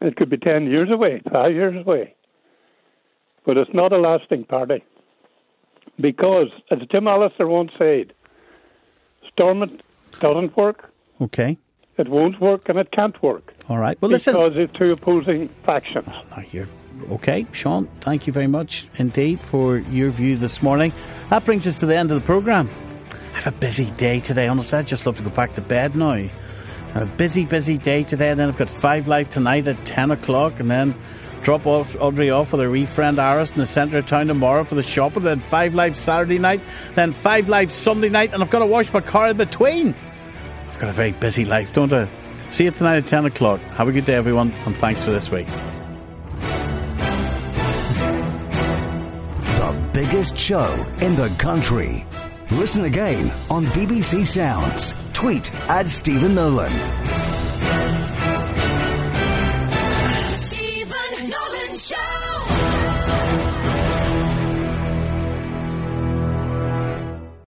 It 0.00 0.16
could 0.16 0.30
be 0.30 0.38
10 0.38 0.66
years 0.70 0.90
away, 0.90 1.20
five 1.30 1.52
years 1.52 1.76
away. 1.84 2.14
But 3.44 3.58
it's 3.58 3.72
not 3.74 3.92
a 3.92 3.98
lasting 3.98 4.44
party. 4.44 4.82
Because, 6.00 6.48
as 6.70 6.78
Jim 6.90 7.06
Allister 7.06 7.46
once 7.46 7.72
said, 7.78 8.12
Stormont 9.32 9.82
doesn't 10.20 10.56
work, 10.56 10.90
Okay. 11.20 11.58
it 11.98 12.08
won't 12.08 12.40
work, 12.40 12.68
and 12.70 12.78
it 12.78 12.90
can't 12.90 13.20
work. 13.22 13.54
All 13.68 13.78
right. 13.78 14.00
Well, 14.00 14.10
listen. 14.10 14.32
Because 14.32 14.52
it's 14.56 14.72
two 14.78 14.92
opposing 14.92 15.48
factions. 15.64 16.08
You're 16.52 16.68
okay, 17.10 17.46
Sean. 17.52 17.86
Thank 18.00 18.26
you 18.26 18.32
very 18.32 18.46
much 18.46 18.88
indeed 18.96 19.40
for 19.40 19.78
your 19.78 20.10
view 20.10 20.36
this 20.36 20.62
morning. 20.62 20.92
That 21.30 21.44
brings 21.44 21.66
us 21.66 21.80
to 21.80 21.86
the 21.86 21.96
end 21.96 22.10
of 22.10 22.14
the 22.16 22.24
programme. 22.24 22.70
I 23.36 23.40
have 23.40 23.54
a 23.54 23.58
busy 23.58 23.90
day 23.92 24.18
today. 24.18 24.48
Honestly, 24.48 24.78
I'd 24.78 24.86
just 24.86 25.04
love 25.04 25.18
to 25.18 25.22
go 25.22 25.28
back 25.28 25.54
to 25.56 25.60
bed 25.60 25.94
now. 25.94 26.26
A 26.94 27.04
busy, 27.04 27.44
busy 27.44 27.76
day 27.76 28.02
today, 28.02 28.30
and 28.30 28.40
then 28.40 28.48
I've 28.48 28.56
got 28.56 28.70
five 28.70 29.08
live 29.08 29.28
tonight 29.28 29.68
at 29.68 29.84
ten 29.84 30.10
o'clock, 30.10 30.58
and 30.58 30.70
then 30.70 30.94
drop 31.42 31.66
off 31.66 31.94
Audrey 32.00 32.30
off 32.30 32.52
with 32.52 32.62
her 32.62 32.70
wee 32.70 32.86
friend 32.86 33.18
Aris 33.18 33.52
in 33.52 33.58
the 33.58 33.66
centre 33.66 33.98
of 33.98 34.06
town 34.06 34.28
tomorrow 34.28 34.64
for 34.64 34.74
the 34.74 34.82
shopping. 34.82 35.22
Then 35.22 35.40
five 35.40 35.74
live 35.74 35.94
Saturday 35.96 36.38
night, 36.38 36.62
then 36.94 37.12
five 37.12 37.50
live 37.50 37.70
Sunday 37.70 38.08
night, 38.08 38.32
and 38.32 38.42
I've 38.42 38.48
got 38.48 38.60
to 38.60 38.66
wash 38.66 38.90
my 38.94 39.02
car 39.02 39.28
in 39.28 39.36
between. 39.36 39.94
I've 40.68 40.78
got 40.78 40.88
a 40.88 40.94
very 40.94 41.12
busy 41.12 41.44
life, 41.44 41.74
don't 41.74 41.92
I? 41.92 42.08
See 42.50 42.64
you 42.64 42.70
tonight 42.70 42.96
at 42.96 43.04
ten 43.04 43.26
o'clock. 43.26 43.60
Have 43.60 43.86
a 43.86 43.92
good 43.92 44.06
day, 44.06 44.14
everyone, 44.14 44.50
and 44.64 44.74
thanks 44.78 45.02
for 45.02 45.10
this 45.10 45.30
week. 45.30 45.46
The 49.56 49.90
biggest 49.92 50.38
show 50.38 50.86
in 51.02 51.16
the 51.16 51.28
country. 51.36 52.06
Listen 52.50 52.84
again 52.84 53.32
on 53.50 53.66
BBC 53.66 54.26
Sounds. 54.26 54.94
Tweet 55.12 55.52
at 55.68 55.88
Stephen 55.88 56.34
Nolan. 56.34 56.72